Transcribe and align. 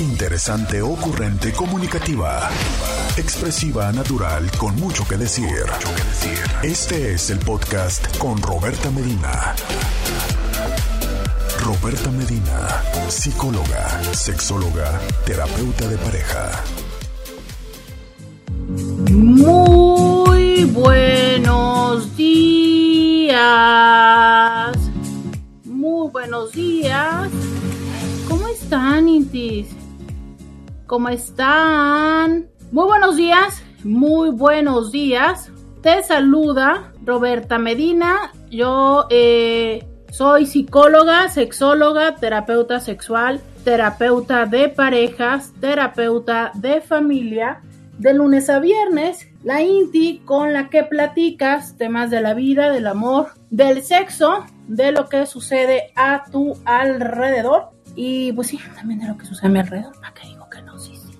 Interesante, 0.00 0.80
ocurrente, 0.80 1.52
comunicativa. 1.52 2.48
Expresiva, 3.16 3.90
natural, 3.90 4.48
con 4.56 4.76
mucho 4.76 5.04
que 5.08 5.16
decir. 5.16 5.66
Este 6.62 7.14
es 7.14 7.30
el 7.30 7.40
podcast 7.40 8.16
con 8.16 8.40
Roberta 8.40 8.92
Medina. 8.92 9.56
Roberta 11.64 12.12
Medina, 12.12 12.80
psicóloga, 13.08 14.00
sexóloga, 14.14 15.00
terapeuta 15.26 15.88
de 15.88 15.98
pareja. 15.98 16.62
Muy 19.10 20.64
buenos 20.66 22.16
días. 22.16 23.36
Muy 25.64 26.08
buenos 26.12 26.52
días. 26.52 27.28
¿Cómo 28.28 28.46
están, 28.46 29.08
Intis? 29.08 29.77
¿Cómo 30.88 31.10
están? 31.10 32.48
Muy 32.72 32.86
buenos 32.86 33.16
días. 33.16 33.62
Muy 33.84 34.30
buenos 34.30 34.90
días. 34.90 35.52
Te 35.82 36.02
saluda 36.02 36.94
Roberta 37.04 37.58
Medina. 37.58 38.32
Yo 38.50 39.04
eh, 39.10 39.86
soy 40.10 40.46
psicóloga, 40.46 41.28
sexóloga, 41.28 42.14
terapeuta 42.14 42.80
sexual, 42.80 43.42
terapeuta 43.64 44.46
de 44.46 44.70
parejas, 44.70 45.52
terapeuta 45.60 46.52
de 46.54 46.80
familia. 46.80 47.60
De 47.98 48.14
lunes 48.14 48.48
a 48.48 48.58
viernes, 48.58 49.28
la 49.44 49.60
Inti 49.60 50.22
con 50.24 50.54
la 50.54 50.70
que 50.70 50.84
platicas 50.84 51.76
temas 51.76 52.10
de 52.10 52.22
la 52.22 52.32
vida, 52.32 52.70
del 52.70 52.86
amor, 52.86 53.32
del 53.50 53.82
sexo, 53.82 54.46
de 54.68 54.92
lo 54.92 55.10
que 55.10 55.26
sucede 55.26 55.92
a 55.96 56.24
tu 56.32 56.56
alrededor. 56.64 57.72
Y 57.94 58.32
pues 58.32 58.48
sí, 58.48 58.58
también 58.74 59.00
de 59.00 59.08
lo 59.08 59.18
que 59.18 59.26
sucede 59.26 59.48
a 59.48 59.50
mi 59.50 59.58
alrededor. 59.58 59.92
¿Para 60.00 60.14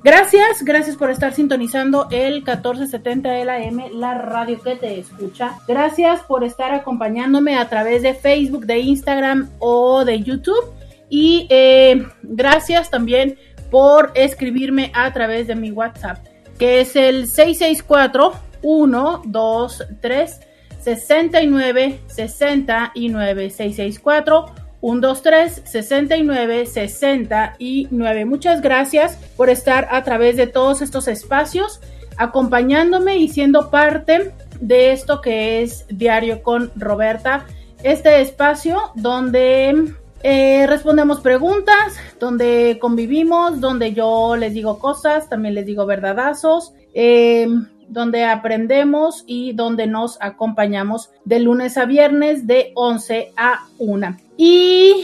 Gracias, 0.09 0.63
gracias 0.63 0.97
por 0.97 1.11
estar 1.11 1.35
sintonizando 1.35 2.09
el 2.11 2.37
1470 2.37 3.29
de 3.29 3.45
la 3.93 4.15
radio 4.15 4.59
que 4.59 4.75
te 4.75 4.99
escucha. 4.99 5.59
Gracias 5.69 6.23
por 6.23 6.45
estar 6.45 6.73
acompañándome 6.73 7.59
a 7.59 7.69
través 7.69 8.01
de 8.01 8.15
Facebook, 8.15 8.65
de 8.65 8.79
Instagram 8.79 9.51
o 9.59 10.07
de 10.07 10.23
YouTube. 10.23 10.73
Y 11.11 11.47
eh, 11.51 12.07
gracias 12.23 12.89
también 12.89 13.37
por 13.71 14.13
escribirme 14.15 14.91
a 14.95 15.13
través 15.13 15.47
de 15.47 15.57
mi 15.57 15.73
WhatsApp, 15.73 16.27
que 16.59 16.81
es 16.81 16.97
el 16.97 17.27
664 17.29 18.33
123 18.63 20.41
69 20.81 22.01
69 22.07 23.51
664 23.51 24.68
123 24.81 25.63
69 25.65 26.67
69. 26.67 28.25
Muchas 28.25 28.61
gracias 28.63 29.17
por 29.37 29.51
estar 29.51 29.89
a 29.91 30.05
través 30.05 30.37
de 30.37 30.47
todos 30.47 30.83
estos 30.83 31.09
espacios, 31.09 31.81
acompañándome 32.17 33.17
y 33.19 33.29
siendo 33.29 33.71
parte 33.71 34.33
de 34.61 34.93
esto 34.93 35.21
que 35.21 35.63
es 35.63 35.87
Diario 35.89 36.43
con 36.43 36.71
Roberta. 36.77 37.47
Este 37.83 38.21
espacio 38.21 38.79
donde 38.95 39.95
eh, 40.23 40.67
respondemos 40.67 41.21
preguntas, 41.21 41.97
donde 42.19 42.79
convivimos, 42.81 43.61
donde 43.61 43.93
yo 43.93 44.37
les 44.37 44.53
digo 44.53 44.79
cosas, 44.79 45.29
también 45.29 45.55
les 45.55 45.67
digo 45.67 45.87
verdadazos. 45.87 46.73
Eh, 46.95 47.49
donde 47.89 48.25
aprendemos 48.25 49.25
y 49.27 49.55
donde 49.55 49.87
nos 49.87 50.19
acompañamos 50.21 51.11
de 51.25 51.41
lunes 51.41 51.79
a 51.79 51.87
viernes 51.87 52.47
de 52.47 52.73
11 52.75 53.33
a 53.35 53.67
1. 53.79 54.28
Y 54.39 55.03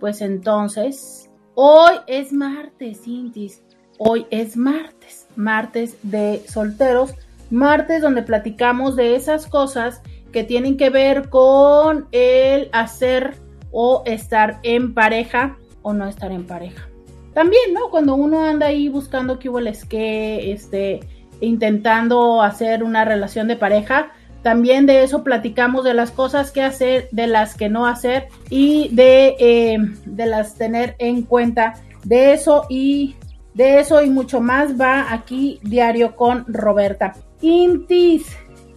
pues 0.00 0.22
entonces, 0.22 1.30
hoy 1.54 1.94
es 2.06 2.32
martes, 2.32 3.06
Intis. 3.06 3.62
Hoy 3.98 4.26
es 4.30 4.56
martes, 4.56 5.28
martes 5.36 5.96
de 6.02 6.42
solteros, 6.48 7.14
martes 7.50 8.00
donde 8.00 8.22
platicamos 8.22 8.96
de 8.96 9.14
esas 9.14 9.46
cosas 9.46 10.00
que 10.32 10.42
tienen 10.42 10.78
que 10.78 10.88
ver 10.88 11.28
con 11.28 12.08
el 12.12 12.70
hacer 12.72 13.34
o 13.70 14.02
estar 14.06 14.58
en 14.62 14.94
pareja 14.94 15.58
o 15.82 15.92
no 15.92 16.08
estar 16.08 16.32
en 16.32 16.46
pareja. 16.46 16.88
También, 17.34 17.74
¿no? 17.74 17.90
Cuando 17.90 18.14
uno 18.14 18.42
anda 18.42 18.66
ahí 18.66 18.88
buscando 18.88 19.38
qué 19.38 19.50
hubo 19.50 19.60
que, 19.88 20.50
este, 20.50 21.00
intentando 21.42 22.40
hacer 22.40 22.82
una 22.82 23.04
relación 23.04 23.48
de 23.48 23.56
pareja. 23.56 24.12
También 24.42 24.86
de 24.86 25.04
eso 25.04 25.22
platicamos 25.22 25.84
de 25.84 25.94
las 25.94 26.10
cosas 26.10 26.50
que 26.50 26.62
hacer, 26.62 27.08
de 27.12 27.26
las 27.26 27.56
que 27.56 27.68
no 27.68 27.86
hacer 27.86 28.28
y 28.50 28.88
de, 28.92 29.36
eh, 29.38 29.78
de 30.04 30.26
las 30.26 30.54
tener 30.56 30.96
en 30.98 31.22
cuenta. 31.22 31.74
De 32.04 32.32
eso 32.32 32.66
y 32.68 33.14
de 33.54 33.78
eso 33.78 34.02
y 34.02 34.10
mucho 34.10 34.40
más 34.40 34.80
va 34.80 35.12
aquí 35.12 35.60
diario 35.62 36.16
con 36.16 36.44
Roberta. 36.48 37.14
Intis, 37.40 38.26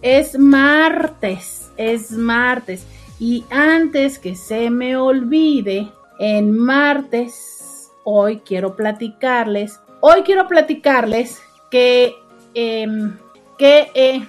es 0.02 0.38
martes, 0.38 1.70
es 1.76 2.12
martes. 2.12 2.86
Y 3.18 3.44
antes 3.50 4.18
que 4.18 4.36
se 4.36 4.70
me 4.70 4.96
olvide, 4.96 5.90
en 6.18 6.56
martes, 6.56 7.90
hoy 8.04 8.42
quiero 8.44 8.76
platicarles, 8.76 9.80
hoy 10.00 10.22
quiero 10.22 10.46
platicarles 10.46 11.40
que 11.70 12.14
Em, 12.58 13.14
que... 13.58 13.90
Eh, 13.94 14.26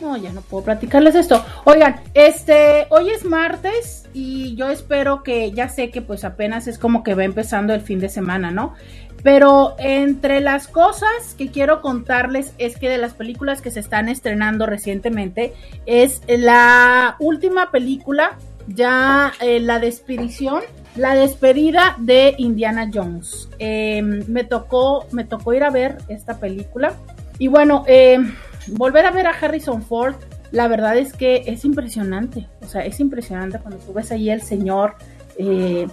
no, 0.00 0.16
ya 0.16 0.32
no 0.32 0.40
puedo 0.40 0.64
platicarles 0.64 1.14
esto. 1.14 1.44
Oigan, 1.64 2.00
este, 2.14 2.86
hoy 2.90 3.10
es 3.10 3.24
martes 3.24 4.08
y 4.12 4.54
yo 4.56 4.70
espero 4.70 5.22
que, 5.22 5.52
ya 5.52 5.68
sé 5.68 5.90
que 5.90 6.02
pues 6.02 6.24
apenas 6.24 6.66
es 6.66 6.78
como 6.78 7.02
que 7.02 7.14
va 7.14 7.24
empezando 7.24 7.74
el 7.74 7.80
fin 7.80 8.00
de 8.00 8.08
semana, 8.08 8.50
¿no? 8.50 8.74
Pero 9.22 9.74
entre 9.78 10.40
las 10.40 10.68
cosas 10.68 11.34
que 11.38 11.50
quiero 11.50 11.80
contarles 11.80 12.52
es 12.58 12.76
que 12.78 12.90
de 12.90 12.98
las 12.98 13.14
películas 13.14 13.62
que 13.62 13.70
se 13.70 13.80
están 13.80 14.08
estrenando 14.08 14.66
recientemente 14.66 15.54
es 15.86 16.20
la 16.28 17.16
última 17.20 17.70
película, 17.70 18.38
ya 18.66 19.32
eh, 19.40 19.60
la 19.60 19.78
despedición 19.78 20.62
la 20.96 21.14
despedida 21.14 21.96
de 21.98 22.34
Indiana 22.38 22.90
Jones. 22.92 23.48
Em, 23.58 24.24
me 24.28 24.44
tocó, 24.44 25.06
me 25.10 25.24
tocó 25.24 25.52
ir 25.54 25.64
a 25.64 25.70
ver 25.70 25.98
esta 26.08 26.38
película. 26.38 26.94
Y 27.38 27.48
bueno, 27.48 27.84
em, 27.86 28.34
volver 28.68 29.06
a 29.06 29.10
ver 29.10 29.26
a 29.26 29.30
Harrison 29.30 29.82
Ford, 29.82 30.16
la 30.50 30.68
verdad 30.68 30.96
es 30.96 31.12
que 31.12 31.44
es 31.46 31.64
impresionante. 31.64 32.48
O 32.62 32.66
sea, 32.66 32.84
es 32.84 33.00
impresionante 33.00 33.58
cuando 33.58 33.78
tú 33.78 33.92
ves 33.92 34.12
ahí 34.12 34.30
el 34.30 34.42
señor. 34.42 34.94
Eh, 35.38 35.86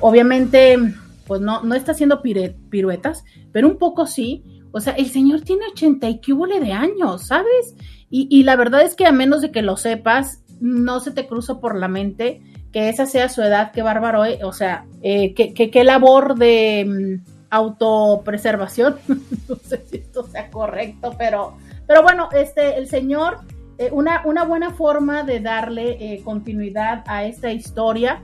obviamente, 0.00 0.76
pues 1.26 1.40
no, 1.40 1.62
no 1.62 1.74
está 1.74 1.92
haciendo 1.92 2.22
piruetas, 2.22 3.24
pero 3.52 3.68
un 3.68 3.78
poco 3.78 4.06
sí. 4.06 4.44
O 4.72 4.80
sea, 4.80 4.92
el 4.94 5.08
señor 5.08 5.42
tiene 5.42 5.66
80 5.72 6.08
y 6.08 6.20
de 6.60 6.72
años, 6.72 7.26
¿sabes? 7.26 7.74
Y, 8.10 8.44
la 8.44 8.54
verdad 8.54 8.82
es 8.82 8.94
que 8.94 9.06
a 9.06 9.12
menos 9.12 9.42
de 9.42 9.50
que 9.50 9.60
lo 9.60 9.76
sepas, 9.76 10.44
no 10.60 11.00
se 11.00 11.10
te 11.10 11.26
cruza 11.26 11.58
por 11.58 11.76
la 11.76 11.88
mente 11.88 12.42
que 12.72 12.88
esa 12.88 13.06
sea 13.06 13.28
su 13.28 13.42
edad, 13.42 13.72
qué 13.72 13.82
bárbaro, 13.82 14.24
eh, 14.24 14.38
o 14.44 14.52
sea, 14.52 14.86
eh, 15.02 15.34
qué, 15.34 15.84
labor 15.84 16.36
de 16.36 16.84
mm, 16.86 17.30
autopreservación, 17.50 18.98
no 19.48 19.56
sé 19.56 19.84
si 19.90 19.96
esto 19.96 20.24
sea 20.28 20.48
correcto, 20.48 21.16
pero, 21.18 21.56
pero 21.86 22.02
bueno, 22.02 22.28
este, 22.32 22.76
el 22.76 22.88
señor, 22.88 23.38
eh, 23.78 23.90
una, 23.92 24.22
una, 24.24 24.44
buena 24.44 24.70
forma 24.70 25.22
de 25.22 25.40
darle 25.40 26.20
continuidad 26.24 27.04
a 27.06 27.24
esta 27.24 27.52
historia, 27.52 28.20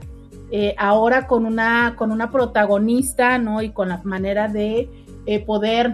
ahora 0.77 1.27
con 1.27 1.45
una, 1.45 1.95
con 1.97 2.11
una 2.11 2.29
protagonista, 2.29 3.37
¿no? 3.37 3.61
Y 3.61 3.69
con 3.69 3.87
la 3.87 4.01
manera 4.03 4.49
de 4.49 4.89
poder, 5.45 5.93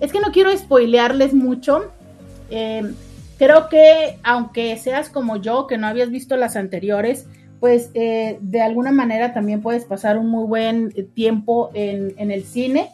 es 0.00 0.10
que 0.10 0.20
no 0.20 0.32
quiero 0.32 0.56
spoilearles 0.56 1.34
mucho, 1.34 1.92
creo 2.48 3.68
que 3.68 4.18
aunque 4.22 4.76
seas 4.78 5.10
como 5.10 5.36
yo, 5.36 5.66
que 5.66 5.76
no 5.76 5.86
habías 5.86 6.10
visto 6.10 6.36
las 6.36 6.56
anteriores, 6.56 7.26
pues 7.60 7.90
eh, 7.92 8.38
de 8.40 8.62
alguna 8.62 8.90
manera 8.90 9.34
también 9.34 9.60
puedes 9.60 9.84
pasar 9.84 10.18
un 10.18 10.28
muy 10.28 10.46
buen 10.46 10.92
eh, 10.96 11.02
tiempo 11.02 11.70
en, 11.74 12.30
el 12.30 12.44
cine, 12.44 12.90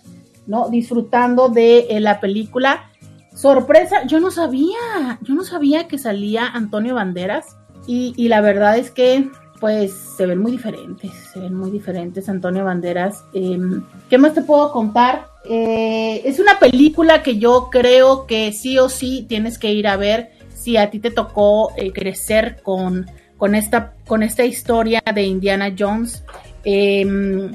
¿no? 0.46 0.68
Disfrutando 0.68 1.48
de 1.48 1.86
eh, 1.88 2.00
la 2.00 2.20
película. 2.20 2.90
Sorpresa, 3.36 4.06
yo 4.06 4.18
no 4.18 4.30
sabía, 4.30 5.18
yo 5.20 5.34
no 5.34 5.44
sabía 5.44 5.86
que 5.86 5.98
salía 5.98 6.48
Antonio 6.48 6.94
Banderas 6.94 7.56
y, 7.86 8.26
la 8.28 8.40
verdad 8.40 8.78
es 8.78 8.90
que 8.90 9.28
pues 9.60 9.92
se 10.16 10.26
ven 10.26 10.38
muy 10.38 10.52
diferentes, 10.52 11.12
se 11.32 11.38
ven 11.40 11.54
muy 11.54 11.70
diferentes 11.70 12.28
Antonio 12.28 12.64
Banderas. 12.64 13.24
Em, 13.32 13.84
¿Qué 14.10 14.18
más 14.18 14.34
te 14.34 14.42
puedo 14.42 14.72
contar? 14.72 15.28
es 15.48 16.40
una 16.40 16.58
película 16.58 17.22
que 17.22 17.38
yo 17.38 17.68
creo 17.70 18.26
que 18.26 18.52
sí 18.52 18.80
o 18.80 18.88
sí 18.88 19.24
tienes 19.28 19.60
que 19.60 19.72
ir 19.72 19.86
a 19.86 19.96
ver 19.96 20.32
si 20.52 20.76
a 20.76 20.90
ti 20.90 20.98
te 20.98 21.12
tocó 21.12 21.70
crecer 21.94 22.60
con 22.64 23.06
con 23.36 23.54
esta, 23.54 23.94
con 24.06 24.22
esta 24.22 24.44
historia 24.44 25.02
de 25.14 25.22
Indiana 25.22 25.74
Jones. 25.76 26.24
Em, 26.64 27.54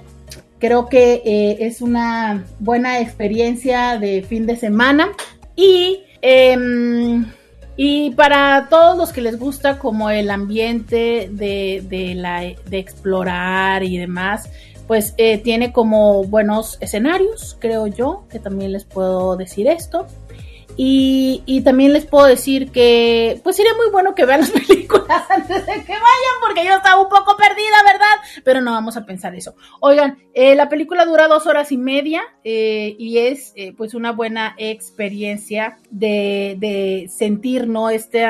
creo 0.60 0.88
que 0.88 1.22
eh, 1.26 1.58
es 1.62 1.82
una 1.82 2.46
buena 2.60 3.00
experiencia 3.00 3.98
de 3.98 4.24
fin 4.24 4.46
de 4.46 4.56
semana 4.56 5.10
y, 5.56 6.04
em, 6.22 7.26
y 7.78 8.12
para 8.12 8.68
todos 8.70 8.98
los 8.98 9.12
que 9.12 9.22
les 9.22 9.40
gusta 9.40 9.80
como 9.80 10.10
el 10.10 10.30
ambiente 10.30 11.30
de, 11.32 12.14
la, 12.16 12.42
de 12.42 12.78
explorar 12.78 13.84
y 13.84 13.98
demás, 13.98 14.50
pues 14.88 15.14
eh, 15.18 15.38
tiene 15.38 15.72
como 15.72 16.24
buenos 16.26 16.78
escenarios, 16.82 17.56
creo 17.60 17.88
yo, 17.88 18.26
que 18.30 18.40
también 18.40 18.74
les 18.74 18.84
puedo 18.84 19.38
decir 19.38 19.68
esto. 19.68 20.06
Y, 20.78 21.62
también 21.64 21.94
les 21.94 22.06
puedo 22.06 22.26
decir 22.26 22.72
que 22.72 23.40
pues 23.44 23.56
sería 23.56 23.74
muy 23.76 23.90
bueno 23.92 24.16
que 24.16 24.26
vean 24.26 24.42
las 24.42 24.52
películas 24.68 25.24
antes 25.30 25.66
de 25.66 25.74
que 25.74 25.92
vayan 25.92 26.38
porque 26.42 26.66
yo 26.66 26.76
estaba 26.76 27.02
un 27.02 27.10
poco 27.10 27.38
perdida, 27.38 27.84
¿verdad? 27.86 28.42
Pero 28.44 28.62
no 28.62 28.72
vamos 28.72 28.98
a 28.98 29.06
pensar 29.06 29.36
eso. 29.36 29.56
Oigan, 29.80 30.18
eh, 30.34 30.56
la 30.56 30.70
película 30.70 31.06
dura 31.06 31.28
dos 31.28 31.46
horas 31.46 31.72
y 31.72 31.78
media 31.78 32.24
eh, 32.44 32.96
y 32.98 33.20
es 33.20 33.54
eh, 33.56 33.74
pues 33.78 33.94
una 33.94 34.12
buena 34.12 34.56
experiencia 34.58 35.78
de, 35.90 36.56
de 36.58 37.10
sentir, 37.10 37.68
¿no? 37.68 37.90
Este 37.90 38.26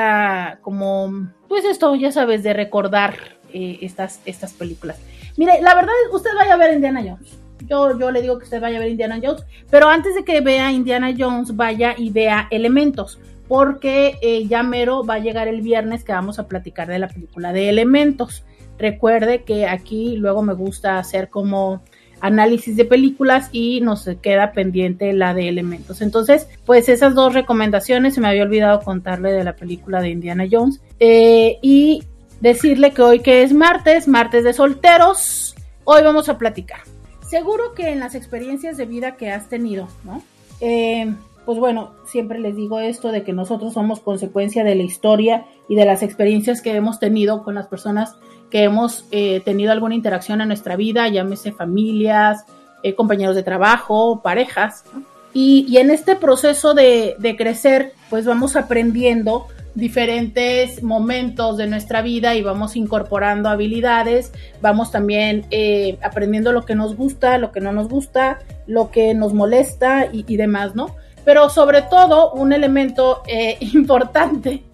como, 0.60 1.30
pues 1.48 1.64
esto, 1.64 1.94
ya 1.94 2.12
sabes, 2.12 2.42
de 2.42 2.52
recordar 2.52 3.14
estas, 3.52 4.20
estas 4.24 4.54
películas. 4.54 4.98
Mire, 5.36 5.60
la 5.60 5.74
verdad, 5.74 5.92
usted 6.12 6.30
vaya 6.34 6.54
a 6.54 6.56
ver 6.56 6.72
Indiana 6.72 7.02
Jones 7.02 7.41
yo, 7.68 8.10
le 8.10 8.22
digo 8.22 8.38
que 8.38 8.44
usted 8.44 8.60
vaya 8.60 8.78
a 8.78 8.80
ver 8.80 8.90
Indiana 8.90 9.20
Jones, 9.22 9.44
pero 9.70 9.88
antes 9.88 10.14
de 10.14 10.24
que 10.24 10.40
vea 10.40 10.72
Indiana 10.72 11.14
Jones, 11.16 11.56
vaya 11.56 11.94
y 11.96 12.10
vea 12.10 12.48
Elementos, 12.50 13.18
porque 13.48 14.18
eh, 14.22 14.46
ya 14.46 14.62
mero 14.62 15.04
va 15.04 15.14
a 15.14 15.18
llegar 15.18 15.48
el 15.48 15.60
viernes 15.60 16.04
que 16.04 16.12
vamos 16.12 16.38
a 16.38 16.48
platicar 16.48 16.88
de 16.88 16.98
la 16.98 17.08
película 17.08 17.52
de 17.52 17.68
Elementos. 17.68 18.44
Recuerde 18.78 19.42
que 19.42 19.66
aquí 19.66 20.16
luego 20.16 20.42
me 20.42 20.54
gusta 20.54 20.98
hacer 20.98 21.28
como 21.28 21.82
análisis 22.22 22.76
de 22.76 22.84
películas 22.84 23.48
y 23.52 23.80
nos 23.80 24.08
queda 24.22 24.52
pendiente 24.52 25.12
la 25.12 25.34
de 25.34 25.48
elementos. 25.48 26.00
Entonces, 26.00 26.48
pues 26.64 26.88
esas 26.88 27.14
dos 27.14 27.34
recomendaciones, 27.34 28.14
se 28.14 28.20
me 28.20 28.28
había 28.28 28.44
olvidado 28.44 28.80
contarle 28.80 29.32
de 29.32 29.44
la 29.44 29.56
película 29.56 30.00
de 30.00 30.10
Indiana 30.10 30.46
Jones 30.50 30.80
eh, 31.00 31.58
y 31.62 32.04
decirle 32.40 32.92
que 32.92 33.02
hoy 33.02 33.20
que 33.20 33.42
es 33.42 33.52
martes, 33.52 34.06
martes 34.06 34.44
de 34.44 34.52
solteros, 34.52 35.56
hoy 35.84 36.02
vamos 36.02 36.28
a 36.28 36.38
platicar 36.38 36.91
seguro 37.32 37.72
que 37.74 37.88
en 37.88 37.98
las 37.98 38.14
experiencias 38.14 38.76
de 38.76 38.84
vida 38.84 39.16
que 39.16 39.30
has 39.30 39.48
tenido, 39.48 39.88
¿no? 40.04 40.22
Eh, 40.60 41.14
pues 41.46 41.58
bueno, 41.58 41.92
siempre 42.04 42.38
les 42.38 42.54
digo 42.54 42.78
esto 42.78 43.10
de 43.10 43.24
que 43.24 43.32
nosotros 43.32 43.72
somos 43.72 44.00
consecuencia 44.00 44.64
de 44.64 44.74
la 44.74 44.82
historia 44.82 45.46
y 45.66 45.74
de 45.74 45.86
las 45.86 46.02
experiencias 46.02 46.60
que 46.60 46.76
hemos 46.76 47.00
tenido 47.00 47.42
con 47.42 47.54
las 47.54 47.68
personas 47.68 48.16
que 48.50 48.64
hemos 48.64 49.06
eh, 49.12 49.40
tenido 49.46 49.72
alguna 49.72 49.94
interacción 49.94 50.42
en 50.42 50.48
nuestra 50.48 50.76
vida, 50.76 51.08
llámese 51.08 51.52
familias, 51.52 52.44
eh, 52.82 52.94
compañeros 52.94 53.34
de 53.34 53.42
trabajo, 53.42 54.20
parejas. 54.22 54.84
Y, 55.32 55.78
en 55.78 55.90
este 55.90 56.16
proceso 56.16 56.74
de 56.74 57.34
crecer, 57.38 57.94
pues 58.10 58.26
vamos 58.26 58.56
aprendiendo 58.56 59.46
diferentes 59.74 60.82
momentos 60.82 61.56
de 61.56 61.66
nuestra 61.66 62.02
vida 62.02 62.34
y 62.34 62.42
vamos 62.42 62.76
incorporando 62.76 63.48
habilidades, 63.48 64.32
vamos 64.60 64.90
también 64.90 65.46
eh, 65.50 65.98
aprendiendo 66.02 66.52
lo 66.52 66.64
que 66.64 66.74
nos 66.74 66.96
gusta, 66.96 67.38
lo 67.38 67.52
que 67.52 67.60
no 67.60 67.72
nos 67.72 67.88
gusta, 67.88 68.40
lo 68.66 68.90
que 68.90 69.14
nos 69.14 69.32
molesta 69.32 70.08
y, 70.12 70.36
demás, 70.36 70.74
¿no? 70.74 70.94
Pero 71.24 71.48
sobre 71.48 71.82
todo 71.82 72.32
un 72.32 72.52
elemento 72.52 73.22
eh, 73.26 73.56
importante 73.74 74.64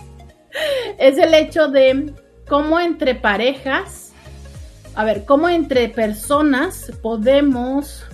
es 0.98 1.18
el 1.18 1.34
hecho 1.34 1.68
de 1.68 2.12
cómo 2.48 2.80
entre 2.80 3.14
parejas, 3.14 4.12
a 4.94 5.04
ver, 5.04 5.24
cómo 5.24 5.48
entre 5.48 5.88
personas 5.88 6.90
podemos 7.02 8.04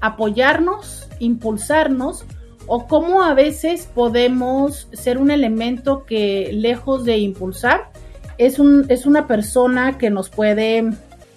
apoyarnos, 0.00 1.08
impulsarnos, 1.18 2.24
o 2.72 2.86
cómo 2.86 3.24
a 3.24 3.34
veces 3.34 3.90
podemos 3.92 4.86
ser 4.92 5.18
un 5.18 5.32
elemento 5.32 6.04
que 6.06 6.50
lejos 6.52 7.04
de 7.04 7.18
impulsar, 7.18 7.90
es, 8.38 8.60
un, 8.60 8.86
es 8.88 9.06
una 9.06 9.26
persona 9.26 9.98
que 9.98 10.08
nos 10.08 10.30
puede 10.30 10.88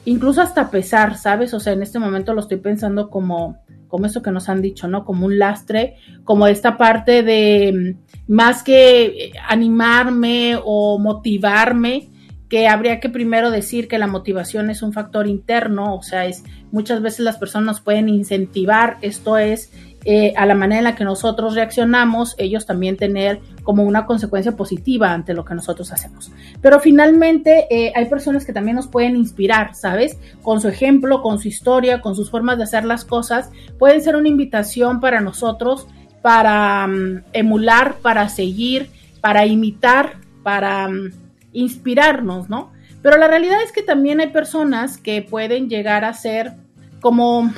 incluso 0.05 0.43
hasta 0.43 0.69
pesar, 0.69 1.17
¿sabes? 1.17 1.55
O 1.55 1.59
sea, 1.59 1.73
en 1.73 1.81
este 1.81 1.97
momento 1.97 2.35
lo 2.35 2.41
estoy 2.41 2.57
pensando 2.57 3.09
como, 3.09 3.57
como 3.87 4.05
eso 4.05 4.21
que 4.21 4.29
nos 4.29 4.47
han 4.47 4.61
dicho, 4.61 4.87
¿no? 4.87 5.05
Como 5.05 5.25
un 5.25 5.39
lastre, 5.39 5.95
como 6.23 6.45
esta 6.45 6.77
parte 6.77 7.23
de 7.23 7.95
más 8.27 8.61
que 8.61 9.31
animarme 9.49 10.59
o 10.63 10.99
motivarme, 10.99 12.09
que 12.47 12.67
habría 12.67 12.99
que 12.99 13.09
primero 13.09 13.49
decir 13.49 13.87
que 13.87 13.97
la 13.97 14.05
motivación 14.05 14.69
es 14.69 14.83
un 14.83 14.93
factor 14.93 15.25
interno, 15.25 15.95
o 15.95 16.03
sea, 16.03 16.27
es 16.27 16.43
muchas 16.71 17.01
veces 17.01 17.21
las 17.21 17.37
personas 17.37 17.65
nos 17.65 17.81
pueden 17.81 18.09
incentivar, 18.09 18.97
esto 19.01 19.39
es 19.39 19.71
eh, 20.05 20.33
a 20.35 20.45
la 20.45 20.55
manera 20.55 20.79
en 20.79 20.83
la 20.83 20.95
que 20.95 21.05
nosotros 21.05 21.55
reaccionamos, 21.55 22.35
ellos 22.37 22.65
también 22.65 22.97
tener 22.97 23.39
como 23.63 23.83
una 23.83 24.05
consecuencia 24.05 24.53
positiva 24.57 25.11
ante 25.11 25.33
lo 25.33 25.45
que 25.45 25.55
nosotros 25.55 25.91
hacemos. 25.91 26.31
Pero 26.61 26.79
finalmente 26.79 27.67
eh, 27.69 27.93
hay 27.95 28.05
personas 28.05 28.45
que 28.45 28.53
también 28.53 28.75
nos 28.75 28.87
pueden 28.87 29.15
inspirar, 29.15 29.75
¿sabes? 29.75 30.17
Con 30.41 30.59
su 30.59 30.67
ejemplo, 30.67 31.21
con 31.21 31.39
su 31.39 31.47
historia, 31.47 32.01
con 32.01 32.15
sus 32.15 32.29
formas 32.29 32.57
de 32.57 32.63
hacer 32.63 32.83
las 32.83 33.05
cosas, 33.05 33.49
pueden 33.79 34.01
ser 34.01 34.15
una 34.15 34.27
invitación 34.27 34.99
para 34.99 35.21
nosotros 35.21 35.87
para 36.23 36.87
mm, 36.87 37.23
emular, 37.33 37.97
para 38.01 38.27
seguir, 38.29 38.89
para 39.21 39.45
imitar, 39.45 40.13
para 40.41 40.87
mm, 40.87 41.11
inspirarnos, 41.51 42.49
¿no? 42.49 42.71
Pero 43.03 43.17
la 43.17 43.27
realidad 43.27 43.61
es 43.63 43.71
que 43.71 43.83
también 43.83 44.21
hay 44.21 44.27
personas 44.27 44.97
que 44.97 45.21
pueden 45.21 45.69
llegar 45.69 46.05
a 46.05 46.13
ser 46.13 46.53
como 47.01 47.53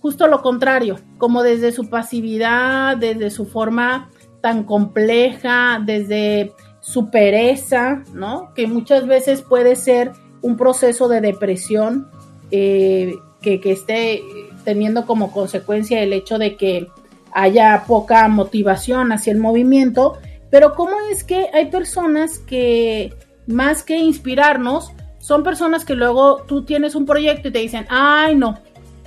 justo 0.00 0.26
lo 0.26 0.42
contrario, 0.42 0.98
como 1.18 1.42
desde 1.42 1.72
su 1.72 1.88
pasividad, 1.88 2.96
desde 2.96 3.30
su 3.30 3.46
forma 3.46 4.10
tan 4.40 4.64
compleja, 4.64 5.80
desde 5.84 6.52
su 6.80 7.10
pereza, 7.10 8.02
¿no? 8.14 8.52
Que 8.54 8.66
muchas 8.66 9.06
veces 9.06 9.42
puede 9.42 9.76
ser 9.76 10.12
un 10.42 10.56
proceso 10.56 11.08
de 11.08 11.20
depresión 11.20 12.08
eh, 12.50 13.14
que, 13.42 13.60
que 13.60 13.72
esté 13.72 14.22
teniendo 14.64 15.06
como 15.06 15.32
consecuencia 15.32 16.02
el 16.02 16.12
hecho 16.12 16.38
de 16.38 16.56
que 16.56 16.88
haya 17.32 17.84
poca 17.86 18.26
motivación 18.28 19.12
hacia 19.12 19.32
el 19.32 19.38
movimiento, 19.38 20.18
pero 20.50 20.74
¿cómo 20.74 20.92
es 21.10 21.22
que 21.22 21.48
hay 21.52 21.66
personas 21.66 22.38
que 22.38 23.14
más 23.46 23.82
que 23.82 23.98
inspirarnos, 23.98 24.92
son 25.18 25.42
personas 25.42 25.84
que 25.84 25.94
luego 25.94 26.42
tú 26.46 26.64
tienes 26.64 26.94
un 26.94 27.04
proyecto 27.04 27.48
y 27.48 27.52
te 27.52 27.58
dicen, 27.58 27.86
ay 27.88 28.34
no, 28.34 28.58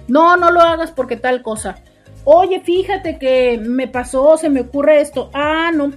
no, 0.08 0.38
no 0.38 0.52
lo 0.52 0.62
hagas 0.62 0.92
porque 0.92 1.18
tal 1.18 1.42
cosa. 1.42 1.78
Oye, 2.26 2.62
fíjate 2.62 3.18
que 3.18 3.58
me 3.58 3.88
pasó, 3.88 4.38
se 4.38 4.50
me 4.50 4.62
ocurre 4.62 5.02
esto. 5.02 5.30
Ah, 5.34 5.72
no. 5.74 5.92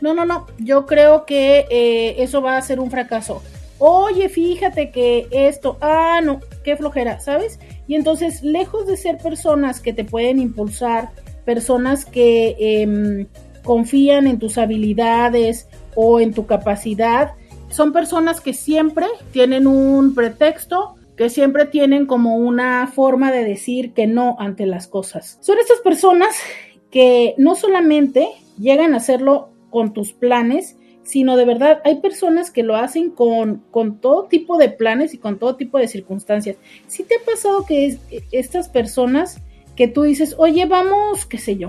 No, 0.00 0.14
no, 0.14 0.24
no. 0.24 0.46
Yo 0.58 0.86
creo 0.86 1.26
que 1.26 1.66
eh, 1.70 2.22
eso 2.22 2.40
va 2.40 2.56
a 2.56 2.62
ser 2.62 2.80
un 2.80 2.90
fracaso. 2.90 3.42
Oye, 3.78 4.28
fíjate 4.28 4.90
que 4.90 5.28
esto. 5.30 5.76
Ah, 5.80 6.20
no. 6.22 6.40
Qué 6.64 6.76
flojera, 6.76 7.20
¿sabes? 7.20 7.58
Y 7.86 7.94
entonces, 7.94 8.42
lejos 8.42 8.86
de 8.86 8.96
ser 8.96 9.18
personas 9.18 9.80
que 9.80 9.92
te 9.92 10.04
pueden 10.04 10.38
impulsar, 10.38 11.10
personas 11.44 12.04
que 12.04 12.56
em, 12.58 13.26
confían 13.62 14.26
en 14.26 14.38
tus 14.38 14.56
habilidades 14.56 15.68
o 15.94 16.20
en 16.20 16.32
tu 16.32 16.46
capacidad, 16.46 17.32
son 17.68 17.92
personas 17.92 18.40
que 18.40 18.54
siempre 18.54 19.06
tienen 19.32 19.66
un 19.66 20.14
pretexto 20.14 20.96
que 21.20 21.28
siempre 21.28 21.66
tienen 21.66 22.06
como 22.06 22.36
una 22.36 22.86
forma 22.86 23.30
de 23.30 23.44
decir 23.44 23.92
que 23.92 24.06
no 24.06 24.36
ante 24.38 24.64
las 24.64 24.88
cosas. 24.88 25.36
Son 25.42 25.58
estas 25.58 25.80
personas 25.80 26.34
que 26.90 27.34
no 27.36 27.56
solamente 27.56 28.26
llegan 28.58 28.94
a 28.94 28.96
hacerlo 28.96 29.50
con 29.68 29.92
tus 29.92 30.14
planes, 30.14 30.78
sino 31.02 31.36
de 31.36 31.44
verdad 31.44 31.82
hay 31.84 31.96
personas 31.96 32.50
que 32.50 32.62
lo 32.62 32.74
hacen 32.74 33.10
con, 33.10 33.62
con 33.70 34.00
todo 34.00 34.28
tipo 34.28 34.56
de 34.56 34.70
planes 34.70 35.12
y 35.12 35.18
con 35.18 35.38
todo 35.38 35.56
tipo 35.56 35.76
de 35.76 35.88
circunstancias. 35.88 36.56
Si 36.86 37.02
te 37.02 37.16
ha 37.16 37.24
pasado 37.26 37.66
que 37.66 37.98
estas 38.32 38.70
personas 38.70 39.42
que 39.76 39.88
tú 39.88 40.04
dices, 40.04 40.34
oye, 40.38 40.64
vamos, 40.64 41.26
qué 41.26 41.36
sé 41.36 41.58
yo, 41.58 41.68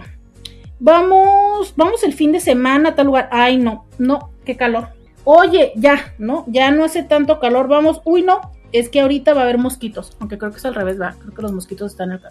vamos, 0.80 1.74
vamos 1.76 2.06
el 2.06 2.14
fin 2.14 2.32
de 2.32 2.40
semana 2.40 2.92
a 2.92 2.96
tal 2.96 3.08
lugar, 3.08 3.28
ay, 3.34 3.58
no, 3.58 3.84
no, 3.98 4.32
qué 4.46 4.56
calor. 4.56 4.88
Oye, 5.26 5.74
ya, 5.76 6.14
¿no? 6.18 6.46
Ya 6.48 6.72
no 6.72 6.86
hace 6.86 7.04
tanto 7.04 7.42
calor, 7.42 7.68
vamos, 7.68 8.02
uy, 8.06 8.22
no, 8.22 8.40
es 8.72 8.90
que 8.90 9.02
ahorita 9.02 9.34
va 9.34 9.42
a 9.42 9.44
haber 9.44 9.58
mosquitos, 9.58 10.16
aunque 10.20 10.38
creo 10.38 10.52
que 10.52 10.58
es 10.58 10.66
al 10.66 10.76
revés, 10.76 11.00
va, 11.00 11.16
creo 11.20 11.34
que 11.34 11.42
los 11.42 11.52
mosquitos 11.52 11.92
están 11.92 12.12
acá. 12.12 12.30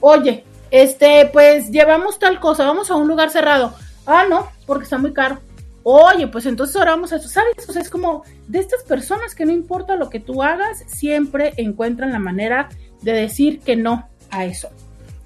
Oye, 0.00 0.44
este, 0.70 1.28
pues 1.32 1.70
llevamos 1.70 2.18
tal 2.18 2.40
cosa, 2.40 2.64
vamos 2.64 2.90
a 2.90 2.96
un 2.96 3.08
lugar 3.08 3.30
cerrado. 3.30 3.74
Ah, 4.06 4.24
no, 4.28 4.46
porque 4.66 4.84
está 4.84 4.98
muy 4.98 5.12
caro. 5.12 5.38
Oye, 5.82 6.26
pues 6.26 6.46
entonces 6.46 6.74
ahora 6.76 6.92
vamos 6.92 7.12
a 7.12 7.16
eso, 7.16 7.28
¿sabes? 7.28 7.68
O 7.68 7.72
sea, 7.72 7.80
es 7.80 7.90
como 7.90 8.24
de 8.48 8.58
estas 8.58 8.82
personas 8.82 9.34
que 9.34 9.46
no 9.46 9.52
importa 9.52 9.96
lo 9.96 10.10
que 10.10 10.18
tú 10.18 10.42
hagas, 10.42 10.82
siempre 10.88 11.54
encuentran 11.56 12.12
la 12.12 12.18
manera 12.18 12.68
de 13.02 13.12
decir 13.12 13.60
que 13.60 13.76
no 13.76 14.08
a 14.30 14.44
eso. 14.44 14.68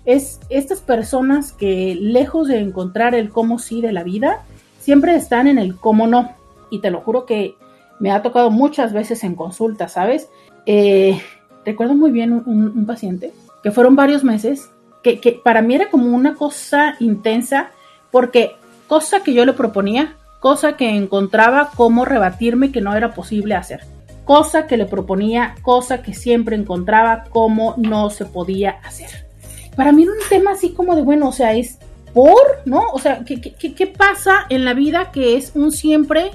Es 0.05 0.41
estas 0.51 0.81
personas 0.81 1.53
que 1.53 1.95
lejos 1.95 2.49
de 2.49 2.59
encontrar 2.59 3.15
el 3.15 3.31
cómo 3.31 3.59
sí 3.59 3.81
de 3.81 3.93
la 3.93 4.03
vida, 4.03 4.43
siempre 4.81 5.15
están 5.15 5.47
en 5.47 5.59
el 5.59 5.77
cómo 5.77 6.07
no. 6.07 6.35
Y 6.71 6.81
te 6.81 6.91
lo 6.91 7.01
juro 7.01 7.25
que 7.27 7.55
me 8.01 8.11
ha 8.11 8.23
tocado 8.23 8.51
muchas 8.51 8.93
veces 8.93 9.23
en 9.23 9.37
consulta, 9.37 9.87
¿sabes? 9.87 10.29
Eh, 10.67 11.21
recuerdo 11.65 11.95
muy 11.95 12.11
bien 12.11 12.33
un, 12.33 12.87
paciente 12.87 13.33
que 13.63 13.71
fueron 13.71 13.95
varios 13.95 14.25
meses, 14.25 14.71
que, 15.03 15.41
para 15.45 15.63
mí 15.63 15.75
era 15.75 15.91
como 15.91 16.07
una 16.17 16.35
cosa 16.35 16.97
intensa, 16.99 17.71
porque 18.11 18.57
cosa 18.89 19.23
que 19.23 19.35
yo 19.35 19.45
le 19.45 19.53
proponía, 19.53 20.17
cosa 20.41 20.77
que 20.77 20.89
encontraba 20.89 21.71
cómo 21.77 22.05
rebatirme 22.05 22.73
que 22.73 22.81
no 22.81 22.97
era 22.97 23.15
posible 23.15 23.55
hacer. 23.55 23.83
cosa 24.25 24.67
que 24.69 24.77
le 24.77 24.87
proponía, 24.87 25.57
cosa 25.63 26.03
que 26.03 26.15
siempre 26.15 26.55
encontraba 26.55 27.25
como 27.31 27.75
no 27.77 28.11
se 28.11 28.25
podía 28.25 28.79
hacer. 28.85 29.27
Para 29.75 29.91
mí 29.91 30.05
era 30.05 30.13
un 30.13 30.19
tema 30.29 30.53
así 30.53 30.71
como 30.71 30.95
de, 30.95 31.03
bueno, 31.03 31.29
o 31.29 31.33
sea, 31.33 31.53
es 31.55 31.79
por, 32.15 32.61
¿no? 32.65 32.83
O 32.93 32.99
sea, 33.01 33.25
¿qué, 33.25 33.41
qué, 33.41 33.75
qué 33.75 33.87
pasa 33.89 34.47
en 34.49 34.65
la 34.65 34.73
vida 34.73 35.11
que 35.11 35.37
es 35.37 35.53
un 35.57 35.73
siempre 35.73 36.31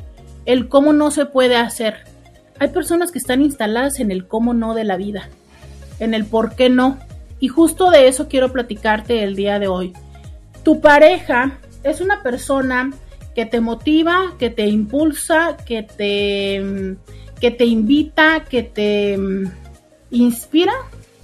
el 0.46 0.68
cómo 0.68 0.94
no 0.94 1.12
se 1.12 1.26
puede 1.26 1.56
hacer? 1.56 1.96
Hay 2.60 2.70
personas 2.70 3.12
que 3.12 3.20
están 3.20 3.42
instaladas 3.42 4.00
en 4.00 4.12
el 4.12 4.28
cómo 4.28 4.54
no 4.54 4.74
de 4.74 4.84
la 4.84 4.98
vida, 4.98 5.30
en 6.00 6.14
el 6.14 6.26
por 6.26 6.56
qué 6.56 6.70
no. 6.70 6.98
Y 7.40 7.50
justo 7.50 7.92
de 7.92 8.08
eso 8.08 8.28
quiero 8.28 8.52
platicarte 8.52 9.24
el 9.24 9.36
día 9.36 9.60
de 9.60 9.68
hoy. 9.68 9.94
Tu 10.64 10.80
pareja 10.80 11.60
es 11.84 12.02
una 12.02 12.24
persona 12.24 12.92
que 13.36 13.46
te 13.46 13.60
motiva, 13.60 14.34
que 14.40 14.50
te 14.50 14.66
impulsa, 14.66 15.58
que 15.66 15.84
te, 15.84 16.96
que 17.42 17.52
te 17.52 17.66
invita, 17.66 18.46
que 18.50 18.64
te 18.64 19.18
mm, 19.18 19.52
inspira. 20.12 20.74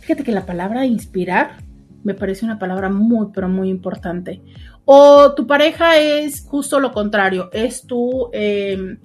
Fíjate 0.02 0.24
que 0.24 0.34
la 0.34 0.46
palabra 0.46 0.86
inspirar 0.86 1.58
me 2.04 2.14
parece 2.14 2.46
una 2.46 2.60
palabra 2.60 2.90
muy, 2.90 3.28
pero 3.34 3.48
muy 3.48 3.70
importante. 3.70 4.42
O 4.86 5.34
tu 5.34 5.48
pareja 5.48 5.98
es 5.98 6.42
justo 6.42 6.80
lo 6.80 6.92
contrario, 6.92 7.50
es 7.54 7.86
tu, 7.86 8.30
em, 8.34 8.98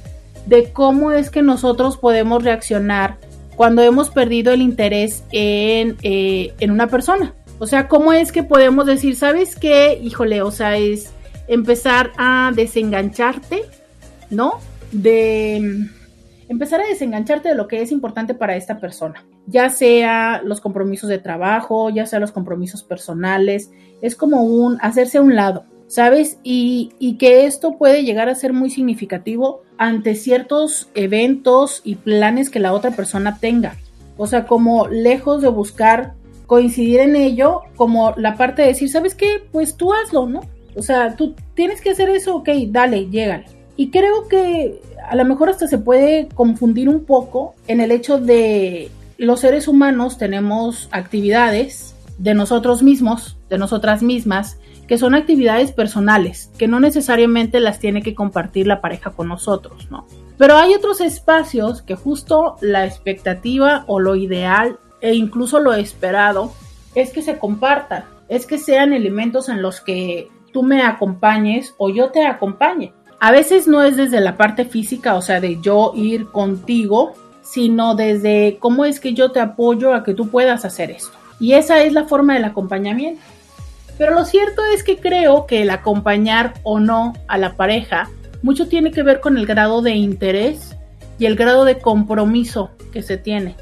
De 0.45 0.73
cómo 0.73 1.11
es 1.11 1.29
que 1.29 1.41
nosotros 1.41 1.97
podemos 1.97 2.43
reaccionar 2.43 3.17
cuando 3.57 3.81
hemos 3.81 4.11
perdido 4.11 4.53
el 4.53 4.61
interés 4.61 5.23
en, 5.31 5.97
eh, 6.03 6.53
en 6.59 6.71
una 6.71 6.87
persona. 6.87 7.33
O 7.59 7.65
sea, 7.65 7.87
¿cómo 7.87 8.13
es 8.13 8.31
que 8.31 8.43
podemos 8.43 8.85
decir, 8.85 9.15
sabes 9.15 9.55
qué? 9.55 9.99
Híjole, 10.01 10.43
o 10.43 10.51
sea, 10.51 10.77
es 10.77 11.11
empezar 11.47 12.11
a 12.17 12.51
desengancharte, 12.55 13.63
¿no? 14.29 14.59
De 14.91 15.59
mm, 15.59 16.49
empezar 16.49 16.81
a 16.81 16.87
desengancharte 16.87 17.49
de 17.49 17.55
lo 17.55 17.67
que 17.67 17.81
es 17.81 17.91
importante 17.91 18.35
para 18.35 18.55
esta 18.55 18.79
persona, 18.79 19.25
ya 19.47 19.69
sea 19.69 20.39
los 20.43 20.61
compromisos 20.61 21.09
de 21.09 21.17
trabajo, 21.17 21.89
ya 21.89 22.05
sea 22.05 22.19
los 22.19 22.31
compromisos 22.31 22.83
personales, 22.83 23.71
es 24.03 24.15
como 24.15 24.43
un 24.43 24.77
hacerse 24.81 25.17
a 25.17 25.21
un 25.23 25.35
lado, 25.35 25.65
¿sabes? 25.87 26.37
Y, 26.43 27.15
que 27.19 27.45
esto 27.45 27.77
puede 27.77 28.03
llegar 28.03 28.29
a 28.29 28.35
ser 28.35 28.53
muy 28.53 28.69
significativo 28.69 29.61
ante 29.77 30.15
ciertos 30.15 30.89
eventos 30.93 31.81
y 31.83 31.95
planes 31.95 32.49
que 32.49 32.59
la 32.59 32.73
otra 32.73 32.91
persona 32.91 33.39
tenga. 33.39 33.75
O 34.17 34.27
sea, 34.27 34.45
como 34.45 34.87
lejos 34.87 35.41
de 35.41 35.47
buscar 35.47 36.13
coincidir 36.45 36.99
en 36.99 37.15
ello, 37.15 37.61
como 37.75 38.13
la 38.17 38.35
parte 38.35 38.61
de 38.61 38.69
decir, 38.69 38.89
¿sabes 38.89 39.15
qué? 39.15 39.43
Pues 39.51 39.75
tú 39.75 39.93
hazlo, 39.93 40.27
¿no? 40.27 40.41
O 40.75 40.81
sea, 40.81 41.15
tú 41.15 41.35
tienes 41.55 41.81
que 41.81 41.91
hacer 41.91 42.09
eso, 42.09 42.35
ok, 42.35 42.49
dale, 42.67 43.09
llégale. 43.09 43.45
Y 43.75 43.89
creo 43.89 44.27
que 44.27 44.81
a 45.07 45.15
lo 45.15 45.25
mejor 45.25 45.49
hasta 45.49 45.67
se 45.67 45.77
puede 45.77 46.27
confundir 46.33 46.89
un 46.89 47.05
poco 47.05 47.55
en 47.67 47.79
el 47.79 47.91
hecho 47.91 48.19
de 48.19 48.89
los 49.17 49.39
seres 49.39 49.67
humanos 49.67 50.17
tenemos 50.17 50.89
actividades 50.91 51.95
de 52.17 52.33
nosotros 52.33 52.83
mismos, 52.83 53.37
de 53.49 53.57
nosotras 53.57 54.03
mismas, 54.03 54.57
que 54.87 54.97
son 54.97 55.15
actividades 55.15 55.71
personales, 55.71 56.51
que 56.57 56.67
no 56.67 56.79
necesariamente 56.79 57.59
las 57.59 57.79
tiene 57.79 58.01
que 58.01 58.15
compartir 58.15 58.67
la 58.67 58.81
pareja 58.81 59.11
con 59.11 59.27
nosotros, 59.27 59.87
¿no? 59.91 60.07
Pero 60.37 60.55
hay 60.55 60.73
otros 60.73 61.01
espacios 61.01 61.81
que 61.81 61.95
justo 61.95 62.57
la 62.61 62.85
expectativa 62.85 63.83
o 63.87 63.99
lo 63.99 64.15
ideal 64.15 64.79
e 65.01 65.13
incluso 65.13 65.59
lo 65.59 65.73
esperado 65.73 66.51
es 66.95 67.11
que 67.11 67.21
se 67.21 67.37
compartan. 67.37 68.05
es 68.29 68.45
que 68.45 68.57
sean 68.57 68.91
elementos 68.91 69.47
en 69.47 69.61
los 69.61 69.79
que 69.79 70.27
tú 70.51 70.61
me 70.61 70.81
acompañes 70.81 71.73
o 71.77 71.89
yo 71.89 72.09
te 72.09 72.25
acompañe. 72.25 72.91
A 73.21 73.31
veces 73.31 73.67
no 73.69 73.83
es 73.83 73.95
desde 73.95 74.19
la 74.19 74.35
parte 74.35 74.65
física, 74.65 75.15
o 75.15 75.21
sea, 75.21 75.39
de 75.39 75.61
yo 75.61 75.93
ir 75.95 76.27
contigo, 76.27 77.13
sino 77.41 77.95
desde 77.95 78.57
cómo 78.59 78.83
es 78.83 78.99
que 78.99 79.13
yo 79.13 79.31
te 79.31 79.39
apoyo 79.39 79.93
a 79.93 80.03
que 80.03 80.13
tú 80.13 80.27
puedas 80.27 80.65
hacer 80.65 80.91
esto. 80.91 81.17
Y 81.39 81.53
esa 81.53 81.81
es 81.83 81.93
la 81.93 82.03
forma 82.03 82.33
del 82.33 82.43
acompañamiento. 82.43 83.21
Pero 83.97 84.13
lo 84.13 84.25
cierto 84.25 84.61
es 84.73 84.83
que 84.83 84.97
creo 84.97 85.45
que 85.45 85.63
el 85.63 85.69
acompañar 85.69 86.53
o 86.63 86.79
no 86.79 87.13
a 87.27 87.37
la 87.37 87.55
pareja 87.55 88.09
mucho 88.43 88.67
tiene 88.67 88.91
que 88.91 89.03
ver 89.03 89.19
con 89.19 89.37
el 89.37 89.45
grado 89.45 89.81
de 89.81 89.91
interés 89.91 90.75
y 91.19 91.25
el 91.25 91.35
grado 91.35 91.65
de 91.65 91.79
compromiso 91.79 92.71
que 92.93 93.01
se 93.01 93.17
tiene, 93.17 93.55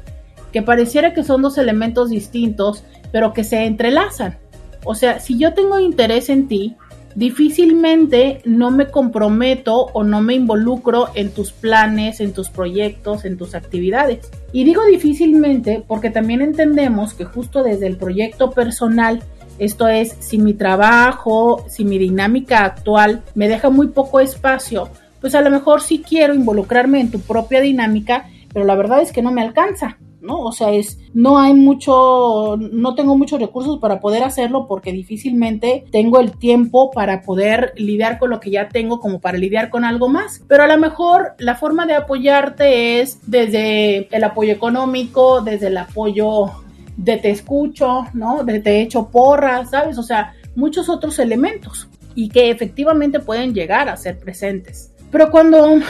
que 0.52 0.62
pareciera 0.62 1.14
que 1.14 1.24
son 1.24 1.42
dos 1.42 1.56
elementos 1.58 2.10
distintos, 2.10 2.84
pero 3.12 3.32
que 3.32 3.44
se 3.44 3.64
entrelazan. 3.64 4.38
O 4.84 4.94
sea, 4.94 5.18
si 5.20 5.38
yo 5.38 5.54
tengo 5.54 5.80
interés 5.80 6.28
en 6.28 6.48
ti, 6.48 6.76
difícilmente 7.16 8.42
no 8.44 8.70
me 8.70 8.88
comprometo 8.88 9.86
o 9.94 10.04
no 10.04 10.20
me 10.20 10.34
involucro 10.34 11.08
en 11.14 11.30
tus 11.30 11.50
planes, 11.50 12.20
en 12.20 12.34
tus 12.34 12.50
proyectos, 12.50 13.24
en 13.24 13.38
tus 13.38 13.54
actividades. 13.54 14.30
Y 14.52 14.64
digo 14.64 14.84
difícilmente 14.84 15.82
porque 15.86 16.10
también 16.10 16.42
entendemos 16.42 17.14
que 17.14 17.24
justo 17.24 17.62
desde 17.62 17.86
el 17.86 17.96
proyecto 17.96 18.50
personal, 18.50 19.22
esto 19.58 19.88
es, 19.88 20.16
si 20.20 20.38
mi 20.38 20.54
trabajo, 20.54 21.64
si 21.68 21.84
mi 21.84 21.98
dinámica 21.98 22.64
actual 22.64 23.22
me 23.34 23.48
deja 23.48 23.70
muy 23.70 23.88
poco 23.88 24.20
espacio, 24.20 24.88
pues 25.20 25.34
a 25.34 25.40
lo 25.40 25.50
mejor 25.50 25.82
sí 25.82 26.02
quiero 26.06 26.34
involucrarme 26.34 27.00
en 27.00 27.10
tu 27.10 27.20
propia 27.20 27.60
dinámica, 27.60 28.28
pero 28.52 28.64
la 28.64 28.74
verdad 28.74 29.00
es 29.00 29.12
que 29.12 29.22
no 29.22 29.32
me 29.32 29.42
alcanza. 29.42 29.98
¿no? 30.26 30.40
O 30.40 30.52
sea, 30.52 30.72
es, 30.72 30.98
no 31.14 31.38
hay 31.38 31.54
mucho, 31.54 32.56
no 32.58 32.94
tengo 32.94 33.16
muchos 33.16 33.40
recursos 33.40 33.78
para 33.78 34.00
poder 34.00 34.24
hacerlo 34.24 34.66
porque 34.66 34.92
difícilmente 34.92 35.84
tengo 35.90 36.20
el 36.20 36.32
tiempo 36.32 36.90
para 36.90 37.22
poder 37.22 37.72
lidiar 37.76 38.18
con 38.18 38.30
lo 38.30 38.40
que 38.40 38.50
ya 38.50 38.68
tengo 38.68 39.00
como 39.00 39.20
para 39.20 39.38
lidiar 39.38 39.70
con 39.70 39.84
algo 39.84 40.08
más. 40.08 40.42
Pero 40.48 40.64
a 40.64 40.66
lo 40.66 40.76
mejor 40.78 41.34
la 41.38 41.54
forma 41.54 41.86
de 41.86 41.94
apoyarte 41.94 43.00
es 43.00 43.20
desde 43.26 44.08
el 44.14 44.24
apoyo 44.24 44.52
económico, 44.52 45.40
desde 45.40 45.68
el 45.68 45.78
apoyo 45.78 46.50
de 46.96 47.16
te 47.18 47.30
escucho, 47.30 48.06
¿no? 48.14 48.44
De 48.44 48.60
te 48.60 48.80
echo 48.80 49.08
porras, 49.10 49.70
¿sabes? 49.70 49.98
O 49.98 50.02
sea, 50.02 50.34
muchos 50.54 50.88
otros 50.88 51.18
elementos 51.18 51.88
y 52.14 52.28
que 52.28 52.50
efectivamente 52.50 53.20
pueden 53.20 53.54
llegar 53.54 53.88
a 53.88 53.96
ser 53.96 54.18
presentes. 54.18 54.92
Pero 55.10 55.30
cuando 55.30 55.80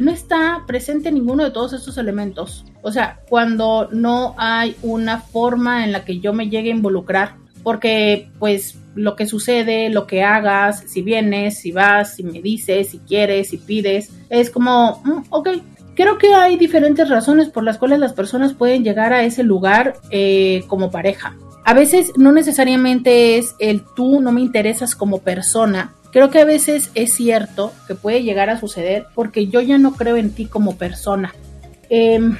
no 0.00 0.10
está 0.10 0.64
presente 0.66 1.12
ninguno 1.12 1.44
de 1.44 1.50
todos 1.50 1.72
estos 1.72 1.98
elementos. 1.98 2.64
O 2.82 2.90
sea, 2.90 3.20
cuando 3.28 3.88
no 3.92 4.34
hay 4.38 4.76
una 4.82 5.20
forma 5.20 5.84
en 5.84 5.92
la 5.92 6.04
que 6.04 6.20
yo 6.20 6.32
me 6.32 6.48
llegue 6.48 6.70
a 6.70 6.74
involucrar, 6.74 7.36
porque 7.62 8.30
pues 8.38 8.78
lo 8.94 9.16
que 9.16 9.26
sucede, 9.26 9.90
lo 9.90 10.06
que 10.06 10.22
hagas, 10.22 10.84
si 10.86 11.02
vienes, 11.02 11.58
si 11.58 11.72
vas, 11.72 12.14
si 12.14 12.22
me 12.22 12.40
dices, 12.40 12.88
si 12.88 12.98
quieres, 13.00 13.50
si 13.50 13.58
pides, 13.58 14.10
es 14.30 14.50
como, 14.50 15.02
mm, 15.04 15.24
ok. 15.30 15.48
Creo 16.00 16.16
que 16.16 16.32
hay 16.32 16.56
diferentes 16.56 17.10
razones 17.10 17.50
por 17.50 17.62
las 17.62 17.76
cuales 17.76 17.98
las 17.98 18.14
personas 18.14 18.54
pueden 18.54 18.82
llegar 18.84 19.12
a 19.12 19.22
ese 19.22 19.42
lugar 19.42 19.98
eh, 20.10 20.64
como 20.66 20.90
pareja. 20.90 21.36
A 21.62 21.74
veces 21.74 22.12
no 22.16 22.32
necesariamente 22.32 23.36
es 23.36 23.54
el 23.58 23.84
tú 23.94 24.22
no 24.22 24.32
me 24.32 24.40
interesas 24.40 24.96
como 24.96 25.18
persona, 25.18 25.92
Creo 26.10 26.30
que 26.30 26.40
a 26.40 26.44
veces 26.44 26.90
es 26.94 27.14
cierto 27.14 27.72
que 27.86 27.94
puede 27.94 28.22
llegar 28.22 28.50
a 28.50 28.58
suceder 28.58 29.06
porque 29.14 29.46
yo 29.46 29.60
ya 29.60 29.78
no 29.78 29.92
creo 29.92 30.16
en 30.16 30.30
ti 30.30 30.46
como 30.46 30.76
persona. 30.76 31.34
Em, 31.88 32.36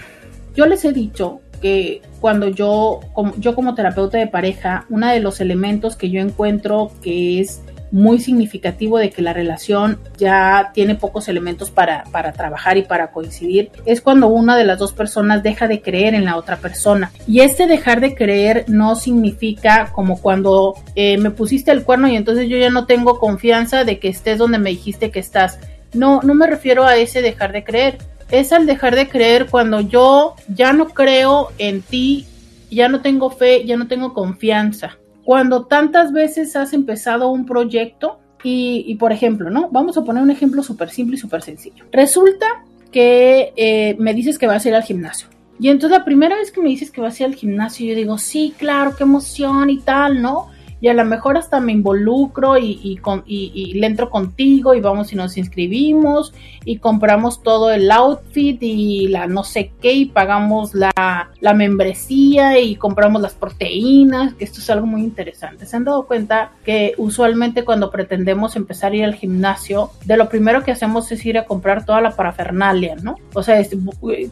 yo 0.56 0.66
les 0.66 0.84
he 0.84 0.92
dicho 0.92 1.40
que 1.60 2.02
cuando 2.20 2.48
yo 2.48 3.00
como, 3.12 3.36
yo 3.36 3.54
como 3.54 3.74
terapeuta 3.74 4.18
de 4.18 4.26
pareja, 4.26 4.86
uno 4.88 5.06
de 5.08 5.20
los 5.20 5.40
elementos 5.40 5.96
que 5.96 6.10
yo 6.10 6.20
encuentro 6.20 6.90
que 7.02 7.40
es 7.40 7.60
muy 7.92 8.20
significativo 8.20 8.99
de 8.99 9.11
que 9.11 9.23
la 9.23 9.32
relación 9.32 9.99
ya 10.16 10.70
tiene 10.73 10.94
pocos 10.94 11.28
elementos 11.28 11.70
para, 11.70 12.04
para, 12.12 12.32
trabajar 12.32 12.76
y 12.76 12.82
para 12.82 13.11
coincidir, 13.11 13.70
es 13.85 14.00
cuando 14.00 14.28
una 14.28 14.56
de 14.56 14.64
las 14.64 14.78
dos 14.78 14.93
personas 14.93 15.43
deja 15.43 15.67
de 15.67 15.82
creer 15.82 16.14
en 16.14 16.25
la 16.25 16.36
otra 16.36 16.56
persona. 16.56 17.12
Y 17.26 17.41
este 17.41 17.67
dejar 17.67 18.00
de 18.00 18.14
creer 18.14 18.64
no 18.69 18.97
significa 18.97 19.91
como 19.93 20.21
cuando 20.21 20.75
eh, 20.95 21.19
me 21.19 21.30
pusiste 21.30 21.71
el 21.73 21.84
cuerno 21.84 22.08
y 22.08 22.17
entonces 22.17 22.49
yo 22.49 22.56
ya 22.56 22.71
no 22.71 22.86
tengo 22.86 23.19
confianza 23.19 23.84
de 23.84 23.99
que 23.99 24.08
estés 24.08 24.38
donde 24.38 24.58
me 24.58 24.71
dijiste 24.71 25.10
que 25.10 25.21
estás. 25.21 25.58
No, 25.93 26.21
no 26.23 26.34
me 26.34 26.47
refiero 26.47 26.84
a 26.84 26.97
ese 26.97 27.23
dejar 27.23 27.52
de 27.52 27.64
creer. 27.64 27.99
Es 28.30 28.52
al 28.52 28.67
dejar 28.67 28.95
de 28.95 29.08
creer 29.08 29.47
cuando 29.47 29.80
yo 29.80 30.34
ya 30.49 30.73
no 30.73 30.88
creo 30.88 31.49
en 31.58 31.82
ti, 31.82 32.26
ya 32.71 32.88
no 32.88 33.00
tengo 33.00 33.30
fe, 33.30 33.64
ya 33.64 33.76
no 33.76 33.88
tengo 33.88 34.14
confianza 34.14 34.97
cuando 35.30 35.66
tantas 35.66 36.12
veces 36.12 36.56
has 36.56 36.73
empezado 36.73 37.30
un 37.30 37.47
proyecto 37.47 38.19
y, 38.43 38.93
por 38.97 39.12
ejemplo, 39.12 39.49
¿no? 39.49 39.69
Vamos 39.71 39.97
a 39.97 40.02
poner 40.02 40.25
un 40.25 40.32
ejemplo 40.32 40.60
súper 40.64 40.90
simple 40.90 41.14
y 41.14 41.21
súper 41.21 41.40
sencillo. 41.40 41.84
Resulta 41.93 42.64
que 42.90 43.52
eh, 43.54 43.95
me 44.00 44.12
dices 44.12 44.40
que 44.40 44.49
vas 44.49 44.66
a 44.66 44.69
ir 44.71 44.75
al 44.75 44.82
gimnasio. 44.82 45.28
Y 45.60 45.69
entonces 45.69 45.97
la 45.97 46.04
primera 46.04 46.34
vez 46.34 46.50
que 46.50 46.60
me 46.60 46.69
dices 46.69 46.90
que 46.90 47.00
vas 47.00 47.14
a 47.14 47.23
ir 47.23 47.28
al 47.28 47.36
gimnasio, 47.36 47.86
yo 47.86 47.95
digo, 47.95 48.19
sí, 48.19 48.54
claro, 48.58 48.97
qué 48.97 49.04
emoción 49.04 49.71
y 49.71 49.78
tal, 49.78 50.21
¿no? 50.21 50.49
Y 50.80 50.88
a 50.88 50.95
lo 50.95 51.04
mejor 51.04 51.36
hasta 51.36 51.60
me 51.60 51.73
involucro 51.73 52.56
y, 52.58 52.80
y, 52.82 52.97
con, 52.97 53.23
y, 53.26 53.75
le 53.75 53.86
entro 53.86 54.10
contigo 54.10 54.75
y 54.75 54.80
vamos 54.80 55.12
y 55.12 55.16
nos 55.16 55.36
inscribimos 55.36 56.32
y 56.64 56.78
compramos 56.78 57.43
todo 57.43 57.71
el 57.71 57.90
outfit 57.90 58.58
y 58.62 59.08
la 59.08 59.26
no 59.26 59.45
sé 59.45 59.73
qué 59.80 59.93
y 59.93 60.06
pagamos 60.06 60.75
la, 60.75 61.30
la 61.40 61.54
membresía 61.54 62.58
y 62.58 62.76
compramos 62.76 63.21
las 63.21 63.34
proteínas, 63.34 64.34
que 64.34 64.45
esto 64.45 64.60
es 64.60 64.71
algo 64.71 64.86
muy 64.86 65.02
interesante. 65.02 65.66
¿Se 65.66 65.76
han 65.76 65.84
dado 65.84 66.06
cuenta 66.06 66.52
que 66.64 66.95
usualmente 66.97 67.64
cuando 67.64 67.90
pretendemos 67.90 68.56
empezar 68.56 68.93
a 68.93 68.97
ir 68.97 69.04
al 69.04 69.14
gimnasio, 69.14 69.90
de 70.04 70.16
lo 70.16 70.28
primero 70.28 70.62
que 70.62 70.73
hacemos 70.73 71.10
es 71.12 71.25
ir 71.26 71.38
a 71.38 71.45
comprar 71.45 71.84
toda 71.84 72.00
la 72.00 72.16
parafernalia, 72.16 72.97
¿no? 72.97 73.16
O 73.34 73.43
sea, 73.43 73.62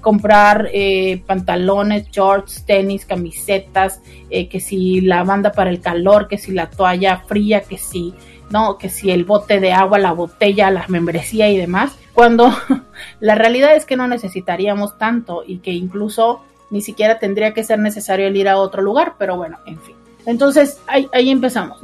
comprar 0.00 0.68
eh, 0.72 1.22
pantalones, 1.26 2.10
shorts, 2.10 2.64
tenis, 2.64 3.04
camisetas, 3.04 4.00
eh, 4.30 4.48
que 4.48 4.60
si 4.60 5.00
la 5.00 5.24
banda 5.24 5.52
para 5.52 5.70
el 5.70 5.80
calor, 5.80 6.28
que 6.28 6.37
si 6.38 6.52
la 6.52 6.70
toalla 6.70 7.18
fría, 7.26 7.62
que 7.62 7.78
si, 7.78 8.14
no, 8.50 8.78
que 8.78 8.88
si 8.88 9.10
el 9.10 9.24
bote 9.24 9.60
de 9.60 9.72
agua, 9.72 9.98
la 9.98 10.12
botella, 10.12 10.70
la 10.70 10.84
membresía 10.88 11.48
y 11.50 11.56
demás, 11.56 11.96
cuando 12.14 12.50
la 13.20 13.34
realidad 13.34 13.74
es 13.76 13.84
que 13.84 13.96
no 13.96 14.08
necesitaríamos 14.08 14.98
tanto 14.98 15.42
y 15.46 15.58
que 15.58 15.72
incluso 15.72 16.42
ni 16.70 16.80
siquiera 16.82 17.18
tendría 17.18 17.54
que 17.54 17.64
ser 17.64 17.78
necesario 17.78 18.26
el 18.26 18.36
ir 18.36 18.48
a 18.48 18.58
otro 18.58 18.82
lugar, 18.82 19.14
pero 19.18 19.36
bueno, 19.36 19.58
en 19.66 19.78
fin. 19.80 19.96
Entonces 20.26 20.80
ahí, 20.86 21.08
ahí 21.12 21.30
empezamos. 21.30 21.80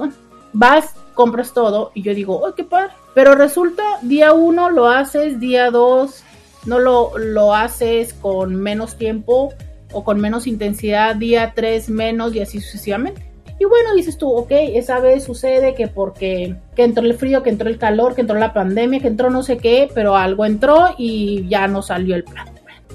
Vas, 0.53 0.95
compras 1.15 1.53
todo 1.53 1.91
y 1.95 2.03
yo 2.03 2.15
digo, 2.15 2.47
¡ay, 2.47 2.53
qué 2.57 2.65
padre! 2.65 2.93
Pero 3.15 3.35
resulta, 3.35 3.83
día 4.03 4.33
uno 4.33 4.71
lo 4.71 4.89
haces, 4.89 5.41
día 5.41 5.71
dos 5.71 6.25
no 6.67 6.79
lo, 6.79 7.17
lo 7.19 7.55
haces 7.55 8.15
con 8.15 8.57
menos 8.57 8.97
tiempo 8.97 9.53
o 9.93 10.05
con 10.05 10.21
menos 10.21 10.47
intensidad, 10.47 11.15
día 11.15 11.53
tres 11.55 11.89
menos 11.89 12.35
y 12.35 12.41
así 12.41 12.61
sucesivamente. 12.61 13.23
Y 13.59 13.65
bueno, 13.65 13.95
dices 13.95 14.19
tú, 14.19 14.31
ok, 14.31 14.51
esa 14.51 14.99
vez 14.99 15.25
sucede 15.25 15.75
que 15.75 15.87
porque 15.87 16.57
que 16.75 16.83
entró 16.83 17.05
el 17.05 17.15
frío, 17.15 17.43
que 17.43 17.51
entró 17.51 17.69
el 17.69 17.79
calor, 17.79 18.15
que 18.15 18.23
entró 18.23 18.37
la 18.37 18.53
pandemia, 18.53 19.01
que 19.01 19.09
entró 19.09 19.31
no 19.31 19.43
sé 19.43 19.59
qué, 19.59 19.89
pero 19.95 20.17
algo 20.17 20.45
entró 20.45 20.95
y 20.99 21.47
ya 21.49 21.69
no 21.69 21.83
salió 21.83 22.17
el 22.17 22.25
plan. 22.25 22.49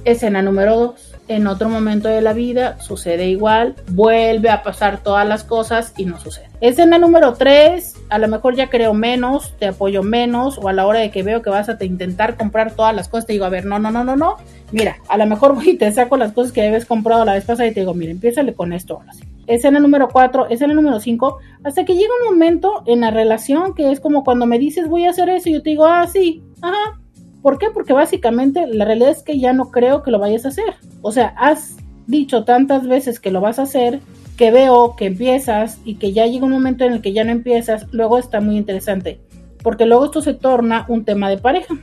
Escena 0.03 0.41
número 0.41 0.75
dos. 0.75 1.08
En 1.29 1.45
otro 1.45 1.69
momento 1.69 2.09
de 2.09 2.21
la 2.21 2.33
vida 2.33 2.79
sucede 2.79 3.29
igual, 3.29 3.75
vuelve 3.91 4.49
a 4.49 4.63
pasar 4.63 5.03
todas 5.03 5.27
las 5.27 5.43
cosas 5.43 5.93
y 5.95 6.05
no 6.05 6.19
sucede. 6.19 6.49
Escena 6.59 6.97
número 6.97 7.33
tres, 7.35 7.95
a 8.09 8.17
lo 8.17 8.27
mejor 8.27 8.55
ya 8.55 8.69
creo 8.69 8.95
menos, 8.95 9.55
te 9.59 9.67
apoyo 9.67 10.01
menos, 10.01 10.57
o 10.57 10.67
a 10.67 10.73
la 10.73 10.87
hora 10.87 10.99
de 10.99 11.11
que 11.11 11.21
veo 11.21 11.43
que 11.43 11.51
vas 11.51 11.69
a 11.69 11.77
te 11.77 11.85
intentar 11.85 12.35
comprar 12.35 12.73
todas 12.73 12.95
las 12.95 13.07
cosas, 13.07 13.27
te 13.27 13.33
digo, 13.33 13.45
a 13.45 13.49
ver, 13.49 13.65
no, 13.65 13.77
no, 13.77 13.91
no, 13.91 14.03
no, 14.03 14.15
no. 14.15 14.37
Mira, 14.71 14.97
a 15.07 15.17
lo 15.17 15.27
mejor 15.27 15.53
voy 15.53 15.69
y 15.69 15.77
te 15.77 15.91
saco 15.91 16.17
las 16.17 16.33
cosas 16.33 16.51
que 16.51 16.65
habías 16.65 16.85
comprado 16.85 17.23
la 17.23 17.33
vez 17.33 17.45
pasada 17.45 17.67
y 17.67 17.73
te 17.75 17.81
digo, 17.81 17.93
mira, 17.93 18.11
empiézale 18.11 18.55
con 18.55 18.73
esto 18.73 18.95
ahora 18.95 19.13
sí 19.13 19.23
escena 19.49 19.79
número 19.79 20.09
4, 20.09 20.47
escena 20.49 20.75
número 20.75 20.99
5, 20.99 21.39
hasta 21.63 21.83
que 21.83 21.95
llega 21.95 22.13
un 22.21 22.33
momento 22.33 22.83
en 22.85 23.01
la 23.01 23.09
relación 23.09 23.73
que 23.73 23.91
es 23.91 23.99
como 23.99 24.23
cuando 24.23 24.45
me 24.45 24.59
dices 24.59 24.87
voy 24.87 25.05
a 25.05 25.09
hacer 25.09 25.27
eso 25.29 25.49
y 25.49 25.53
yo 25.53 25.63
te 25.63 25.71
digo, 25.71 25.85
ah, 25.85 26.05
sí, 26.07 26.43
ajá. 26.61 26.99
¿Por 27.41 27.57
qué? 27.57 27.67
Porque 27.73 27.93
básicamente 27.93 28.67
la 28.67 28.85
realidad 28.85 29.11
es 29.11 29.23
que 29.23 29.39
ya 29.39 29.53
no 29.53 29.71
creo 29.71 30.03
que 30.03 30.11
lo 30.11 30.19
vayas 30.19 30.45
a 30.45 30.49
hacer. 30.49 30.75
O 31.01 31.11
sea, 31.11 31.33
has 31.37 31.77
dicho 32.07 32.43
tantas 32.43 32.87
veces 32.87 33.19
que 33.19 33.31
lo 33.31 33.41
vas 33.41 33.59
a 33.59 33.63
hacer 33.63 33.99
que 34.35 34.51
veo 34.51 34.95
que 34.95 35.05
empiezas 35.05 35.79
y 35.83 35.95
que 35.95 36.13
ya 36.13 36.25
llega 36.25 36.45
un 36.45 36.53
momento 36.53 36.85
en 36.85 36.93
el 36.93 37.01
que 37.01 37.11
ya 37.11 37.25
no 37.25 37.31
empiezas, 37.31 37.87
luego 37.91 38.17
está 38.17 38.39
muy 38.39 38.55
interesante, 38.55 39.19
porque 39.61 39.85
luego 39.85 40.05
esto 40.05 40.21
se 40.21 40.33
torna 40.33 40.85
un 40.87 41.03
tema 41.03 41.29
de 41.29 41.37
pareja. 41.37 41.75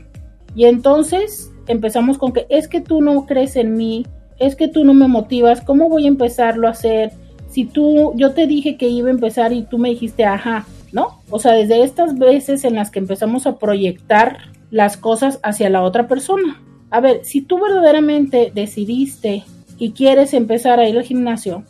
Y 0.54 0.64
entonces 0.64 1.52
empezamos 1.66 2.16
con 2.16 2.32
que 2.32 2.46
es 2.48 2.66
que 2.66 2.80
tú 2.80 3.02
no 3.02 3.26
crees 3.26 3.56
en 3.56 3.76
mí, 3.76 4.06
es 4.38 4.56
que 4.56 4.68
tú 4.68 4.84
no 4.84 4.94
me 4.94 5.06
motivas, 5.06 5.60
¿cómo 5.60 5.90
voy 5.90 6.06
a 6.06 6.08
empezarlo 6.08 6.66
a 6.66 6.70
hacer? 6.70 7.12
si 7.56 7.64
tú, 7.64 8.12
yo 8.16 8.32
te 8.32 8.46
dije 8.46 8.76
que 8.76 8.88
iba 8.88 9.08
a 9.08 9.12
empezar 9.12 9.52
y 9.54 9.62
tú 9.62 9.78
me 9.78 9.88
dijiste, 9.88 10.26
ajá, 10.26 10.66
¿no? 10.92 11.20
O 11.30 11.38
sea, 11.38 11.52
desde 11.52 11.82
estas 11.82 12.18
veces 12.18 12.64
en 12.64 12.74
las 12.74 12.90
que 12.90 12.98
empezamos 12.98 13.46
a 13.46 13.56
proyectar 13.56 14.38
las 14.70 14.96
cosas 14.96 15.38
hacia 15.42 15.70
la 15.70 15.82
otra 15.82 16.08
persona. 16.08 16.62
A 16.90 17.00
ver, 17.00 17.24
si 17.24 17.40
tú 17.40 17.60
verdaderamente 17.60 18.52
decidiste 18.54 19.44
y 19.78 19.92
quieres 19.92 20.34
empezar 20.34 20.78
a 20.80 20.88
ir 20.88 20.96
al 20.96 21.04
gimnasio, 21.04 21.64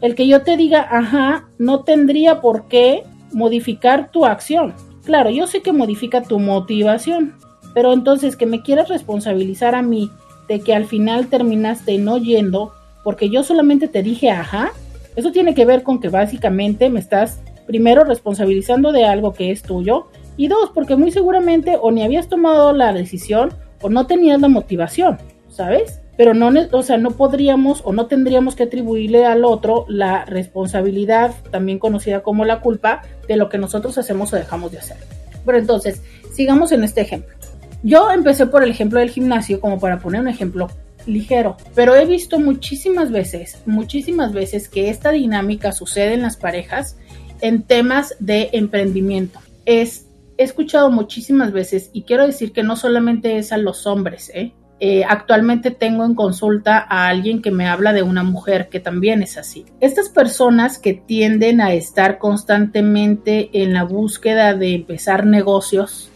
El 0.00 0.14
que 0.14 0.28
yo 0.28 0.42
te 0.42 0.56
diga, 0.56 0.86
ajá, 0.88 1.48
no 1.58 1.82
tendría 1.82 2.40
por 2.40 2.68
qué 2.68 3.02
modificar 3.32 4.12
tu 4.12 4.24
acción. 4.24 4.74
Claro, 5.04 5.30
yo 5.30 5.48
sé 5.48 5.60
que 5.60 5.72
modifica 5.72 6.22
tu 6.22 6.38
motivación, 6.38 7.34
pero 7.74 7.92
entonces 7.92 8.36
que 8.36 8.46
me 8.46 8.62
quieras 8.62 8.88
responsabilizar 8.88 9.74
a 9.74 9.82
mí 9.82 10.08
de 10.48 10.60
que 10.60 10.74
al 10.74 10.86
final 10.86 11.26
terminaste 11.26 11.98
no 11.98 12.18
yendo 12.18 12.72
porque 13.02 13.28
yo 13.30 13.42
solamente 13.42 13.88
te 13.88 14.02
dije 14.02 14.30
ajá, 14.30 14.70
eso 15.16 15.32
tiene 15.32 15.54
que 15.54 15.64
ver 15.64 15.82
con 15.82 16.00
que 16.00 16.08
básicamente 16.08 16.90
me 16.90 17.00
estás 17.00 17.40
primero 17.66 18.04
responsabilizando 18.04 18.92
de 18.92 19.04
algo 19.04 19.32
que 19.32 19.50
es 19.50 19.62
tuyo 19.62 20.06
y 20.38 20.48
dos, 20.48 20.70
porque 20.72 20.96
muy 20.96 21.10
seguramente 21.10 21.76
o 21.78 21.90
ni 21.90 22.02
habías 22.02 22.28
tomado 22.28 22.72
la 22.72 22.94
decisión 22.94 23.52
o 23.82 23.90
no 23.90 24.06
tenías 24.06 24.40
la 24.40 24.48
motivación, 24.48 25.18
¿sabes? 25.50 26.00
Pero 26.16 26.32
no, 26.32 26.50
o 26.72 26.82
sea, 26.82 26.96
no 26.96 27.10
podríamos 27.10 27.82
o 27.84 27.92
no 27.92 28.06
tendríamos 28.06 28.56
que 28.56 28.62
atribuirle 28.62 29.26
al 29.26 29.44
otro 29.44 29.84
la 29.88 30.24
responsabilidad, 30.24 31.34
también 31.50 31.78
conocida 31.78 32.22
como 32.22 32.44
la 32.44 32.60
culpa, 32.60 33.02
de 33.26 33.36
lo 33.36 33.48
que 33.48 33.58
nosotros 33.58 33.98
hacemos 33.98 34.32
o 34.32 34.36
dejamos 34.36 34.72
de 34.72 34.78
hacer. 34.78 34.96
Pero 35.44 35.58
entonces, 35.58 36.02
sigamos 36.32 36.72
en 36.72 36.84
este 36.84 37.00
ejemplo. 37.00 37.36
Yo 37.82 38.10
empecé 38.10 38.46
por 38.46 38.62
el 38.62 38.70
ejemplo 38.70 39.00
del 39.00 39.10
gimnasio 39.10 39.60
como 39.60 39.78
para 39.78 39.98
poner 39.98 40.20
un 40.20 40.28
ejemplo 40.28 40.68
ligero, 41.06 41.56
pero 41.74 41.94
he 41.94 42.04
visto 42.06 42.38
muchísimas 42.38 43.10
veces, 43.10 43.58
muchísimas 43.66 44.32
veces 44.32 44.68
que 44.68 44.90
esta 44.90 45.10
dinámica 45.10 45.72
sucede 45.72 46.14
en 46.14 46.22
las 46.22 46.36
parejas 46.36 46.96
en 47.40 47.62
temas 47.62 48.16
de 48.18 48.50
emprendimiento. 48.52 49.40
Es, 49.64 50.07
he 50.38 50.44
escuchado 50.44 50.90
muchísimas 50.90 51.52
veces 51.52 51.90
y 51.92 52.02
quiero 52.02 52.26
decir 52.26 52.52
que 52.52 52.62
no 52.62 52.76
solamente 52.76 53.36
es 53.36 53.52
a 53.52 53.58
los 53.58 53.86
hombres, 53.86 54.30
¿eh? 54.32 54.54
Eh, 54.80 55.02
actualmente 55.04 55.72
tengo 55.72 56.04
en 56.04 56.14
consulta 56.14 56.86
a 56.88 57.08
alguien 57.08 57.42
que 57.42 57.50
me 57.50 57.66
habla 57.66 57.92
de 57.92 58.04
una 58.04 58.22
mujer 58.22 58.68
que 58.68 58.78
también 58.78 59.24
es 59.24 59.36
así. 59.36 59.66
Estas 59.80 60.08
personas 60.08 60.78
que 60.78 60.94
tienden 60.94 61.60
a 61.60 61.72
estar 61.72 62.18
constantemente 62.18 63.50
en 63.52 63.72
la 63.72 63.82
búsqueda 63.82 64.54
de 64.54 64.74
empezar 64.74 65.26
negocios, 65.26 66.10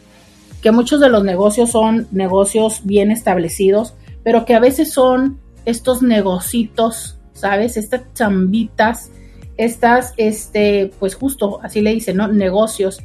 que 0.63 0.71
muchos 0.71 1.01
de 1.01 1.09
los 1.09 1.25
negocios 1.25 1.73
son 1.73 2.07
negocios 2.13 2.83
bien 2.85 3.11
establecidos, 3.11 3.95
pero 4.23 4.45
que 4.45 4.55
a 4.55 4.61
veces 4.61 4.93
son 4.93 5.41
estos 5.65 6.01
negocitos, 6.01 7.19
¿sabes? 7.33 7.77
Estas 7.77 8.03
chambitas, 8.15 9.11
estas, 9.57 10.15
este, 10.17 10.93
pues 11.01 11.17
justo 11.17 11.59
así 11.65 11.81
le 11.81 11.93
dicen, 11.93 12.17
¿no? 12.17 12.29
Negocios. 12.29 13.01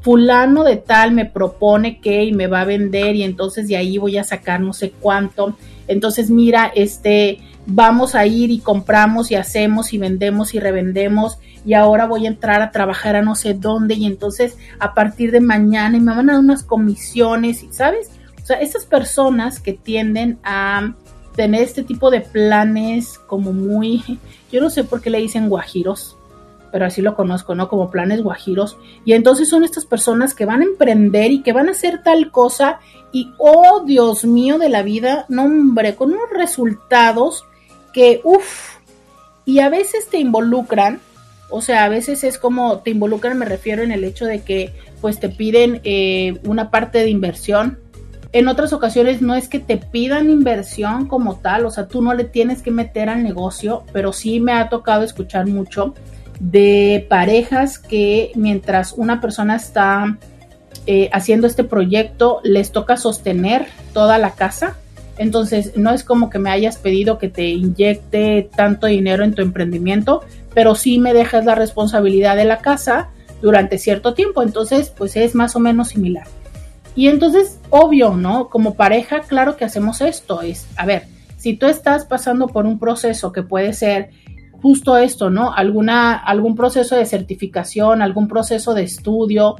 Fulano 0.00 0.64
de 0.64 0.76
tal 0.76 1.12
me 1.12 1.26
propone 1.26 2.00
que 2.00 2.24
y 2.24 2.32
me 2.32 2.46
va 2.46 2.62
a 2.62 2.64
vender 2.64 3.16
y 3.16 3.22
entonces 3.22 3.68
de 3.68 3.76
ahí 3.76 3.98
voy 3.98 4.16
a 4.16 4.24
sacar 4.24 4.60
no 4.60 4.72
sé 4.72 4.90
cuánto. 4.90 5.56
Entonces, 5.88 6.30
mira, 6.30 6.72
este, 6.74 7.38
vamos 7.66 8.14
a 8.14 8.26
ir 8.26 8.50
y 8.50 8.60
compramos 8.60 9.30
y 9.30 9.34
hacemos 9.34 9.92
y 9.92 9.98
vendemos 9.98 10.54
y 10.54 10.60
revendemos 10.60 11.38
y 11.64 11.74
ahora 11.74 12.06
voy 12.06 12.24
a 12.24 12.28
entrar 12.28 12.62
a 12.62 12.70
trabajar 12.70 13.16
a 13.16 13.22
no 13.22 13.34
sé 13.34 13.54
dónde 13.54 13.94
y 13.94 14.06
entonces 14.06 14.56
a 14.78 14.94
partir 14.94 15.30
de 15.30 15.40
mañana 15.40 15.96
y 15.96 16.00
me 16.00 16.14
van 16.14 16.30
a 16.30 16.34
dar 16.34 16.40
unas 16.40 16.62
comisiones 16.62 17.64
¿sabes? 17.70 18.10
O 18.42 18.46
sea, 18.46 18.60
esas 18.60 18.86
personas 18.86 19.60
que 19.60 19.74
tienden 19.74 20.38
a 20.42 20.94
tener 21.36 21.62
este 21.62 21.84
tipo 21.84 22.10
de 22.10 22.20
planes 22.20 23.18
como 23.26 23.52
muy, 23.52 24.18
yo 24.52 24.60
no 24.60 24.70
sé 24.70 24.84
por 24.84 25.00
qué 25.00 25.10
le 25.10 25.18
dicen 25.18 25.48
guajiros, 25.48 26.16
pero 26.72 26.86
así 26.86 27.02
lo 27.02 27.14
conozco, 27.14 27.54
¿no? 27.54 27.68
Como 27.68 27.90
planes 27.90 28.22
guajiros. 28.22 28.76
Y 29.04 29.12
entonces 29.12 29.48
son 29.48 29.64
estas 29.64 29.86
personas 29.86 30.34
que 30.34 30.46
van 30.46 30.60
a 30.60 30.64
emprender 30.64 31.32
y 31.32 31.42
que 31.42 31.52
van 31.52 31.68
a 31.68 31.72
hacer 31.72 32.02
tal 32.02 32.30
cosa 32.30 32.80
y, 33.12 33.32
oh 33.38 33.84
Dios 33.84 34.24
mío 34.24 34.58
de 34.58 34.68
la 34.68 34.82
vida, 34.82 35.26
no 35.28 35.44
hombre, 35.44 35.94
con 35.94 36.10
unos 36.10 36.30
resultados 36.32 37.44
que, 37.92 38.20
uff, 38.24 38.76
y 39.44 39.58
a 39.58 39.68
veces 39.68 40.08
te 40.08 40.18
involucran, 40.18 41.00
o 41.50 41.60
sea, 41.60 41.84
a 41.84 41.88
veces 41.88 42.22
es 42.22 42.38
como 42.38 42.78
te 42.78 42.90
involucran, 42.90 43.36
me 43.36 43.46
refiero 43.46 43.82
en 43.82 43.90
el 43.90 44.04
hecho 44.04 44.26
de 44.26 44.42
que 44.42 44.72
pues 45.00 45.18
te 45.18 45.28
piden 45.28 45.80
eh, 45.82 46.38
una 46.44 46.70
parte 46.70 46.98
de 46.98 47.10
inversión. 47.10 47.78
En 48.32 48.46
otras 48.46 48.72
ocasiones 48.72 49.22
no 49.22 49.34
es 49.34 49.48
que 49.48 49.58
te 49.58 49.76
pidan 49.76 50.30
inversión 50.30 51.08
como 51.08 51.36
tal, 51.40 51.66
o 51.66 51.70
sea, 51.70 51.88
tú 51.88 52.00
no 52.00 52.14
le 52.14 52.22
tienes 52.22 52.62
que 52.62 52.70
meter 52.70 53.08
al 53.08 53.24
negocio, 53.24 53.82
pero 53.92 54.12
sí 54.12 54.38
me 54.38 54.52
ha 54.52 54.68
tocado 54.68 55.02
escuchar 55.02 55.46
mucho 55.46 55.94
de 56.40 57.06
parejas 57.08 57.78
que 57.78 58.32
mientras 58.34 58.92
una 58.92 59.20
persona 59.20 59.54
está 59.54 60.18
eh, 60.86 61.08
haciendo 61.12 61.46
este 61.46 61.62
proyecto 61.62 62.40
les 62.42 62.72
toca 62.72 62.96
sostener 62.96 63.66
toda 63.92 64.18
la 64.18 64.32
casa 64.32 64.76
entonces, 65.20 65.76
no 65.76 65.90
es 65.92 66.02
como 66.02 66.30
que 66.30 66.38
me 66.38 66.48
hayas 66.48 66.78
pedido 66.78 67.18
que 67.18 67.28
te 67.28 67.50
inyecte 67.50 68.48
tanto 68.56 68.86
dinero 68.86 69.22
en 69.22 69.34
tu 69.34 69.42
emprendimiento, 69.42 70.22
pero 70.54 70.74
sí 70.74 70.98
me 70.98 71.12
dejas 71.12 71.44
la 71.44 71.54
responsabilidad 71.54 72.36
de 72.36 72.46
la 72.46 72.60
casa 72.60 73.10
durante 73.42 73.76
cierto 73.76 74.14
tiempo. 74.14 74.42
Entonces, 74.42 74.88
pues 74.88 75.16
es 75.16 75.34
más 75.34 75.54
o 75.56 75.60
menos 75.60 75.88
similar. 75.88 76.26
Y 76.96 77.08
entonces, 77.08 77.58
obvio, 77.68 78.16
¿no? 78.16 78.48
Como 78.48 78.76
pareja, 78.76 79.20
claro 79.20 79.58
que 79.58 79.66
hacemos 79.66 80.00
esto. 80.00 80.40
Es, 80.40 80.66
a 80.78 80.86
ver, 80.86 81.04
si 81.36 81.52
tú 81.54 81.66
estás 81.66 82.06
pasando 82.06 82.46
por 82.46 82.64
un 82.64 82.78
proceso 82.78 83.30
que 83.30 83.42
puede 83.42 83.74
ser 83.74 84.08
justo 84.62 84.96
esto, 84.96 85.30
¿no? 85.30 85.52
Alguna, 85.52 86.16
algún 86.16 86.54
proceso 86.54 86.96
de 86.96 87.06
certificación, 87.06 88.02
algún 88.02 88.28
proceso 88.28 88.74
de 88.74 88.82
estudio, 88.82 89.56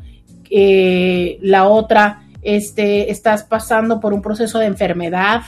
eh, 0.51 1.39
la 1.43 1.69
otra 1.69 2.23
este, 2.43 3.11
estás 3.11 3.45
pasando 3.45 4.01
por 4.01 4.13
un 4.13 4.23
proceso 4.23 4.59
de 4.59 4.67
enfermedad, 4.67 5.43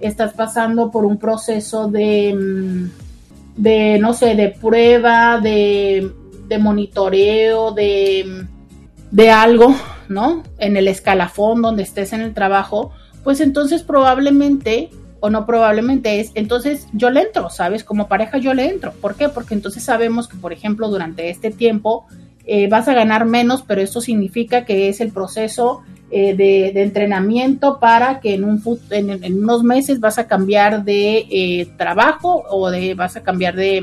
estás 0.00 0.32
pasando 0.32 0.90
por 0.90 1.04
un 1.04 1.18
proceso 1.18 1.88
de, 1.88 2.34
mm, 2.34 3.60
de 3.60 3.98
no 3.98 4.12
sé, 4.14 4.34
de 4.34 4.48
prueba, 4.48 5.40
de, 5.40 6.10
de 6.48 6.58
monitoreo, 6.58 7.72
de, 7.72 8.46
de 9.10 9.30
algo, 9.30 9.74
¿no? 10.08 10.42
En 10.58 10.76
el 10.76 10.88
escalafón 10.88 11.62
donde 11.62 11.82
estés 11.82 12.12
en 12.12 12.20
el 12.20 12.34
trabajo, 12.34 12.92
pues 13.24 13.40
entonces 13.40 13.82
probablemente 13.82 14.90
o 15.20 15.30
no 15.30 15.46
probablemente 15.46 16.20
es, 16.20 16.30
entonces 16.34 16.86
yo 16.92 17.10
le 17.10 17.22
entro, 17.22 17.50
¿sabes? 17.50 17.84
Como 17.84 18.08
pareja 18.08 18.38
yo 18.38 18.54
le 18.54 18.68
entro. 18.68 18.92
¿Por 18.92 19.16
qué? 19.16 19.28
Porque 19.28 19.54
entonces 19.54 19.82
sabemos 19.82 20.28
que, 20.28 20.36
por 20.36 20.52
ejemplo, 20.52 20.88
durante 20.88 21.30
este 21.30 21.50
tiempo 21.50 22.06
eh, 22.44 22.68
vas 22.68 22.88
a 22.88 22.94
ganar 22.94 23.24
menos, 23.24 23.62
pero 23.66 23.80
esto 23.80 24.00
significa 24.00 24.64
que 24.64 24.88
es 24.88 25.00
el 25.00 25.12
proceso 25.12 25.82
eh, 26.10 26.34
de, 26.34 26.82
entrenamiento 26.82 27.78
para 27.78 28.20
que 28.20 28.34
en, 28.34 28.44
un, 28.44 28.62
en, 28.90 29.38
unos 29.42 29.62
meses 29.62 30.00
vas 30.00 30.18
a 30.18 30.26
cambiar 30.26 30.84
de 30.84 31.26
eh, 31.30 31.68
trabajo 31.76 32.44
o 32.48 32.70
de, 32.70 32.94
vas 32.94 33.16
a 33.16 33.22
cambiar 33.22 33.54
de, 33.54 33.82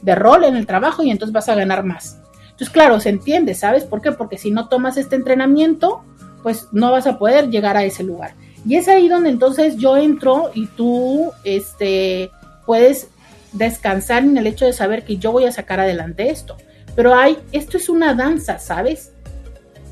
de 0.00 0.14
rol 0.14 0.44
en 0.44 0.56
el 0.56 0.66
trabajo 0.66 1.02
y 1.02 1.10
entonces 1.10 1.32
vas 1.34 1.48
a 1.48 1.54
ganar 1.54 1.84
más. 1.84 2.18
Entonces, 2.44 2.70
claro, 2.70 3.00
se 3.00 3.10
entiende, 3.10 3.54
¿sabes 3.54 3.84
por 3.84 4.00
qué? 4.00 4.12
Porque 4.12 4.38
si 4.38 4.50
no 4.50 4.68
tomas 4.68 4.96
este 4.96 5.16
entrenamiento, 5.16 6.02
pues 6.42 6.68
no 6.72 6.92
vas 6.92 7.06
a 7.06 7.18
poder 7.18 7.50
llegar 7.50 7.76
a 7.76 7.84
ese 7.84 8.02
lugar. 8.02 8.32
Y 8.66 8.76
es 8.76 8.88
ahí 8.88 9.08
donde 9.08 9.30
entonces 9.30 9.76
yo 9.76 9.96
entro 9.96 10.50
y 10.54 10.66
tú 10.66 11.30
este, 11.44 12.30
puedes 12.66 13.08
descansar 13.52 14.24
en 14.24 14.36
el 14.36 14.46
hecho 14.46 14.64
de 14.64 14.72
saber 14.72 15.04
que 15.04 15.18
yo 15.18 15.32
voy 15.32 15.44
a 15.44 15.52
sacar 15.52 15.80
adelante 15.80 16.30
esto. 16.30 16.56
Pero 16.94 17.14
hay, 17.14 17.38
esto 17.52 17.76
es 17.76 17.88
una 17.88 18.14
danza, 18.14 18.58
¿sabes? 18.58 19.12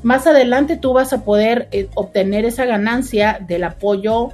más 0.05 0.27
adelante 0.27 0.77
tú 0.77 0.93
vas 0.93 1.13
a 1.13 1.23
poder 1.23 1.67
eh, 1.71 1.89
obtener 1.95 2.45
esa 2.45 2.65
ganancia 2.65 3.39
del 3.47 3.63
apoyo, 3.63 4.33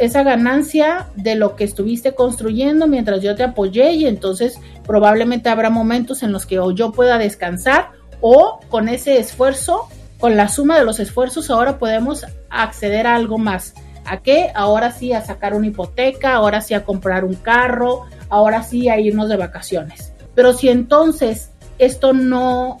esa 0.00 0.22
ganancia 0.22 1.08
de 1.16 1.34
lo 1.34 1.54
que 1.54 1.64
estuviste 1.64 2.14
construyendo 2.14 2.86
mientras 2.86 3.20
yo 3.20 3.36
te 3.36 3.42
apoyé 3.42 3.92
y 3.92 4.06
entonces 4.06 4.58
probablemente 4.86 5.50
habrá 5.50 5.68
momentos 5.68 6.22
en 6.22 6.32
los 6.32 6.46
que 6.46 6.60
o 6.60 6.70
yo 6.70 6.92
pueda 6.92 7.18
descansar 7.18 7.90
o 8.22 8.58
con 8.70 8.88
ese 8.88 9.18
esfuerzo, 9.18 9.86
con 10.18 10.38
la 10.38 10.48
suma 10.48 10.78
de 10.78 10.86
los 10.86 10.98
esfuerzos, 10.98 11.50
ahora 11.50 11.78
podemos 11.78 12.24
acceder 12.52 13.06
a 13.06 13.14
algo 13.14 13.38
más. 13.38 13.74
¿A 14.04 14.22
qué? 14.22 14.50
Ahora 14.54 14.90
sí 14.90 15.12
a 15.12 15.24
sacar 15.24 15.54
una 15.54 15.68
hipoteca, 15.68 16.34
ahora 16.34 16.60
sí 16.60 16.74
a 16.74 16.84
comprar 16.84 17.24
un 17.24 17.34
carro, 17.34 18.06
ahora 18.28 18.62
sí 18.62 18.88
a 18.88 18.98
irnos 18.98 19.28
de 19.28 19.36
vacaciones. 19.36 20.12
Pero 20.34 20.52
si 20.52 20.68
entonces 20.68 21.52
esto 21.78 22.12
no 22.12 22.78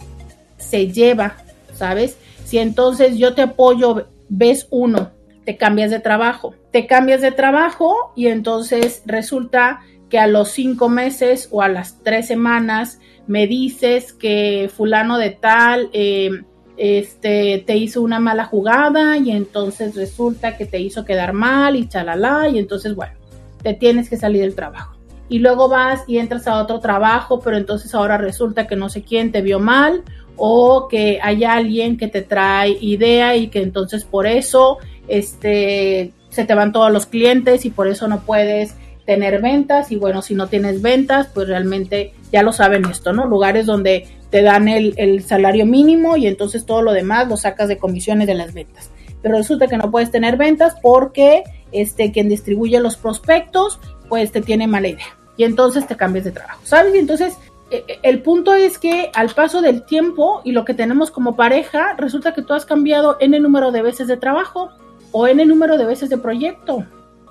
se 0.58 0.88
lleva, 0.90 1.36
¿sabes? 1.74 2.16
Si 2.44 2.58
entonces 2.58 3.18
yo 3.18 3.34
te 3.34 3.42
apoyo, 3.42 4.08
ves 4.28 4.66
uno, 4.70 5.10
te 5.44 5.56
cambias 5.56 5.90
de 5.90 6.00
trabajo, 6.00 6.54
te 6.70 6.86
cambias 6.86 7.20
de 7.20 7.32
trabajo 7.32 8.12
y 8.16 8.28
entonces 8.28 9.02
resulta 9.06 9.80
que 10.08 10.18
a 10.18 10.26
los 10.26 10.50
cinco 10.50 10.88
meses 10.88 11.48
o 11.50 11.62
a 11.62 11.68
las 11.68 12.02
tres 12.02 12.26
semanas 12.26 12.98
me 13.26 13.46
dices 13.46 14.12
que 14.12 14.70
fulano 14.74 15.18
de 15.18 15.30
tal 15.30 15.88
eh, 15.92 16.42
este, 16.76 17.62
te 17.66 17.76
hizo 17.76 18.02
una 18.02 18.18
mala 18.18 18.44
jugada 18.44 19.16
y 19.18 19.30
entonces 19.30 19.94
resulta 19.94 20.56
que 20.56 20.66
te 20.66 20.80
hizo 20.80 21.04
quedar 21.04 21.32
mal 21.32 21.76
y 21.76 21.88
chalala 21.88 22.48
y 22.48 22.58
entonces 22.58 22.94
bueno, 22.94 23.14
te 23.62 23.74
tienes 23.74 24.08
que 24.08 24.16
salir 24.16 24.42
del 24.42 24.54
trabajo. 24.54 24.96
Y 25.28 25.38
luego 25.38 25.68
vas 25.68 26.02
y 26.06 26.18
entras 26.18 26.46
a 26.46 26.60
otro 26.60 26.80
trabajo, 26.80 27.40
pero 27.40 27.56
entonces 27.56 27.94
ahora 27.94 28.18
resulta 28.18 28.66
que 28.66 28.76
no 28.76 28.88
sé 28.88 29.02
quién 29.02 29.32
te 29.32 29.40
vio 29.40 29.60
mal 29.60 30.02
o 30.36 30.88
que 30.88 31.18
hay 31.22 31.44
alguien 31.44 31.96
que 31.96 32.08
te 32.08 32.22
trae 32.22 32.76
idea 32.80 33.36
y 33.36 33.48
que 33.48 33.62
entonces 33.62 34.04
por 34.04 34.26
eso 34.26 34.78
este, 35.08 36.12
se 36.30 36.44
te 36.44 36.54
van 36.54 36.72
todos 36.72 36.90
los 36.90 37.06
clientes 37.06 37.64
y 37.64 37.70
por 37.70 37.88
eso 37.88 38.08
no 38.08 38.20
puedes 38.20 38.74
tener 39.06 39.40
ventas 39.40 39.90
y 39.90 39.96
bueno, 39.96 40.22
si 40.22 40.34
no 40.34 40.46
tienes 40.46 40.80
ventas, 40.80 41.28
pues 41.32 41.48
realmente 41.48 42.14
ya 42.32 42.42
lo 42.42 42.52
saben 42.52 42.84
esto, 42.86 43.12
¿no? 43.12 43.26
Lugares 43.26 43.66
donde 43.66 44.08
te 44.32 44.40
dan 44.40 44.66
el, 44.66 45.22
salario 45.22 45.66
mínimo 45.66 46.16
y 46.16 46.26
entonces 46.26 46.64
todo 46.64 46.80
lo 46.80 46.92
demás 46.92 47.28
lo 47.28 47.36
sacas 47.36 47.68
de 47.68 47.76
comisiones 47.76 48.26
de 48.26 48.34
las 48.34 48.54
ventas. 48.54 48.90
Pero 49.20 49.36
resulta 49.36 49.68
que 49.68 49.76
no 49.76 49.90
puedes 49.90 50.10
tener 50.10 50.38
ventas 50.38 50.74
porque 50.80 51.44
este, 51.70 52.12
quien 52.12 52.30
distribuye 52.30 52.80
los 52.80 52.96
prospectos, 52.96 53.78
pues 54.08 54.32
te 54.32 54.40
tiene 54.40 54.66
mala 54.66 54.88
idea. 54.88 55.18
Y 55.36 55.44
entonces 55.44 55.86
te 55.86 55.96
cambias 55.96 56.24
de 56.24 56.32
trabajo, 56.32 56.62
¿sabes? 56.64 56.94
Entonces 56.94 57.34
e, 57.70 57.84
e, 57.86 57.98
el 58.02 58.22
punto 58.22 58.54
es 58.54 58.78
que 58.78 59.10
al 59.14 59.28
paso 59.34 59.60
del 59.60 59.84
tiempo 59.84 60.40
y 60.44 60.52
lo 60.52 60.64
que 60.64 60.72
tenemos 60.72 61.10
como 61.10 61.36
pareja, 61.36 61.92
resulta 61.98 62.32
que 62.32 62.40
tú 62.40 62.54
has 62.54 62.64
cambiado 62.64 63.18
el 63.20 63.30
número 63.42 63.70
de 63.70 63.82
veces 63.82 64.08
de 64.08 64.16
trabajo, 64.16 64.70
o 65.10 65.26
el 65.26 65.46
número 65.46 65.76
de 65.76 65.84
veces 65.84 66.08
de 66.08 66.16
proyecto, 66.16 66.86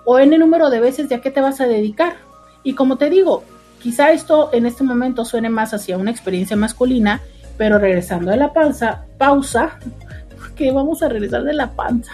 o 0.05 0.19
el 0.19 0.37
número 0.37 0.69
de 0.69 0.79
veces 0.79 1.09
de 1.09 1.15
a 1.15 1.21
qué 1.21 1.31
te 1.31 1.41
vas 1.41 1.59
a 1.61 1.67
dedicar. 1.67 2.17
Y 2.61 2.75
como 2.75 2.97
te 2.97 3.09
digo, 3.09 3.43
quizá 3.81 4.11
esto 4.11 4.49
en 4.53 4.65
este 4.65 4.83
momento 4.83 5.25
suene 5.25 5.49
más 5.49 5.73
hacia 5.73 5.97
una 5.97 6.11
experiencia 6.11 6.55
masculina, 6.55 7.21
pero 7.57 7.77
regresando 7.79 8.31
de 8.31 8.37
la 8.37 8.53
panza, 8.53 9.05
pausa, 9.17 9.79
que 10.55 10.71
vamos 10.71 11.03
a 11.03 11.09
regresar 11.09 11.43
de 11.43 11.53
la 11.53 11.71
panza. 11.71 12.13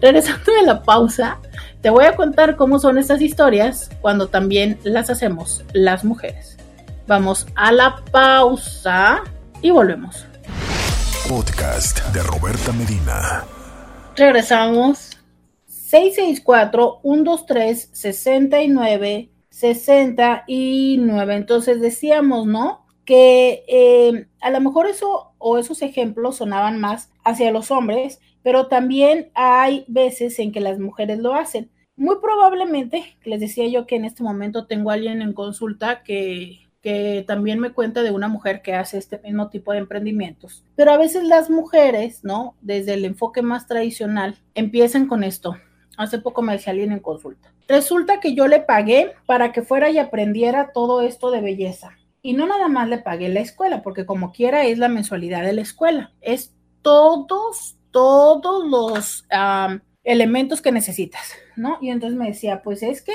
Regresando 0.00 0.52
de 0.52 0.62
la 0.66 0.82
pausa, 0.82 1.38
te 1.80 1.90
voy 1.90 2.04
a 2.04 2.14
contar 2.16 2.56
cómo 2.56 2.78
son 2.78 2.98
estas 2.98 3.20
historias 3.20 3.90
cuando 4.00 4.28
también 4.28 4.78
las 4.84 5.10
hacemos 5.10 5.64
las 5.72 6.04
mujeres. 6.04 6.56
Vamos 7.06 7.46
a 7.54 7.72
la 7.72 7.96
pausa 8.12 9.22
y 9.62 9.70
volvemos. 9.70 10.26
Podcast 11.28 12.06
de 12.12 12.22
Roberta 12.22 12.72
Medina. 12.72 13.44
Regresamos. 14.16 15.16
664-123-69. 15.90 17.88
69. 17.92 19.37
Entonces 21.36 21.80
decíamos, 21.80 22.46
¿no? 22.46 22.86
Que 23.04 23.64
eh, 23.68 24.28
a 24.40 24.50
lo 24.50 24.60
mejor 24.60 24.86
eso 24.86 25.32
o 25.38 25.58
esos 25.58 25.82
ejemplos 25.82 26.36
sonaban 26.36 26.78
más 26.78 27.10
hacia 27.24 27.50
los 27.50 27.70
hombres, 27.70 28.20
pero 28.42 28.68
también 28.68 29.30
hay 29.34 29.84
veces 29.88 30.38
en 30.38 30.52
que 30.52 30.60
las 30.60 30.78
mujeres 30.78 31.18
lo 31.18 31.34
hacen. 31.34 31.70
Muy 31.96 32.16
probablemente, 32.20 33.16
les 33.24 33.40
decía 33.40 33.66
yo 33.66 33.86
que 33.86 33.96
en 33.96 34.04
este 34.04 34.22
momento 34.22 34.66
tengo 34.66 34.90
a 34.90 34.94
alguien 34.94 35.22
en 35.22 35.32
consulta 35.32 36.02
que 36.02 36.60
que 36.80 37.24
también 37.26 37.58
me 37.58 37.72
cuenta 37.72 38.02
de 38.02 38.12
una 38.12 38.28
mujer 38.28 38.62
que 38.62 38.74
hace 38.74 38.98
este 38.98 39.18
mismo 39.18 39.48
tipo 39.48 39.72
de 39.72 39.78
emprendimientos. 39.78 40.64
Pero 40.76 40.92
a 40.92 40.96
veces 40.96 41.24
las 41.24 41.50
mujeres, 41.50 42.22
¿no? 42.22 42.54
Desde 42.60 42.94
el 42.94 43.04
enfoque 43.04 43.42
más 43.42 43.66
tradicional, 43.66 44.38
empiezan 44.54 45.06
con 45.06 45.24
esto. 45.24 45.56
Hace 45.98 46.20
poco 46.20 46.42
me 46.42 46.52
decía 46.52 46.70
alguien 46.70 46.92
en 46.92 47.00
consulta. 47.00 47.52
Resulta 47.66 48.20
que 48.20 48.32
yo 48.32 48.46
le 48.46 48.60
pagué 48.60 49.14
para 49.26 49.50
que 49.50 49.62
fuera 49.62 49.90
y 49.90 49.98
aprendiera 49.98 50.70
todo 50.72 51.02
esto 51.02 51.32
de 51.32 51.40
belleza. 51.40 51.90
Y 52.22 52.34
no 52.34 52.46
nada 52.46 52.68
más 52.68 52.88
le 52.88 52.98
pagué 52.98 53.28
la 53.28 53.40
escuela, 53.40 53.82
porque 53.82 54.06
como 54.06 54.30
quiera 54.30 54.64
es 54.64 54.78
la 54.78 54.88
mensualidad 54.88 55.42
de 55.42 55.54
la 55.54 55.62
escuela. 55.62 56.12
Es 56.20 56.54
todos, 56.82 57.76
todos 57.90 58.64
los 58.68 59.26
elementos 60.04 60.62
que 60.62 60.70
necesitas, 60.70 61.32
¿no? 61.56 61.78
Y 61.80 61.90
entonces 61.90 62.16
me 62.16 62.28
decía, 62.28 62.62
pues 62.62 62.84
es 62.84 63.02
que 63.02 63.12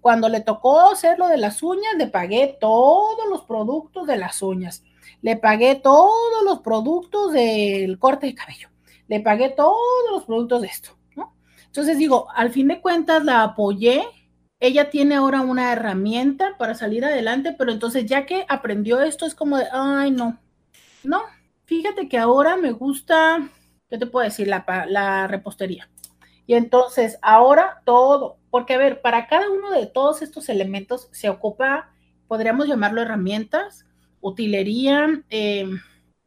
cuando 0.00 0.28
le 0.28 0.40
tocó 0.40 0.90
hacer 0.90 1.20
lo 1.20 1.28
de 1.28 1.38
las 1.38 1.62
uñas, 1.62 1.94
le 1.96 2.08
pagué 2.08 2.58
todos 2.60 3.28
los 3.30 3.42
productos 3.42 4.08
de 4.08 4.16
las 4.16 4.42
uñas. 4.42 4.82
Le 5.22 5.36
pagué 5.36 5.76
todos 5.76 6.42
los 6.44 6.62
productos 6.62 7.32
del 7.32 7.96
corte 8.00 8.26
de 8.26 8.34
cabello. 8.34 8.70
Le 9.06 9.20
pagué 9.20 9.50
todos 9.50 9.76
los 10.10 10.24
productos 10.24 10.62
de 10.62 10.66
esto. 10.66 10.90
Entonces 11.74 11.98
digo, 11.98 12.28
al 12.32 12.50
fin 12.50 12.68
de 12.68 12.80
cuentas 12.80 13.24
la 13.24 13.42
apoyé. 13.42 14.04
Ella 14.60 14.90
tiene 14.90 15.16
ahora 15.16 15.40
una 15.40 15.72
herramienta 15.72 16.56
para 16.56 16.76
salir 16.76 17.04
adelante, 17.04 17.52
pero 17.58 17.72
entonces 17.72 18.06
ya 18.06 18.26
que 18.26 18.46
aprendió 18.48 19.00
esto 19.00 19.26
es 19.26 19.34
como 19.34 19.58
de, 19.58 19.66
ay, 19.72 20.12
no, 20.12 20.38
no, 21.02 21.22
fíjate 21.64 22.08
que 22.08 22.16
ahora 22.16 22.56
me 22.56 22.70
gusta, 22.70 23.50
¿qué 23.90 23.98
te 23.98 24.06
puedo 24.06 24.24
decir? 24.24 24.46
La, 24.46 25.26
repostería. 25.26 25.90
Y 26.46 26.54
entonces 26.54 27.18
ahora 27.22 27.82
todo, 27.84 28.38
porque 28.50 28.74
a 28.74 28.78
ver, 28.78 29.02
para 29.02 29.26
cada 29.26 29.50
uno 29.50 29.72
de 29.72 29.86
todos 29.86 30.22
estos 30.22 30.48
elementos 30.48 31.08
se 31.10 31.28
ocupa, 31.28 31.90
podríamos 32.28 32.68
llamarlo 32.68 33.02
herramientas, 33.02 33.84
utilería, 34.20 35.24
em, 35.28 35.80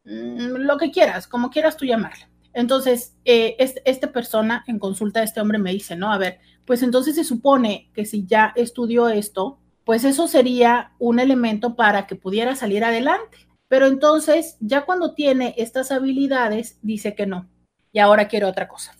mm, 0.04 0.56
lo 0.58 0.76
que 0.76 0.90
quieras, 0.90 1.26
como 1.26 1.48
quieras 1.48 1.78
tú 1.78 1.86
llamarle. 1.86 2.27
Entonces, 2.58 3.14
eh, 3.24 3.56
esta 3.58 4.12
persona 4.12 4.64
en 4.66 4.78
consulta, 4.78 5.22
este 5.22 5.40
hombre 5.40 5.58
me 5.58 5.72
dice, 5.72 5.96
¿no? 5.96 6.12
A 6.12 6.18
ver, 6.18 6.40
pues 6.64 6.82
entonces 6.82 7.14
se 7.14 7.24
supone 7.24 7.90
que 7.94 8.04
si 8.04 8.26
ya 8.26 8.52
estudió 8.56 9.08
esto, 9.08 9.58
pues 9.84 10.04
eso 10.04 10.28
sería 10.28 10.92
un 10.98 11.18
elemento 11.18 11.76
para 11.76 12.06
que 12.06 12.16
pudiera 12.16 12.54
salir 12.56 12.84
adelante. 12.84 13.48
Pero 13.68 13.86
entonces, 13.86 14.56
ya 14.60 14.84
cuando 14.84 15.14
tiene 15.14 15.54
estas 15.58 15.92
habilidades, 15.92 16.78
dice 16.82 17.14
que 17.14 17.26
no. 17.26 17.48
Y 17.92 17.98
ahora 17.98 18.28
quiere 18.28 18.46
otra 18.46 18.68
cosa. 18.68 18.94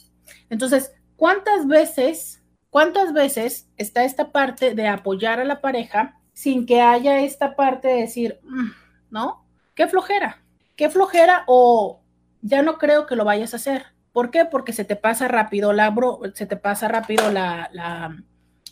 Entonces, 0.51 0.93
¿Cuántas 1.19 1.67
veces, 1.67 2.45
cuántas 2.71 3.13
veces 3.13 3.69
está 3.77 4.05
esta 4.05 4.31
parte 4.31 4.77
de 4.77 4.87
apoyar 4.87 5.41
a 5.41 5.45
la 5.45 5.61
pareja 5.61 6.21
sin 6.33 6.65
que 6.65 6.81
haya 6.81 7.23
esta 7.23 7.57
parte 7.57 7.89
de 7.89 8.03
decir, 8.03 8.39
mm, 8.45 8.71
¿no? 9.11 9.45
Qué 9.75 9.89
flojera, 9.89 10.41
qué 10.77 10.89
flojera 10.89 11.43
o 11.49 12.05
ya 12.43 12.63
no 12.63 12.79
creo 12.79 13.07
que 13.07 13.17
lo 13.17 13.25
vayas 13.25 13.53
a 13.53 13.57
hacer. 13.57 13.87
¿Por 14.13 14.31
qué? 14.31 14.45
Porque 14.45 14.73
se 14.73 14.85
te 14.85 14.97
pasa 14.97 15.29
rápido 15.29 15.73
la 15.73 15.95
se 16.35 16.47
te 16.47 16.57
pasa 16.57 16.89
rápido 16.89 17.31
la, 17.31 17.71
la, 17.73 18.17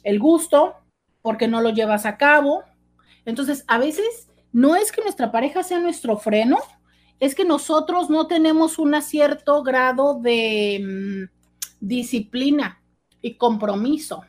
el 0.03 0.19
gusto, 0.19 0.75
porque 1.23 1.49
no 1.49 1.61
lo 1.61 1.71
llevas 1.71 2.07
a 2.07 2.17
cabo. 2.17 2.65
Entonces, 3.25 3.65
a 3.69 3.79
veces 3.79 4.29
no 4.53 4.77
es 4.77 4.93
que 4.93 5.03
nuestra 5.03 5.33
pareja 5.33 5.63
sea 5.63 5.79
nuestro 5.81 6.17
freno, 6.19 6.59
es 7.21 7.35
que 7.35 7.45
nosotros 7.45 8.11
no 8.11 8.27
tenemos 8.27 8.79
un 8.79 9.01
cierto 9.03 9.63
grado 9.63 10.19
de, 10.21 10.81
mm, 10.83 11.37
disciplina 11.81 12.83
y 13.23 13.37
compromiso. 13.37 14.25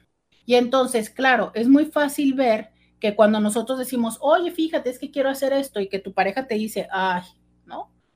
Y 0.45 0.55
entonces, 0.55 1.09
claro, 1.09 1.51
es 1.53 1.67
muy 1.67 1.85
fácil 1.85 2.33
ver 2.33 2.71
que 2.99 3.15
cuando 3.15 3.39
nosotros 3.39 3.77
decimos, 3.79 4.17
oye, 4.21 4.51
fíjate, 4.51 4.89
es 4.89 4.99
que 4.99 5.11
quiero 5.11 5.29
hacer 5.29 5.53
esto 5.53 5.79
y 5.79 5.89
que 5.89 5.99
tu 5.99 6.13
pareja 6.13 6.47
te 6.47 6.55
dice, 6.55 6.87
ay. 6.91 7.23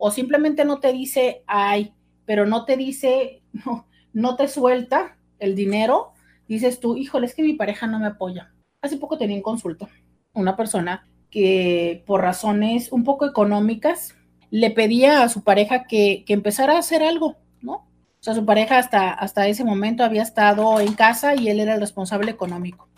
O 0.03 0.09
simplemente 0.09 0.65
no 0.65 0.79
te 0.79 0.91
dice, 0.91 1.43
ay, 1.45 1.93
pero 2.25 2.47
no 2.47 2.65
te 2.65 2.75
dice, 2.75 3.43
no, 3.65 3.87
no 4.13 4.35
te 4.35 4.47
suelta 4.47 5.15
el 5.37 5.53
dinero, 5.53 6.13
dices 6.47 6.79
tú, 6.79 6.97
híjole, 6.97 7.27
es 7.27 7.35
que 7.35 7.43
mi 7.43 7.53
pareja 7.53 7.85
no 7.85 7.99
me 7.99 8.07
apoya. 8.07 8.51
Hace 8.81 8.97
poco 8.97 9.19
tenía 9.19 9.35
en 9.35 9.43
consulta 9.43 9.87
una 10.33 10.55
persona 10.55 11.07
que 11.29 12.03
por 12.07 12.21
razones 12.21 12.91
un 12.91 13.03
poco 13.03 13.27
económicas 13.27 14.15
le 14.49 14.71
pedía 14.71 15.21
a 15.21 15.29
su 15.29 15.43
pareja 15.43 15.85
que, 15.85 16.23
que 16.25 16.33
empezara 16.33 16.77
a 16.77 16.79
hacer 16.79 17.03
algo, 17.03 17.37
¿no? 17.61 17.73
O 17.73 18.23
sea, 18.23 18.33
su 18.33 18.43
pareja 18.43 18.79
hasta, 18.79 19.11
hasta 19.11 19.47
ese 19.47 19.63
momento 19.63 20.03
había 20.03 20.23
estado 20.23 20.79
en 20.79 20.93
casa 20.93 21.35
y 21.35 21.47
él 21.49 21.59
era 21.59 21.75
el 21.75 21.79
responsable 21.79 22.31
económico. 22.31 22.89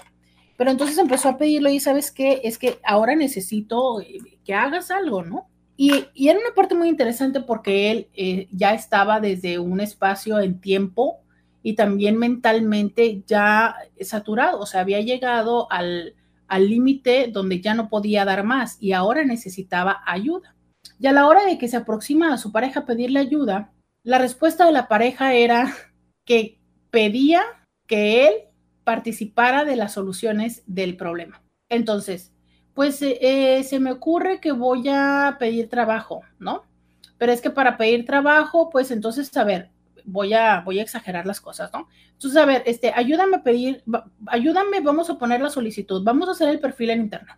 Pero 0.55 0.71
entonces 0.71 0.97
empezó 0.97 1.27
a 1.27 1.37
pedirlo 1.37 1.69
y 1.69 1.81
sabes 1.81 2.11
qué, 2.11 2.39
es 2.45 2.57
que 2.57 2.79
ahora 2.85 3.13
necesito 3.13 3.99
eh, 3.99 4.39
que 4.45 4.53
hagas 4.53 4.89
algo, 4.89 5.21
¿no? 5.21 5.49
Y, 5.75 6.05
era 6.15 6.39
una 6.39 6.53
parte 6.55 6.75
muy 6.75 6.89
interesante 6.89 7.41
porque 7.41 7.91
él 7.91 8.07
eh, 8.13 8.47
ya 8.51 8.73
estaba 8.73 9.19
desde 9.19 9.59
un 9.59 9.79
espacio 9.79 10.39
en 10.39 10.59
tiempo 10.59 11.19
y 11.63 11.73
también 11.73 12.17
mentalmente 12.17 13.23
ya 13.25 13.75
saturado, 14.01 14.59
o 14.59 14.65
sea, 14.65 14.81
había 14.81 14.99
llegado 14.99 15.67
al 15.71 16.13
límite 16.49 17.29
donde 17.31 17.61
ya 17.61 17.73
no 17.73 17.89
podía 17.89 18.25
dar 18.25 18.43
más 18.43 18.77
y 18.81 18.91
ahora 18.91 19.23
necesitaba 19.23 20.03
ayuda. 20.05 20.55
Y 20.99 21.07
a 21.07 21.13
la 21.13 21.27
hora 21.27 21.45
de 21.45 21.57
que 21.57 21.69
se 21.69 21.77
aproxima 21.77 22.33
a 22.33 22.37
su 22.37 22.51
pareja 22.51 22.81
a 22.81 22.85
pedirle 22.85 23.19
ayuda, 23.19 23.71
la 24.03 24.19
respuesta 24.19 24.65
de 24.65 24.73
la 24.73 24.87
pareja 24.89 25.33
era 25.33 25.73
que 26.25 26.59
pedía 26.91 27.41
que 27.87 28.27
él 28.27 28.33
participara 28.83 29.63
de 29.63 29.77
las 29.77 29.93
soluciones 29.93 30.63
del 30.67 30.97
problema. 30.97 31.41
Entonces, 31.69 32.32
pues 32.73 32.99
eh, 33.01 33.63
se 33.63 33.79
me 33.79 33.91
ocurre 33.91 34.39
que 34.39 34.51
voy 34.51 34.87
a 34.89 35.37
pedir 35.39 35.69
trabajo, 35.69 36.21
¿no? 36.39 36.63
Pero 37.17 37.31
es 37.31 37.41
que 37.41 37.49
para 37.49 37.77
pedir 37.77 38.05
trabajo, 38.05 38.69
pues 38.69 38.91
entonces, 38.91 39.35
a 39.37 39.43
ver, 39.43 39.69
voy 40.05 40.33
a, 40.33 40.61
voy 40.61 40.79
a 40.79 40.83
exagerar 40.83 41.25
las 41.25 41.39
cosas, 41.39 41.71
¿no? 41.71 41.87
Entonces, 42.11 42.41
a 42.41 42.45
ver, 42.45 42.63
este, 42.65 42.91
ayúdame 42.95 43.37
a 43.37 43.43
pedir, 43.43 43.83
ayúdame, 44.27 44.81
vamos 44.81 45.09
a 45.09 45.17
poner 45.17 45.41
la 45.41 45.49
solicitud, 45.49 46.03
vamos 46.03 46.27
a 46.27 46.31
hacer 46.31 46.49
el 46.49 46.59
perfil 46.59 46.89
en 46.91 47.01
internet. 47.01 47.37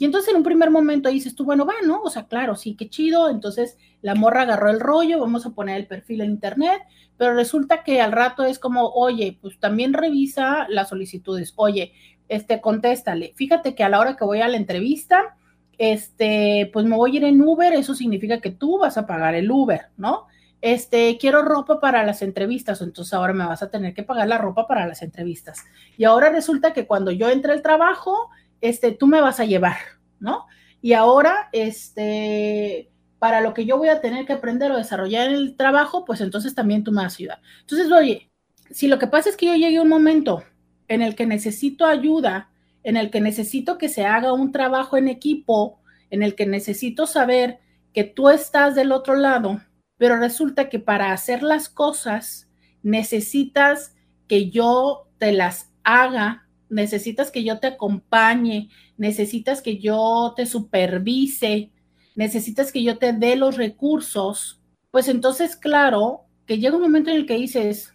Y 0.00 0.06
entonces 0.06 0.30
en 0.30 0.38
un 0.38 0.42
primer 0.42 0.70
momento 0.70 1.10
dices 1.10 1.34
tú, 1.34 1.44
bueno, 1.44 1.66
va, 1.66 1.74
¿no? 1.84 2.00
O 2.00 2.08
sea, 2.08 2.26
claro, 2.26 2.56
sí, 2.56 2.74
qué 2.74 2.88
chido. 2.88 3.28
Entonces 3.28 3.76
la 4.00 4.14
morra 4.14 4.42
agarró 4.42 4.70
el 4.70 4.80
rollo, 4.80 5.20
vamos 5.20 5.44
a 5.44 5.50
poner 5.50 5.76
el 5.76 5.86
perfil 5.86 6.22
en 6.22 6.30
internet, 6.30 6.80
pero 7.18 7.34
resulta 7.34 7.84
que 7.84 8.00
al 8.00 8.10
rato 8.10 8.44
es 8.44 8.58
como, 8.58 8.88
oye, 8.88 9.38
pues 9.42 9.60
también 9.60 9.92
revisa 9.92 10.66
las 10.70 10.88
solicitudes. 10.88 11.52
Oye, 11.56 11.92
este, 12.30 12.62
contéstale. 12.62 13.34
Fíjate 13.36 13.74
que 13.74 13.84
a 13.84 13.90
la 13.90 14.00
hora 14.00 14.16
que 14.16 14.24
voy 14.24 14.40
a 14.40 14.48
la 14.48 14.56
entrevista, 14.56 15.36
este, 15.76 16.70
pues 16.72 16.86
me 16.86 16.96
voy 16.96 17.12
a 17.12 17.16
ir 17.18 17.24
en 17.24 17.42
Uber, 17.42 17.74
eso 17.74 17.94
significa 17.94 18.40
que 18.40 18.50
tú 18.50 18.78
vas 18.78 18.96
a 18.96 19.06
pagar 19.06 19.34
el 19.34 19.50
Uber, 19.50 19.88
¿no? 19.98 20.26
este, 20.60 21.16
quiero 21.18 21.42
ropa 21.42 21.80
para 21.80 22.04
las 22.04 22.22
entrevistas, 22.22 22.82
entonces 22.82 23.14
ahora 23.14 23.32
me 23.32 23.46
vas 23.46 23.62
a 23.62 23.70
tener 23.70 23.94
que 23.94 24.02
pagar 24.02 24.28
la 24.28 24.38
ropa 24.38 24.66
para 24.66 24.86
las 24.86 25.02
entrevistas. 25.02 25.64
Y 25.96 26.04
ahora 26.04 26.30
resulta 26.30 26.72
que 26.72 26.86
cuando 26.86 27.10
yo 27.10 27.30
entre 27.30 27.52
al 27.52 27.62
trabajo, 27.62 28.28
este, 28.60 28.92
tú 28.92 29.06
me 29.06 29.20
vas 29.20 29.40
a 29.40 29.44
llevar, 29.44 29.76
¿no? 30.18 30.46
Y 30.82 30.92
ahora, 30.92 31.48
este, 31.52 32.90
para 33.18 33.40
lo 33.40 33.54
que 33.54 33.64
yo 33.64 33.78
voy 33.78 33.88
a 33.88 34.00
tener 34.00 34.26
que 34.26 34.34
aprender 34.34 34.70
o 34.72 34.76
desarrollar 34.76 35.28
en 35.28 35.34
el 35.34 35.56
trabajo, 35.56 36.04
pues 36.04 36.20
entonces 36.20 36.54
también 36.54 36.84
tú 36.84 36.92
me 36.92 37.02
vas 37.02 37.14
a 37.14 37.18
ayudar. 37.18 37.40
Entonces, 37.60 37.90
oye, 37.90 38.30
si 38.70 38.86
lo 38.86 38.98
que 38.98 39.06
pasa 39.06 39.30
es 39.30 39.36
que 39.36 39.46
yo 39.46 39.54
llegué 39.54 39.78
a 39.78 39.82
un 39.82 39.88
momento 39.88 40.42
en 40.90 41.02
el 41.02 41.14
que 41.14 41.24
necesito 41.24 41.86
ayuda, 41.86 42.50
en 42.82 42.96
el 42.96 43.10
que 43.10 43.20
necesito 43.20 43.78
que 43.78 43.88
se 43.88 44.04
haga 44.04 44.32
un 44.32 44.50
trabajo 44.50 44.96
en 44.96 45.06
equipo, 45.06 45.78
en 46.10 46.24
el 46.24 46.34
que 46.34 46.46
necesito 46.46 47.06
saber 47.06 47.60
que 47.94 48.02
tú 48.02 48.28
estás 48.28 48.74
del 48.74 48.90
otro 48.90 49.14
lado, 49.14 49.62
pero 49.98 50.16
resulta 50.16 50.68
que 50.68 50.80
para 50.80 51.12
hacer 51.12 51.44
las 51.44 51.68
cosas 51.68 52.50
necesitas 52.82 53.94
que 54.26 54.50
yo 54.50 55.08
te 55.18 55.30
las 55.30 55.70
haga, 55.84 56.48
necesitas 56.68 57.30
que 57.30 57.44
yo 57.44 57.60
te 57.60 57.68
acompañe, 57.68 58.68
necesitas 58.96 59.62
que 59.62 59.78
yo 59.78 60.34
te 60.34 60.44
supervise, 60.44 61.70
necesitas 62.16 62.72
que 62.72 62.82
yo 62.82 62.98
te 62.98 63.12
dé 63.12 63.36
los 63.36 63.56
recursos, 63.56 64.60
pues 64.90 65.06
entonces, 65.06 65.54
claro, 65.54 66.24
que 66.46 66.58
llega 66.58 66.74
un 66.74 66.82
momento 66.82 67.10
en 67.10 67.16
el 67.16 67.26
que 67.26 67.36
dices, 67.36 67.94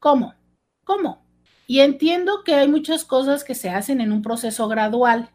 ¿cómo? 0.00 0.34
¿Cómo? 0.82 1.21
Y 1.66 1.80
entiendo 1.80 2.42
que 2.44 2.54
hay 2.54 2.68
muchas 2.68 3.04
cosas 3.04 3.44
que 3.44 3.54
se 3.54 3.70
hacen 3.70 4.00
en 4.00 4.12
un 4.12 4.22
proceso 4.22 4.68
gradual. 4.68 5.30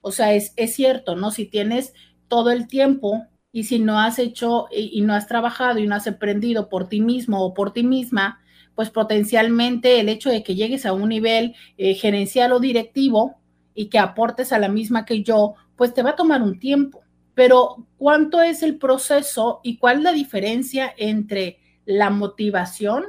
O 0.00 0.12
sea, 0.12 0.34
es, 0.34 0.52
es 0.56 0.74
cierto, 0.74 1.16
¿no? 1.16 1.30
Si 1.30 1.46
tienes 1.46 1.94
todo 2.28 2.50
el 2.50 2.68
tiempo 2.68 3.26
y 3.52 3.64
si 3.64 3.78
no 3.78 3.98
has 3.98 4.18
hecho 4.18 4.68
y, 4.70 5.00
no 5.02 5.14
has 5.14 5.26
trabajado 5.26 5.78
y 5.78 5.86
no 5.86 5.96
has 5.96 6.06
aprendido 6.06 6.68
por 6.68 6.88
ti 6.88 7.00
mismo 7.00 7.44
o 7.44 7.54
por 7.54 7.72
ti 7.72 7.82
misma, 7.82 8.40
pues 8.74 8.90
potencialmente 8.90 10.00
el 10.00 10.08
hecho 10.08 10.30
de 10.30 10.42
que 10.42 10.54
llegues 10.54 10.86
a 10.86 10.92
un 10.92 11.08
nivel 11.08 11.54
eh, 11.76 11.94
gerencial 11.94 12.52
o 12.52 12.60
directivo 12.60 13.40
y 13.74 13.86
que 13.86 13.98
aportes 13.98 14.52
a 14.52 14.58
la 14.58 14.68
misma 14.68 15.04
que 15.04 15.22
yo, 15.22 15.54
pues 15.76 15.92
te 15.92 16.02
va 16.02 16.10
a 16.10 16.16
tomar 16.16 16.42
un 16.42 16.58
tiempo. 16.58 17.02
Pero 17.34 17.88
¿cuánto 17.96 18.40
es 18.40 18.62
el 18.62 18.78
proceso 18.78 19.60
y 19.62 19.78
cuál 19.78 19.98
es 19.98 20.02
la 20.04 20.12
diferencia 20.12 20.92
entre 20.96 21.58
la 21.84 22.10
motivación, 22.10 23.04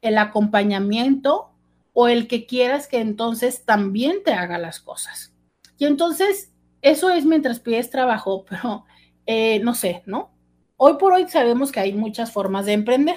el 0.00 0.18
acompañamiento 0.18 1.51
o 1.92 2.08
el 2.08 2.28
que 2.28 2.46
quieras 2.46 2.86
que 2.86 3.00
entonces 3.00 3.64
también 3.64 4.22
te 4.24 4.32
haga 4.32 4.58
las 4.58 4.80
cosas? 4.80 5.34
Y 5.78 5.86
entonces, 5.86 6.52
eso 6.80 7.10
es 7.10 7.24
mientras 7.24 7.60
pides 7.60 7.90
trabajo, 7.90 8.44
pero 8.48 8.84
eh, 9.26 9.60
no 9.60 9.74
sé, 9.74 10.02
¿no? 10.06 10.32
Hoy 10.76 10.94
por 10.98 11.12
hoy 11.12 11.28
sabemos 11.28 11.70
que 11.70 11.80
hay 11.80 11.92
muchas 11.92 12.32
formas 12.32 12.66
de 12.66 12.72
emprender. 12.72 13.16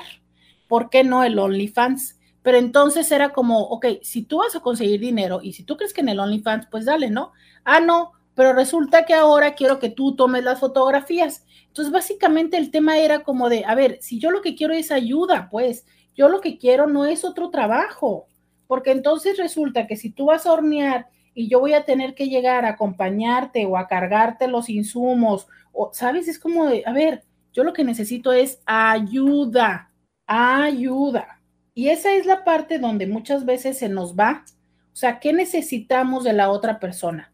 ¿Por 0.68 0.90
qué 0.90 1.04
no 1.04 1.24
el 1.24 1.40
OnlyFans? 1.40 2.20
Pero 2.44 2.58
entonces 2.58 3.12
era 3.12 3.34
como, 3.34 3.62
ok, 3.62 3.88
si 4.04 4.22
tú 4.22 4.38
vas 4.38 4.56
a 4.56 4.60
conseguir 4.60 5.00
dinero 5.00 5.40
y 5.42 5.54
si 5.54 5.64
tú 5.64 5.78
crees 5.78 5.94
que 5.94 6.02
en 6.02 6.10
el 6.10 6.20
OnlyFans, 6.20 6.68
pues 6.70 6.86
dale, 6.86 7.10
¿no? 7.10 7.34
Ah, 7.64 7.80
no, 7.80 8.12
pero 8.36 8.54
resulta 8.54 9.06
que 9.06 9.16
ahora 9.16 9.56
quiero 9.56 9.80
que 9.80 9.90
tú 9.90 10.16
tomes 10.16 10.44
las 10.44 10.60
fotografías. 10.60 11.44
Entonces, 11.68 11.92
básicamente 11.92 12.58
el 12.58 12.70
tema 12.70 13.00
era 13.00 13.24
como 13.24 13.50
de, 13.50 13.66
a 13.66 13.74
ver, 13.74 13.98
si 14.02 14.20
yo 14.20 14.30
lo 14.30 14.42
que 14.42 14.56
quiero 14.56 14.74
es 14.74 14.92
ayuda, 14.92 15.50
pues 15.50 15.86
yo 16.14 16.30
lo 16.30 16.42
que 16.42 16.58
quiero 16.58 16.86
no 16.86 17.06
es 17.06 17.26
otro 17.26 17.50
trabajo, 17.50 18.28
porque 18.68 18.92
entonces 18.92 19.38
resulta 19.38 19.88
que 19.88 19.96
si 19.96 20.10
tú 20.10 20.26
vas 20.26 20.46
a 20.46 20.54
hornear 20.54 21.08
y 21.34 21.50
yo 21.50 21.60
voy 21.60 21.74
a 21.74 21.86
tener 21.86 22.16
que 22.16 22.30
llegar 22.30 22.66
a 22.66 22.70
acompañarte 22.70 23.66
o 23.66 23.78
a 23.78 23.88
cargarte 23.88 24.48
los 24.48 24.70
insumos 24.70 25.48
¿sabes? 25.92 26.28
Es 26.28 26.40
como 26.40 26.68
a 26.68 26.94
ver, 26.94 27.24
yo 27.54 27.64
lo 27.64 27.74
que 27.74 27.84
necesito 27.84 28.34
es 28.34 28.62
ayuda, 28.66 29.92
ayuda. 30.28 31.42
Y 31.74 31.90
esa 31.90 32.14
es 32.14 32.26
la 32.26 32.44
parte 32.44 32.80
donde 32.80 33.08
muchas 33.08 33.46
veces 33.46 33.78
se 33.78 33.90
nos 33.90 34.16
va. 34.16 34.46
O 34.94 34.96
sea, 34.96 35.20
¿qué 35.20 35.34
necesitamos 35.34 36.24
de 36.24 36.34
la 36.34 36.50
otra 36.50 36.80
persona? 36.80 37.32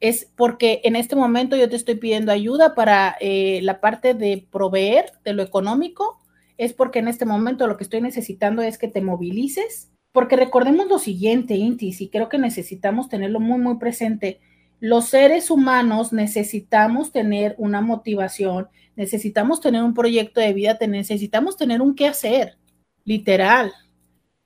Es 0.00 0.32
porque 0.36 0.80
en 0.84 0.96
este 0.96 1.16
momento 1.16 1.56
yo 1.56 1.68
te 1.68 1.76
estoy 1.76 1.96
pidiendo 1.96 2.32
ayuda 2.32 2.74
para 2.74 3.16
eh, 3.20 3.60
la 3.62 3.80
parte 3.80 4.14
de 4.14 4.46
proveer 4.50 5.12
de 5.24 5.32
lo 5.32 5.42
económico. 5.42 6.20
Es 6.58 6.72
porque 6.72 7.00
en 7.00 7.08
este 7.08 7.24
momento 7.24 7.66
lo 7.66 7.76
que 7.76 7.84
estoy 7.84 8.00
necesitando 8.00 8.62
es 8.62 8.78
que 8.78 8.88
te 8.88 9.00
movilices. 9.00 9.91
Porque 10.12 10.36
recordemos 10.36 10.86
lo 10.88 10.98
siguiente, 10.98 11.54
Intis, 11.54 12.00
y 12.00 12.08
creo 12.08 12.28
que 12.28 12.38
necesitamos 12.38 13.08
tenerlo 13.08 13.40
muy, 13.40 13.58
muy 13.58 13.78
presente 13.78 14.40
los 14.82 15.10
seres 15.10 15.48
humanos 15.48 16.12
necesitamos 16.12 17.12
tener 17.12 17.54
una 17.56 17.80
motivación, 17.80 18.68
necesitamos 18.96 19.60
tener 19.60 19.80
un 19.84 19.94
proyecto 19.94 20.40
de 20.40 20.52
vida, 20.52 20.76
necesitamos 20.88 21.56
tener 21.56 21.80
un 21.80 21.94
qué 21.94 22.08
hacer, 22.08 22.58
literal. 23.04 23.72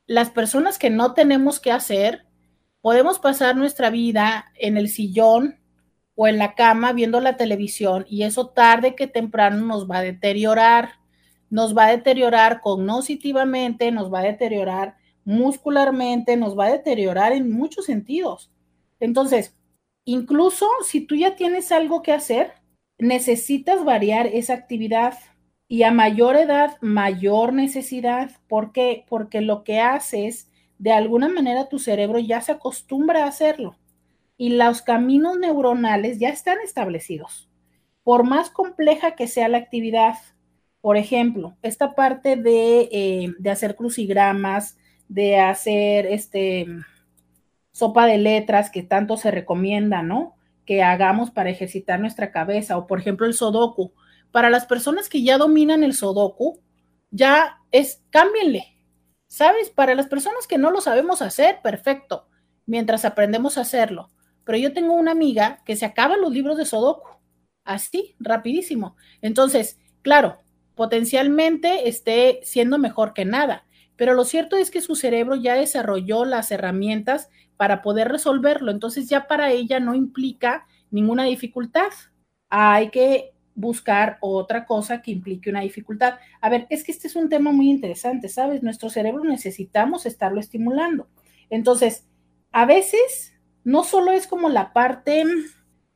Las 0.06 0.28
personas 0.28 0.78
que 0.78 0.90
no 0.90 1.14
tenemos 1.14 1.58
qué 1.58 1.72
hacer, 1.72 2.26
podemos 2.82 3.18
pasar 3.18 3.56
nuestra 3.56 3.88
vida 3.88 4.52
en 4.56 4.76
el 4.76 4.90
sillón 4.90 5.58
o 6.14 6.28
en 6.28 6.36
la 6.36 6.54
cama 6.54 6.92
viendo 6.92 7.22
la 7.22 7.38
televisión 7.38 8.04
y 8.06 8.24
eso 8.24 8.48
tarde 8.48 8.94
que 8.94 9.06
temprano 9.06 9.64
nos 9.64 9.90
va 9.90 10.00
a 10.00 10.02
deteriorar, 10.02 10.96
nos 11.48 11.74
va 11.74 11.86
a 11.86 11.92
deteriorar 11.92 12.60
cognitivamente, 12.60 13.90
nos 13.90 14.12
va 14.12 14.18
a 14.18 14.24
deteriorar 14.24 14.96
muscularmente, 15.26 16.38
nos 16.38 16.58
va 16.58 16.66
a 16.66 16.72
deteriorar 16.72 17.32
en 17.34 17.52
muchos 17.52 17.84
sentidos. 17.84 18.50
Entonces, 19.00 19.54
Incluso 20.08 20.68
si 20.84 21.00
tú 21.00 21.16
ya 21.16 21.34
tienes 21.34 21.72
algo 21.72 22.00
que 22.00 22.12
hacer, 22.12 22.52
necesitas 22.96 23.84
variar 23.84 24.28
esa 24.28 24.54
actividad 24.54 25.18
y 25.66 25.82
a 25.82 25.90
mayor 25.90 26.36
edad, 26.36 26.76
mayor 26.80 27.52
necesidad. 27.52 28.30
¿Por 28.48 28.70
qué? 28.70 29.04
Porque 29.08 29.40
lo 29.40 29.64
que 29.64 29.80
haces, 29.80 30.48
de 30.78 30.92
alguna 30.92 31.28
manera 31.28 31.68
tu 31.68 31.80
cerebro 31.80 32.20
ya 32.20 32.40
se 32.40 32.52
acostumbra 32.52 33.24
a 33.24 33.28
hacerlo 33.28 33.76
y 34.36 34.50
los 34.50 34.80
caminos 34.80 35.40
neuronales 35.40 36.20
ya 36.20 36.28
están 36.28 36.58
establecidos. 36.64 37.50
Por 38.04 38.22
más 38.22 38.50
compleja 38.50 39.16
que 39.16 39.26
sea 39.26 39.48
la 39.48 39.58
actividad, 39.58 40.14
por 40.80 40.96
ejemplo, 40.96 41.56
esta 41.62 41.96
parte 41.96 42.36
de, 42.36 42.88
eh, 42.92 43.34
de 43.40 43.50
hacer 43.50 43.74
crucigramas, 43.74 44.78
de 45.08 45.38
hacer 45.38 46.06
este, 46.06 46.66
sopa 47.76 48.06
de 48.06 48.16
letras 48.16 48.70
que 48.70 48.82
tanto 48.82 49.18
se 49.18 49.30
recomienda, 49.30 50.02
¿no? 50.02 50.34
Que 50.64 50.82
hagamos 50.82 51.30
para 51.30 51.50
ejercitar 51.50 52.00
nuestra 52.00 52.32
cabeza, 52.32 52.78
o 52.78 52.86
por 52.86 53.00
ejemplo 53.00 53.26
el 53.26 53.34
sodoku. 53.34 53.92
Para 54.32 54.48
las 54.48 54.64
personas 54.64 55.08
que 55.08 55.22
ya 55.22 55.36
dominan 55.36 55.82
el 55.84 55.92
sodoku, 55.92 56.60
ya 57.10 57.58
es, 57.72 58.02
cámbienle, 58.08 58.78
¿sabes? 59.26 59.68
Para 59.68 59.94
las 59.94 60.06
personas 60.06 60.46
que 60.46 60.56
no 60.56 60.70
lo 60.70 60.80
sabemos 60.80 61.20
hacer, 61.20 61.60
perfecto, 61.62 62.28
mientras 62.64 63.04
aprendemos 63.04 63.58
a 63.58 63.62
hacerlo. 63.62 64.08
Pero 64.44 64.56
yo 64.56 64.72
tengo 64.72 64.94
una 64.94 65.10
amiga 65.12 65.62
que 65.66 65.76
se 65.76 65.84
acaba 65.84 66.16
los 66.16 66.32
libros 66.32 66.56
de 66.56 66.64
sodoku, 66.64 67.08
así, 67.64 68.16
rapidísimo. 68.18 68.96
Entonces, 69.20 69.78
claro, 70.00 70.38
potencialmente 70.74 71.88
esté 71.88 72.40
siendo 72.42 72.78
mejor 72.78 73.12
que 73.12 73.26
nada, 73.26 73.65
pero 73.96 74.14
lo 74.14 74.24
cierto 74.24 74.56
es 74.56 74.70
que 74.70 74.80
su 74.80 74.94
cerebro 74.94 75.36
ya 75.36 75.54
desarrolló 75.54 76.24
las 76.24 76.50
herramientas 76.50 77.30
para 77.56 77.82
poder 77.82 78.08
resolverlo. 78.08 78.70
Entonces 78.70 79.08
ya 79.08 79.26
para 79.26 79.50
ella 79.50 79.80
no 79.80 79.94
implica 79.94 80.66
ninguna 80.90 81.24
dificultad. 81.24 81.88
Hay 82.50 82.90
que 82.90 83.32
buscar 83.54 84.18
otra 84.20 84.66
cosa 84.66 85.00
que 85.00 85.10
implique 85.10 85.50
una 85.50 85.62
dificultad. 85.62 86.18
A 86.40 86.48
ver, 86.50 86.66
es 86.68 86.84
que 86.84 86.92
este 86.92 87.08
es 87.08 87.16
un 87.16 87.28
tema 87.28 87.52
muy 87.52 87.70
interesante, 87.70 88.28
¿sabes? 88.28 88.62
Nuestro 88.62 88.90
cerebro 88.90 89.24
necesitamos 89.24 90.04
estarlo 90.06 90.40
estimulando. 90.40 91.08
Entonces, 91.48 92.06
a 92.52 92.66
veces 92.66 93.32
no 93.64 93.82
solo 93.82 94.12
es 94.12 94.26
como 94.26 94.48
la 94.48 94.72
parte 94.72 95.24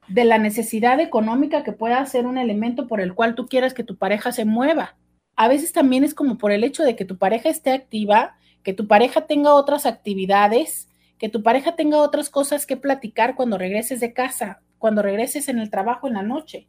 de 0.09 0.25
la 0.25 0.39
necesidad 0.39 0.99
económica 1.01 1.63
que 1.63 1.73
pueda 1.73 2.05
ser 2.07 2.27
un 2.27 2.39
elemento 2.39 2.89
por 2.89 3.01
el 3.01 3.15
cual 3.15 3.35
tú 3.35 3.47
quieras 3.47 3.75
que 3.75 3.85
tu 3.85 3.97
pareja 3.97 4.33
se 4.33 4.45
mueva. 4.45 4.97
A 5.41 5.49
veces 5.49 5.73
también 5.73 6.05
es 6.05 6.15
como 6.15 6.37
por 6.37 6.53
el 6.53 6.65
hecho 6.65 6.83
de 6.83 6.97
que 6.97 7.07
tu 7.07 7.17
pareja 7.17 7.49
esté 7.49 7.71
activa, 7.71 8.37
que 8.63 8.75
tu 8.75 8.87
pareja 8.87 9.27
tenga 9.27 9.55
otras 9.55 9.87
actividades 9.87 10.91
que 11.21 11.29
tu 11.29 11.43
pareja 11.43 11.77
tenga 11.77 11.99
otras 11.99 12.31
cosas 12.31 12.65
que 12.65 12.79
platicar 12.79 13.35
cuando 13.35 13.59
regreses 13.59 14.01
de 14.01 14.15
casa, 14.15 14.63
cuando 14.79 15.03
regreses 15.03 15.51
en 15.51 15.59
el 15.59 15.69
trabajo 15.69 16.09
en 16.09 16.15
la 16.15 16.23
noche. 16.23 16.67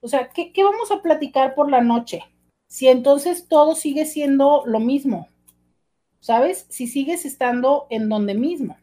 O 0.00 0.08
sea, 0.08 0.30
¿qué, 0.30 0.52
vamos 0.64 0.90
a 0.90 1.02
platicar 1.02 1.54
por 1.54 1.70
la 1.70 1.82
noche? 1.82 2.22
Si 2.66 2.88
entonces 2.88 3.46
todo 3.46 3.74
sigue 3.74 4.06
siendo 4.06 4.62
lo 4.64 4.80
mismo, 4.80 5.28
¿sabes? 6.18 6.64
Si 6.70 6.86
sigues 6.86 7.26
estando 7.26 7.86
en 7.90 8.08
donde 8.08 8.34
mismo. 8.34 8.78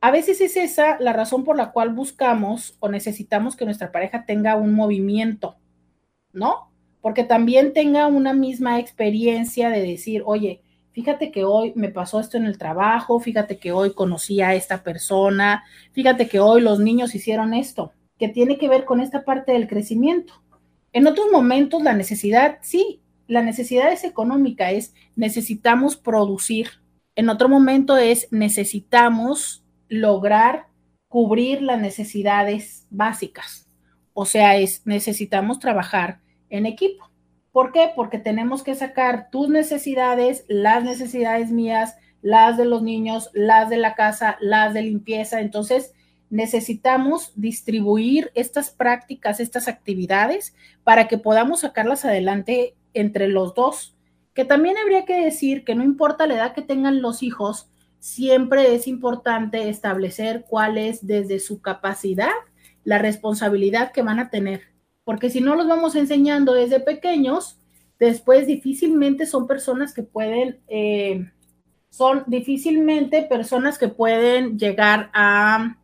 A 0.00 0.10
veces 0.10 0.40
es 0.40 0.56
esa 0.56 0.98
la 1.00 1.12
razón 1.12 1.44
por 1.44 1.58
la 1.58 1.72
cual 1.72 1.92
buscamos 1.92 2.78
o 2.80 2.88
necesitamos 2.88 3.56
que 3.56 3.66
nuestra 3.66 3.92
pareja 3.92 4.24
tenga 4.24 4.56
un 4.56 4.72
movimiento, 4.72 5.56
¿no? 6.32 6.73
Porque 7.04 7.22
también 7.22 7.74
tenga 7.74 8.06
una 8.06 8.32
misma 8.32 8.78
experiencia 8.78 9.68
de 9.68 9.82
decir, 9.82 10.22
oye, 10.24 10.62
fíjate 10.92 11.30
que 11.30 11.44
hoy 11.44 11.74
me 11.76 11.90
pasó 11.90 12.18
esto 12.18 12.38
en 12.38 12.46
el 12.46 12.56
trabajo, 12.56 13.20
fíjate 13.20 13.58
que 13.58 13.72
hoy 13.72 13.92
conocí 13.92 14.40
a 14.40 14.54
esta 14.54 14.82
persona, 14.82 15.64
fíjate 15.92 16.28
que 16.28 16.40
hoy 16.40 16.62
los 16.62 16.80
niños 16.80 17.14
hicieron 17.14 17.52
esto, 17.52 17.92
que 18.18 18.30
tiene 18.30 18.56
que 18.56 18.70
ver 18.70 18.86
con 18.86 19.00
esta 19.00 19.22
parte 19.22 19.52
del 19.52 19.68
crecimiento. 19.68 20.32
En 20.94 21.06
otros 21.06 21.26
momentos 21.30 21.82
la 21.82 21.92
necesidad, 21.92 22.56
sí, 22.62 23.02
la 23.26 23.42
necesidad 23.42 23.92
es 23.92 24.02
económica, 24.04 24.70
es 24.70 24.94
necesitamos 25.14 25.96
producir. 25.96 26.70
En 27.16 27.28
otro 27.28 27.50
momento 27.50 27.98
es 27.98 28.28
necesitamos 28.30 29.62
lograr 29.90 30.68
cubrir 31.08 31.60
las 31.60 31.78
necesidades 31.82 32.86
básicas. 32.88 33.68
O 34.14 34.24
sea, 34.24 34.56
es 34.56 34.86
necesitamos 34.86 35.58
trabajar 35.58 36.23
en 36.56 36.66
equipo. 36.66 37.10
¿Por 37.52 37.72
qué? 37.72 37.90
Porque 37.94 38.18
tenemos 38.18 38.62
que 38.62 38.74
sacar 38.74 39.28
tus 39.30 39.48
necesidades, 39.48 40.44
las 40.48 40.82
necesidades 40.82 41.50
mías, 41.50 41.96
las 42.20 42.56
de 42.56 42.64
los 42.64 42.82
niños, 42.82 43.30
las 43.32 43.70
de 43.70 43.76
la 43.76 43.94
casa, 43.94 44.36
las 44.40 44.74
de 44.74 44.82
limpieza. 44.82 45.40
Entonces, 45.40 45.92
necesitamos 46.30 47.32
distribuir 47.36 48.32
estas 48.34 48.70
prácticas, 48.70 49.38
estas 49.38 49.68
actividades 49.68 50.56
para 50.82 51.06
que 51.06 51.18
podamos 51.18 51.60
sacarlas 51.60 52.04
adelante 52.04 52.74
entre 52.92 53.28
los 53.28 53.54
dos. 53.54 53.96
Que 54.34 54.44
también 54.44 54.76
habría 54.76 55.04
que 55.04 55.24
decir 55.24 55.64
que 55.64 55.76
no 55.76 55.84
importa 55.84 56.26
la 56.26 56.34
edad 56.34 56.54
que 56.54 56.62
tengan 56.62 57.02
los 57.02 57.22
hijos, 57.22 57.70
siempre 58.00 58.74
es 58.74 58.88
importante 58.88 59.68
establecer 59.68 60.44
cuál 60.48 60.76
es 60.76 61.06
desde 61.06 61.38
su 61.38 61.62
capacidad 61.62 62.32
la 62.82 62.98
responsabilidad 62.98 63.92
que 63.92 64.02
van 64.02 64.18
a 64.18 64.28
tener. 64.28 64.73
Porque 65.04 65.30
si 65.30 65.40
no 65.40 65.54
los 65.54 65.68
vamos 65.68 65.94
enseñando 65.94 66.54
desde 66.54 66.80
pequeños, 66.80 67.58
después 67.98 68.46
difícilmente 68.46 69.26
son 69.26 69.46
personas 69.46 69.92
que 69.92 70.02
pueden, 70.02 70.60
eh, 70.68 71.30
son 71.90 72.24
difícilmente 72.26 73.22
personas 73.22 73.78
que 73.78 73.88
pueden 73.88 74.58
llegar 74.58 75.10
a 75.14 75.76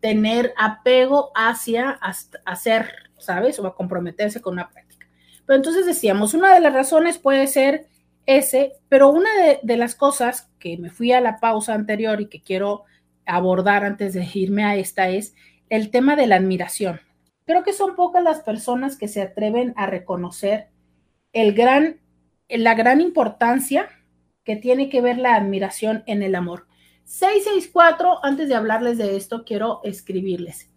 tener 0.00 0.54
apego 0.56 1.30
hacia 1.34 1.98
hacer, 2.44 2.90
¿sabes? 3.18 3.58
O 3.58 3.66
a 3.66 3.74
comprometerse 3.74 4.40
con 4.40 4.54
una 4.54 4.70
práctica. 4.70 5.06
Pero 5.44 5.56
entonces 5.56 5.86
decíamos, 5.86 6.34
una 6.34 6.54
de 6.54 6.60
las 6.60 6.72
razones 6.72 7.18
puede 7.18 7.46
ser 7.46 7.88
ese, 8.26 8.74
pero 8.90 9.08
una 9.08 9.30
de, 9.62 9.76
las 9.78 9.94
cosas 9.94 10.50
que 10.58 10.76
me 10.76 10.90
fui 10.90 11.12
a 11.12 11.20
la 11.20 11.40
pausa 11.40 11.72
anterior 11.72 12.20
y 12.20 12.28
que 12.28 12.42
quiero 12.42 12.84
abordar 13.24 13.84
antes 13.84 14.12
de 14.12 14.28
irme 14.34 14.64
a 14.64 14.76
esta 14.76 15.08
es 15.08 15.34
el 15.70 15.90
tema 15.90 16.16
de 16.16 16.26
la 16.26 16.36
admiración. 16.36 17.00
Creo 17.48 17.64
que 17.64 17.72
son 17.72 17.96
pocas 17.96 18.22
las 18.22 18.42
personas 18.42 18.96
que 18.98 19.08
se 19.08 19.22
atreven 19.22 19.72
a 19.78 19.86
reconocer 19.86 20.68
el 21.32 21.54
gran, 21.54 21.98
la 22.50 22.74
gran 22.74 23.00
importancia 23.00 23.88
que 24.44 24.56
tiene 24.56 24.90
que 24.90 25.00
ver 25.00 25.16
la 25.16 25.34
admiración 25.34 26.02
en 26.04 26.22
el 26.22 26.34
amor. 26.34 26.66
664, 27.04 28.22
antes 28.22 28.50
de 28.50 28.54
hablarles 28.54 28.98
de 28.98 29.16
esto, 29.16 29.46
quiero 29.46 29.80
escribirles. 29.82 30.68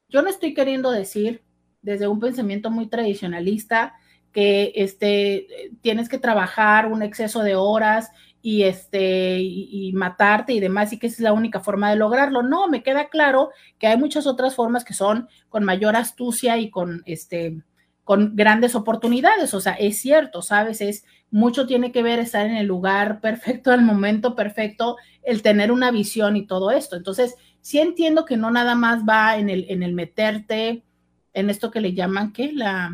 yo 0.10 0.24
no 0.24 0.30
estoy 0.30 0.56
queriendo 0.56 0.90
decir 0.90 1.44
desde 1.84 2.08
un 2.08 2.20
pensamiento 2.20 2.72
muy 2.72 2.88
tradicionalista, 2.88 3.94
que 4.32 4.72
este, 4.74 5.46
tienes 5.82 6.10
que 6.10 6.18
trabajar 6.18 6.92
un 6.92 7.04
exceso 7.04 7.44
de 7.44 7.56
horas 7.56 8.10
y, 8.42 8.64
este, 8.64 9.38
y, 9.40 9.94
matarte 9.94 10.54
y 10.54 10.60
demás, 10.60 10.94
y 10.94 10.98
que 10.98 11.06
esa 11.06 11.18
es 11.18 11.20
la 11.22 11.34
única 11.34 11.60
forma 11.60 11.92
de 11.92 11.96
lograrlo. 11.96 12.42
No, 12.42 12.68
me 12.70 12.82
queda 12.82 13.10
claro 13.10 13.52
que 13.78 13.86
hay 13.86 13.98
muchas 13.98 14.26
otras 14.26 14.56
formas 14.56 14.84
que 14.84 14.96
son 14.96 15.30
con 15.48 15.64
mayor 15.64 15.96
astucia 15.96 16.58
y 16.58 16.72
con, 16.72 17.04
este, 17.06 17.62
con 18.04 18.36
grandes 18.36 18.74
oportunidades. 18.74 19.54
O 19.54 19.62
sea, 19.62 19.74
es 19.74 20.02
cierto, 20.02 20.42
¿sabes? 20.42 20.82
Es 20.82 21.06
mucho 21.30 21.68
tiene 21.68 21.92
que 21.92 22.02
ver 22.02 22.18
estar 22.18 22.48
en 22.48 22.58
el 22.58 22.66
lugar 22.66 23.22
perfecto, 23.22 23.74
el 23.74 23.84
momento 23.84 24.36
perfecto, 24.36 24.96
el 25.22 25.44
tener 25.44 25.72
una 25.72 25.92
visión 25.92 26.36
y 26.36 26.48
todo 26.48 26.72
esto. 26.72 26.96
Entonces, 26.96 27.36
sí 27.68 27.80
entiendo 27.80 28.24
que 28.24 28.38
no 28.38 28.50
nada 28.50 28.76
más 28.76 29.04
va 29.04 29.36
en 29.36 29.50
el, 29.50 29.66
en 29.68 29.84
el 29.84 29.92
meterte 29.92 30.86
en 31.34 31.50
esto 31.50 31.70
que 31.70 31.82
le 31.82 31.94
llaman, 31.94 32.32
¿qué? 32.32 32.54
La, 32.54 32.94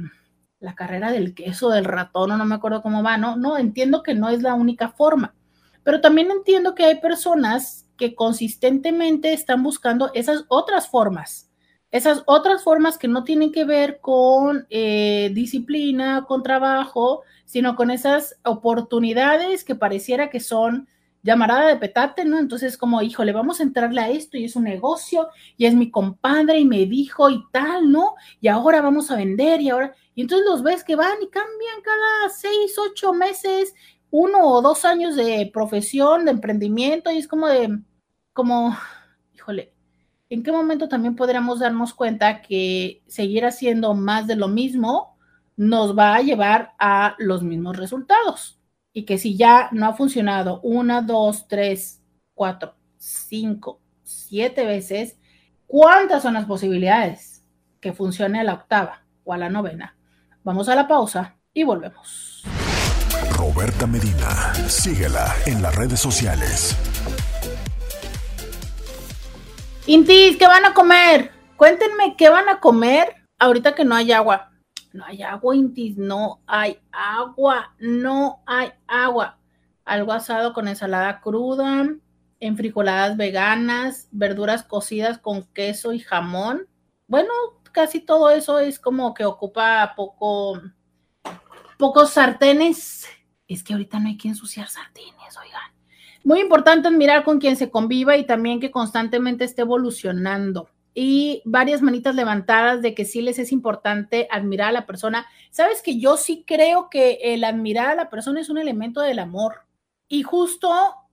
la 0.60 0.74
carrera 0.74 1.12
del 1.12 1.36
queso, 1.36 1.70
del 1.70 1.86
ratón, 1.86 2.32
o 2.32 2.38
no 2.38 2.46
me 2.46 2.56
acuerdo 2.56 2.82
cómo 2.82 3.04
va, 3.04 3.16
no, 3.16 3.36
no, 3.36 3.60
entiendo 3.60 4.02
que 4.02 4.16
no 4.16 4.30
es 4.30 4.42
la 4.42 4.56
única 4.56 4.90
forma, 4.90 5.36
pero 5.84 6.02
también 6.02 6.32
entiendo 6.32 6.74
que 6.74 6.86
hay 6.86 7.00
personas 7.00 7.88
que 7.98 8.16
consistentemente 8.16 9.32
están 9.32 9.62
buscando 9.62 10.10
esas 10.16 10.46
otras 10.48 10.88
formas, 10.90 11.52
esas 11.92 12.24
otras 12.26 12.64
formas 12.64 12.98
que 12.98 13.08
no 13.08 13.24
tienen 13.24 13.52
que 13.52 13.66
ver 13.66 14.00
con 14.02 14.66
eh, 14.72 15.30
disciplina, 15.36 16.26
con 16.28 16.42
trabajo, 16.42 17.22
sino 17.46 17.76
con 17.76 17.92
esas 17.92 18.40
oportunidades 18.44 19.64
que 19.64 19.76
pareciera 19.76 20.32
que 20.32 20.40
son 20.40 20.88
llamarada 21.24 21.70
de 21.70 21.78
petate, 21.78 22.26
¿no? 22.26 22.38
Entonces, 22.38 22.78
como, 22.78 23.02
híjole, 23.02 23.32
vamos 23.32 23.60
a 23.60 23.64
entrarle 23.64 24.02
a 24.02 24.10
esto 24.10 24.38
y 24.38 24.44
es 24.44 24.56
un 24.56 24.66
negocio 24.66 25.30
y 25.58 25.66
es 25.66 25.74
mi 25.74 25.90
compadre 25.90 26.60
y 26.60 26.66
me 26.66 26.86
dijo 26.86 27.30
y 27.30 27.42
tal, 27.52 27.92
¿no? 27.92 28.16
Y 28.42 28.50
ahora 28.50 28.82
vamos 28.82 29.10
a 29.10 29.16
vender 29.16 29.62
y 29.62 29.70
ahora, 29.70 29.96
y 30.14 30.22
entonces 30.22 30.46
los 30.46 30.62
ves 30.62 30.84
que 30.84 30.98
van 30.98 31.24
y 31.24 31.30
cambian 31.30 31.82
cada 31.82 32.30
seis, 32.30 32.76
ocho 32.78 33.14
meses, 33.14 33.74
uno 34.12 34.40
o 34.44 34.62
dos 34.62 34.86
años 34.86 35.16
de 35.16 35.50
profesión, 35.52 36.26
de 36.26 36.32
emprendimiento 36.32 37.10
y 37.10 37.18
es 37.18 37.28
como 37.28 37.48
de, 37.48 37.80
como, 38.34 38.78
híjole, 39.34 39.74
¿en 40.30 40.44
qué 40.44 40.52
momento 40.52 40.90
también 40.90 41.16
podríamos 41.16 41.60
darnos 41.60 41.94
cuenta 41.94 42.42
que 42.42 43.02
seguir 43.08 43.46
haciendo 43.46 43.94
más 43.96 44.28
de 44.28 44.36
lo 44.36 44.50
mismo 44.50 45.18
nos 45.56 45.98
va 45.98 46.16
a 46.16 46.22
llevar 46.22 46.74
a 46.80 47.16
los 47.18 47.44
mismos 47.44 47.78
resultados? 47.78 48.60
Y 48.94 49.06
que 49.06 49.18
si 49.18 49.36
ya 49.36 49.70
no 49.72 49.88
ha 49.88 49.94
funcionado 49.94 50.62
una, 50.62 51.02
dos, 51.02 51.48
tres, 51.48 52.02
cuatro, 52.36 52.76
cinco, 52.98 53.82
siete 54.04 54.66
veces, 54.66 55.18
¿cuántas 55.66 56.22
son 56.22 56.36
las 56.36 56.46
posibilidades 56.46 57.44
que 57.82 57.92
funcione 57.92 58.40
a 58.40 58.44
la 58.44 58.54
octava 58.54 59.04
o 59.24 59.34
a 59.34 59.38
la 59.38 59.50
novena? 59.50 59.98
Vamos 60.44 60.70
a 60.70 60.76
la 60.76 60.88
pausa 60.88 61.38
y 61.54 61.64
volvemos. 61.64 62.44
Roberta 63.36 63.88
Medina, 63.88 64.54
síguela 64.68 65.34
en 65.48 65.62
las 65.62 65.76
redes 65.76 66.00
sociales. 66.00 66.78
Intis, 69.88 70.38
¿qué 70.38 70.48
van 70.48 70.66
a 70.66 70.74
comer? 70.74 71.32
Cuéntenme 71.58 72.16
qué 72.16 72.30
van 72.30 72.48
a 72.48 72.60
comer 72.60 73.16
ahorita 73.40 73.76
que 73.76 73.84
no 73.86 73.96
hay 73.96 74.12
agua. 74.12 74.53
No 74.94 75.04
hay 75.06 75.24
agua, 75.24 75.56
Intis, 75.56 75.98
no 75.98 76.42
hay 76.46 76.80
agua, 76.92 77.74
no 77.80 78.44
hay 78.46 78.70
agua. 78.88 79.40
Algo 79.86 80.14
asado 80.14 80.54
con 80.54 80.68
ensalada 80.68 81.20
cruda, 81.20 81.90
enfrijoladas 82.40 83.18
veganas, 83.18 84.08
verduras 84.12 84.64
cocidas 84.64 85.18
con 85.18 85.44
queso 85.48 85.94
y 85.94 86.00
jamón. 86.00 86.68
Bueno, 87.08 87.32
casi 87.72 88.02
todo 88.02 88.30
eso 88.30 88.60
es 88.60 88.80
como 88.80 89.16
que 89.16 89.26
ocupa 89.26 89.94
poco, 89.96 90.62
pocos 91.80 92.12
sartenes. 92.12 93.08
Es 93.48 93.64
que 93.64 93.74
ahorita 93.74 94.00
no 94.00 94.10
hay 94.10 94.18
que 94.18 94.28
ensuciar 94.28 94.68
sartenes, 94.70 95.38
oigan. 95.42 95.74
Muy 96.24 96.40
importante 96.40 96.88
admirar 96.88 97.24
con 97.24 97.40
quien 97.40 97.58
se 97.58 97.72
conviva 97.72 98.16
y 98.16 98.26
también 98.28 98.60
que 98.60 98.72
constantemente 98.72 99.44
esté 99.44 99.64
evolucionando. 99.64 100.70
Y 100.94 101.42
varias 101.46 101.82
manitas 101.82 102.16
levantadas 102.16 102.82
de 102.82 102.94
que 102.94 103.06
sí 103.06 103.22
les 103.22 103.40
es 103.40 103.52
importante 103.52 104.28
admirar 104.30 104.70
a 104.70 104.74
la 104.74 104.86
persona. 104.86 105.26
Sabes 105.50 105.82
que 105.82 106.00
yo 106.00 106.18
sí 106.18 106.44
creo 106.46 106.90
que 106.90 107.20
el 107.22 107.44
admirar 107.44 107.90
a 107.90 107.96
la 107.96 108.10
persona 108.10 108.40
es 108.40 108.50
un 108.50 108.58
elemento 108.60 109.02
del 109.02 109.20
amor. 109.20 109.66
Y 110.08 110.24
justo 110.24 110.70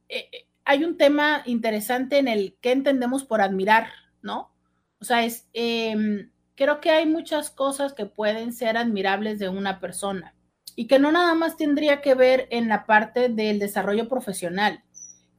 eh, 0.09 0.29
hay 0.65 0.85
un 0.85 0.97
tema 0.97 1.43
interesante 1.47 2.19
en 2.19 2.29
el 2.29 2.57
que 2.61 2.73
entendemos 2.73 3.25
por 3.25 3.41
admirar, 3.41 3.89
¿no? 4.23 4.53
O 5.01 5.05
sea, 5.05 5.25
es, 5.25 5.49
em, 5.53 6.31
creo 6.55 6.81
que 6.81 6.91
hay 6.91 7.07
muchas 7.07 7.51
cosas 7.51 7.95
que 7.95 8.07
pueden 8.07 8.53
ser 8.53 8.77
admirables 8.77 9.39
de 9.39 9.49
una 9.49 9.81
persona 9.81 10.35
y 10.77 10.87
que 10.87 10.99
no 10.99 11.11
nada 11.11 11.35
más 11.35 11.57
tendría 11.57 12.01
que 12.03 12.15
ver 12.15 12.47
en 12.51 12.69
la 12.69 12.87
parte 12.87 13.29
del 13.29 13.59
desarrollo 13.59 14.09
profesional. 14.09 14.85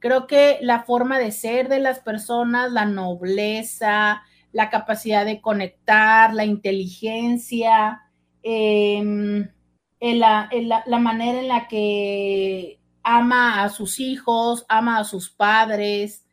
Creo 0.00 0.26
que 0.26 0.58
la 0.62 0.82
forma 0.82 1.18
de 1.18 1.30
ser 1.30 1.68
de 1.68 1.78
las 1.78 2.00
personas, 2.00 2.72
la 2.72 2.86
nobleza, 2.86 4.22
la 4.52 4.70
capacidad 4.70 5.24
de 5.24 5.40
conectar, 5.40 6.34
la 6.34 6.44
inteligencia, 6.44 8.02
em, 8.42 9.48
la, 10.00 10.48
manera 11.00 11.40
en 11.40 11.48
la 11.48 11.68
que 11.68 12.80
ama 13.02 13.62
a 13.62 13.68
sus 13.68 13.98
hijos, 14.00 14.64
ama 14.68 14.98
a 14.98 15.04
sus 15.04 15.30
padres, 15.30 16.24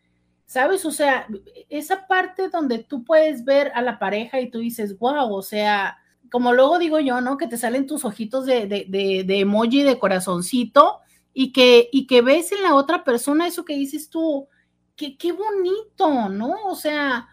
¿sabes? 0.45 0.85
O 0.85 0.91
sea, 0.91 1.27
esa 1.69 2.07
parte 2.07 2.49
donde 2.49 2.79
tú 2.79 3.03
puedes 3.03 3.45
ver 3.45 3.71
a 3.75 3.81
la 3.81 3.99
pareja 3.99 4.39
y 4.39 4.49
tú 4.49 4.59
dices, 4.59 4.97
wow, 4.97 5.33
o 5.33 5.41
sea, 5.41 5.97
como 6.31 6.53
luego 6.53 6.79
digo 6.79 6.99
yo, 6.99 7.21
¿no? 7.21 7.37
Que 7.37 7.47
te 7.47 7.57
salen 7.57 7.87
tus 7.87 8.05
ojitos 8.05 8.45
de, 8.45 8.67
de, 8.67 8.85
de, 9.25 9.39
emoji 9.39 9.83
de 9.83 9.99
corazoncito 9.99 10.99
y 11.33 11.51
que, 11.53 11.89
y 11.91 12.07
que 12.07 12.21
ves 12.21 12.51
en 12.51 12.63
la 12.63 12.75
otra 12.75 13.03
persona 13.03 13.47
eso 13.47 13.65
que 13.65 13.75
dices 13.75 14.09
tú, 14.09 14.47
que 14.95 15.17
qué 15.17 15.31
bonito, 15.31 16.29
¿no? 16.29 16.55
O 16.65 16.75
sea, 16.75 17.27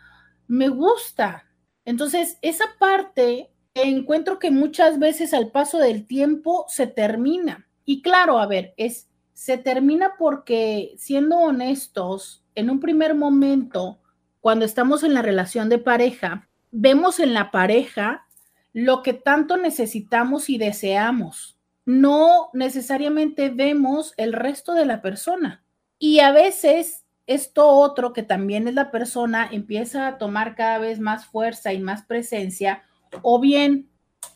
me 0.49 0.69
gusta. 0.69 1.45
Entonces, 1.85 2.39
esa 2.43 2.65
parte 2.79 3.51
encuentro 3.75 4.39
que 4.39 4.51
muchas 4.51 4.99
veces 4.99 5.35
al 5.35 5.51
paso 5.51 5.79
del 5.79 6.07
tiempo 6.07 6.65
se 6.69 6.87
termina. 6.87 7.69
Y 7.85 8.03
claro, 8.03 8.39
a 8.39 8.47
ver, 8.47 8.75
es 8.77 9.09
se 9.37 9.59
termina 9.59 10.15
porque, 10.19 10.95
siendo 10.97 11.37
honestos, 11.37 12.43
en 12.55 12.71
un 12.71 12.81
primer 12.81 13.15
momento, 13.15 14.01
cuando 14.41 14.65
estamos 14.65 15.03
en 15.03 15.13
la 15.13 15.21
relación 15.21 15.69
de 15.69 15.77
pareja, 15.79 16.49
vemos 16.71 17.21
en 17.21 17.35
la 17.35 17.51
pareja 17.51 18.27
lo 18.73 19.03
que 19.03 19.13
tanto 19.13 19.59
necesitamos 19.59 20.49
y 20.49 20.57
deseamos. 20.57 21.59
No 21.85 22.49
necesariamente 22.55 23.51
vemos 23.51 24.15
el 24.17 24.33
resto 24.33 24.73
de 24.73 24.87
la 24.87 25.03
persona. 25.03 25.63
Y 25.99 26.21
a 26.21 26.33
veces 26.33 27.05
esto 27.27 27.67
otro, 27.67 28.13
que 28.13 28.23
también 28.23 28.69
es 28.69 28.75
la 28.75 28.91
persona, 28.91 29.49
empieza 29.51 30.07
a 30.07 30.19
tomar 30.19 30.55
cada 30.55 30.79
vez 30.79 31.01
más 31.01 31.27
fuerza 31.27 31.73
y 31.73 31.81
más 31.81 32.03
presencia, 32.03 32.83
o 33.23 33.41
bien 33.41 33.89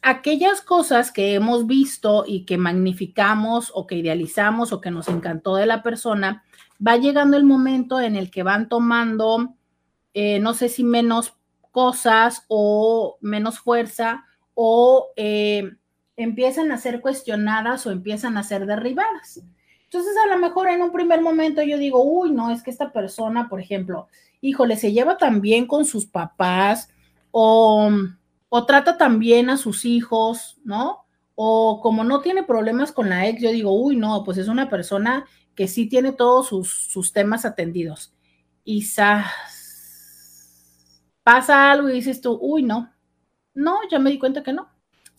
aquellas 0.03 0.61
cosas 0.61 1.12
que 1.12 1.34
hemos 1.34 1.66
visto 1.66 2.24
y 2.26 2.45
que 2.45 2.59
magnificamos 2.59 3.70
o 3.74 3.86
que 3.86 3.97
idealizamos 3.97 4.72
o 4.72 4.80
que 4.80 4.91
nos 4.91 5.09
encantó 5.09 5.57
de 5.57 5.66
la 5.66 5.82
persona, 5.82 6.45
va 6.84 6.97
llegando 6.97 7.36
el 7.36 7.45
momento 7.45 8.01
en 8.01 8.16
el 8.16 8.30
que 8.30 8.43
van 8.43 8.68
tomando, 8.68 9.55
eh, 10.14 10.38
no 10.41 10.55
sé 10.55 10.68
si 10.68 10.84
menos 10.84 11.34
cosas 11.70 12.45
o 12.49 13.18
menos 13.20 13.59
fuerza 13.61 14.24
o 14.55 15.09
eh, 15.16 15.70
empiezan 16.16 16.72
a 16.72 16.78
ser 16.78 17.01
cuestionadas 17.01 17.86
o 17.86 17.91
empiezan 17.91 18.36
a 18.36 18.43
ser 18.43 18.66
derribadas. 18.66 19.43
Entonces, 19.91 20.12
a 20.24 20.28
lo 20.28 20.38
mejor 20.38 20.68
en 20.68 20.82
un 20.82 20.93
primer 20.93 21.20
momento 21.20 21.62
yo 21.62 21.76
digo, 21.76 22.03
uy, 22.05 22.30
no, 22.30 22.51
es 22.51 22.62
que 22.62 22.70
esta 22.70 22.93
persona, 22.93 23.49
por 23.49 23.61
ejemplo, 23.61 24.09
híjole, 24.41 24.76
se 24.76 24.93
lleva 24.93 25.16
tan 25.16 25.41
bien 25.41 25.66
con 25.66 25.84
sus 25.84 26.07
papás 26.07 26.88
o 27.32 27.91
o 28.51 28.66
trata 28.66 28.99
también 28.99 29.49
a 29.49 29.57
sus 29.57 29.84
hijos, 29.86 30.59
¿no? 30.64 31.07
O 31.36 31.80
como 31.80 32.05
no 32.05 32.20
tiene 32.20 32.43
problemas 32.43 32.93
con 32.93 33.09
la 33.09 33.26
ex, 33.28 33.41
yo 33.41 33.51
digo, 33.53 33.72
uy, 33.72 33.97
no, 33.97 34.24
pues 34.24 34.36
es 34.38 34.49
una 34.49 34.68
persona 34.68 35.24
que 35.55 35.68
sí 35.68 35.88
tiene 35.88 36.12
todos 36.12 36.49
sus, 36.49 37.12
temas 37.12 37.45
atendidos. 37.45 38.12
Y 38.64 38.84
pasa 41.22 41.70
algo 41.70 41.88
y 41.88 41.95
dices 41.95 42.20
tú, 42.20 42.38
uy, 42.43 42.64
no, 42.64 42.93
no, 43.55 43.78
ya 43.88 44.01
me 44.01 44.11
di 44.11 44.18
cuenta 44.18 44.43
que 44.43 44.53
no. 44.53 44.68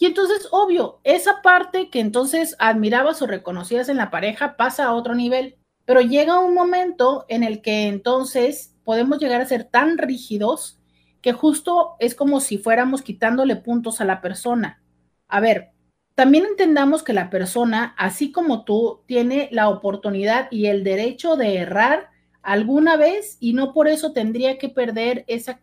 Y 0.02 0.08
entonces, 0.08 0.47
obvio, 0.49 0.99
esa 1.04 1.43
parte 1.43 1.91
que 1.91 1.99
entonces 1.99 2.56
admirabas 2.58 3.22
o 3.22 3.28
reconocías 3.28 3.88
en 3.88 3.97
la 3.97 4.10
pareja 4.10 4.58
pasa 4.58 4.86
a 4.86 4.95
otro 4.95 5.14
nivel, 5.14 5.58
pero 5.86 6.02
llega 6.02 6.39
un 6.39 6.56
momento 6.56 7.24
en 7.30 7.43
el 7.43 7.62
que 7.62 7.88
entonces 7.88 8.76
podemos 8.84 9.20
llegar 9.20 9.41
a 9.41 9.45
ser 9.45 9.64
tan 9.64 9.99
rígidos 9.99 10.80
que 11.22 11.34
justo 11.34 11.97
es 11.99 12.16
como 12.16 12.39
si 12.39 12.58
fuéramos 12.58 13.04
quitándole 13.04 13.58
puntos 13.58 14.02
a 14.02 14.06
la 14.06 14.22
persona. 14.22 14.82
A 15.28 15.39
ver, 15.39 15.70
también 16.16 16.45
entendamos 16.45 17.04
que 17.04 17.14
la 17.14 17.30
persona, 17.30 17.93
así 17.95 18.32
como 18.32 18.66
tú, 18.66 19.04
tiene 19.06 19.49
la 19.52 19.70
oportunidad 19.70 20.47
y 20.49 20.66
el 20.66 20.84
derecho 20.84 21.36
de 21.36 21.58
errar 21.58 22.10
alguna 22.41 22.97
vez 22.97 23.38
y 23.39 23.54
no 23.54 23.72
por 23.72 23.88
eso 23.88 24.14
tendría 24.14 24.58
que 24.58 24.70
perder 24.70 25.26
esa, 25.28 25.60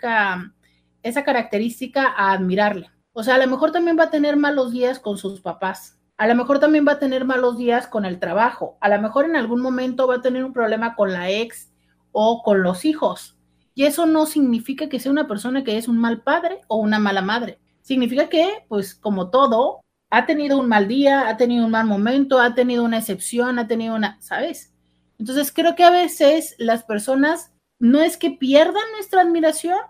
esa 1.02 1.24
característica 1.24 2.06
a 2.06 2.30
admirarle. 2.30 2.88
O 3.18 3.24
sea, 3.24 3.34
a 3.34 3.38
lo 3.38 3.48
mejor 3.48 3.72
también 3.72 3.98
va 3.98 4.04
a 4.04 4.10
tener 4.10 4.36
malos 4.36 4.70
días 4.70 5.00
con 5.00 5.18
sus 5.18 5.40
papás. 5.40 5.98
A 6.18 6.28
lo 6.28 6.36
mejor 6.36 6.60
también 6.60 6.86
va 6.86 6.92
a 6.92 6.98
tener 7.00 7.24
malos 7.24 7.58
días 7.58 7.88
con 7.88 8.04
el 8.04 8.20
trabajo. 8.20 8.78
A 8.80 8.88
lo 8.88 9.02
mejor 9.02 9.24
en 9.24 9.34
algún 9.34 9.60
momento 9.60 10.06
va 10.06 10.14
a 10.14 10.22
tener 10.22 10.44
un 10.44 10.52
problema 10.52 10.94
con 10.94 11.12
la 11.12 11.28
ex 11.28 11.72
o 12.12 12.44
con 12.44 12.62
los 12.62 12.84
hijos. 12.84 13.36
Y 13.74 13.86
eso 13.86 14.06
no 14.06 14.24
significa 14.24 14.88
que 14.88 15.00
sea 15.00 15.10
una 15.10 15.26
persona 15.26 15.64
que 15.64 15.76
es 15.76 15.88
un 15.88 15.98
mal 15.98 16.22
padre 16.22 16.60
o 16.68 16.76
una 16.76 17.00
mala 17.00 17.20
madre. 17.20 17.58
Significa 17.82 18.28
que, 18.28 18.64
pues 18.68 18.94
como 18.94 19.30
todo, 19.30 19.80
ha 20.10 20.24
tenido 20.24 20.56
un 20.56 20.68
mal 20.68 20.86
día, 20.86 21.28
ha 21.28 21.36
tenido 21.36 21.64
un 21.64 21.72
mal 21.72 21.86
momento, 21.86 22.38
ha 22.38 22.54
tenido 22.54 22.84
una 22.84 22.98
excepción, 22.98 23.58
ha 23.58 23.66
tenido 23.66 23.96
una, 23.96 24.22
¿sabes? 24.22 24.72
Entonces 25.18 25.50
creo 25.52 25.74
que 25.74 25.82
a 25.82 25.90
veces 25.90 26.54
las 26.58 26.84
personas 26.84 27.50
no 27.80 28.00
es 28.00 28.16
que 28.16 28.30
pierdan 28.30 28.84
nuestra 28.94 29.22
admiración, 29.22 29.80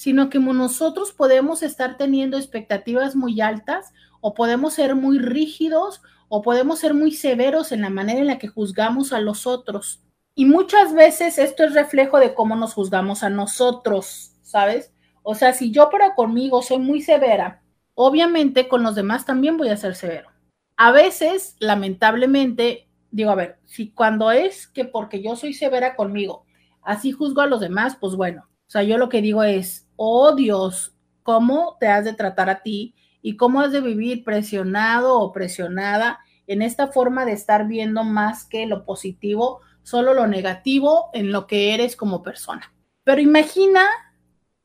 sino 0.00 0.30
que 0.30 0.38
nosotros 0.38 1.12
podemos 1.12 1.62
estar 1.62 1.98
teniendo 1.98 2.38
expectativas 2.38 3.16
muy 3.16 3.42
altas 3.42 3.92
o 4.22 4.32
podemos 4.32 4.72
ser 4.72 4.94
muy 4.94 5.18
rígidos 5.18 6.00
o 6.30 6.40
podemos 6.40 6.78
ser 6.78 6.94
muy 6.94 7.12
severos 7.12 7.70
en 7.70 7.82
la 7.82 7.90
manera 7.90 8.18
en 8.18 8.26
la 8.26 8.38
que 8.38 8.48
juzgamos 8.48 9.12
a 9.12 9.20
los 9.20 9.46
otros. 9.46 10.02
Y 10.34 10.46
muchas 10.46 10.94
veces 10.94 11.36
esto 11.36 11.64
es 11.64 11.74
reflejo 11.74 12.18
de 12.18 12.32
cómo 12.32 12.56
nos 12.56 12.72
juzgamos 12.72 13.22
a 13.22 13.28
nosotros, 13.28 14.32
¿sabes? 14.40 14.90
O 15.22 15.34
sea, 15.34 15.52
si 15.52 15.70
yo 15.70 15.90
para 15.90 16.14
conmigo 16.14 16.62
soy 16.62 16.78
muy 16.78 17.02
severa, 17.02 17.62
obviamente 17.92 18.68
con 18.68 18.82
los 18.82 18.94
demás 18.94 19.26
también 19.26 19.58
voy 19.58 19.68
a 19.68 19.76
ser 19.76 19.94
severo. 19.94 20.30
A 20.78 20.92
veces, 20.92 21.56
lamentablemente, 21.58 22.88
digo, 23.10 23.32
a 23.32 23.34
ver, 23.34 23.58
si 23.66 23.90
cuando 23.90 24.30
es 24.30 24.66
que 24.66 24.86
porque 24.86 25.22
yo 25.22 25.36
soy 25.36 25.52
severa 25.52 25.94
conmigo, 25.94 26.46
así 26.80 27.12
juzgo 27.12 27.42
a 27.42 27.46
los 27.46 27.60
demás, 27.60 27.98
pues 28.00 28.16
bueno, 28.16 28.46
o 28.70 28.72
sea, 28.72 28.84
yo 28.84 28.98
lo 28.98 29.08
que 29.08 29.20
digo 29.20 29.42
es, 29.42 29.88
oh 30.02 30.34
Dios, 30.34 30.94
¿cómo 31.22 31.76
te 31.78 31.86
has 31.86 32.06
de 32.06 32.14
tratar 32.14 32.48
a 32.48 32.62
ti 32.62 32.94
y 33.20 33.36
cómo 33.36 33.60
has 33.60 33.70
de 33.70 33.82
vivir 33.82 34.24
presionado 34.24 35.20
o 35.20 35.30
presionada 35.30 36.20
en 36.46 36.62
esta 36.62 36.86
forma 36.86 37.26
de 37.26 37.32
estar 37.32 37.66
viendo 37.66 38.02
más 38.02 38.46
que 38.46 38.64
lo 38.64 38.86
positivo 38.86 39.60
solo 39.82 40.14
lo 40.14 40.26
negativo 40.26 41.10
en 41.12 41.32
lo 41.32 41.46
que 41.46 41.74
eres 41.74 41.96
como 41.96 42.22
persona. 42.22 42.72
Pero 43.04 43.20
imagina 43.20 43.84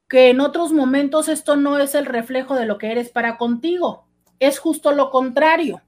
que 0.08 0.30
en 0.30 0.40
otros 0.40 0.72
momentos 0.72 1.28
esto 1.28 1.58
no 1.58 1.80
es 1.80 1.96
el 1.96 2.06
reflejo 2.06 2.56
de 2.56 2.66
lo 2.66 2.78
que 2.78 2.94
eres 2.94 3.10
para 3.10 3.38
contigo, 3.38 4.08
es 4.40 4.58
justo 4.58 4.94
lo 4.94 5.10
contrario, 5.12 5.82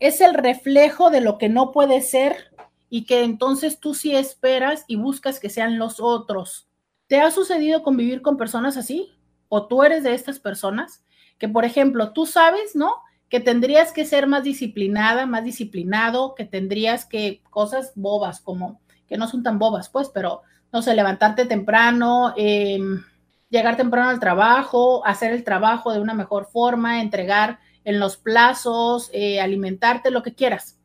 es 0.00 0.20
el 0.20 0.34
reflejo 0.34 1.08
de 1.08 1.22
lo 1.22 1.38
que 1.38 1.48
no 1.48 1.72
puede 1.72 2.02
ser 2.02 2.54
y 2.90 3.06
que 3.06 3.24
entonces 3.24 3.80
tú 3.80 3.94
sí 3.94 4.14
esperas 4.14 4.84
y 4.86 4.96
buscas 4.96 5.40
que 5.40 5.48
sean 5.48 5.78
los 5.78 5.98
otros. 5.98 6.68
¿Te 7.12 7.20
ha 7.20 7.30
sucedido 7.30 7.82
convivir 7.82 8.22
con 8.22 8.38
personas 8.38 8.78
así? 8.78 9.12
¿O 9.50 9.66
tú 9.66 9.82
eres 9.82 10.02
de 10.02 10.14
estas 10.14 10.38
personas? 10.38 11.04
Que, 11.36 11.46
por 11.46 11.66
ejemplo, 11.66 12.14
tú 12.14 12.24
sabes, 12.24 12.74
¿no? 12.74 12.94
que 13.28 13.38
tendrías 13.38 13.92
que 13.92 14.06
ser 14.06 14.26
más 14.26 14.44
disciplinada, 14.44 15.26
más 15.26 15.44
disciplinado, 15.44 16.34
que 16.34 16.46
tendrías 16.46 17.04
que 17.04 17.42
cosas 17.50 17.92
bobas, 17.96 18.40
como 18.40 18.80
que 19.06 19.18
no 19.18 19.28
son 19.28 19.42
tan 19.42 19.58
bobas, 19.58 19.90
pues, 19.90 20.08
pero 20.08 20.40
no 20.72 20.80
sé, 20.80 20.94
levantarte 20.94 21.44
temprano, 21.44 22.32
em, 22.34 23.04
llegar 23.50 23.76
temprano 23.76 24.08
al 24.08 24.18
trabajo, 24.18 25.04
hacer 25.04 25.32
el 25.32 25.44
trabajo 25.44 25.92
de 25.92 26.00
una 26.00 26.14
mejor 26.14 26.46
forma, 26.46 27.02
entregar 27.02 27.58
en 27.84 28.00
los 28.00 28.16
plazos, 28.16 29.10
eh, 29.12 29.38
alimentarte, 29.38 30.10
lo 30.10 30.22
que 30.22 30.34
quieras. 30.34 30.80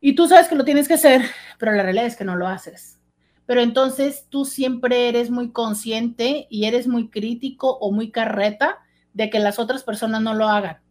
Y 0.00 0.16
tú 0.16 0.26
sabes 0.26 0.48
que 0.48 0.56
lo 0.56 0.64
tienes 0.64 0.88
que 0.88 0.94
hacer, 0.94 1.22
pero 1.56 1.70
la 1.70 1.84
realidad 1.84 2.06
es 2.06 2.16
que 2.16 2.24
no 2.24 2.34
lo 2.34 2.48
haces. 2.48 2.97
Pero 3.48 3.62
entonces 3.62 4.26
tú 4.28 4.44
siempre 4.44 5.08
eres 5.08 5.30
muy 5.30 5.52
consciente 5.52 6.46
y 6.50 6.66
eres 6.66 6.86
muy 6.86 7.08
crítico 7.08 7.78
o 7.78 7.92
muy 7.92 8.10
carreta 8.10 8.76
de 9.14 9.30
que 9.30 9.38
las 9.38 9.58
otras 9.58 9.84
personas 9.84 10.20
no 10.20 10.34
lo 10.34 10.48
hagan. 10.48 10.82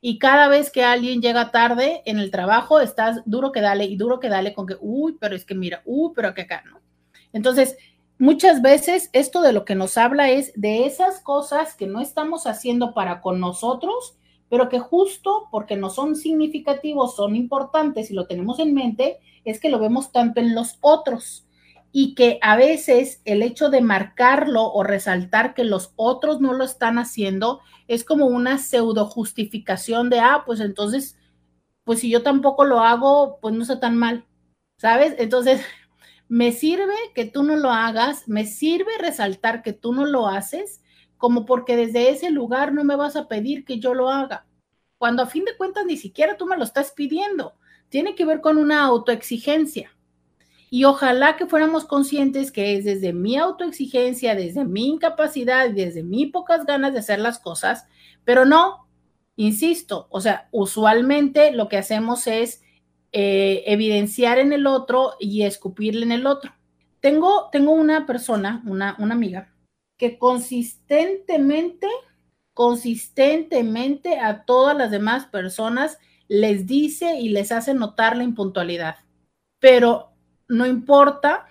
Y 0.00 0.18
cada 0.18 0.48
vez 0.48 0.70
que 0.70 0.84
alguien 0.84 1.20
llega 1.20 1.50
tarde 1.50 2.00
en 2.06 2.18
el 2.18 2.30
trabajo, 2.30 2.80
estás 2.80 3.20
duro 3.26 3.52
que 3.52 3.60
dale 3.60 3.84
y 3.84 3.96
duro 3.96 4.20
que 4.20 4.30
dale 4.30 4.54
con 4.54 4.66
que, 4.66 4.78
uy, 4.80 5.18
pero 5.20 5.36
es 5.36 5.44
que 5.44 5.54
mira, 5.54 5.82
uy, 5.84 6.12
pero 6.16 6.32
que 6.32 6.40
acá, 6.40 6.62
¿no? 6.64 6.80
Entonces, 7.34 7.76
muchas 8.16 8.62
veces 8.62 9.10
esto 9.12 9.42
de 9.42 9.52
lo 9.52 9.66
que 9.66 9.74
nos 9.74 9.98
habla 9.98 10.30
es 10.30 10.54
de 10.56 10.86
esas 10.86 11.20
cosas 11.20 11.76
que 11.76 11.86
no 11.86 12.00
estamos 12.00 12.46
haciendo 12.46 12.94
para 12.94 13.20
con 13.20 13.38
nosotros, 13.38 14.16
pero 14.48 14.70
que 14.70 14.78
justo 14.78 15.46
porque 15.50 15.76
no 15.76 15.90
son 15.90 16.16
significativos, 16.16 17.16
son 17.16 17.36
importantes 17.36 18.10
y 18.10 18.14
lo 18.14 18.26
tenemos 18.26 18.60
en 18.60 18.72
mente, 18.72 19.18
es 19.44 19.60
que 19.60 19.68
lo 19.68 19.78
vemos 19.78 20.10
tanto 20.10 20.40
en 20.40 20.54
los 20.54 20.78
otros 20.80 21.46
y 21.92 22.14
que 22.14 22.38
a 22.40 22.56
veces 22.56 23.20
el 23.26 23.42
hecho 23.42 23.68
de 23.68 23.82
marcarlo 23.82 24.72
o 24.72 24.82
resaltar 24.82 25.54
que 25.54 25.64
los 25.64 25.92
otros 25.96 26.40
no 26.40 26.54
lo 26.54 26.64
están 26.64 26.98
haciendo 26.98 27.60
es 27.86 28.02
como 28.02 28.26
una 28.26 28.56
pseudo 28.56 29.04
justificación 29.06 30.08
de, 30.08 30.18
ah, 30.18 30.42
pues 30.46 30.60
entonces, 30.60 31.18
pues 31.84 32.00
si 32.00 32.10
yo 32.10 32.22
tampoco 32.22 32.64
lo 32.64 32.80
hago, 32.80 33.38
pues 33.42 33.54
no 33.54 33.62
está 33.62 33.78
tan 33.78 33.96
mal, 33.98 34.24
¿sabes? 34.78 35.14
Entonces, 35.18 35.60
me 36.28 36.52
sirve 36.52 36.94
que 37.14 37.26
tú 37.26 37.42
no 37.42 37.56
lo 37.56 37.70
hagas, 37.70 38.26
me 38.26 38.46
sirve 38.46 38.96
resaltar 38.98 39.62
que 39.62 39.74
tú 39.74 39.92
no 39.92 40.06
lo 40.06 40.28
haces, 40.28 40.82
como 41.18 41.44
porque 41.44 41.76
desde 41.76 42.08
ese 42.10 42.30
lugar 42.30 42.72
no 42.72 42.84
me 42.84 42.96
vas 42.96 43.16
a 43.16 43.28
pedir 43.28 43.64
que 43.66 43.78
yo 43.78 43.92
lo 43.92 44.08
haga, 44.08 44.46
cuando 44.96 45.22
a 45.22 45.26
fin 45.26 45.44
de 45.44 45.56
cuentas 45.56 45.84
ni 45.84 45.98
siquiera 45.98 46.36
tú 46.38 46.46
me 46.46 46.56
lo 46.56 46.64
estás 46.64 46.92
pidiendo. 46.92 47.54
Tiene 47.90 48.14
que 48.14 48.24
ver 48.24 48.40
con 48.40 48.56
una 48.56 48.84
autoexigencia. 48.84 49.90
Y 50.74 50.84
ojalá 50.84 51.36
que 51.36 51.44
fuéramos 51.44 51.84
conscientes 51.84 52.50
que 52.50 52.78
es 52.78 52.86
desde 52.86 53.12
mi 53.12 53.36
autoexigencia, 53.36 54.34
desde 54.34 54.64
mi 54.64 54.88
incapacidad, 54.88 55.68
desde 55.68 56.02
mi 56.02 56.24
pocas 56.24 56.64
ganas 56.64 56.94
de 56.94 57.00
hacer 57.00 57.18
las 57.18 57.38
cosas, 57.38 57.84
pero 58.24 58.46
no, 58.46 58.88
insisto, 59.36 60.06
o 60.08 60.22
sea, 60.22 60.48
usualmente 60.50 61.52
lo 61.52 61.68
que 61.68 61.76
hacemos 61.76 62.26
es 62.26 62.62
eh, 63.12 63.64
evidenciar 63.66 64.38
en 64.38 64.54
el 64.54 64.66
otro 64.66 65.12
y 65.20 65.42
escupirle 65.42 66.06
en 66.06 66.12
el 66.12 66.26
otro. 66.26 66.54
Tengo, 67.00 67.50
tengo 67.52 67.72
una 67.72 68.06
persona, 68.06 68.62
una, 68.64 68.96
una 68.98 69.14
amiga, 69.14 69.52
que 69.98 70.16
consistentemente, 70.16 71.86
consistentemente 72.54 74.18
a 74.18 74.46
todas 74.46 74.74
las 74.74 74.90
demás 74.90 75.26
personas 75.26 75.98
les 76.28 76.66
dice 76.66 77.20
y 77.20 77.28
les 77.28 77.52
hace 77.52 77.74
notar 77.74 78.16
la 78.16 78.24
impuntualidad. 78.24 78.96
Pero 79.58 80.11
no 80.52 80.66
importa 80.66 81.46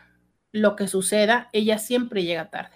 lo 0.52 0.76
que 0.76 0.88
suceda, 0.88 1.50
ella 1.54 1.80
siempre 1.80 2.24
llega 2.24 2.50
tarde. 2.50 2.76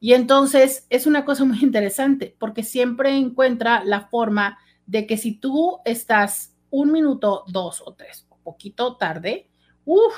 Y 0.00 0.14
entonces 0.14 0.86
es 0.88 1.06
una 1.06 1.24
cosa 1.24 1.44
muy 1.44 1.58
interesante 1.62 2.34
porque 2.38 2.62
siempre 2.62 3.16
encuentra 3.16 3.84
la 3.84 4.08
forma 4.08 4.58
de 4.86 5.06
que 5.06 5.16
si 5.16 5.38
tú 5.38 5.80
estás 5.84 6.56
un 6.70 6.92
minuto, 6.92 7.44
dos 7.48 7.82
o 7.84 7.94
tres, 7.94 8.26
o 8.30 8.38
poquito 8.38 8.96
tarde, 8.96 9.48
uff, 9.84 10.14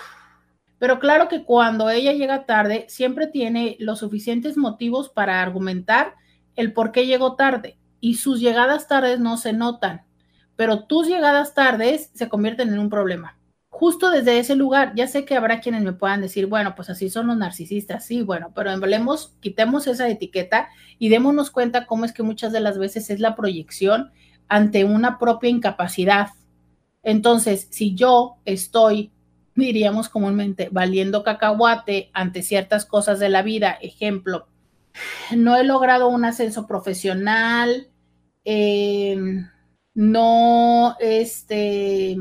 pero 0.79 0.99
claro 0.99 1.29
que 1.29 1.45
cuando 1.45 1.91
ella 1.91 2.13
llega 2.13 2.47
tarde, 2.47 2.87
siempre 2.89 3.27
tiene 3.27 3.77
los 3.81 3.99
suficientes 3.99 4.57
motivos 4.57 5.09
para 5.09 5.43
argumentar 5.43 6.15
el 6.57 6.73
por 6.73 6.93
qué 6.93 7.07
llegó 7.07 7.35
tarde. 7.35 7.77
Y 8.01 8.15
sus 8.15 8.41
llegadas 8.41 8.89
tardes 8.89 9.21
no 9.21 9.37
se 9.37 9.53
notan, 9.53 10.07
pero 10.57 10.85
tus 10.85 11.07
llegadas 11.07 11.55
tardes 11.55 12.11
se 12.15 12.29
convierten 12.29 12.69
en 12.69 12.79
un 12.79 12.89
problema. 12.89 13.40
Justo 13.81 14.11
desde 14.11 14.39
ese 14.39 14.57
lugar, 14.57 14.93
ya 14.95 15.07
sé 15.07 15.25
que 15.25 15.35
habrá 15.35 15.61
quienes 15.61 15.83
me 15.83 15.95
puedan 15.95 16.21
decir, 16.21 16.45
bueno, 16.45 16.75
pues 16.75 16.91
así 16.91 17.09
son 17.09 17.29
los 17.29 17.39
narcisistas, 17.39 18.05
sí, 18.05 18.21
bueno, 18.21 18.53
pero 18.55 18.71
hablemos, 18.71 19.39
quitemos 19.41 19.87
esa 19.87 20.07
etiqueta 20.07 20.69
y 20.99 21.09
démonos 21.09 21.51
cuenta 21.51 21.87
cómo 21.87 22.05
es 22.05 22.13
que 22.13 22.23
muchas 22.23 22.53
de 22.53 22.61
las 22.61 22.77
veces 22.77 23.09
es 23.09 23.21
la 23.21 23.35
proyección 23.35 24.11
ante 24.49 24.85
una 24.85 25.19
propia 25.19 25.49
incapacidad. 25.49 26.29
Entonces, 27.03 27.69
si 27.71 27.95
yo 27.95 28.37
estoy, 28.45 29.13
diríamos 29.55 30.11
comúnmente, 30.11 30.69
valiendo 30.71 31.23
cacahuate 31.23 32.11
ante 32.13 32.43
ciertas 32.43 32.85
cosas 32.85 33.19
de 33.19 33.31
la 33.31 33.41
vida, 33.41 33.79
ejemplo, 33.81 34.47
no 35.35 35.57
he 35.57 35.65
logrado 35.65 36.09
un 36.09 36.27
ascenso 36.27 36.67
profesional, 36.67 37.89
em, 38.45 39.49
no, 39.95 40.97
este, 41.01 42.19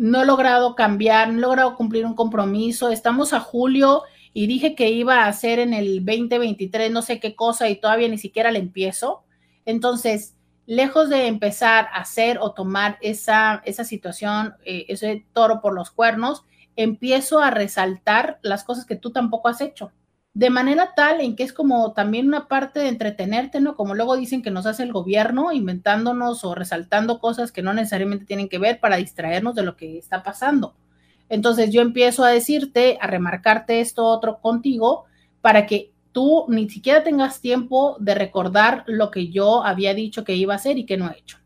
no 0.00 0.22
he 0.22 0.24
logrado 0.24 0.74
cambiar, 0.76 1.28
no 1.28 1.36
he 1.36 1.40
logrado 1.42 1.76
cumplir 1.76 2.06
un 2.06 2.14
compromiso, 2.14 2.88
estamos 2.88 3.34
a 3.34 3.40
julio 3.40 4.02
y 4.32 4.46
dije 4.46 4.74
que 4.74 4.88
iba 4.88 5.24
a 5.24 5.26
hacer 5.26 5.58
en 5.58 5.74
el 5.74 6.02
2023 6.06 6.90
no 6.90 7.02
sé 7.02 7.20
qué 7.20 7.36
cosa 7.36 7.68
y 7.68 7.76
todavía 7.76 8.08
ni 8.08 8.16
siquiera 8.16 8.50
le 8.50 8.60
empiezo. 8.60 9.24
Entonces, 9.66 10.36
lejos 10.64 11.10
de 11.10 11.26
empezar 11.26 11.88
a 11.92 11.98
hacer 11.98 12.38
o 12.40 12.52
tomar 12.52 12.96
esa, 13.02 13.60
esa 13.66 13.84
situación, 13.84 14.54
eh, 14.64 14.86
ese 14.88 15.26
toro 15.34 15.60
por 15.60 15.74
los 15.74 15.90
cuernos, 15.90 16.44
empiezo 16.76 17.40
a 17.40 17.50
resaltar 17.50 18.38
las 18.40 18.64
cosas 18.64 18.86
que 18.86 18.96
tú 18.96 19.10
tampoco 19.10 19.48
has 19.48 19.60
hecho. 19.60 19.92
De 20.32 20.48
manera 20.48 20.92
tal 20.94 21.20
en 21.20 21.34
que 21.34 21.42
es 21.42 21.52
como 21.52 21.92
también 21.92 22.28
una 22.28 22.46
parte 22.46 22.80
de 22.80 22.88
entretenerte, 22.88 23.60
¿no? 23.60 23.74
Como 23.74 23.94
luego 23.94 24.16
dicen 24.16 24.42
que 24.42 24.52
nos 24.52 24.66
hace 24.66 24.84
el 24.84 24.92
gobierno, 24.92 25.52
inventándonos 25.52 26.44
o 26.44 26.54
resaltando 26.54 27.18
cosas 27.18 27.50
que 27.50 27.62
no 27.62 27.74
necesariamente 27.74 28.26
tienen 28.26 28.48
que 28.48 28.58
ver 28.58 28.78
para 28.78 28.96
distraernos 28.96 29.56
de 29.56 29.64
lo 29.64 29.76
que 29.76 29.98
está 29.98 30.22
pasando. 30.22 30.76
Entonces 31.28 31.70
yo 31.70 31.82
empiezo 31.82 32.24
a 32.24 32.30
decirte, 32.30 32.98
a 33.00 33.06
remarcarte 33.06 33.80
esto 33.80 34.04
otro 34.04 34.40
contigo, 34.40 35.04
para 35.40 35.66
que 35.66 35.92
tú 36.12 36.44
ni 36.48 36.68
siquiera 36.68 37.02
tengas 37.02 37.40
tiempo 37.40 37.96
de 37.98 38.14
recordar 38.14 38.84
lo 38.86 39.10
que 39.10 39.28
yo 39.28 39.64
había 39.64 39.94
dicho 39.94 40.24
que 40.24 40.34
iba 40.34 40.54
a 40.54 40.56
hacer 40.56 40.78
y 40.78 40.86
que 40.86 40.96
no 40.96 41.10
he 41.10 41.18
hecho. 41.18 41.38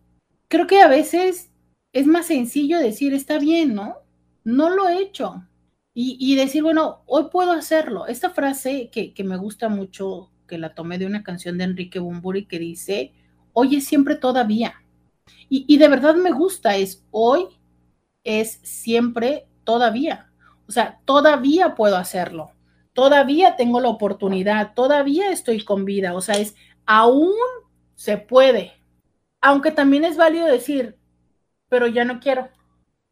Creo 0.48 0.66
que 0.66 0.80
a 0.80 0.88
veces 0.88 1.50
es 1.92 2.06
más 2.06 2.26
sencillo 2.26 2.78
decir, 2.78 3.14
está 3.14 3.38
bien, 3.38 3.74
¿no? 3.74 3.96
No 4.42 4.70
lo 4.70 4.88
he 4.88 5.00
hecho. 5.00 5.42
Y, 5.96 6.34
decir, 6.34 6.64
bueno, 6.64 7.02
hoy 7.06 7.28
puedo 7.30 7.52
hacerlo. 7.52 8.08
Esta 8.08 8.30
frase 8.30 8.90
que, 8.90 9.14
me 9.24 9.36
gusta 9.36 9.68
mucho, 9.68 10.30
que 10.48 10.58
la 10.58 10.74
tomé 10.74 10.98
de 10.98 11.06
una 11.06 11.22
canción 11.22 11.56
de 11.56 11.64
Enrique 11.64 12.00
Bumburi 12.00 12.46
que 12.46 12.58
dice, 12.58 13.12
hoy 13.52 13.76
es 13.76 13.86
siempre 13.86 14.16
todavía. 14.16 14.82
Y, 15.48 15.64
y 15.68 15.78
de 15.78 15.88
verdad 15.88 16.16
me 16.16 16.32
gusta, 16.32 16.76
es 16.76 17.04
hoy 17.12 17.46
es 18.24 18.58
siempre 18.64 19.46
todavía. 19.62 20.32
O 20.66 20.72
sea, 20.72 21.00
todavía 21.04 21.76
puedo 21.76 21.96
hacerlo 21.96 22.54
todavía 22.94 23.56
tengo 23.56 23.80
la 23.80 23.88
oportunidad, 23.88 24.72
todavía 24.72 25.30
estoy 25.30 25.62
con 25.62 25.84
vida, 25.84 26.14
o 26.14 26.22
sea, 26.22 26.36
es 26.36 26.54
aún 26.86 27.34
se 27.96 28.16
puede, 28.16 28.72
aunque 29.40 29.70
también 29.70 30.04
es 30.04 30.16
válido 30.16 30.46
decir, 30.46 30.96
pero 31.68 31.86
ya 31.86 32.04
no 32.04 32.20
quiero. 32.20 32.48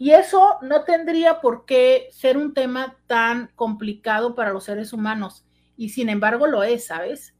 Y 0.02 0.10
eso 0.10 0.58
no 0.62 0.82
tendría 0.82 1.40
por 1.40 1.64
qué 1.64 2.08
ser 2.10 2.36
un 2.36 2.54
tema 2.54 2.98
tan 3.06 3.52
complicado 3.54 4.34
para 4.34 4.52
los 4.52 4.64
seres 4.64 4.92
humanos, 4.92 5.46
y 5.76 5.90
sin 5.90 6.08
embargo 6.08 6.48
lo 6.48 6.64
es, 6.64 6.86
¿sabes? 6.86 7.36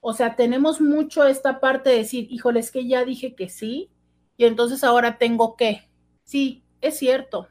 O 0.00 0.12
sea, 0.12 0.36
tenemos 0.36 0.82
mucho 0.82 1.24
esta 1.24 1.60
parte 1.60 1.88
de 1.88 1.96
decir, 1.96 2.26
híjole, 2.30 2.60
es 2.60 2.70
que 2.70 2.86
ya 2.86 3.06
dije 3.06 3.34
que 3.34 3.48
sí, 3.48 3.90
y 4.36 4.44
entonces 4.44 4.84
ahora 4.84 5.16
tengo 5.16 5.56
que. 5.56 5.88
Sí, 6.24 6.62
es 6.82 6.98
cierto. 6.98 7.48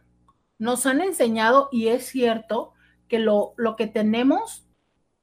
Nos 0.60 0.86
han 0.86 1.02
enseñado, 1.02 1.68
y 1.72 1.88
es 1.88 2.06
cierto, 2.06 2.74
que 3.08 3.18
lo, 3.18 3.56
lo 3.58 3.76
que 3.76 3.88
tenemos, 3.88 4.68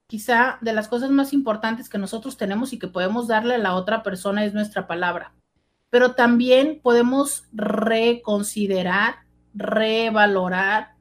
quizá 0.08 0.58
de 0.60 0.72
las 0.72 0.88
cosas 0.88 1.10
más 1.10 1.32
importantes 1.32 1.88
que 1.88 1.98
nosotros 1.98 2.36
tenemos 2.36 2.72
y 2.72 2.80
que 2.80 2.88
podemos 2.88 3.28
darle 3.28 3.54
a 3.54 3.58
la 3.58 3.76
otra 3.76 4.02
persona 4.02 4.44
es 4.44 4.54
nuestra 4.54 4.88
palabra. 4.88 5.36
Pero 5.90 6.14
también 6.14 6.80
podemos 6.82 7.44
reconsiderar, 7.52 9.16
revalorar, 9.52 10.94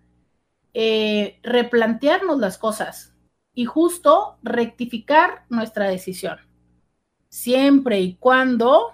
eh, 0.73 1.39
replantearnos 1.43 2.39
las 2.39 2.57
cosas 2.57 3.15
y 3.53 3.63
justo 3.65 4.39
rectificar 4.43 5.45
nuestra 5.49 5.87
decisión. 5.87 6.39
Siempre 7.29 8.01
y 8.01 8.15
cuando, 8.15 8.91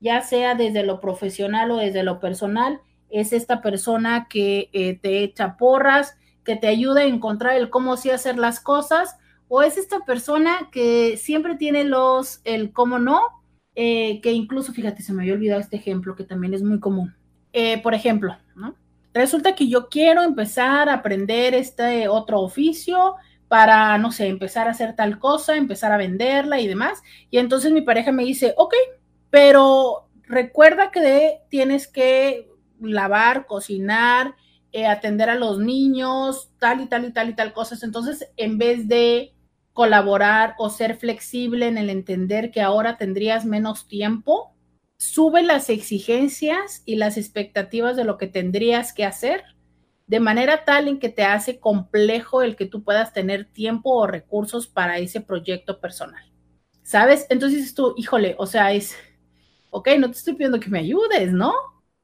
ya 0.00 0.22
sea 0.22 0.54
desde 0.54 0.84
lo 0.84 1.00
profesional 1.00 1.70
o 1.72 1.76
desde 1.78 2.04
lo 2.04 2.20
personal, 2.20 2.80
es 3.10 3.32
esta 3.32 3.60
persona 3.60 4.28
que 4.30 4.70
eh, 4.72 4.98
te 4.98 5.24
echa 5.24 5.56
porras, 5.56 6.16
que 6.44 6.56
te 6.56 6.68
ayuda 6.68 7.00
a 7.00 7.06
encontrar 7.06 7.56
el 7.56 7.70
cómo 7.70 7.96
sí 7.96 8.10
hacer 8.10 8.38
las 8.38 8.60
cosas, 8.60 9.16
o 9.48 9.62
es 9.62 9.76
esta 9.76 10.04
persona 10.04 10.68
que 10.70 11.16
siempre 11.16 11.56
tiene 11.56 11.84
los, 11.84 12.40
el 12.44 12.72
cómo 12.72 12.98
no, 12.98 13.20
eh, 13.80 14.20
que 14.22 14.32
incluso, 14.32 14.72
fíjate, 14.72 15.04
se 15.04 15.12
me 15.12 15.22
había 15.22 15.34
olvidado 15.34 15.60
este 15.60 15.76
ejemplo 15.76 16.16
que 16.16 16.24
también 16.24 16.52
es 16.52 16.64
muy 16.64 16.80
común. 16.80 17.14
Eh, 17.52 17.80
por 17.80 17.94
ejemplo. 17.94 18.36
Resulta 19.14 19.54
que 19.54 19.68
yo 19.68 19.88
quiero 19.88 20.22
empezar 20.22 20.88
a 20.88 20.94
aprender 20.94 21.54
este 21.54 22.08
otro 22.08 22.40
oficio 22.40 23.14
para, 23.46 23.96
no 23.98 24.10
sé, 24.10 24.26
empezar 24.26 24.66
a 24.66 24.72
hacer 24.72 24.96
tal 24.96 25.20
cosa, 25.20 25.56
empezar 25.56 25.92
a 25.92 25.96
venderla 25.96 26.60
y 26.60 26.66
demás. 26.66 27.04
Y 27.30 27.38
entonces 27.38 27.70
mi 27.70 27.80
pareja 27.80 28.10
me 28.10 28.24
dice, 28.24 28.52
ok, 28.56 28.74
pero 29.30 30.08
recuerda 30.24 30.90
que 30.90 31.38
tienes 31.48 31.86
que 31.86 32.50
lavar, 32.80 33.46
cocinar, 33.46 34.34
eh, 34.72 34.86
atender 34.86 35.30
a 35.30 35.36
los 35.36 35.60
niños, 35.60 36.50
tal 36.58 36.80
y 36.80 36.86
tal 36.86 37.04
y 37.04 37.12
tal 37.12 37.30
y 37.30 37.34
tal 37.36 37.52
cosas. 37.52 37.84
Entonces, 37.84 38.28
en 38.36 38.58
vez 38.58 38.88
de 38.88 39.34
colaborar 39.78 40.56
o 40.58 40.70
ser 40.70 40.96
flexible 40.96 41.68
en 41.68 41.78
el 41.78 41.88
entender 41.88 42.50
que 42.50 42.60
ahora 42.60 42.96
tendrías 42.96 43.44
menos 43.44 43.86
tiempo, 43.86 44.52
sube 44.96 45.44
las 45.44 45.70
exigencias 45.70 46.82
y 46.84 46.96
las 46.96 47.16
expectativas 47.16 47.94
de 47.94 48.02
lo 48.02 48.18
que 48.18 48.26
tendrías 48.26 48.92
que 48.92 49.04
hacer 49.04 49.44
de 50.08 50.18
manera 50.18 50.64
tal 50.64 50.88
en 50.88 50.98
que 50.98 51.10
te 51.10 51.22
hace 51.22 51.60
complejo 51.60 52.42
el 52.42 52.56
que 52.56 52.66
tú 52.66 52.82
puedas 52.82 53.12
tener 53.12 53.44
tiempo 53.44 53.90
o 53.90 54.08
recursos 54.08 54.66
para 54.66 54.98
ese 54.98 55.20
proyecto 55.20 55.78
personal. 55.78 56.24
¿Sabes? 56.82 57.28
Entonces 57.30 57.72
tú, 57.72 57.94
híjole, 57.96 58.34
o 58.36 58.46
sea, 58.46 58.72
es, 58.72 58.96
ok, 59.70 59.90
no 60.00 60.10
te 60.10 60.18
estoy 60.18 60.34
pidiendo 60.34 60.58
que 60.58 60.70
me 60.70 60.80
ayudes, 60.80 61.32
¿no? 61.32 61.54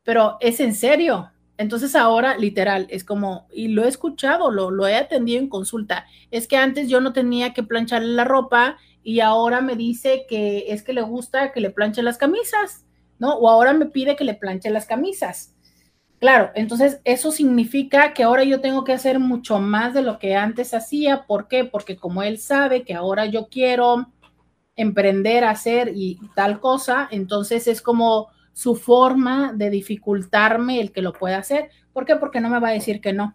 Pero 0.04 0.36
es 0.38 0.60
en 0.60 0.76
serio, 0.76 1.28
entonces 1.56 1.94
ahora, 1.94 2.36
literal, 2.36 2.86
es 2.90 3.04
como, 3.04 3.46
y 3.52 3.68
lo 3.68 3.84
he 3.84 3.88
escuchado, 3.88 4.50
lo, 4.50 4.70
lo 4.70 4.88
he 4.88 4.96
atendido 4.96 5.40
en 5.40 5.48
consulta, 5.48 6.06
es 6.30 6.48
que 6.48 6.56
antes 6.56 6.88
yo 6.88 7.00
no 7.00 7.12
tenía 7.12 7.54
que 7.54 7.62
plancharle 7.62 8.08
la 8.08 8.24
ropa 8.24 8.76
y 9.04 9.20
ahora 9.20 9.60
me 9.60 9.76
dice 9.76 10.26
que 10.28 10.64
es 10.68 10.82
que 10.82 10.92
le 10.92 11.02
gusta 11.02 11.52
que 11.52 11.60
le 11.60 11.70
planche 11.70 12.02
las 12.02 12.18
camisas, 12.18 12.86
¿no? 13.18 13.34
O 13.34 13.48
ahora 13.48 13.72
me 13.72 13.86
pide 13.86 14.16
que 14.16 14.24
le 14.24 14.34
planche 14.34 14.70
las 14.70 14.86
camisas. 14.86 15.54
Claro, 16.18 16.50
entonces 16.54 17.00
eso 17.04 17.30
significa 17.30 18.14
que 18.14 18.22
ahora 18.22 18.44
yo 18.44 18.60
tengo 18.60 18.82
que 18.82 18.94
hacer 18.94 19.20
mucho 19.20 19.58
más 19.58 19.92
de 19.92 20.02
lo 20.02 20.18
que 20.18 20.34
antes 20.34 20.72
hacía. 20.72 21.26
¿Por 21.26 21.48
qué? 21.48 21.64
Porque 21.64 21.96
como 21.96 22.22
él 22.22 22.38
sabe 22.38 22.82
que 22.82 22.94
ahora 22.94 23.26
yo 23.26 23.48
quiero 23.48 24.10
emprender, 24.74 25.44
hacer 25.44 25.92
y 25.94 26.18
tal 26.34 26.60
cosa, 26.60 27.06
entonces 27.10 27.68
es 27.68 27.82
como 27.82 28.28
su 28.54 28.76
forma 28.76 29.52
de 29.52 29.68
dificultarme 29.68 30.80
el 30.80 30.92
que 30.92 31.02
lo 31.02 31.12
pueda 31.12 31.38
hacer. 31.38 31.70
¿Por 31.92 32.06
qué? 32.06 32.16
Porque 32.16 32.40
no 32.40 32.48
me 32.48 32.60
va 32.60 32.68
a 32.68 32.72
decir 32.72 33.00
que 33.00 33.12
no. 33.12 33.34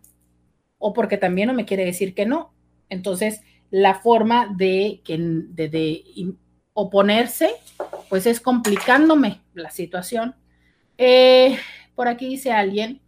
O 0.80 0.94
porque 0.94 1.18
también 1.18 1.50
no 1.50 1.54
me 1.54 1.66
quiere 1.66 1.86
decir 1.86 2.16
que 2.16 2.26
no. 2.26 2.54
Entonces, 2.88 3.42
la 3.70 3.96
forma 3.96 4.48
de, 4.58 5.02
de, 5.06 6.34
oponerse, 6.74 7.52
pues 8.08 8.26
es 8.26 8.40
complicándome 8.40 9.42
la 9.54 9.70
situación. 9.70 10.36
Eh, 10.98 11.60
por 11.96 12.08
aquí 12.08 12.30
dice 12.30 12.54
alguien, 12.54 13.02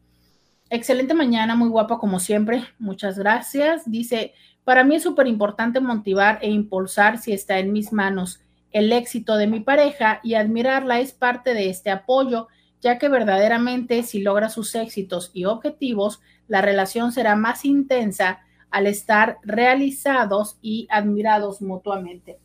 excelente 0.69 1.13
mañana, 1.13 1.55
muy 1.55 1.69
guapa 1.69 1.97
como 1.97 2.19
siempre, 2.19 2.65
muchas 2.77 3.17
gracias. 3.17 3.89
Dice, 3.89 4.33
para 4.65 4.83
mí 4.83 4.95
es 4.95 5.03
súper 5.03 5.27
importante 5.27 5.79
motivar 5.79 6.39
e 6.41 6.49
impulsar 6.49 7.17
si 7.17 7.31
está 7.31 7.57
en 7.59 7.71
mis 7.71 7.93
manos 7.93 8.41
el 8.71 8.91
éxito 8.93 9.37
de 9.37 9.47
mi 9.47 9.59
pareja 9.59 10.19
y 10.23 10.35
admirarla 10.35 10.99
es 10.99 11.11
parte 11.11 11.53
de 11.53 11.69
este 11.69 11.89
apoyo, 11.89 12.47
ya 12.81 12.97
que 12.97 13.09
verdaderamente 13.09 14.03
si 14.03 14.21
logra 14.21 14.49
sus 14.49 14.73
éxitos 14.75 15.31
y 15.33 15.45
objetivos, 15.45 16.21
la 16.47 16.61
relación 16.61 17.11
será 17.11 17.35
más 17.35 17.65
intensa 17.65 18.41
al 18.69 18.87
estar 18.87 19.37
realizados 19.43 20.57
y 20.61 20.87
admirados 20.89 21.61
mutuamente. 21.61 22.39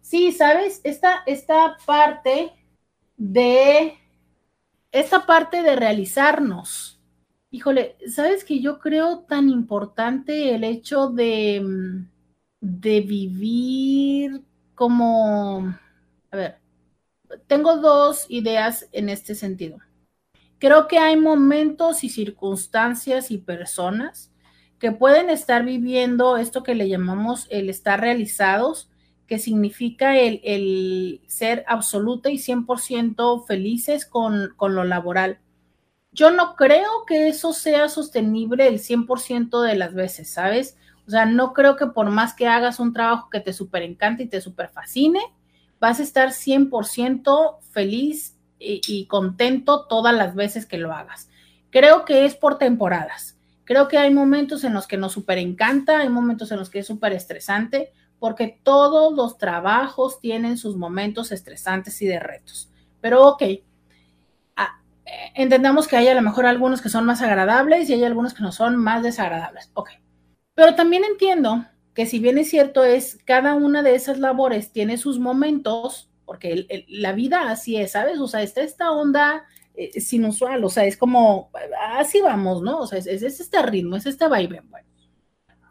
Sí, 0.00 0.32
sabes, 0.32 0.80
esta, 0.84 1.22
esta 1.26 1.76
parte 1.84 2.52
de 3.16 3.94
esta 4.92 5.26
parte 5.26 5.62
de 5.62 5.76
realizarnos. 5.76 7.00
Híjole, 7.50 7.96
sabes 8.08 8.44
que 8.44 8.60
yo 8.60 8.78
creo 8.78 9.20
tan 9.20 9.50
importante 9.50 10.54
el 10.54 10.64
hecho 10.64 11.08
de, 11.08 11.62
de 12.60 13.00
vivir 13.00 14.42
como, 14.76 15.74
a 16.30 16.36
ver, 16.36 16.58
tengo 17.48 17.78
dos 17.78 18.26
ideas 18.28 18.88
en 18.92 19.08
este 19.08 19.34
sentido. 19.34 19.78
Creo 20.58 20.86
que 20.86 20.98
hay 20.98 21.16
momentos 21.16 22.04
y 22.04 22.08
circunstancias 22.08 23.32
y 23.32 23.38
personas 23.38 24.30
que 24.78 24.92
pueden 24.92 25.30
estar 25.30 25.64
viviendo 25.64 26.36
esto 26.36 26.62
que 26.62 26.74
le 26.74 26.88
llamamos 26.88 27.48
el 27.50 27.68
estar 27.70 28.00
realizados, 28.00 28.90
que 29.26 29.38
significa 29.38 30.18
el, 30.18 31.22
ser 31.26 31.64
absoluta 31.66 32.30
y 32.30 32.38
100% 32.38 33.46
felices 33.46 34.06
con, 34.06 34.52
con 34.56 34.74
lo 34.74 34.84
laboral. 34.84 35.40
Yo 36.12 36.30
no 36.30 36.54
creo 36.54 37.04
que 37.06 37.28
eso 37.28 37.52
sea 37.52 37.88
sostenible 37.88 38.68
el 38.68 38.78
100% 38.78 39.62
de 39.62 39.76
las 39.76 39.94
veces, 39.94 40.30
¿sabes? 40.30 40.76
O 41.06 41.10
sea, 41.10 41.24
no 41.24 41.52
creo 41.52 41.76
que 41.76 41.86
por 41.86 42.10
más 42.10 42.34
que 42.34 42.48
hagas 42.48 42.80
un 42.80 42.92
trabajo 42.92 43.30
que 43.30 43.40
te 43.40 43.52
súper 43.52 43.82
encante 43.82 44.24
y 44.24 44.28
te 44.28 44.40
súper 44.40 44.68
fascine, 44.68 45.20
vas 45.78 46.00
a 46.00 46.02
estar 46.02 46.30
100% 46.32 47.58
feliz 47.70 48.36
y, 48.58 49.06
contento 49.06 49.86
todas 49.86 50.14
las 50.14 50.34
veces 50.34 50.66
que 50.66 50.78
lo 50.78 50.92
hagas. 50.92 51.28
Creo 51.70 52.04
que 52.04 52.24
es 52.24 52.34
por 52.34 52.58
temporadas. 52.58 53.38
Creo 53.64 53.86
que 53.86 53.98
hay 53.98 54.12
momentos 54.12 54.64
en 54.64 54.72
los 54.72 54.86
que 54.86 54.96
nos 54.96 55.12
súper 55.12 55.38
encanta, 55.38 55.98
hay 55.98 56.08
momentos 56.08 56.50
en 56.50 56.58
los 56.58 56.70
que 56.70 56.80
es 56.80 56.86
súper 56.86 57.12
estresante, 57.12 57.92
porque 58.18 58.58
todos 58.62 59.14
los 59.14 59.38
trabajos 59.38 60.20
tienen 60.20 60.56
sus 60.56 60.76
momentos 60.76 61.32
estresantes 61.32 62.00
y 62.00 62.06
de 62.06 62.18
retos. 62.18 62.70
Pero 63.00 63.26
ok, 63.28 63.42
eh, 63.42 63.62
entendamos 65.34 65.86
que 65.86 65.96
hay 65.96 66.08
a 66.08 66.14
lo 66.14 66.22
mejor 66.22 66.46
algunos 66.46 66.80
que 66.80 66.88
son 66.88 67.04
más 67.04 67.22
agradables 67.22 67.88
y 67.88 67.92
hay 67.92 68.04
algunos 68.04 68.34
que 68.34 68.42
no 68.42 68.52
son 68.52 68.76
más 68.76 69.02
desagradables. 69.02 69.70
Ok, 69.74 69.90
pero 70.56 70.74
también 70.74 71.04
entiendo 71.04 71.64
que 71.94 72.06
si 72.06 72.18
bien 72.18 72.38
es 72.38 72.50
cierto, 72.50 72.82
es 72.82 73.20
cada 73.24 73.54
una 73.54 73.84
de 73.84 73.94
esas 73.94 74.18
labores 74.18 74.72
tiene 74.72 74.98
sus 74.98 75.20
momentos, 75.20 76.10
porque 76.24 76.84
la 76.88 77.12
vida 77.12 77.48
así 77.50 77.76
es, 77.76 77.92
¿sabes? 77.92 78.18
O 78.18 78.26
sea, 78.26 78.42
está 78.42 78.62
esta 78.62 78.90
onda 78.90 79.44
eh, 79.76 79.90
o 80.62 80.68
sea, 80.70 80.86
es 80.86 80.96
como, 80.96 81.50
así 81.96 82.20
vamos, 82.22 82.62
¿no? 82.62 82.78
O 82.78 82.86
sea, 82.86 82.98
es, 82.98 83.06
este 83.06 83.62
ritmo, 83.62 83.96
es 83.96 84.06
este 84.06 84.26
vaivén, 84.26 84.68
bueno. 84.70 84.88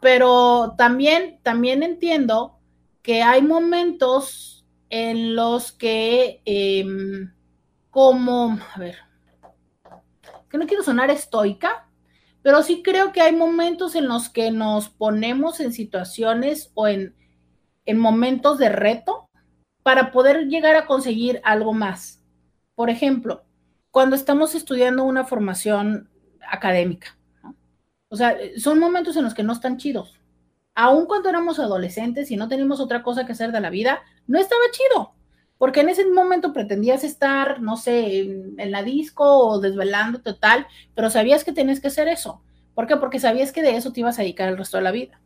Pero 0.00 0.74
también, 0.78 1.40
también 1.42 1.82
entiendo 1.82 2.60
que 3.02 3.22
hay 3.22 3.42
momentos 3.42 4.64
en 4.90 5.34
los 5.34 5.72
que, 5.72 6.40
em, 6.44 7.32
como, 7.90 8.58
a 8.74 8.78
ver, 8.78 8.96
que 10.48 10.58
no 10.58 10.66
quiero 10.66 10.84
sonar 10.84 11.10
estoica, 11.10 11.85
pero 12.46 12.62
sí 12.62 12.80
creo 12.84 13.10
que 13.10 13.20
hay 13.20 13.34
momentos 13.34 13.96
en 13.96 14.06
los 14.06 14.28
que 14.28 14.52
nos 14.52 14.88
ponemos 14.88 15.58
en 15.58 15.72
situaciones 15.72 16.70
o 16.74 16.86
en, 16.86 17.16
en 17.86 17.98
momentos 17.98 18.56
de 18.58 18.68
reto 18.68 19.28
para 19.82 20.12
poder 20.12 20.46
llegar 20.46 20.76
a 20.76 20.86
conseguir 20.86 21.40
algo 21.42 21.72
más. 21.72 22.22
Por 22.76 22.88
ejemplo, 22.88 23.44
cuando 23.90 24.14
estamos 24.14 24.54
estudiando 24.54 25.02
una 25.02 25.24
formación 25.24 26.08
académica, 26.48 27.18
o 28.10 28.14
sea, 28.14 28.36
son 28.58 28.78
momentos 28.78 29.16
en 29.16 29.24
los 29.24 29.34
que 29.34 29.42
no 29.42 29.52
están 29.52 29.76
chidos. 29.76 30.20
Aún 30.76 31.06
cuando 31.06 31.28
éramos 31.28 31.58
adolescentes 31.58 32.30
y 32.30 32.36
no 32.36 32.46
teníamos 32.46 32.78
otra 32.78 33.02
cosa 33.02 33.26
que 33.26 33.32
hacer 33.32 33.50
de 33.50 33.60
la 33.60 33.70
vida, 33.70 34.04
no 34.28 34.38
estaba 34.38 34.62
chido 34.70 35.15
porque 35.58 35.80
en 35.80 35.88
ese 35.88 36.04
momento 36.06 36.52
pretendías 36.52 37.04
estar, 37.04 37.60
no 37.62 37.76
sé, 37.76 38.20
en, 38.20 38.70
la 38.70 38.82
disco 38.82 39.24
o 39.24 39.60
desvelando 39.60 40.20
total, 40.20 40.66
pero 40.94 41.10
sabías 41.10 41.44
que 41.44 41.52
tenías 41.52 41.80
que 41.80 41.88
hacer 41.88 42.08
eso. 42.08 42.42
¿Por 42.74 42.86
qué? 42.86 42.96
Porque 42.96 43.20
sabías 43.20 43.52
que 43.52 43.62
de 43.62 43.76
eso 43.76 43.92
te 43.92 44.00
ibas 44.00 44.18
a 44.18 44.22
dedicar 44.22 44.48
el 44.48 44.58
resto 44.58 44.76
de 44.76 44.82
la 44.82 44.90
vida. 44.90 45.20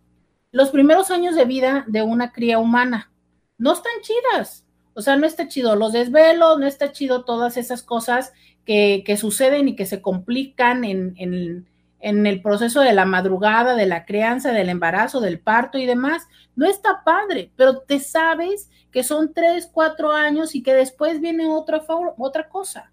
Los 0.53 0.71
primeros 0.71 1.11
años 1.11 1.35
de 1.35 1.45
vida 1.45 1.85
de 1.89 2.03
una 2.03 2.33
cría 2.33 2.59
humana 2.59 3.11
no 3.59 3.73
están 3.73 3.93
chidas. 4.03 4.67
O 4.95 5.03
sea, 5.03 5.17
no 5.17 5.27
está 5.27 5.49
chido 5.49 5.77
los 5.77 5.93
desvelos, 5.93 6.59
no 6.59 6.67
está 6.67 6.93
chido 6.93 7.25
todas 7.25 7.57
esas 7.57 7.83
cosas 7.83 8.33
que, 8.65 9.17
suceden 9.19 9.69
y 9.69 9.77
que 9.77 9.87
se 9.87 10.01
complican 10.01 10.85
en, 10.85 11.15
en 11.17 11.67
el 12.01 12.43
proceso 12.43 12.81
de 12.81 12.93
la 12.93 13.05
madrugada, 13.05 13.75
de 13.75 13.87
la 13.87 14.05
crianza, 14.05 14.53
del 14.53 14.69
embarazo, 14.69 15.21
del 15.21 15.39
parto 15.39 15.79
y 15.79 15.87
demás. 15.87 16.27
No 16.57 16.67
está 16.67 17.03
padre, 17.05 17.53
pero 17.57 17.81
te 17.81 18.01
sabes 18.01 18.71
que 18.91 19.03
son 19.03 19.33
tres, 19.33 19.69
cuatro 19.73 20.13
años 20.13 20.55
y 20.55 20.63
que 20.63 20.75
después 20.75 21.21
viene 21.21 21.49
otra, 21.49 21.85
otra 22.19 22.49
cosa. 22.49 22.93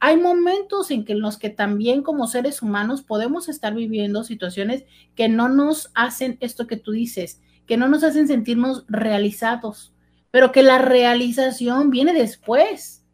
Hay 0.00 0.16
momentos 0.18 0.90
en, 0.90 1.04
que, 1.04 1.12
en 1.12 1.20
los 1.20 1.38
que 1.38 1.50
también 1.50 2.02
como 2.02 2.26
seres 2.26 2.62
humanos 2.62 3.02
podemos 3.02 3.48
estar 3.48 3.74
viviendo 3.74 4.24
situaciones 4.24 4.84
que 5.14 5.28
no 5.28 5.48
nos 5.48 5.90
hacen 5.94 6.36
esto 6.40 6.66
que 6.66 6.76
tú 6.76 6.92
dices, 6.92 7.40
que 7.66 7.76
no 7.76 7.88
nos 7.88 8.04
hacen 8.04 8.28
sentirnos 8.28 8.84
realizados, 8.88 9.94
pero 10.30 10.52
que 10.52 10.62
la 10.62 10.78
realización 10.78 11.90
viene 11.90 12.12
después. 12.12 13.04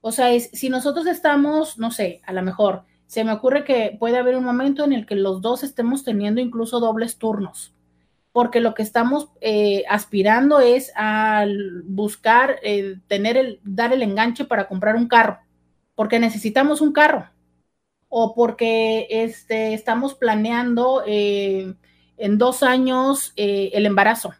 O 0.00 0.12
sea, 0.12 0.32
es, 0.32 0.50
si 0.52 0.68
nosotros 0.68 1.06
estamos, 1.06 1.78
no 1.78 1.90
sé, 1.90 2.20
a 2.26 2.32
lo 2.32 2.42
mejor 2.42 2.84
se 3.14 3.24
me 3.24 3.32
ocurre 3.32 3.64
que 3.64 3.96
puede 3.98 4.18
haber 4.18 4.36
un 4.36 4.44
momento 4.44 4.84
en 4.84 4.92
el 4.92 5.06
que 5.06 5.14
los 5.14 5.40
dos 5.40 5.62
estemos 5.62 6.04
teniendo 6.04 6.40
incluso 6.40 6.80
dobles 6.80 7.16
turnos 7.16 7.74
porque 8.34 8.58
lo 8.58 8.74
que 8.74 8.82
estamos 8.82 9.28
eh, 9.40 9.84
aspirando 9.88 10.58
es 10.58 10.90
a 10.96 11.46
buscar 11.84 12.56
eh, 12.64 12.96
tener 13.06 13.36
el, 13.36 13.60
dar 13.62 13.92
el 13.92 14.02
enganche 14.02 14.44
para 14.44 14.66
comprar 14.66 14.96
un 14.96 15.06
carro, 15.06 15.38
porque 15.94 16.18
necesitamos 16.18 16.80
un 16.80 16.92
carro, 16.92 17.30
o 18.08 18.34
porque 18.34 19.06
este, 19.08 19.72
estamos 19.72 20.14
planeando 20.14 21.04
eh, 21.06 21.76
en 22.16 22.36
dos 22.36 22.64
años 22.64 23.32
el 23.36 23.86
embarazo, 23.86 24.34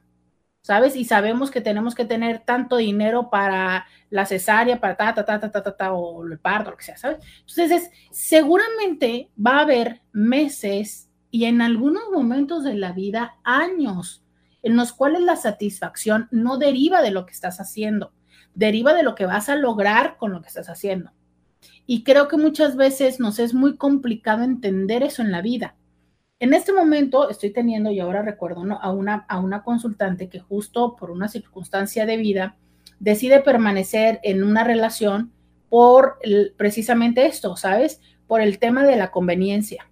¿sabes? 0.64 0.96
Y 0.96 1.04
sabemos 1.04 1.50
que 1.50 1.60
tenemos 1.60 1.94
que 1.94 2.06
tener 2.06 2.38
tanto 2.38 2.78
dinero 2.78 3.28
para 3.28 3.86
la 4.08 4.24
cesárea, 4.24 4.80
para 4.80 4.96
ta, 4.96 5.12
ta, 5.12 5.22
ta, 5.26 5.38
ta, 5.38 5.62
ta, 5.62 5.76
ta, 5.76 5.92
o 5.92 6.24
el 6.24 6.38
parto, 6.38 6.70
lo 6.70 6.78
que 6.78 6.84
sea, 6.84 6.96
¿sabes? 6.96 7.18
Entonces, 7.40 7.90
seguramente 8.10 9.28
va 9.38 9.58
a 9.58 9.60
haber 9.60 10.00
meses 10.12 11.10
y 11.30 11.44
en 11.44 11.60
algunos 11.60 12.04
momentos 12.10 12.64
de 12.64 12.74
la 12.76 12.92
vida 12.92 13.36
años 13.44 14.24
en 14.62 14.74
los 14.76 14.94
cuales 14.94 15.20
la 15.20 15.36
satisfacción 15.36 16.28
no 16.30 16.56
deriva 16.56 17.02
de 17.02 17.10
lo 17.10 17.26
que 17.26 17.34
estás 17.34 17.60
haciendo, 17.60 18.14
deriva 18.54 18.94
de 18.94 19.02
lo 19.02 19.14
que 19.14 19.26
vas 19.26 19.50
a 19.50 19.56
lograr 19.56 20.16
con 20.16 20.32
lo 20.32 20.40
que 20.40 20.48
estás 20.48 20.70
haciendo. 20.70 21.12
Y 21.84 22.04
creo 22.04 22.26
que 22.26 22.38
muchas 22.38 22.74
veces 22.74 23.20
nos 23.20 23.38
es 23.38 23.52
muy 23.52 23.76
complicado 23.76 24.42
entender 24.42 25.02
eso 25.02 25.20
en 25.20 25.30
la 25.30 25.42
vida. 25.42 25.76
En 26.40 26.52
este 26.52 26.72
momento 26.72 27.30
estoy 27.30 27.50
teniendo, 27.50 27.90
y 27.90 28.00
ahora 28.00 28.22
recuerdo, 28.22 28.62
a, 28.80 28.92
una, 28.92 29.24
a 29.28 29.38
una 29.38 29.62
consultante 29.62 30.28
que 30.28 30.40
justo 30.40 30.96
por 30.96 31.10
una 31.10 31.28
circunstancia 31.28 32.06
de 32.06 32.16
vida 32.16 32.56
decide 32.98 33.40
permanecer 33.40 34.20
en 34.22 34.42
una 34.42 34.64
relación 34.64 35.32
por 35.68 36.18
precisamente 36.56 37.26
esto, 37.26 37.56
¿sabes? 37.56 38.00
Por 38.26 38.40
el 38.40 38.58
tema 38.58 38.84
de 38.84 38.96
la 38.96 39.10
conveniencia 39.10 39.88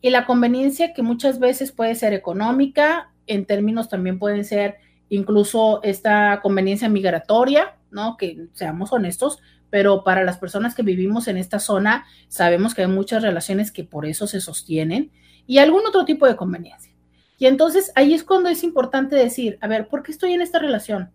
y 0.00 0.10
la 0.10 0.26
conveniencia 0.26 0.92
que 0.92 1.02
muchas 1.02 1.38
veces 1.38 1.72
puede 1.72 1.94
ser 1.94 2.14
económica, 2.14 3.12
en 3.26 3.44
términos 3.44 3.88
también 3.88 4.18
pueden 4.18 4.44
ser 4.44 4.76
incluso 5.08 5.82
esta 5.82 6.40
conveniencia 6.42 6.88
migratoria, 6.88 7.76
¿no? 7.90 8.16
Que 8.16 8.46
seamos 8.52 8.92
honestos, 8.92 9.40
pero 9.68 10.02
para 10.04 10.24
las 10.24 10.38
personas 10.38 10.74
que 10.74 10.82
vivimos 10.82 11.28
en 11.28 11.36
esta 11.36 11.58
zona, 11.58 12.06
sabemos 12.28 12.74
que 12.74 12.82
hay 12.82 12.88
muchas 12.88 13.22
relaciones 13.22 13.72
que 13.72 13.84
por 13.84 14.06
eso 14.06 14.26
se 14.26 14.40
sostienen 14.40 15.10
y 15.50 15.58
algún 15.58 15.84
otro 15.84 16.04
tipo 16.04 16.28
de 16.28 16.36
conveniencia. 16.36 16.94
Y 17.36 17.46
entonces 17.46 17.90
ahí 17.96 18.14
es 18.14 18.22
cuando 18.22 18.48
es 18.50 18.62
importante 18.62 19.16
decir, 19.16 19.58
a 19.60 19.66
ver, 19.66 19.88
¿por 19.88 20.04
qué 20.04 20.12
estoy 20.12 20.32
en 20.32 20.42
esta 20.42 20.60
relación? 20.60 21.10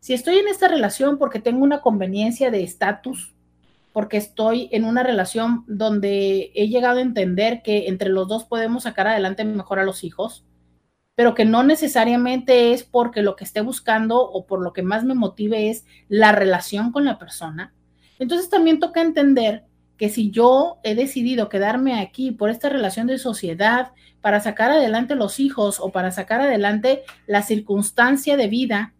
Si 0.00 0.14
estoy 0.14 0.38
en 0.38 0.48
esta 0.48 0.66
relación 0.66 1.16
porque 1.16 1.38
tengo 1.38 1.62
una 1.62 1.80
conveniencia 1.80 2.50
de 2.50 2.64
estatus, 2.64 3.36
porque 3.92 4.16
estoy 4.16 4.68
en 4.72 4.82
una 4.82 5.04
relación 5.04 5.62
donde 5.68 6.50
he 6.56 6.66
llegado 6.66 6.98
a 6.98 7.02
entender 7.02 7.62
que 7.62 7.86
entre 7.86 8.08
los 8.08 8.26
dos 8.26 8.42
podemos 8.42 8.82
sacar 8.82 9.06
adelante 9.06 9.44
mejor 9.44 9.78
a 9.78 9.84
los 9.84 10.02
hijos, 10.02 10.44
pero 11.14 11.36
que 11.36 11.44
no 11.44 11.62
necesariamente 11.62 12.72
es 12.72 12.82
porque 12.82 13.22
lo 13.22 13.36
que 13.36 13.44
esté 13.44 13.60
buscando 13.60 14.20
o 14.20 14.44
por 14.44 14.60
lo 14.60 14.72
que 14.72 14.82
más 14.82 15.04
me 15.04 15.14
motive 15.14 15.70
es 15.70 15.86
la 16.08 16.32
relación 16.32 16.90
con 16.90 17.04
la 17.04 17.16
persona. 17.16 17.72
Entonces 18.18 18.50
también 18.50 18.80
toca 18.80 19.02
entender 19.02 19.66
que 19.98 20.08
si 20.08 20.30
yo 20.30 20.78
he 20.84 20.94
decidido 20.94 21.48
quedarme 21.48 22.00
aquí 22.00 22.30
por 22.30 22.50
esta 22.50 22.68
relación 22.68 23.08
de 23.08 23.18
sociedad 23.18 23.92
para 24.20 24.40
sacar 24.40 24.70
adelante 24.70 25.16
los 25.16 25.40
hijos 25.40 25.80
o 25.80 25.90
para 25.90 26.12
sacar 26.12 26.40
adelante 26.40 27.02
la 27.26 27.42
circunstancia 27.42 28.36
de 28.36 28.46
vida, 28.46 28.94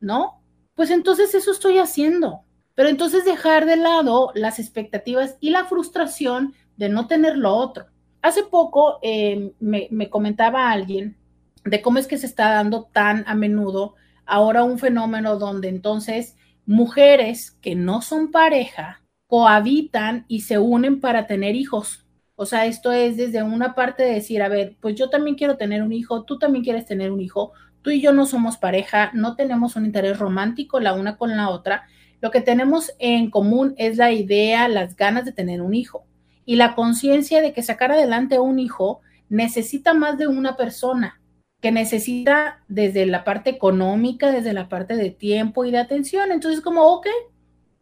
¿no? 0.00 0.42
Pues 0.74 0.90
entonces 0.90 1.34
eso 1.34 1.52
estoy 1.52 1.78
haciendo. 1.78 2.40
Pero 2.74 2.88
entonces 2.88 3.24
dejar 3.24 3.64
de 3.64 3.76
lado 3.76 4.32
las 4.34 4.58
expectativas 4.58 5.36
y 5.40 5.50
la 5.50 5.66
frustración 5.66 6.54
de 6.76 6.88
no 6.88 7.06
tener 7.06 7.36
lo 7.36 7.54
otro. 7.54 7.86
Hace 8.20 8.42
poco 8.42 8.98
eh, 9.02 9.52
me, 9.60 9.86
me 9.90 10.10
comentaba 10.10 10.70
alguien 10.70 11.16
de 11.64 11.80
cómo 11.80 11.98
es 11.98 12.06
que 12.06 12.18
se 12.18 12.26
está 12.26 12.50
dando 12.50 12.84
tan 12.92 13.24
a 13.28 13.34
menudo 13.34 13.94
ahora 14.26 14.64
un 14.64 14.78
fenómeno 14.78 15.38
donde 15.38 15.68
entonces 15.68 16.36
mujeres 16.66 17.52
que 17.60 17.74
no 17.74 18.02
son 18.02 18.30
pareja 18.30 19.00
cohabitan 19.30 20.24
y 20.26 20.40
se 20.40 20.58
unen 20.58 21.00
para 21.00 21.28
tener 21.28 21.54
hijos. 21.54 22.04
O 22.34 22.46
sea, 22.46 22.66
esto 22.66 22.90
es 22.90 23.16
desde 23.16 23.44
una 23.44 23.76
parte 23.76 24.02
de 24.02 24.14
decir, 24.14 24.42
a 24.42 24.48
ver, 24.48 24.76
pues 24.80 24.96
yo 24.96 25.08
también 25.08 25.36
quiero 25.36 25.56
tener 25.56 25.84
un 25.84 25.92
hijo, 25.92 26.24
tú 26.24 26.36
también 26.36 26.64
quieres 26.64 26.84
tener 26.84 27.12
un 27.12 27.20
hijo, 27.20 27.52
tú 27.80 27.90
y 27.90 28.00
yo 28.00 28.12
no 28.12 28.26
somos 28.26 28.56
pareja, 28.56 29.12
no 29.14 29.36
tenemos 29.36 29.76
un 29.76 29.86
interés 29.86 30.18
romántico 30.18 30.80
la 30.80 30.94
una 30.94 31.16
con 31.16 31.36
la 31.36 31.48
otra, 31.48 31.84
lo 32.20 32.32
que 32.32 32.40
tenemos 32.40 32.92
en 32.98 33.30
común 33.30 33.74
es 33.78 33.98
la 33.98 34.10
idea, 34.10 34.66
las 34.66 34.96
ganas 34.96 35.24
de 35.24 35.32
tener 35.32 35.62
un 35.62 35.74
hijo 35.74 36.04
y 36.44 36.56
la 36.56 36.74
conciencia 36.74 37.40
de 37.40 37.52
que 37.52 37.62
sacar 37.62 37.92
adelante 37.92 38.40
un 38.40 38.58
hijo 38.58 39.00
necesita 39.28 39.94
más 39.94 40.18
de 40.18 40.26
una 40.26 40.56
persona, 40.56 41.20
que 41.60 41.70
necesita 41.70 42.64
desde 42.66 43.06
la 43.06 43.22
parte 43.22 43.50
económica, 43.50 44.32
desde 44.32 44.52
la 44.54 44.68
parte 44.68 44.96
de 44.96 45.10
tiempo 45.10 45.64
y 45.64 45.70
de 45.70 45.78
atención. 45.78 46.32
Entonces, 46.32 46.62
como, 46.62 46.82
ok, 46.82 47.06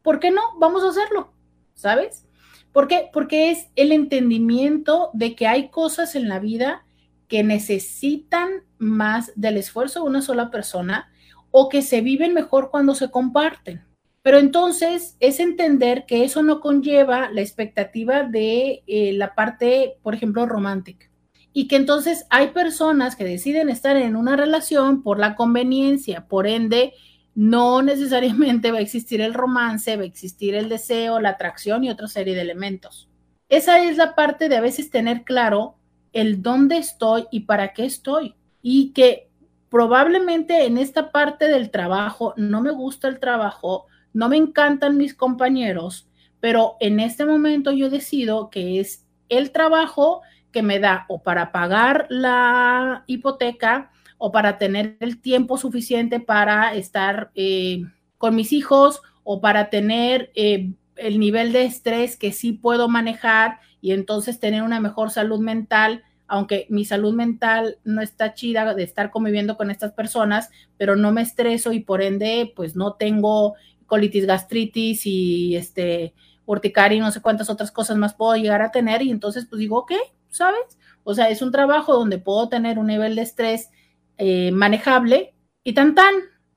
¿por 0.03 0.21
qué 0.21 0.31
no? 0.31 0.43
Vamos 0.59 0.85
a 0.85 0.91
hacerlo, 0.91 1.33
¿sabes? 1.79 2.27
¿Por 2.73 2.89
qué? 2.89 3.09
Porque 3.13 3.51
es 3.51 3.69
el 3.77 3.93
entendimiento 3.93 5.11
de 5.15 5.35
que 5.35 5.47
hay 5.47 5.69
cosas 5.71 6.15
en 6.15 6.29
la 6.29 6.39
vida 6.39 6.85
que 7.29 7.45
necesitan 7.45 8.65
más 8.79 9.33
del 9.37 9.57
esfuerzo 9.57 10.01
de 10.01 10.07
una 10.07 10.23
sola 10.23 10.51
persona 10.51 11.11
o 11.51 11.69
que 11.69 11.83
se 11.83 12.01
viven 12.01 12.35
mejor 12.35 12.71
cuando 12.71 12.95
se 12.95 13.11
comparten. 13.11 13.85
Pero 14.23 14.39
entonces 14.39 15.17
es 15.21 15.41
entender 15.41 16.05
que 16.07 16.25
eso 16.25 16.43
no 16.43 16.61
conlleva 16.61 17.31
la 17.31 17.41
expectativa 17.41 18.25
de 18.25 18.83
eh, 18.87 19.13
la 19.13 19.35
parte, 19.35 19.97
por 20.03 20.15
ejemplo, 20.15 20.45
romántica. 20.47 21.11
Y 21.53 21.69
que 21.69 21.77
entonces 21.77 22.27
hay 22.29 22.49
personas 22.49 23.17
que 23.17 23.25
deciden 23.25 23.69
estar 23.69 23.97
en 23.97 24.17
una 24.17 24.37
relación 24.37 25.03
por 25.03 25.19
la 25.19 25.35
conveniencia, 25.35 26.27
por 26.27 26.47
ende, 26.47 26.93
no 27.39 27.83
necesariamente 27.83 28.73
va 28.73 28.79
a 28.79 28.81
existir 28.81 29.21
el 29.21 29.33
romance, 29.33 29.97
va 29.97 30.03
a 30.03 30.07
existir 30.07 30.57
el 30.57 30.69
deseo, 30.69 31.21
la 31.21 31.29
atracción 31.29 31.85
y 31.85 31.91
otra 31.91 32.09
serie 32.09 32.35
de 32.35 32.41
elementos. 32.41 33.09
Esa 33.49 33.85
es 33.85 33.97
la 33.97 34.17
parte 34.17 34.49
de 34.49 34.57
a 34.57 34.61
veces 34.61 34.91
tener 34.91 35.23
claro 35.23 35.77
el 36.13 36.43
dónde 36.43 36.79
estoy 36.79 37.29
y 37.31 37.43
para 37.43 37.75
qué 37.75 37.85
estoy. 37.85 38.35
Y 38.61 38.91
que 38.91 39.31
probablemente 39.69 40.67
en 40.67 40.79
esta 40.79 41.13
parte 41.13 41.47
del 41.47 41.71
trabajo 41.71 42.35
no 42.37 42.61
me 42.61 42.73
gusta 42.73 43.07
el 43.07 43.21
trabajo, 43.21 43.87
no 44.13 44.29
me 44.29 44.37
encantan 44.37 44.97
mis 44.97 45.15
compañeros, 45.15 46.09
pero 46.41 46.75
en 46.81 46.99
este 46.99 47.25
momento 47.25 47.71
yo 47.71 47.89
decido 47.89 48.51
que 48.51 48.81
es 48.81 49.07
el 49.29 49.53
trabajo 49.53 50.23
que 50.51 50.65
me 50.65 50.81
da 50.81 51.07
o 51.09 51.23
para 51.23 51.53
pagar 51.53 52.09
la 52.09 53.05
hipoteca 53.07 53.93
o 54.19 54.33
para 54.33 54.59
tener 54.59 54.97
el 55.01 55.21
tiempo 55.21 55.57
suficiente 55.57 56.21
para 56.21 56.75
estar 56.75 57.31
eh, 57.35 57.85
con 58.19 58.35
mis 58.35 58.53
hijos 58.53 59.01
o 59.23 59.41
para 59.41 59.71
tener 59.71 60.31
eh, 60.35 60.73
el 60.97 61.19
nivel 61.19 61.53
de 61.53 61.65
estrés 61.65 62.17
que 62.17 62.33
sí 62.33 62.53
puedo 62.53 62.89
manejar 62.89 63.61
y 63.81 63.93
entonces 63.93 64.41
tener 64.41 64.63
una 64.63 64.81
mejor 64.81 65.11
salud 65.11 65.39
mental, 65.39 66.03
aunque 66.27 66.67
mi 66.69 66.85
salud 66.85 67.15
mental 67.15 67.79
no 67.85 68.03
está 68.03 68.35
chida 68.35 68.75
de 68.75 68.83
estar 68.83 69.11
conviviendo 69.11 69.57
con 69.57 69.71
estas 69.71 69.93
personas, 69.93 70.51
pero 70.77 70.97
no 70.97 71.13
me 71.13 71.23
estreso 71.23 71.73
y 71.73 71.81
por 71.81 72.03
ende, 72.03 72.53
pues 72.55 72.75
no 72.75 72.95
tengo 72.95 73.55
colitis 73.87 74.27
gastritis 74.27 75.07
y 75.07 75.57
este 75.57 76.15
urticaria 76.45 76.97
y 76.97 77.01
no 77.01 77.11
sé 77.11 77.21
cuántas 77.21 77.51
otras 77.51 77.71
cosas 77.71 77.97
más 77.99 78.15
puedo 78.15 78.35
llegar 78.35 78.63
a 78.63 78.71
tener 78.71 79.03
y 79.03 79.11
entonces 79.11 79.47
pues 79.49 79.61
digo, 79.61 79.79
ok, 79.79 79.93
¿sabes? 80.31 80.79
O 81.05 81.15
sea, 81.15 81.29
es 81.31 81.43
un 81.43 81.53
trabajo 81.53 81.95
donde 81.95 82.19
puedo 82.19 82.49
tener 82.49 82.79
un 82.79 82.87
nivel 82.87 83.15
de 83.15 83.23
estrés 83.23 83.71
eh, 84.19 84.51
manejable 84.53 85.35
y 85.65 85.73
tan 85.73 85.95
tan, 85.95 86.15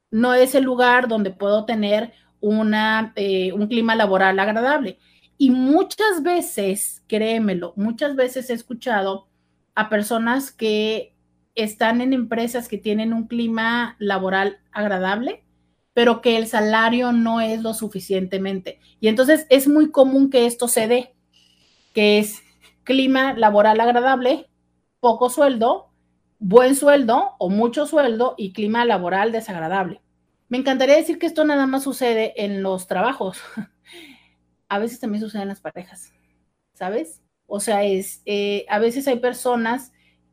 no 0.09 0.33
es 0.33 0.55
el 0.55 0.63
lugar 0.63 1.07
donde 1.07 1.31
puedo 1.31 1.65
tener 1.65 2.11
una, 2.39 3.13
eh, 3.15 3.53
un 3.53 3.67
clima 3.67 3.95
laboral 3.95 4.39
agradable. 4.39 4.99
Y 5.37 5.49
muchas 5.51 6.21
veces, 6.23 7.03
créemelo, 7.07 7.73
muchas 7.75 8.15
veces 8.15 8.49
he 8.49 8.53
escuchado 8.53 9.27
a 9.73 9.89
personas 9.89 10.51
que 10.51 11.15
están 11.55 12.01
en 12.01 12.13
empresas 12.13 12.67
que 12.67 12.77
tienen 12.77 13.13
un 13.13 13.27
clima 13.27 13.95
laboral 13.99 14.59
agradable, 14.71 15.43
pero 15.93 16.21
que 16.21 16.37
el 16.37 16.47
salario 16.47 17.11
no 17.11 17.41
es 17.41 17.61
lo 17.61 17.73
suficientemente. 17.73 18.79
Y 18.99 19.07
entonces 19.07 19.45
es 19.49 19.67
muy 19.67 19.91
común 19.91 20.29
que 20.29 20.45
esto 20.45 20.67
se 20.67 20.87
dé, 20.87 21.13
que 21.93 22.19
es 22.19 22.41
clima 22.83 23.33
laboral 23.33 23.79
agradable, 23.79 24.49
poco 24.99 25.29
sueldo, 25.29 25.90
buen 26.41 26.75
sueldo 26.75 27.35
o 27.37 27.49
mucho 27.49 27.85
sueldo 27.85 28.33
y 28.35 28.51
clima 28.51 28.83
laboral 28.83 29.31
desagradable. 29.31 30.01
Me 30.49 30.57
encantaría 30.57 30.95
decir 30.95 31.19
que 31.19 31.27
esto 31.27 31.45
nada 31.45 31.67
más 31.67 31.83
sucede 31.83 32.33
en 32.43 32.63
los 32.63 32.87
trabajos. 32.87 33.39
A 34.67 34.79
veces 34.79 34.99
también 34.99 35.21
sucede 35.21 35.43
en 35.43 35.49
las 35.49 35.61
parejas, 35.61 36.11
¿sabes? 36.73 37.21
O 37.45 37.59
sea, 37.59 37.83
es, 37.83 38.21
eh, 38.25 38.65
a 38.69 38.79
veces 38.79 39.05
hay 39.09 39.19
personas 39.19 39.91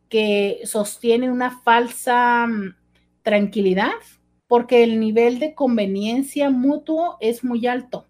que 0.09 0.61
sostienen 0.65 1.33
una 1.33 1.61
falsa 1.63 2.47
mm, 2.47 2.77
tranquilidad 3.23 3.91
porque 4.47 4.85
el 4.85 5.01
nivel 5.01 5.41
de 5.41 5.55
conveniencia 5.55 6.51
mutuo 6.51 7.19
es 7.21 7.43
muy 7.43 7.67
alto. 7.67 8.07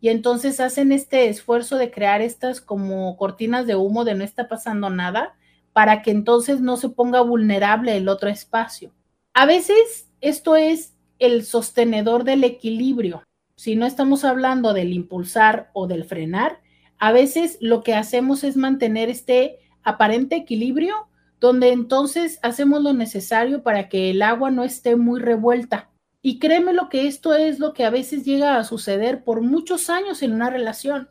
Y 0.00 0.10
entonces 0.10 0.60
hacen 0.60 0.92
este 0.92 1.30
esfuerzo 1.30 1.78
de 1.78 1.90
crear 1.90 2.20
estas 2.20 2.60
como 2.60 3.16
cortinas 3.16 3.66
de 3.66 3.74
humo 3.76 4.04
de 4.04 4.14
no 4.14 4.22
está 4.22 4.46
pasando 4.46 4.90
nada 4.90 5.34
para 5.76 6.00
que 6.00 6.10
entonces 6.10 6.62
no 6.62 6.78
se 6.78 6.88
ponga 6.88 7.20
vulnerable 7.20 7.98
el 7.98 8.08
otro 8.08 8.30
espacio. 8.30 8.94
A 9.34 9.44
veces 9.44 10.10
esto 10.22 10.56
es 10.56 10.94
el 11.18 11.44
sostenedor 11.44 12.24
del 12.24 12.44
equilibrio. 12.44 13.24
Si 13.56 13.76
no 13.76 13.84
estamos 13.84 14.24
hablando 14.24 14.72
del 14.72 14.94
impulsar 14.94 15.68
o 15.74 15.86
del 15.86 16.04
frenar, 16.04 16.62
a 16.96 17.12
veces 17.12 17.58
lo 17.60 17.82
que 17.82 17.92
hacemos 17.92 18.42
es 18.42 18.56
mantener 18.56 19.10
este 19.10 19.58
aparente 19.82 20.36
equilibrio 20.36 21.08
donde 21.40 21.72
entonces 21.72 22.38
hacemos 22.42 22.82
lo 22.82 22.94
necesario 22.94 23.62
para 23.62 23.90
que 23.90 24.08
el 24.08 24.22
agua 24.22 24.50
no 24.50 24.64
esté 24.64 24.96
muy 24.96 25.20
revuelta. 25.20 25.90
Y 26.22 26.38
créeme 26.38 26.72
lo 26.72 26.88
que 26.88 27.06
esto 27.06 27.34
es 27.34 27.58
lo 27.58 27.74
que 27.74 27.84
a 27.84 27.90
veces 27.90 28.24
llega 28.24 28.56
a 28.56 28.64
suceder 28.64 29.24
por 29.24 29.42
muchos 29.42 29.90
años 29.90 30.22
en 30.22 30.32
una 30.32 30.48
relación. 30.48 31.10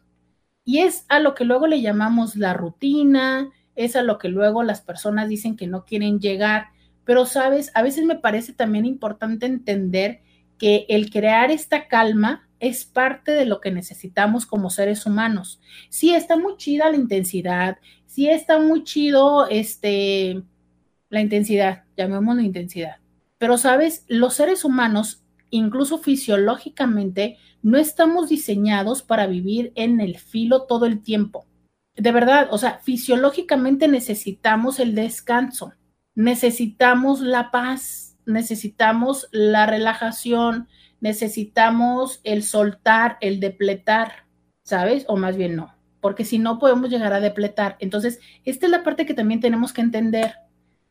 Y 0.63 0.79
es 0.79 1.05
a 1.07 1.19
lo 1.19 1.35
que 1.35 1.45
luego 1.45 1.67
le 1.67 1.81
llamamos 1.81 2.35
la 2.35 2.55
rutina, 2.55 3.51
es 3.75 3.95
a 3.95 4.03
lo 4.03 4.17
que 4.17 4.29
luego 4.29 4.63
las 4.63 4.81
personas 4.81 5.29
dicen 5.29 5.55
que 5.55 5.67
no 5.67 5.85
quieren 5.85 6.19
llegar. 6.19 6.67
Pero, 7.03 7.25
sabes, 7.25 7.71
a 7.75 7.81
veces 7.81 8.05
me 8.05 8.15
parece 8.15 8.53
también 8.53 8.85
importante 8.85 9.45
entender 9.45 10.21
que 10.57 10.85
el 10.89 11.09
crear 11.09 11.51
esta 11.51 11.87
calma 11.87 12.47
es 12.59 12.85
parte 12.85 13.31
de 13.31 13.45
lo 13.45 13.59
que 13.59 13.71
necesitamos 13.71 14.45
como 14.45 14.69
seres 14.69 15.05
humanos. 15.05 15.61
Sí, 15.89 16.13
está 16.13 16.37
muy 16.37 16.57
chida 16.57 16.89
la 16.89 16.95
intensidad, 16.95 17.77
sí 18.05 18.29
está 18.29 18.59
muy 18.59 18.83
chido 18.83 19.47
este, 19.47 20.41
la 21.09 21.21
intensidad, 21.21 21.83
llamémoslo 21.97 22.41
intensidad. 22.41 22.97
Pero, 23.37 23.57
sabes, 23.57 24.05
los 24.07 24.33
seres 24.33 24.63
humanos, 24.63 25.23
incluso 25.49 25.97
fisiológicamente, 25.97 27.37
no 27.61 27.77
estamos 27.77 28.29
diseñados 28.29 29.03
para 29.03 29.27
vivir 29.27 29.73
en 29.75 29.99
el 29.99 30.17
filo 30.17 30.63
todo 30.63 30.85
el 30.85 31.01
tiempo. 31.01 31.45
De 31.95 32.11
verdad, 32.11 32.47
o 32.51 32.57
sea, 32.57 32.79
fisiológicamente 32.79 33.87
necesitamos 33.87 34.79
el 34.79 34.95
descanso, 34.95 35.73
necesitamos 36.13 37.21
la 37.21 37.51
paz, 37.51 38.17
necesitamos 38.25 39.27
la 39.31 39.65
relajación, 39.65 40.67
necesitamos 40.99 42.19
el 42.23 42.43
soltar, 42.43 43.17
el 43.21 43.39
depletar, 43.39 44.25
¿sabes? 44.63 45.05
O 45.07 45.15
más 45.15 45.37
bien 45.37 45.55
no, 45.55 45.73
porque 46.01 46.25
si 46.25 46.37
no 46.39 46.59
podemos 46.59 46.89
llegar 46.89 47.13
a 47.13 47.19
depletar. 47.19 47.77
Entonces, 47.79 48.19
esta 48.43 48.65
es 48.65 48.71
la 48.71 48.83
parte 48.83 49.05
que 49.05 49.13
también 49.13 49.39
tenemos 49.39 49.71
que 49.71 49.81
entender. 49.81 50.35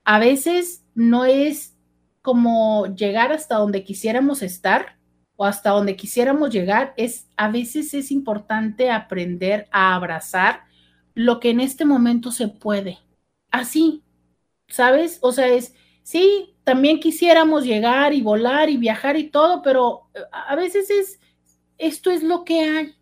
A 0.04 0.18
veces 0.18 0.84
no 0.94 1.24
es 1.24 1.76
como 2.22 2.86
llegar 2.94 3.32
hasta 3.32 3.56
donde 3.56 3.84
quisiéramos 3.84 4.42
estar 4.42 4.96
o 5.36 5.44
hasta 5.44 5.70
donde 5.70 5.96
quisiéramos 5.96 6.50
llegar, 6.50 6.94
es 6.96 7.26
a 7.36 7.48
veces 7.48 7.92
es 7.92 8.10
importante 8.10 8.90
aprender 8.90 9.68
a 9.72 9.94
abrazar 9.94 10.62
lo 11.14 11.40
que 11.40 11.50
en 11.50 11.60
este 11.60 11.84
momento 11.84 12.30
se 12.30 12.48
puede. 12.48 12.98
Así, 13.50 14.02
¿sabes? 14.68 15.18
O 15.22 15.32
sea, 15.32 15.48
es, 15.48 15.74
sí, 16.02 16.56
también 16.64 17.00
quisiéramos 17.00 17.64
llegar 17.64 18.12
y 18.14 18.22
volar 18.22 18.68
y 18.70 18.76
viajar 18.76 19.16
y 19.16 19.30
todo, 19.30 19.62
pero 19.62 20.08
eh, 20.14 20.20
a 20.32 20.56
veces 20.56 20.90
es, 20.90 21.20
esto 21.78 22.10
es 22.10 22.22
lo 22.22 22.44
que 22.44 22.60
hay. 22.60 22.94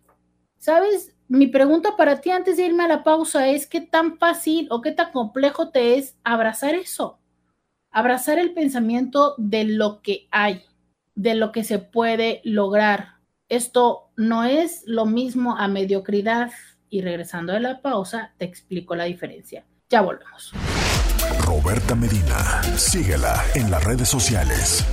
¿Sabes? 0.57 1.15
Mi 1.27 1.47
pregunta 1.47 1.97
para 1.97 2.21
ti 2.21 2.29
antes 2.29 2.57
de 2.57 2.65
irme 2.65 2.83
a 2.83 2.87
la 2.87 3.03
pausa 3.03 3.47
es, 3.47 3.67
¿qué 3.67 3.81
tan 3.81 4.17
fácil 4.17 4.67
o 4.69 4.81
qué 4.81 4.91
tan 4.91 5.11
complejo 5.11 5.69
te 5.69 5.97
es 5.97 6.15
abrazar 6.23 6.75
eso? 6.75 7.19
Abrazar 7.91 8.39
el 8.39 8.53
pensamiento 8.53 9.35
de 9.37 9.63
lo 9.65 10.01
que 10.01 10.27
hay, 10.31 10.63
de 11.15 11.35
lo 11.35 11.51
que 11.51 11.63
se 11.63 11.79
puede 11.79 12.41
lograr. 12.43 13.15
Esto 13.49 14.11
no 14.15 14.43
es 14.43 14.83
lo 14.85 15.05
mismo 15.05 15.57
a 15.57 15.67
mediocridad. 15.67 16.51
Y 16.93 17.01
regresando 17.01 17.51
de 17.53 17.59
la 17.59 17.81
pausa, 17.81 18.33
te 18.37 18.45
explico 18.45 18.95
la 18.95 19.05
diferencia. 19.05 19.65
Ya 19.89 20.01
volvemos. 20.01 20.53
Roberta 21.43 21.95
Medina. 21.95 22.61
Síguela 22.77 23.41
en 23.55 23.71
las 23.71 23.83
redes 23.83 24.07
sociales. 24.07 24.85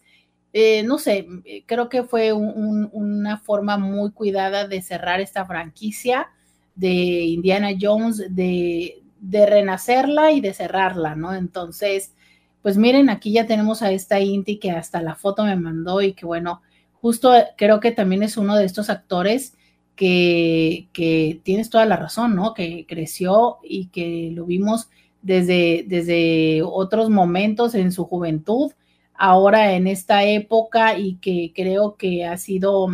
eh, 0.54 0.84
no 0.84 1.00
sé, 1.00 1.28
creo 1.66 1.90
que 1.90 2.04
fue 2.04 2.32
una 2.32 3.40
forma 3.40 3.78
muy 3.78 4.12
cuidada 4.12 4.68
de 4.68 4.82
cerrar 4.82 5.20
esta 5.20 5.46
franquicia 5.46 6.30
de 6.76 6.90
Indiana 6.90 7.70
Jones, 7.80 8.24
de, 8.30 9.03
de 9.24 9.46
renacerla 9.46 10.32
y 10.32 10.42
de 10.42 10.54
cerrarla, 10.54 11.16
¿no? 11.16 11.34
Entonces, 11.34 12.14
pues 12.62 12.78
miren, 12.78 13.10
aquí 13.10 13.32
ya 13.32 13.48
tenemos 13.48 13.82
a 13.82 13.92
esta 13.92 14.20
Inti 14.20 14.58
que 14.60 14.72
hasta 14.72 15.02
la 15.02 15.16
foto 15.16 15.46
me 15.46 15.56
mandó 15.56 16.02
y 16.02 16.14
que 16.14 16.26
bueno, 16.26 16.62
justo 16.94 17.34
creo 17.58 17.80
que 17.80 17.92
también 17.92 18.22
es 18.24 18.36
uno 18.36 18.58
de 18.58 18.66
estos 18.66 18.90
actores 18.90 19.56
que, 19.96 20.90
que 20.92 21.40
tienes 21.44 21.70
toda 21.70 21.86
la 21.86 21.96
razón, 21.96 22.36
¿no? 22.36 22.54
Que 22.54 22.86
creció 22.86 23.60
y 23.64 23.88
que 23.88 24.32
lo 24.34 24.46
vimos 24.46 24.90
desde, 25.22 25.86
desde 25.88 26.62
otros 26.64 27.10
momentos 27.10 27.76
en 27.76 27.94
su 27.94 28.06
juventud, 28.06 28.74
ahora 29.14 29.74
en 29.74 29.88
esta 29.88 30.26
época 30.26 30.98
y 30.98 31.16
que 31.16 31.54
creo 31.56 31.96
que 31.96 32.26
ha 32.26 32.36
sido 32.38 32.90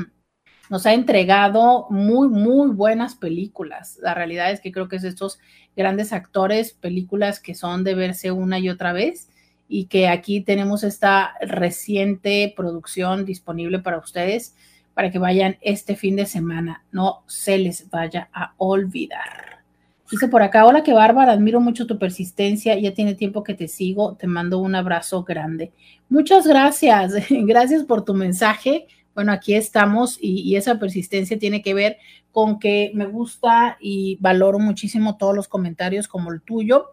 nos 0.69 0.85
ha 0.85 0.93
entregado 0.93 1.87
muy, 1.89 2.29
muy 2.29 2.69
buenas 2.69 3.15
películas. 3.15 3.99
La 4.01 4.13
realidad 4.13 4.51
es 4.51 4.61
que 4.61 4.71
creo 4.71 4.87
que 4.87 4.97
es 4.97 5.03
estos 5.03 5.39
grandes 5.79 6.11
actores, 6.11 6.73
películas 6.73 7.39
que 7.39 7.55
son 7.55 7.85
de 7.85 7.95
verse 7.95 8.31
una 8.31 8.59
y 8.59 8.67
otra 8.67 8.91
vez 8.91 9.29
y 9.69 9.85
que 9.85 10.09
aquí 10.09 10.41
tenemos 10.41 10.83
esta 10.83 11.35
reciente 11.39 12.53
producción 12.53 13.23
disponible 13.23 13.79
para 13.79 13.97
ustedes 13.97 14.55
para 14.93 15.09
que 15.09 15.19
vayan 15.19 15.57
este 15.61 15.95
fin 15.95 16.17
de 16.17 16.25
semana. 16.25 16.83
No 16.91 17.23
se 17.27 17.57
les 17.57 17.89
vaya 17.89 18.27
a 18.33 18.53
olvidar. 18.57 19.63
Dice 20.11 20.27
por 20.27 20.41
acá, 20.41 20.65
hola, 20.65 20.83
qué 20.83 20.91
bárbara, 20.91 21.31
admiro 21.31 21.61
mucho 21.61 21.87
tu 21.87 21.97
persistencia, 21.97 22.77
ya 22.77 22.93
tiene 22.93 23.15
tiempo 23.15 23.45
que 23.45 23.53
te 23.53 23.69
sigo, 23.69 24.17
te 24.19 24.27
mando 24.27 24.59
un 24.59 24.75
abrazo 24.75 25.23
grande. 25.23 25.71
Muchas 26.09 26.45
gracias, 26.45 27.13
gracias 27.29 27.83
por 27.83 28.03
tu 28.03 28.13
mensaje 28.13 28.87
bueno, 29.19 29.33
aquí 29.33 29.53
estamos 29.53 30.17
y, 30.21 30.55
esa 30.55 30.79
persistencia 30.79 31.37
tiene 31.37 31.61
que 31.61 31.73
ver 31.73 31.97
con 32.39 32.57
que 32.57 32.91
me 32.93 33.05
gusta 33.05 33.77
y 33.81 34.17
valoro 34.21 34.59
muchísimo 34.59 35.17
todos 35.17 35.35
los 35.35 35.49
comentarios 35.49 36.07
como 36.07 36.31
el 36.31 36.41
tuyo, 36.41 36.91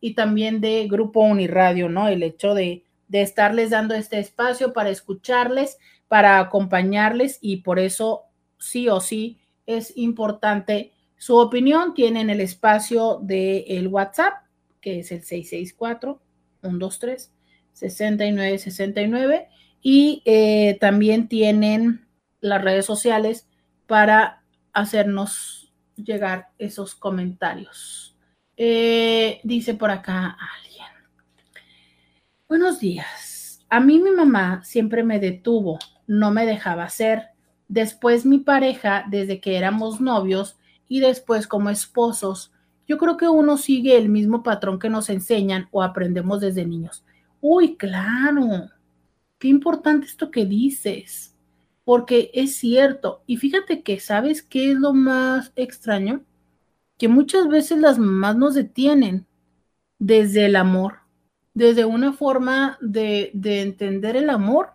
y 0.00 0.14
también 0.14 0.60
de 0.60 0.86
Grupo 0.88 1.20
Uniradio, 1.20 1.88
¿no? 1.88 2.08
El 2.08 2.22
hecho 2.22 2.54
de, 2.54 2.84
de 3.08 3.22
estarles 3.22 3.70
dando 3.70 3.94
este 3.94 4.18
espacio 4.18 4.72
para 4.72 4.90
escucharles, 4.90 5.78
para 6.14 6.38
acompañarles 6.38 7.38
y 7.40 7.56
por 7.56 7.80
eso 7.80 8.26
sí 8.56 8.88
o 8.88 9.00
sí 9.00 9.40
es 9.66 9.92
importante 9.96 10.92
su 11.16 11.36
opinión. 11.36 11.92
Tienen 11.92 12.30
el 12.30 12.40
espacio 12.40 13.18
del 13.20 13.64
el 13.66 13.88
WhatsApp, 13.88 14.34
que 14.80 15.00
es 15.00 15.10
el 15.10 15.24
664-123-6969 16.62 19.48
y 19.82 20.22
eh, 20.24 20.78
también 20.80 21.26
tienen 21.26 22.06
las 22.40 22.62
redes 22.62 22.86
sociales 22.86 23.48
para 23.88 24.44
hacernos 24.72 25.72
llegar 25.96 26.50
esos 26.58 26.94
comentarios. 26.94 28.16
Eh, 28.56 29.40
dice 29.42 29.74
por 29.74 29.90
acá 29.90 30.38
alguien. 30.38 30.86
Buenos 32.46 32.78
días. 32.78 33.33
A 33.68 33.80
mí 33.80 33.98
mi 33.98 34.10
mamá 34.10 34.62
siempre 34.64 35.02
me 35.02 35.18
detuvo, 35.18 35.78
no 36.06 36.30
me 36.30 36.46
dejaba 36.46 36.84
hacer. 36.84 37.28
Después 37.68 38.26
mi 38.26 38.38
pareja, 38.38 39.04
desde 39.08 39.40
que 39.40 39.56
éramos 39.56 40.00
novios 40.00 40.58
y 40.88 41.00
después 41.00 41.46
como 41.46 41.70
esposos, 41.70 42.52
yo 42.86 42.98
creo 42.98 43.16
que 43.16 43.28
uno 43.28 43.56
sigue 43.56 43.96
el 43.96 44.08
mismo 44.08 44.42
patrón 44.42 44.78
que 44.78 44.90
nos 44.90 45.08
enseñan 45.08 45.68
o 45.70 45.82
aprendemos 45.82 46.40
desde 46.40 46.66
niños. 46.66 47.04
Uy, 47.40 47.76
claro. 47.76 48.70
Qué 49.38 49.48
importante 49.48 50.06
esto 50.06 50.30
que 50.30 50.44
dices, 50.44 51.34
porque 51.84 52.30
es 52.34 52.56
cierto. 52.56 53.22
Y 53.26 53.38
fíjate 53.38 53.82
que, 53.82 54.00
¿sabes 54.00 54.42
qué 54.42 54.72
es 54.72 54.78
lo 54.78 54.92
más 54.92 55.52
extraño? 55.56 56.22
Que 56.98 57.08
muchas 57.08 57.48
veces 57.48 57.78
las 57.78 57.98
mamás 57.98 58.36
nos 58.36 58.54
detienen 58.54 59.26
desde 59.98 60.46
el 60.46 60.56
amor 60.56 61.03
desde 61.54 61.84
una 61.84 62.12
forma 62.12 62.78
de, 62.80 63.30
entender 63.32 64.16
el 64.16 64.28
amor 64.28 64.72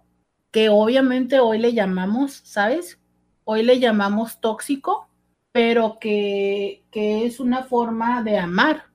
que 0.51 0.69
obviamente 0.69 1.39
hoy 1.39 1.59
le 1.59 1.73
llamamos, 1.73 2.41
¿sabes? 2.45 2.99
Hoy 3.43 3.63
le 3.63 3.79
llamamos 3.79 4.39
tóxico, 4.39 5.07
pero 5.51 5.99
que, 5.99 6.83
que 6.91 7.25
es 7.25 7.39
una 7.39 7.63
forma 7.63 8.23
de 8.23 8.37
amar, 8.37 8.85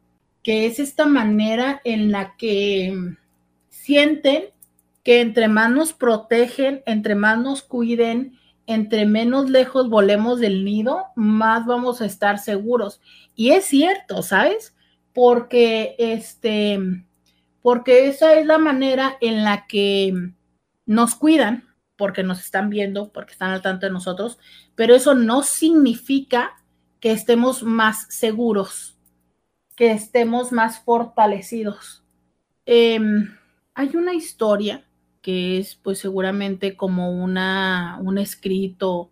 que 0.43 0.67
es 0.67 0.79
esta 0.81 1.07
manera 1.07 1.81
en 1.85 2.11
la 2.11 2.37
que 2.37 3.17
sienten 3.69 4.45
que 5.05 5.21
entre 5.21 5.49
más 5.49 5.71
nos 5.71 5.93
protegen, 5.93 6.83
entre 6.87 7.15
más 7.15 7.39
nos 7.39 7.63
cuiden, 7.63 8.39
entre 8.67 9.05
menos 9.05 9.51
lejos 9.51 9.91
volemos 9.91 10.41
del 10.41 10.65
nido, 10.65 11.05
más 11.15 11.67
vamos 11.67 12.01
a 12.01 12.07
estar 12.07 12.39
seguros. 12.39 13.01
Y 13.37 13.51
es 13.51 13.67
cierto, 13.67 14.23
¿sabes? 14.23 14.75
Porque 15.13 15.95
este, 15.99 16.79
porque 17.65 18.09
esa 18.09 18.35
es 18.35 18.45
la 18.45 18.59
manera 18.59 19.17
en 19.23 19.43
la 19.43 19.67
que 19.67 20.13
nos 20.85 21.15
cuidan, 21.15 21.65
porque 21.97 22.23
nos 22.23 22.41
están 22.41 22.69
viendo, 22.69 23.11
porque 23.11 23.33
están 23.33 23.53
al 23.53 23.63
tanto 23.63 23.87
de 23.87 23.93
nosotros, 23.93 24.39
pero 24.75 24.95
eso 24.95 25.15
no 25.15 25.43
significa 25.43 26.63
que 27.01 27.11
estemos 27.11 27.63
más 27.63 28.05
seguros, 28.11 28.99
que 29.77 29.93
estemos 29.93 30.53
más 30.53 30.81
fortalecidos. 30.81 32.05
Em, 32.67 33.35
hay 33.73 33.97
una 33.97 34.13
historia 34.13 34.85
que 35.23 35.57
es 35.57 35.75
pues 35.75 35.99
seguramente 35.99 36.77
como 36.77 37.13
una, 37.13 37.99
un 38.03 38.19
escrito, 38.19 39.11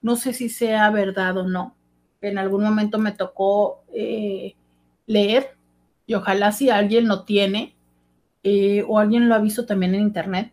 no 0.00 0.14
sé 0.14 0.34
si 0.34 0.50
sea 0.50 0.88
verdad 0.90 1.36
o 1.36 1.48
no. 1.48 1.74
En 2.20 2.38
algún 2.38 2.62
momento 2.62 3.00
me 3.00 3.10
tocó 3.10 3.82
eh, 3.92 4.54
leer 5.06 5.56
ojalá 6.14 6.52
si 6.52 6.70
alguien 6.70 7.08
lo 7.08 7.24
tiene 7.24 7.74
eh, 8.42 8.84
o 8.88 8.98
alguien 8.98 9.28
lo 9.28 9.34
ha 9.34 9.38
visto 9.38 9.66
también 9.66 9.94
en 9.94 10.02
internet, 10.02 10.52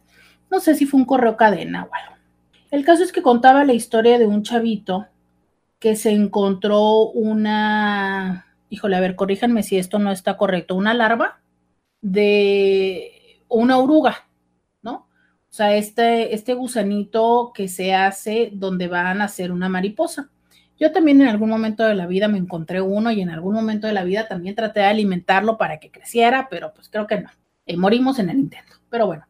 no 0.50 0.60
sé 0.60 0.76
si 0.76 0.86
fue 0.86 1.00
un 1.00 1.06
correo 1.06 1.38
cadena 1.38 1.84
o 1.84 1.90
algo. 1.94 2.16
El 2.72 2.86
caso 2.86 3.04
es 3.04 3.12
que 3.12 3.22
contaba 3.22 3.66
la 3.66 3.74
historia 3.74 4.20
de 4.20 4.28
un 4.28 4.44
chavito 4.44 5.08
que 5.80 5.96
se 5.96 6.12
encontró 6.12 7.10
una, 7.10 8.48
híjole, 8.70 8.96
a 8.96 9.00
ver, 9.00 9.16
corríjanme 9.16 9.64
si 9.64 9.78
esto 9.78 9.98
no 9.98 10.12
está 10.12 10.38
correcto, 10.38 10.76
una 10.76 10.94
larva 10.94 11.40
de 12.02 13.42
una 13.48 13.78
oruga, 13.80 14.28
¿no? 14.82 15.08
O 15.50 15.54
sea, 15.54 15.76
este, 15.76 16.36
este 16.36 16.54
gusanito 16.54 17.52
que 17.54 17.68
se 17.68 17.96
hace 17.96 18.52
donde 18.54 18.88
van 18.88 19.22
a 19.22 19.26
hacer 19.26 19.52
una 19.52 19.70
mariposa. 19.70 20.30
Yo 20.80 20.94
también 20.94 21.22
en 21.22 21.28
algún 21.28 21.50
momento 21.50 21.84
de 21.84 21.94
la 21.94 22.08
vida 22.08 22.30
me 22.30 22.38
encontré 22.38 22.80
uno 22.80 23.12
y 23.12 23.22
en 23.22 23.30
algún 23.30 23.54
momento 23.54 23.86
de 23.86 23.94
la 23.94 24.06
vida 24.06 24.28
también 24.28 24.56
traté 24.56 24.80
de 24.80 24.86
alimentarlo 24.86 25.58
para 25.58 25.78
que 25.78 25.92
creciera, 25.92 26.48
pero 26.50 26.74
pues 26.74 26.88
creo 26.90 27.06
que 27.06 27.20
no. 27.20 27.30
Eh, 27.66 27.76
morimos 27.76 28.18
en 28.18 28.30
el 28.30 28.40
intento. 28.40 28.78
Pero 28.90 29.06
bueno, 29.06 29.26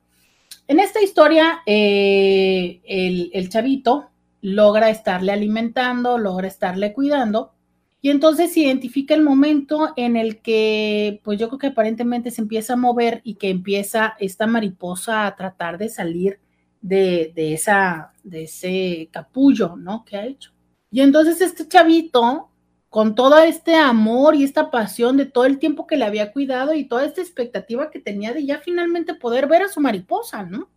en 0.68 0.80
esta 0.80 1.02
historia 1.02 1.62
eh, 1.66 2.82
el, 2.86 3.50
chavito 3.50 4.12
logra 4.42 4.92
estarle 4.92 5.32
alimentando, 5.32 6.20
logra 6.20 6.48
estarle 6.48 6.94
cuidando. 6.94 7.54
Y 8.02 8.12
entonces 8.12 8.54
se 8.54 8.62
identifica 8.62 9.16
el 9.16 9.24
momento 9.24 9.92
en 9.98 10.16
el 10.16 10.42
que, 10.42 11.20
pues 11.24 11.40
yo 11.40 11.50
creo 11.50 11.60
que 11.60 11.68
aparentemente 11.68 12.32
se 12.32 12.42
empieza 12.42 12.74
a 12.74 12.78
mover 12.78 13.22
y 13.24 13.36
que 13.36 13.50
empieza 13.50 14.16
esta 14.20 14.48
mariposa 14.48 15.26
a 15.26 15.36
tratar 15.36 15.78
de 15.80 15.90
salir 15.90 16.40
de, 16.80 17.34
de 17.34 18.44
ese 18.44 19.10
capullo, 19.12 19.76
¿no? 19.76 20.06
Que 20.06 20.16
ha 20.16 20.26
hecho. 20.26 20.52
Y 20.92 21.02
entonces 21.02 21.42
este 21.42 21.68
chavito 21.68 22.50
con 22.90 23.14
todo 23.14 23.38
este 23.38 23.76
amor 23.76 24.36
y 24.36 24.44
esta 24.44 24.72
pasión 24.72 25.16
de 25.18 25.26
todo 25.26 25.46
el 25.46 25.60
tiempo 25.60 25.86
que 25.86 25.98
le 25.98 26.06
había 26.06 26.32
cuidado 26.32 26.74
y 26.74 26.88
toda 26.88 27.06
esta 27.06 27.22
expectativa 27.22 27.92
que 27.92 28.00
tenía 28.00 28.34
de 28.34 28.46
ya 28.46 28.60
finalmente 28.60 29.14
poder 29.14 29.48
ver 29.48 29.62
a 29.62 29.70
su 29.70 29.80
mariposa, 29.80 30.44
¿no? 30.44 30.70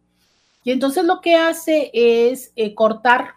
Y 0.63 0.71
entonces 0.71 1.05
lo 1.05 1.21
que 1.21 1.35
hace 1.37 1.91
es 1.93 2.53
eh, 2.55 2.75
cortar 2.75 3.37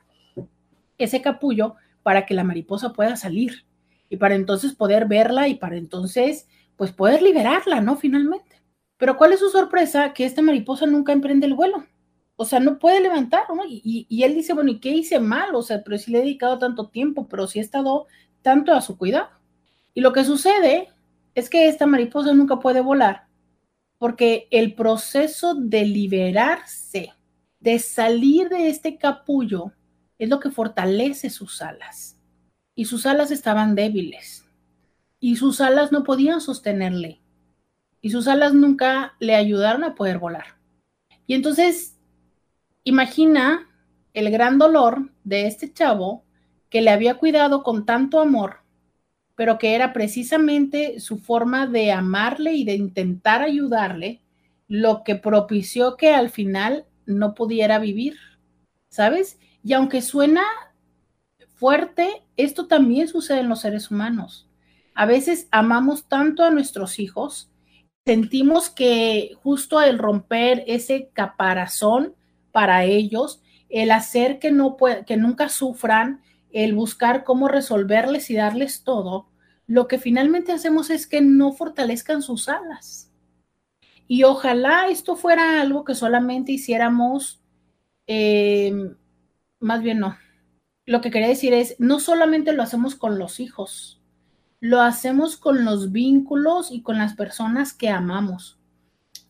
ese 0.98 1.22
capullo 1.22 1.76
para 2.04 2.26
que 2.26 2.34
la 2.34 2.44
mariposa 2.44 2.94
pueda 2.94 3.16
salir 3.16 3.66
y 4.10 4.18
para 4.18 4.36
entonces 4.36 4.74
poder 4.76 5.08
verla 5.08 5.48
y 5.48 5.56
para 5.56 5.78
entonces 5.78 6.48
pues 6.76 6.92
poder 6.92 7.22
liberarla, 7.22 7.80
¿no? 7.82 7.96
Finalmente. 7.96 8.62
Pero 8.98 9.18
¿cuál 9.18 9.34
es 9.34 9.40
su 9.40 9.50
sorpresa? 9.50 10.14
Que 10.14 10.26
esta 10.26 10.42
mariposa 10.42 10.86
nunca 10.86 11.14
emprende 11.14 11.48
el 11.48 11.54
vuelo. 11.54 11.86
O 12.36 12.46
sea, 12.46 12.60
no 12.60 12.80
puede 12.80 13.00
levantar, 13.00 13.44
¿no? 13.50 13.64
Y, 13.68 14.24
él 14.24 14.36
dice, 14.36 14.54
bueno, 14.54 14.72
¿y 14.72 14.80
qué 14.80 14.90
hice 14.90 15.20
mal? 15.20 15.56
O 15.56 15.62
sea, 15.62 15.84
pero 15.84 15.98
si 15.98 16.12
le 16.12 16.20
he 16.20 16.22
dedicado 16.22 16.60
tanto 16.60 16.90
tiempo, 16.90 17.28
pero 17.28 17.48
si 17.48 17.60
he 17.60 17.62
estado 17.62 18.08
tanto 18.42 18.74
a 18.74 18.82
su 18.82 18.98
cuidado. 18.98 19.30
Y 19.94 20.02
lo 20.02 20.12
que 20.12 20.26
sucede 20.26 20.90
es 21.34 21.50
que 21.50 21.68
esta 21.68 21.86
mariposa 21.86 22.34
nunca 22.34 22.60
puede 22.60 22.82
volar 22.82 23.26
porque 23.98 24.48
el 24.52 24.76
proceso 24.76 25.56
de 25.56 25.86
liberarse, 25.86 27.14
de 27.60 27.80
salir 27.80 28.50
de 28.50 28.70
este 28.70 28.98
capullo, 28.98 29.72
es 30.18 30.30
lo 30.30 30.40
que 30.40 30.52
fortalece 30.52 31.30
sus 31.30 31.62
alas. 31.62 32.18
Y 32.76 32.86
sus 32.86 33.06
alas 33.06 33.32
estaban 33.32 33.76
débiles. 33.76 34.46
Y 35.20 35.38
sus 35.38 35.62
alas 35.62 35.92
no 35.92 36.04
podían 36.04 36.42
sostenerle. 36.42 37.22
Y 38.02 38.12
sus 38.12 38.28
alas 38.28 38.54
nunca 38.54 39.16
le 39.20 39.36
ayudaron 39.36 39.84
a 39.84 39.96
poder 39.96 40.20
volar. 40.20 40.60
Y 41.26 41.34
entonces, 41.34 41.95
imagina 42.86 43.68
el 44.14 44.32
gran 44.32 44.58
dolor 44.58 45.12
de 45.26 45.48
este 45.48 45.74
chavo 45.74 46.24
que 46.70 46.82
le 46.82 46.92
había 46.92 47.16
cuidado 47.16 47.64
con 47.64 47.86
tanto 47.86 48.22
amor, 48.22 48.60
pero 49.36 49.58
que 49.58 49.76
era 49.76 49.92
precisamente 49.92 51.02
su 51.02 51.18
forma 51.18 51.68
de 51.68 51.92
amarle 51.92 52.54
y 52.54 52.64
de 52.64 52.76
intentar 52.76 53.42
ayudarle, 53.42 54.22
lo 54.68 55.04
que 55.04 55.16
propició 55.16 55.98
que 55.98 56.14
al 56.14 56.30
final 56.30 56.86
no 57.06 57.36
pudiera 57.36 57.78
vivir, 57.80 58.16
¿sabes? 58.90 59.38
Y 59.64 59.74
aunque 59.74 60.02
suena 60.02 60.44
fuerte, 61.56 62.24
esto 62.38 62.68
también 62.68 63.08
sucede 63.08 63.40
en 63.40 63.50
los 63.50 63.62
seres 63.62 63.92
humanos. 63.92 64.48
A 64.94 65.06
veces 65.06 65.48
amamos 65.52 66.08
tanto 66.08 66.44
a 66.44 66.52
nuestros 66.52 67.00
hijos, 67.00 67.52
sentimos 68.06 68.70
que 68.70 69.32
justo 69.44 69.82
el 69.82 69.98
romper 69.98 70.64
ese 70.68 71.10
caparazón 71.14 72.16
para 72.56 72.86
ellos, 72.86 73.42
el 73.68 73.92
hacer 73.92 74.40
que 74.40 74.50
no 74.50 74.78
que 74.78 75.18
nunca 75.18 75.50
sufran, 75.50 76.22
el 76.54 76.74
buscar 76.74 77.26
cómo 77.26 77.50
resolverles 77.50 78.30
y 78.30 78.36
darles 78.36 78.86
todo, 78.86 79.28
lo 79.68 79.90
que 79.90 80.00
finalmente 80.00 80.54
hacemos 80.54 80.90
es 80.90 81.06
que 81.06 81.20
no 81.20 81.52
fortalezcan 81.52 82.22
sus 82.22 82.48
alas. 82.48 83.12
Y 84.08 84.24
ojalá 84.24 84.88
esto 84.88 85.18
fuera 85.18 85.60
algo 85.60 85.84
que 85.84 85.96
solamente 85.96 86.54
hiciéramos, 86.54 87.42
eh, 88.08 88.74
más 89.60 89.82
bien 89.82 90.00
no. 90.00 90.16
Lo 90.86 91.02
que 91.02 91.12
quería 91.12 91.28
decir 91.28 91.54
es, 91.54 91.76
no 91.78 92.00
solamente 92.00 92.54
lo 92.54 92.64
hacemos 92.64 92.96
con 92.96 93.20
los 93.20 93.42
hijos, 93.42 94.02
lo 94.62 94.80
hacemos 94.80 95.36
con 95.36 95.66
los 95.66 95.92
vínculos 95.92 96.72
y 96.72 96.84
con 96.84 96.98
las 97.00 97.16
personas 97.16 97.74
que 97.74 97.90
amamos. 97.90 98.62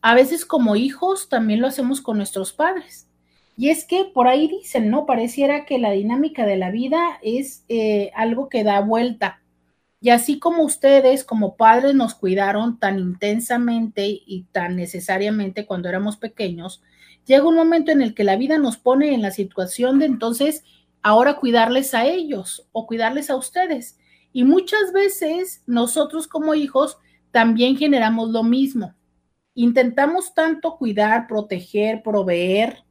A 0.00 0.14
veces 0.14 0.46
como 0.46 0.76
hijos 0.76 1.28
también 1.28 1.60
lo 1.60 1.66
hacemos 1.66 2.00
con 2.00 2.18
nuestros 2.18 2.52
padres. 2.52 3.08
Y 3.56 3.70
es 3.70 3.84
que 3.84 4.04
por 4.04 4.28
ahí 4.28 4.48
dicen, 4.48 4.90
¿no? 4.90 5.06
Pareciera 5.06 5.64
que 5.64 5.78
la 5.78 5.92
dinámica 5.92 6.44
de 6.44 6.56
la 6.56 6.70
vida 6.70 7.18
es 7.22 7.64
eh, 7.68 8.10
algo 8.14 8.48
que 8.48 8.64
da 8.64 8.80
vuelta. 8.80 9.42
Y 10.00 10.10
así 10.10 10.38
como 10.38 10.62
ustedes 10.62 11.24
como 11.24 11.56
padres 11.56 11.94
nos 11.94 12.14
cuidaron 12.14 12.78
tan 12.78 12.98
intensamente 12.98 14.06
y 14.06 14.44
tan 14.52 14.76
necesariamente 14.76 15.64
cuando 15.66 15.88
éramos 15.88 16.18
pequeños, 16.18 16.82
llega 17.24 17.48
un 17.48 17.56
momento 17.56 17.90
en 17.92 18.02
el 18.02 18.14
que 18.14 18.24
la 18.24 18.36
vida 18.36 18.58
nos 18.58 18.76
pone 18.76 19.14
en 19.14 19.22
la 19.22 19.30
situación 19.30 19.98
de 19.98 20.06
entonces 20.06 20.62
ahora 21.02 21.36
cuidarles 21.36 21.94
a 21.94 22.04
ellos 22.04 22.68
o 22.72 22.86
cuidarles 22.86 23.30
a 23.30 23.36
ustedes. 23.36 23.98
Y 24.32 24.44
muchas 24.44 24.92
veces 24.92 25.62
nosotros 25.66 26.28
como 26.28 26.54
hijos 26.54 26.98
también 27.30 27.76
generamos 27.76 28.30
lo 28.30 28.42
mismo. 28.42 28.94
Intentamos 29.54 30.34
tanto 30.34 30.76
cuidar, 30.76 31.26
proteger, 31.26 32.02
proveer, 32.02 32.85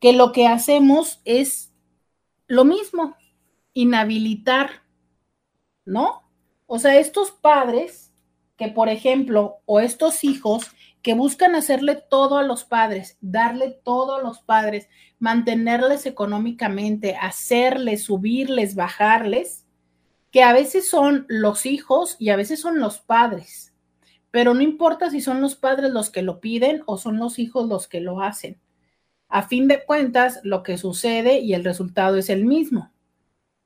que 0.00 0.12
lo 0.12 0.32
que 0.32 0.46
hacemos 0.46 1.20
es 1.24 1.72
lo 2.48 2.64
mismo, 2.64 3.16
inhabilitar, 3.74 4.82
¿no? 5.84 6.22
O 6.66 6.78
sea, 6.78 6.98
estos 6.98 7.30
padres 7.30 8.12
que, 8.56 8.68
por 8.68 8.88
ejemplo, 8.88 9.60
o 9.66 9.80
estos 9.80 10.24
hijos 10.24 10.70
que 11.02 11.14
buscan 11.14 11.54
hacerle 11.54 11.96
todo 11.96 12.38
a 12.38 12.42
los 12.42 12.64
padres, 12.64 13.16
darle 13.20 13.70
todo 13.70 14.16
a 14.16 14.22
los 14.22 14.40
padres, 14.40 14.88
mantenerles 15.18 16.06
económicamente, 16.06 17.16
hacerles, 17.16 18.04
subirles, 18.04 18.74
bajarles, 18.74 19.66
que 20.30 20.42
a 20.42 20.52
veces 20.52 20.88
son 20.88 21.26
los 21.28 21.66
hijos 21.66 22.16
y 22.18 22.30
a 22.30 22.36
veces 22.36 22.60
son 22.60 22.78
los 22.80 22.98
padres. 23.00 23.74
Pero 24.30 24.54
no 24.54 24.60
importa 24.60 25.10
si 25.10 25.20
son 25.20 25.40
los 25.40 25.56
padres 25.56 25.90
los 25.90 26.10
que 26.10 26.22
lo 26.22 26.40
piden 26.40 26.82
o 26.86 26.98
son 26.98 27.18
los 27.18 27.38
hijos 27.38 27.68
los 27.68 27.88
que 27.88 28.00
lo 28.00 28.20
hacen. 28.20 28.60
A 29.30 29.42
fin 29.42 29.68
de 29.68 29.84
cuentas, 29.84 30.40
lo 30.42 30.64
que 30.64 30.76
sucede 30.76 31.38
y 31.38 31.54
el 31.54 31.64
resultado 31.64 32.16
es 32.16 32.28
el 32.28 32.44
mismo. 32.44 32.90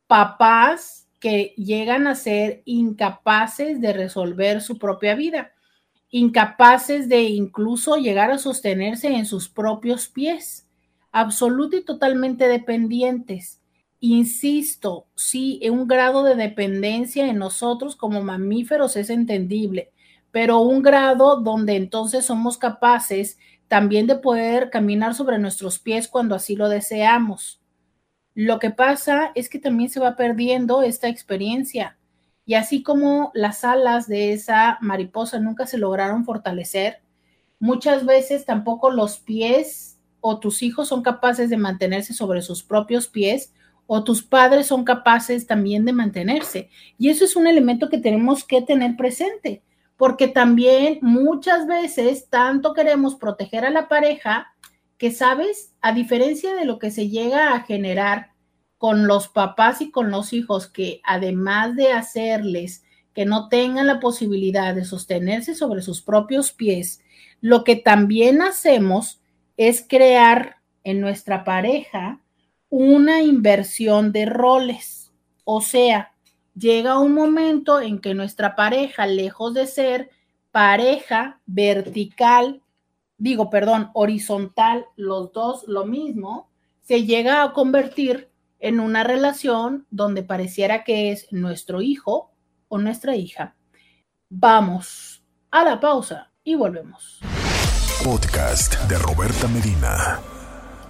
Papás 0.06 1.08
que 1.18 1.54
llegan 1.56 2.06
a 2.06 2.14
ser 2.14 2.60
incapaces 2.66 3.80
de 3.80 3.94
resolver 3.94 4.60
su 4.60 4.78
propia 4.78 5.14
vida, 5.14 5.52
incapaces 6.10 7.08
de 7.08 7.22
incluso 7.22 7.96
llegar 7.96 8.30
a 8.30 8.36
sostenerse 8.36 9.08
en 9.08 9.24
sus 9.24 9.48
propios 9.48 10.06
pies, 10.06 10.68
absoluto 11.10 11.78
y 11.78 11.82
totalmente 11.82 12.46
dependientes. 12.46 13.62
Insisto, 14.00 15.06
sí, 15.16 15.62
un 15.70 15.88
grado 15.88 16.24
de 16.24 16.34
dependencia 16.34 17.26
en 17.26 17.38
nosotros 17.38 17.96
como 17.96 18.22
mamíferos 18.22 18.96
es 18.96 19.08
entendible, 19.08 19.92
pero 20.30 20.58
un 20.58 20.82
grado 20.82 21.40
donde 21.40 21.76
entonces 21.76 22.26
somos 22.26 22.58
capaces 22.58 23.38
también 23.68 24.06
de 24.06 24.16
poder 24.16 24.70
caminar 24.70 25.14
sobre 25.14 25.38
nuestros 25.38 25.78
pies 25.78 26.08
cuando 26.08 26.34
así 26.34 26.56
lo 26.56 26.68
deseamos. 26.68 27.60
Lo 28.34 28.58
que 28.58 28.70
pasa 28.70 29.32
es 29.34 29.48
que 29.48 29.58
también 29.58 29.90
se 29.90 30.00
va 30.00 30.16
perdiendo 30.16 30.82
esta 30.82 31.08
experiencia 31.08 31.98
y 32.46 32.54
así 32.54 32.82
como 32.82 33.30
las 33.34 33.64
alas 33.64 34.06
de 34.06 34.32
esa 34.32 34.78
mariposa 34.80 35.38
nunca 35.38 35.66
se 35.66 35.78
lograron 35.78 36.24
fortalecer, 36.24 37.02
muchas 37.58 38.04
veces 38.04 38.44
tampoco 38.44 38.90
los 38.90 39.18
pies 39.18 39.98
o 40.20 40.40
tus 40.40 40.62
hijos 40.62 40.88
son 40.88 41.02
capaces 41.02 41.48
de 41.48 41.56
mantenerse 41.56 42.12
sobre 42.12 42.42
sus 42.42 42.62
propios 42.62 43.08
pies 43.08 43.54
o 43.86 44.04
tus 44.04 44.22
padres 44.22 44.66
son 44.66 44.84
capaces 44.84 45.46
también 45.46 45.84
de 45.84 45.92
mantenerse. 45.92 46.70
Y 46.98 47.08
eso 47.10 47.24
es 47.24 47.36
un 47.36 47.46
elemento 47.46 47.88
que 47.88 47.98
tenemos 47.98 48.44
que 48.44 48.62
tener 48.62 48.96
presente 48.96 49.62
porque 49.96 50.28
también 50.28 50.98
muchas 51.02 51.66
veces 51.66 52.28
tanto 52.28 52.74
queremos 52.74 53.14
proteger 53.14 53.64
a 53.64 53.70
la 53.70 53.88
pareja 53.88 54.54
que, 54.98 55.10
sabes, 55.10 55.72
a 55.80 55.92
diferencia 55.92 56.54
de 56.54 56.64
lo 56.64 56.78
que 56.78 56.90
se 56.90 57.08
llega 57.08 57.54
a 57.54 57.60
generar 57.60 58.32
con 58.78 59.06
los 59.06 59.28
papás 59.28 59.80
y 59.80 59.90
con 59.90 60.10
los 60.10 60.32
hijos, 60.32 60.66
que 60.68 61.00
además 61.04 61.76
de 61.76 61.92
hacerles 61.92 62.84
que 63.14 63.24
no 63.24 63.48
tengan 63.48 63.86
la 63.86 64.00
posibilidad 64.00 64.74
de 64.74 64.84
sostenerse 64.84 65.54
sobre 65.54 65.82
sus 65.82 66.02
propios 66.02 66.52
pies, 66.52 67.00
lo 67.40 67.62
que 67.62 67.76
también 67.76 68.42
hacemos 68.42 69.20
es 69.56 69.86
crear 69.88 70.56
en 70.82 71.00
nuestra 71.00 71.44
pareja 71.44 72.20
una 72.68 73.22
inversión 73.22 74.12
de 74.12 74.26
roles. 74.26 75.12
O 75.44 75.60
sea, 75.60 76.13
llega 76.54 76.98
un 76.98 77.14
momento 77.14 77.80
en 77.80 77.98
que 77.98 78.14
nuestra 78.14 78.56
pareja, 78.56 79.06
lejos 79.06 79.54
de 79.54 79.66
ser 79.66 80.10
pareja 80.50 81.40
vertical, 81.46 82.62
digo, 83.18 83.50
perdón, 83.50 83.90
horizontal, 83.94 84.86
los 84.96 85.32
dos 85.32 85.64
lo 85.66 85.84
mismo, 85.84 86.48
se 86.82 87.04
llega 87.04 87.42
a 87.42 87.52
convertir 87.52 88.30
en 88.60 88.80
una 88.80 89.04
relación 89.04 89.86
donde 89.90 90.22
pareciera 90.22 90.84
que 90.84 91.12
es 91.12 91.30
nuestro 91.32 91.82
hijo 91.82 92.32
o 92.68 92.78
nuestra 92.78 93.16
hija. 93.16 93.56
Vamos 94.28 95.22
a 95.50 95.64
la 95.64 95.80
pausa 95.80 96.30
y 96.42 96.54
volvemos. 96.54 97.20
Podcast 98.02 98.74
de 98.88 98.98
Roberta 98.98 99.48
Medina. 99.48 100.33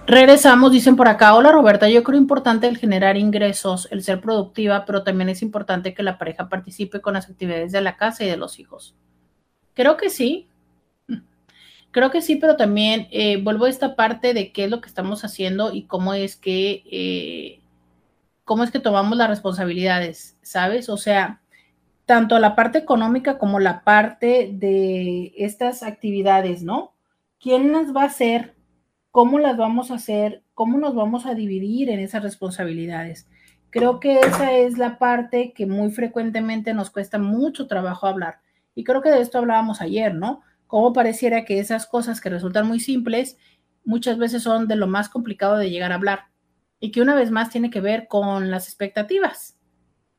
Regresamos, 0.07 0.71
dicen 0.71 0.95
por 0.95 1.07
acá, 1.07 1.33
hola 1.33 1.51
Roberta, 1.51 1.89
yo 1.89 2.03
creo 2.03 2.19
importante 2.19 2.67
el 2.67 2.77
generar 2.77 3.17
ingresos, 3.17 3.87
el 3.89 4.03
ser 4.03 4.21
productiva, 4.21 4.85
pero 4.85 5.03
también 5.03 5.29
es 5.29 5.41
importante 5.41 5.95
que 5.95 6.03
la 6.03 6.19
pareja 6.19 6.47
participe 6.47 7.01
con 7.01 7.15
las 7.15 7.27
actividades 7.27 7.71
de 7.71 7.81
la 7.81 7.97
casa 7.97 8.23
y 8.23 8.27
de 8.27 8.37
los 8.37 8.59
hijos. 8.59 8.95
Creo 9.73 9.97
que 9.97 10.11
sí, 10.11 10.47
creo 11.89 12.11
que 12.11 12.21
sí, 12.21 12.35
pero 12.35 12.55
también 12.55 13.07
eh, 13.09 13.41
vuelvo 13.41 13.65
a 13.65 13.69
esta 13.69 13.95
parte 13.95 14.35
de 14.35 14.51
qué 14.51 14.65
es 14.65 14.69
lo 14.69 14.79
que 14.79 14.89
estamos 14.89 15.25
haciendo 15.25 15.73
y 15.73 15.87
cómo 15.87 16.13
es 16.13 16.35
que, 16.35 16.83
eh, 16.91 17.61
cómo 18.43 18.63
es 18.63 18.69
que 18.69 18.79
tomamos 18.79 19.17
las 19.17 19.29
responsabilidades, 19.29 20.37
¿sabes? 20.43 20.87
O 20.87 20.97
sea, 20.97 21.41
tanto 22.05 22.37
la 22.37 22.53
parte 22.53 22.77
económica 22.77 23.39
como 23.39 23.59
la 23.59 23.83
parte 23.83 24.51
de 24.53 25.33
estas 25.35 25.81
actividades, 25.81 26.61
¿no? 26.61 26.93
¿Quién 27.39 27.71
las 27.71 27.95
va 27.95 28.03
a 28.03 28.05
hacer? 28.05 28.54
¿Cómo 29.15 29.39
las 29.39 29.55
vamos 29.55 29.91
a 29.91 29.93
hacer? 29.93 30.43
¿Cómo 30.53 30.77
nos 30.77 30.93
vamos 30.93 31.25
a 31.25 31.35
dividir 31.35 31.89
en 31.89 32.01
esas 32.01 32.21
responsabilidades? 32.21 33.29
Creo 33.69 34.01
que 34.01 34.19
esa 34.19 34.51
es 34.51 34.77
la 34.77 34.99
parte 34.99 35.53
que 35.53 35.65
muy 35.65 35.89
frecuentemente 35.89 36.73
nos 36.73 36.89
cuesta 36.89 37.17
mucho 37.17 37.65
trabajo 37.65 38.07
hablar. 38.07 38.41
Y 38.75 38.83
creo 38.83 39.01
que 39.01 39.11
de 39.11 39.21
esto 39.21 39.37
hablábamos 39.37 39.79
ayer, 39.79 40.13
¿no? 40.13 40.41
Cómo 40.67 40.91
pareciera 40.91 41.45
que 41.45 41.59
esas 41.59 41.87
cosas 41.87 42.19
que 42.19 42.29
resultan 42.29 42.67
muy 42.67 42.81
simples 42.81 43.37
muchas 43.85 44.17
veces 44.17 44.43
son 44.43 44.67
de 44.67 44.75
lo 44.75 44.85
más 44.85 45.07
complicado 45.07 45.55
de 45.55 45.69
llegar 45.69 45.93
a 45.93 45.95
hablar. 45.95 46.25
Y 46.81 46.91
que 46.91 47.01
una 47.01 47.15
vez 47.15 47.31
más 47.31 47.49
tiene 47.49 47.69
que 47.69 47.79
ver 47.79 48.09
con 48.09 48.51
las 48.51 48.67
expectativas, 48.67 49.57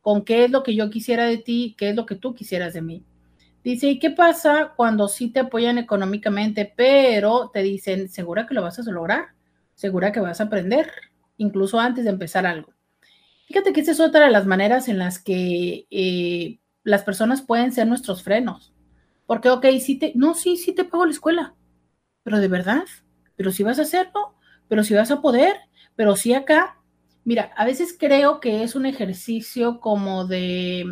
con 0.01 0.25
qué 0.25 0.47
es 0.47 0.51
lo 0.51 0.63
que 0.63 0.75
yo 0.75 0.89
quisiera 0.89 1.27
de 1.27 1.37
ti, 1.37 1.75
qué 1.77 1.91
es 1.91 1.97
lo 1.97 2.07
que 2.07 2.15
tú 2.15 2.35
quisieras 2.35 2.73
de 2.73 2.81
mí. 2.81 3.05
Dice, 3.67 3.89
¿y 3.89 3.99
qué 3.99 4.13
pasa 4.13 4.75
cuando 4.77 5.09
sí 5.09 5.29
te 5.33 5.41
apoyan 5.41 5.77
económicamente, 5.77 6.73
pero 6.77 7.51
te 7.53 7.65
dicen, 7.65 8.09
segura 8.09 8.47
que 8.47 8.55
lo 8.55 8.63
vas 8.63 8.79
a 8.79 8.83
lograr? 8.93 9.31
¿Segura 9.75 10.13
que 10.13 10.21
vas 10.21 10.41
a 10.41 10.45
aprender? 10.45 10.89
Incluso 11.37 11.81
antes 11.81 12.05
de 12.05 12.11
empezar 12.11 12.47
algo. 12.47 12.73
Fíjate 13.49 13.73
que 13.73 13.81
esa 13.81 13.91
es 13.91 13.99
otra 13.99 14.27
de 14.27 14.31
las 14.31 14.47
maneras 14.47 14.87
en 14.87 14.99
las 14.99 15.19
que 15.19 15.89
eh, 15.91 16.61
las 16.85 17.03
personas 17.03 17.43
pueden 17.43 17.73
ser 17.73 17.89
nuestros 17.89 18.23
frenos. 18.23 18.73
Porque, 19.27 19.51
ok, 19.51 19.67
sí 19.81 19.99
te, 19.99 20.13
no, 20.15 20.35
sí, 20.35 20.57
sí 20.57 20.73
te 20.73 20.85
pago 20.85 21.05
la 21.05 21.11
escuela, 21.11 21.57
pero 22.23 22.39
de 22.39 22.47
verdad, 22.47 22.85
pero 23.35 23.51
si 23.51 23.65
vas 23.65 23.81
a 23.81 23.83
hacerlo, 23.83 24.37
pero 24.69 24.85
si 24.85 24.95
vas 24.95 25.11
a 25.11 25.21
poder, 25.21 25.57
pero 25.97 26.15
sí 26.15 26.35
acá. 26.35 26.79
Mira, 27.25 27.51
a 27.57 27.65
veces 27.65 27.97
creo 27.99 28.39
que 28.39 28.63
es 28.63 28.77
un 28.77 28.87
ejercicio 28.87 29.81
como 29.81 30.25
de, 30.25 30.85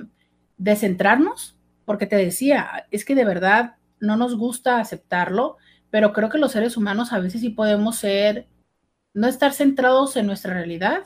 de 0.57 0.75
centrarnos, 0.75 1.54
porque 1.85 2.07
te 2.07 2.17
decía, 2.17 2.87
es 2.91 3.05
que 3.05 3.15
de 3.15 3.25
verdad 3.25 3.77
no 4.01 4.17
nos 4.17 4.37
gusta 4.37 4.79
aceptarlo, 4.79 5.57
pero 5.91 6.13
creo 6.13 6.29
que 6.29 6.39
los 6.39 6.53
seres 6.53 6.77
humanos 6.77 7.13
a 7.13 7.21
veces 7.21 7.41
sí 7.41 7.51
podemos 7.51 7.97
ser, 7.97 8.49
no 9.13 9.29
estar 9.29 9.53
centrados 9.53 10.17
en 10.17 10.27
nuestra 10.27 10.55
realidad, 10.55 11.05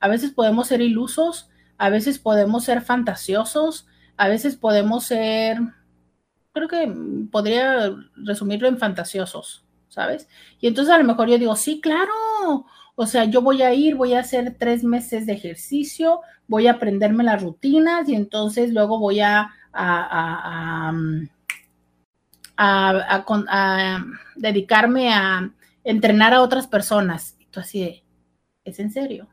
a 0.00 0.08
veces 0.08 0.32
podemos 0.32 0.68
ser 0.68 0.80
ilusos, 0.80 1.48
a 1.78 1.90
veces 1.90 2.18
podemos 2.18 2.64
ser 2.64 2.82
fantasiosos, 2.82 3.86
a 4.16 4.28
veces 4.28 4.56
podemos 4.56 5.04
ser, 5.04 5.58
creo 6.52 6.68
que 6.68 6.92
podría 7.30 7.94
resumirlo 8.16 8.68
en 8.68 8.78
fantasiosos, 8.78 9.66
¿sabes? 9.88 10.28
Y 10.60 10.66
entonces 10.66 10.94
a 10.94 10.98
lo 10.98 11.04
mejor 11.04 11.28
yo 11.28 11.38
digo, 11.38 11.56
sí, 11.56 11.80
claro, 11.80 12.12
o 12.94 13.06
sea, 13.06 13.24
yo 13.24 13.42
voy 13.42 13.62
a 13.62 13.74
ir, 13.74 13.94
voy 13.94 14.14
a 14.14 14.20
hacer 14.20 14.56
tres 14.58 14.82
meses 14.82 15.26
de 15.26 15.34
ejercicio, 15.34 16.20
voy 16.48 16.66
a 16.66 16.72
aprenderme 16.72 17.24
las 17.24 17.42
rutinas 17.42 18.08
y 18.08 18.14
entonces 18.14 18.72
luego 18.72 18.98
voy 18.98 19.20
a, 19.20 19.50
a, 19.76 20.92
a, 22.56 24.04
dedicarme 24.36 25.12
a 25.12 25.50
entrenar 25.84 26.34
a 26.34 26.42
otras 26.42 26.66
personas. 26.66 27.36
Y 27.38 27.46
tú 27.46 27.60
así 27.60 28.02
¿es 28.64 28.78
en 28.80 28.90
serio? 28.90 29.28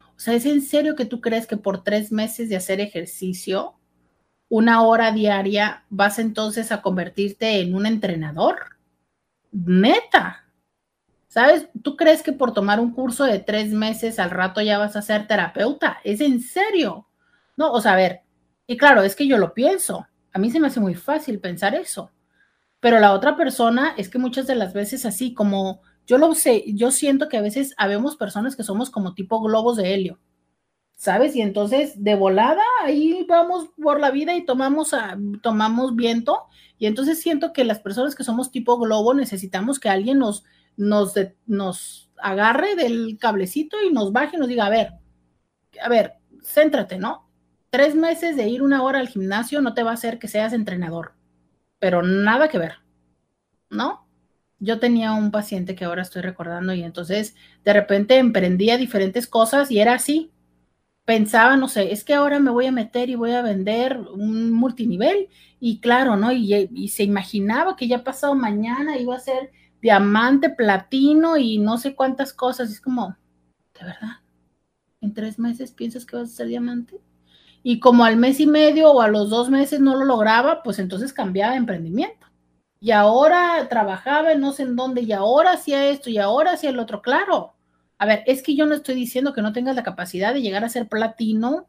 O 0.00 0.20
sea, 0.20 0.34
¿es 0.34 0.46
en 0.46 0.62
serio 0.62 0.96
que 0.96 1.04
tú 1.04 1.20
crees 1.20 1.46
que 1.46 1.56
por 1.56 1.84
tres 1.84 2.10
meses 2.10 2.48
de 2.48 2.56
hacer 2.56 2.80
ejercicio, 2.80 3.74
una 4.48 4.82
hora 4.82 5.12
diaria, 5.12 5.84
vas 5.90 6.18
entonces 6.18 6.72
a 6.72 6.82
convertirte 6.82 7.60
en 7.60 7.74
un 7.74 7.86
entrenador? 7.86 8.78
Neta. 9.52 10.44
¿Sabes? 11.28 11.68
¿Tú 11.82 11.96
crees 11.96 12.22
que 12.22 12.32
por 12.32 12.52
tomar 12.54 12.80
un 12.80 12.92
curso 12.92 13.24
de 13.24 13.38
tres 13.38 13.70
meses 13.70 14.18
al 14.18 14.30
rato 14.30 14.62
ya 14.62 14.78
vas 14.78 14.96
a 14.96 15.02
ser 15.02 15.26
terapeuta? 15.26 15.98
¿Es 16.02 16.20
en 16.20 16.40
serio? 16.40 17.06
No, 17.56 17.70
o 17.70 17.80
sea, 17.80 17.92
a 17.92 17.96
ver, 17.96 18.22
y 18.68 18.76
claro, 18.76 19.02
es 19.02 19.16
que 19.16 19.26
yo 19.26 19.38
lo 19.38 19.54
pienso. 19.54 20.06
A 20.32 20.38
mí 20.38 20.50
se 20.50 20.60
me 20.60 20.66
hace 20.68 20.78
muy 20.78 20.94
fácil 20.94 21.40
pensar 21.40 21.74
eso. 21.74 22.12
Pero 22.80 23.00
la 23.00 23.14
otra 23.14 23.34
persona 23.34 23.94
es 23.96 24.10
que 24.10 24.18
muchas 24.18 24.46
de 24.46 24.54
las 24.54 24.74
veces 24.74 25.06
así 25.06 25.34
como 25.34 25.80
yo 26.06 26.18
lo 26.18 26.34
sé, 26.34 26.64
yo 26.68 26.90
siento 26.90 27.28
que 27.28 27.38
a 27.38 27.42
veces 27.42 27.74
habemos 27.76 28.16
personas 28.16 28.56
que 28.56 28.62
somos 28.62 28.90
como 28.90 29.14
tipo 29.14 29.40
globos 29.40 29.76
de 29.76 29.94
helio. 29.94 30.20
¿Sabes? 30.96 31.34
Y 31.34 31.40
entonces 31.40 32.02
de 32.02 32.14
volada 32.14 32.62
ahí 32.82 33.24
vamos 33.26 33.68
por 33.80 34.00
la 34.00 34.10
vida 34.10 34.36
y 34.36 34.44
tomamos, 34.44 34.92
tomamos 35.42 35.96
viento. 35.96 36.44
Y 36.78 36.86
entonces 36.86 37.20
siento 37.20 37.54
que 37.54 37.64
las 37.64 37.80
personas 37.80 38.14
que 38.14 38.24
somos 38.24 38.50
tipo 38.50 38.78
globo 38.78 39.14
necesitamos 39.14 39.80
que 39.80 39.88
alguien 39.88 40.18
nos, 40.18 40.44
nos, 40.76 41.14
nos 41.46 42.10
agarre 42.18 42.74
del 42.74 43.16
cablecito 43.18 43.78
y 43.82 43.92
nos 43.92 44.12
baje 44.12 44.36
y 44.36 44.40
nos 44.40 44.48
diga, 44.48 44.66
a 44.66 44.70
ver, 44.70 44.92
a 45.82 45.88
ver, 45.88 46.14
céntrate, 46.42 46.98
¿no? 46.98 47.27
Tres 47.70 47.94
meses 47.94 48.36
de 48.36 48.48
ir 48.48 48.62
una 48.62 48.82
hora 48.82 48.98
al 48.98 49.08
gimnasio 49.08 49.60
no 49.60 49.74
te 49.74 49.82
va 49.82 49.90
a 49.90 49.94
hacer 49.94 50.18
que 50.18 50.28
seas 50.28 50.52
entrenador, 50.52 51.12
pero 51.78 52.02
nada 52.02 52.48
que 52.48 52.58
ver, 52.58 52.76
¿no? 53.70 54.06
Yo 54.58 54.80
tenía 54.80 55.12
un 55.12 55.30
paciente 55.30 55.74
que 55.74 55.84
ahora 55.84 56.02
estoy 56.02 56.22
recordando 56.22 56.74
y 56.74 56.82
entonces 56.82 57.36
de 57.64 57.72
repente 57.72 58.18
emprendía 58.18 58.76
diferentes 58.76 59.26
cosas 59.26 59.70
y 59.70 59.80
era 59.80 59.94
así. 59.94 60.32
Pensaba, 61.04 61.56
no 61.56 61.68
sé, 61.68 61.92
es 61.92 62.04
que 62.04 62.14
ahora 62.14 62.40
me 62.40 62.50
voy 62.50 62.66
a 62.66 62.72
meter 62.72 63.10
y 63.10 63.14
voy 63.14 63.32
a 63.32 63.42
vender 63.42 63.98
un 63.98 64.52
multinivel 64.52 65.28
y 65.60 65.80
claro, 65.80 66.16
¿no? 66.16 66.32
Y, 66.32 66.68
y 66.72 66.88
se 66.88 67.04
imaginaba 67.04 67.76
que 67.76 67.88
ya 67.88 68.04
pasado 68.04 68.34
mañana 68.34 68.98
iba 68.98 69.16
a 69.16 69.20
ser 69.20 69.52
diamante, 69.80 70.50
platino 70.50 71.36
y 71.36 71.58
no 71.58 71.78
sé 71.78 71.94
cuántas 71.94 72.32
cosas. 72.32 72.70
es 72.70 72.80
como, 72.80 73.16
¿de 73.78 73.86
verdad? 73.86 74.20
¿En 75.00 75.14
tres 75.14 75.38
meses 75.38 75.72
piensas 75.72 76.04
que 76.06 76.16
vas 76.16 76.30
a 76.30 76.36
ser 76.36 76.48
diamante? 76.48 77.00
Y 77.62 77.80
como 77.80 78.04
al 78.04 78.16
mes 78.16 78.40
y 78.40 78.46
medio 78.46 78.92
o 78.92 79.00
a 79.00 79.08
los 79.08 79.30
dos 79.30 79.50
meses 79.50 79.80
no 79.80 79.96
lo 79.96 80.04
lograba, 80.04 80.62
pues 80.62 80.78
entonces 80.78 81.12
cambiaba 81.12 81.52
de 81.52 81.58
emprendimiento. 81.58 82.26
Y 82.80 82.92
ahora 82.92 83.66
trabajaba 83.68 84.34
no 84.34 84.52
sé 84.52 84.62
en 84.62 84.76
dónde, 84.76 85.02
y 85.02 85.12
ahora 85.12 85.52
hacía 85.52 85.88
esto, 85.88 86.10
y 86.10 86.18
ahora 86.18 86.52
hacía 86.52 86.70
el 86.70 86.78
otro. 86.78 87.02
Claro. 87.02 87.54
A 87.98 88.06
ver, 88.06 88.22
es 88.26 88.42
que 88.42 88.54
yo 88.54 88.66
no 88.66 88.74
estoy 88.74 88.94
diciendo 88.94 89.32
que 89.32 89.42
no 89.42 89.52
tengas 89.52 89.74
la 89.76 89.82
capacidad 89.82 90.32
de 90.32 90.42
llegar 90.42 90.64
a 90.64 90.68
ser 90.68 90.88
platino 90.88 91.66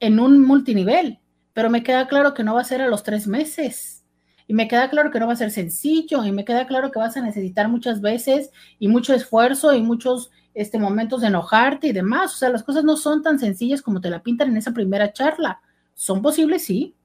en 0.00 0.20
un 0.20 0.40
multinivel, 0.40 1.20
pero 1.52 1.70
me 1.70 1.82
queda 1.82 2.08
claro 2.08 2.34
que 2.34 2.42
no 2.44 2.54
va 2.54 2.62
a 2.62 2.64
ser 2.64 2.82
a 2.82 2.88
los 2.88 3.02
tres 3.02 3.26
meses 3.26 3.96
y 4.48 4.54
me 4.54 4.68
queda 4.68 4.90
claro 4.90 5.10
que 5.10 5.18
no 5.18 5.26
va 5.26 5.32
a 5.32 5.36
ser 5.36 5.50
sencillo 5.50 6.24
y 6.24 6.32
me 6.32 6.44
queda 6.44 6.66
claro 6.66 6.90
que 6.90 6.98
vas 6.98 7.16
a 7.16 7.22
necesitar 7.22 7.68
muchas 7.68 8.00
veces 8.00 8.50
y 8.78 8.88
mucho 8.88 9.14
esfuerzo 9.14 9.74
y 9.74 9.82
muchos 9.82 10.30
este, 10.56 10.78
momentos 10.78 11.20
de 11.20 11.26
enojarte 11.26 11.88
y 11.88 11.92
demás. 11.92 12.34
O 12.34 12.38
sea, 12.38 12.48
las 12.48 12.62
cosas 12.62 12.82
no 12.82 12.96
son 12.96 13.22
tan 13.22 13.38
sencillas 13.38 13.82
como 13.82 14.00
te 14.00 14.08
la 14.08 14.22
pintan 14.22 14.48
en 14.48 14.56
esa 14.56 14.72
primera 14.72 15.12
charla. 15.12 15.60
Son 15.92 16.22
posibles, 16.22 16.64
sí, 16.64 16.96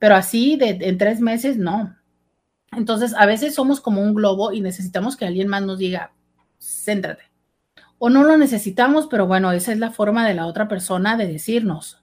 pero 0.00 0.16
así 0.16 0.56
de, 0.56 0.70
en 0.80 0.98
tres 0.98 1.20
meses 1.20 1.56
no. 1.56 1.96
Entonces, 2.72 3.14
a 3.14 3.24
veces 3.24 3.54
somos 3.54 3.80
como 3.80 4.02
un 4.02 4.14
globo 4.14 4.52
y 4.52 4.60
necesitamos 4.60 5.16
que 5.16 5.24
alguien 5.24 5.46
más 5.46 5.62
nos 5.62 5.78
diga, 5.78 6.12
céntrate. 6.58 7.22
O 7.98 8.10
no 8.10 8.24
lo 8.24 8.36
necesitamos, 8.36 9.06
pero 9.06 9.28
bueno, 9.28 9.52
esa 9.52 9.70
es 9.70 9.78
la 9.78 9.92
forma 9.92 10.26
de 10.26 10.34
la 10.34 10.46
otra 10.46 10.66
persona 10.66 11.16
de 11.16 11.28
decirnos. 11.28 12.02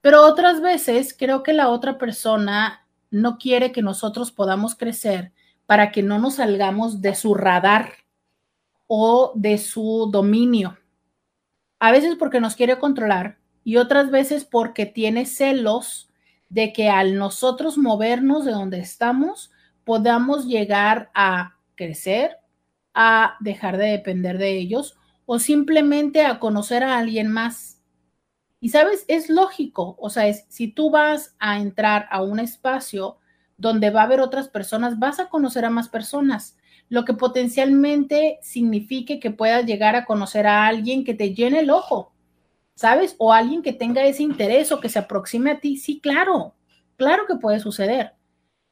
Pero 0.00 0.26
otras 0.26 0.62
veces 0.62 1.14
creo 1.16 1.42
que 1.42 1.52
la 1.52 1.68
otra 1.68 1.98
persona 1.98 2.86
no 3.10 3.36
quiere 3.36 3.70
que 3.70 3.82
nosotros 3.82 4.32
podamos 4.32 4.74
crecer 4.74 5.32
para 5.66 5.92
que 5.92 6.02
no 6.02 6.18
nos 6.18 6.36
salgamos 6.36 7.02
de 7.02 7.14
su 7.14 7.34
radar 7.34 7.99
o 8.92 9.30
de 9.36 9.56
su 9.56 10.08
dominio. 10.10 10.76
A 11.78 11.92
veces 11.92 12.16
porque 12.18 12.40
nos 12.40 12.56
quiere 12.56 12.80
controlar 12.80 13.38
y 13.62 13.76
otras 13.76 14.10
veces 14.10 14.44
porque 14.44 14.84
tiene 14.84 15.26
celos 15.26 16.10
de 16.48 16.72
que 16.72 16.88
al 16.88 17.14
nosotros 17.16 17.78
movernos 17.78 18.44
de 18.44 18.50
donde 18.50 18.80
estamos 18.80 19.52
podamos 19.84 20.48
llegar 20.48 21.12
a 21.14 21.56
crecer, 21.76 22.38
a 22.92 23.36
dejar 23.38 23.76
de 23.76 23.86
depender 23.86 24.38
de 24.38 24.58
ellos 24.58 24.98
o 25.24 25.38
simplemente 25.38 26.26
a 26.26 26.40
conocer 26.40 26.82
a 26.82 26.98
alguien 26.98 27.28
más. 27.28 27.80
Y 28.58 28.70
sabes, 28.70 29.04
es 29.06 29.30
lógico, 29.30 29.94
o 30.00 30.10
sea, 30.10 30.26
es, 30.26 30.46
si 30.48 30.66
tú 30.66 30.90
vas 30.90 31.36
a 31.38 31.60
entrar 31.60 32.08
a 32.10 32.22
un 32.22 32.40
espacio 32.40 33.18
donde 33.56 33.90
va 33.90 34.00
a 34.00 34.04
haber 34.06 34.20
otras 34.20 34.48
personas, 34.48 34.98
vas 34.98 35.20
a 35.20 35.28
conocer 35.28 35.64
a 35.64 35.70
más 35.70 35.88
personas, 35.88 36.56
lo 36.90 37.06
que 37.06 37.14
potencialmente 37.14 38.38
signifique 38.42 39.20
que 39.20 39.30
puedas 39.30 39.64
llegar 39.64 39.96
a 39.96 40.04
conocer 40.04 40.46
a 40.46 40.66
alguien 40.66 41.04
que 41.04 41.14
te 41.14 41.34
llene 41.34 41.60
el 41.60 41.70
ojo, 41.70 42.12
¿sabes? 42.74 43.16
O 43.18 43.32
alguien 43.32 43.62
que 43.62 43.72
tenga 43.72 44.04
ese 44.04 44.24
interés 44.24 44.72
o 44.72 44.80
que 44.80 44.90
se 44.90 44.98
aproxime 44.98 45.52
a 45.52 45.60
ti. 45.60 45.76
Sí, 45.76 46.00
claro, 46.00 46.54
claro 46.96 47.26
que 47.26 47.36
puede 47.36 47.60
suceder. 47.60 48.14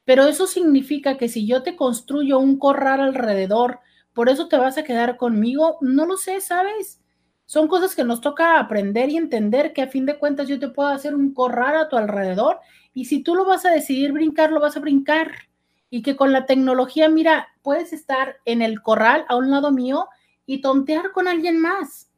Pero 0.05 0.25
eso 0.27 0.47
significa 0.47 1.17
que 1.17 1.29
si 1.29 1.47
yo 1.47 1.63
te 1.63 1.75
construyo 1.75 2.39
un 2.39 2.59
corral 2.59 3.01
alrededor, 3.01 3.79
por 4.13 4.29
eso 4.29 4.47
te 4.49 4.57
vas 4.57 4.77
a 4.77 4.83
quedar 4.83 5.17
conmigo, 5.17 5.77
no 5.81 6.05
lo 6.05 6.17
sé, 6.17 6.41
¿sabes? 6.41 7.01
Son 7.45 7.67
cosas 7.67 7.95
que 7.95 8.03
nos 8.03 8.21
toca 8.21 8.59
aprender 8.59 9.09
y 9.09 9.17
entender 9.17 9.73
que 9.73 9.81
a 9.81 9.87
fin 9.87 10.05
de 10.05 10.19
cuentas 10.19 10.47
yo 10.47 10.59
te 10.59 10.69
puedo 10.69 10.89
hacer 10.89 11.15
un 11.15 11.33
corral 11.33 11.77
a 11.77 11.89
tu 11.89 11.97
alrededor 11.97 12.59
y 12.93 13.05
si 13.05 13.23
tú 13.23 13.35
lo 13.35 13.45
vas 13.45 13.65
a 13.65 13.71
decidir 13.71 14.11
brincar, 14.11 14.51
lo 14.51 14.59
vas 14.59 14.77
a 14.77 14.81
brincar. 14.81 15.48
Y 15.89 16.01
que 16.01 16.15
con 16.15 16.31
la 16.31 16.45
tecnología, 16.45 17.09
mira, 17.09 17.47
puedes 17.61 17.93
estar 17.93 18.37
en 18.45 18.61
el 18.61 18.81
corral 18.81 19.25
a 19.27 19.35
un 19.35 19.49
lado 19.51 19.71
mío 19.71 20.07
y 20.45 20.61
tontear 20.61 21.11
con 21.11 21.27
alguien 21.27 21.59
más. 21.59 22.09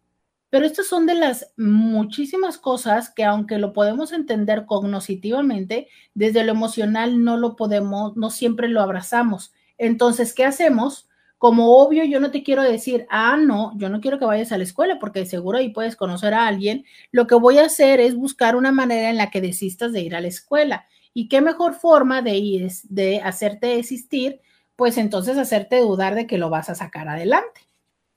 Pero 0.52 0.66
estas 0.66 0.88
son 0.88 1.06
de 1.06 1.16
las 1.16 1.54
muchísimas 1.56 2.58
cosas 2.58 3.10
que 3.10 3.24
aunque 3.24 3.58
lo 3.58 3.72
podemos 3.72 4.12
entender 4.12 4.66
cognitivamente, 4.66 5.88
desde 6.14 6.44
lo 6.44 6.52
emocional 6.52 7.24
no 7.24 7.38
lo 7.38 7.56
podemos, 7.56 8.18
no 8.18 8.30
siempre 8.30 8.68
lo 8.68 8.82
abrazamos. 8.82 9.54
Entonces, 9.78 10.34
¿qué 10.34 10.44
hacemos? 10.44 11.08
Como 11.38 11.78
obvio, 11.78 12.04
yo 12.04 12.20
no 12.20 12.32
te 12.32 12.44
quiero 12.44 12.64
decir, 12.64 13.08
ah, 13.10 13.38
no, 13.38 13.72
yo 13.78 13.88
no 13.88 14.02
quiero 14.02 14.20
que 14.20 14.26
vayas 14.26 14.52
a 14.52 14.58
la 14.58 14.66
escuela 14.66 15.00
porque 15.00 15.26
seguro 15.26 15.58
ahí 15.58 15.70
puedes 15.70 15.96
conocer 15.96 16.34
a 16.34 16.48
alguien. 16.48 16.84
Lo 17.12 17.28
que 17.28 17.36
voy 17.36 17.58
a 17.58 17.66
hacer 17.66 18.02
es 18.02 18.14
buscar 18.14 18.58
una 18.58 18.74
manera 18.74 19.10
en 19.10 19.18
la 19.18 19.32
que 19.32 19.40
desistas 19.40 19.94
de 19.94 20.02
ir 20.02 20.16
a 20.18 20.22
la 20.22 20.28
escuela. 20.28 20.86
¿Y 21.14 21.28
qué 21.28 21.42
mejor 21.42 21.74
forma 21.74 22.22
de 22.22 22.38
ir, 22.38 22.72
de 22.84 23.22
hacerte 23.22 23.68
desistir? 23.68 24.42
Pues 24.76 24.98
entonces 24.98 25.38
hacerte 25.38 25.80
dudar 25.80 26.16
de 26.16 26.28
que 26.28 26.38
lo 26.38 26.50
vas 26.50 26.70
a 26.70 26.76
sacar 26.76 27.08
adelante. 27.08 27.62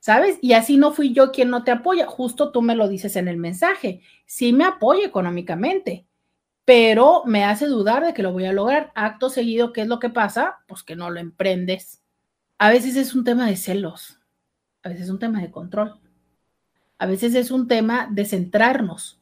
¿sabes? 0.05 0.37
Y 0.39 0.53
así 0.53 0.77
no 0.77 0.91
fui 0.91 1.13
yo 1.13 1.31
quien 1.31 1.49
no 1.49 1.63
te 1.63 1.71
apoya, 1.71 2.05
justo 2.05 2.51
tú 2.51 2.61
me 2.61 2.75
lo 2.75 2.87
dices 2.87 3.15
en 3.15 3.27
el 3.27 3.37
mensaje, 3.37 4.01
sí 4.27 4.53
me 4.53 4.63
apoya 4.63 5.03
económicamente, 5.03 6.05
pero 6.63 7.23
me 7.25 7.43
hace 7.43 7.65
dudar 7.65 8.05
de 8.05 8.13
que 8.13 8.21
lo 8.21 8.31
voy 8.31 8.45
a 8.45 8.53
lograr. 8.53 8.91
Acto 8.93 9.31
seguido, 9.31 9.73
¿qué 9.73 9.81
es 9.81 9.87
lo 9.87 9.97
que 9.97 10.11
pasa? 10.11 10.59
Pues 10.67 10.83
que 10.83 10.95
no 10.95 11.09
lo 11.09 11.19
emprendes. 11.19 12.03
A 12.59 12.69
veces 12.69 12.95
es 12.97 13.15
un 13.15 13.23
tema 13.23 13.47
de 13.47 13.57
celos, 13.57 14.19
a 14.83 14.89
veces 14.89 15.05
es 15.05 15.09
un 15.09 15.17
tema 15.17 15.41
de 15.41 15.49
control, 15.49 15.99
a 16.99 17.07
veces 17.07 17.33
es 17.33 17.49
un 17.49 17.67
tema 17.67 18.07
de 18.11 18.25
centrarnos. 18.25 19.19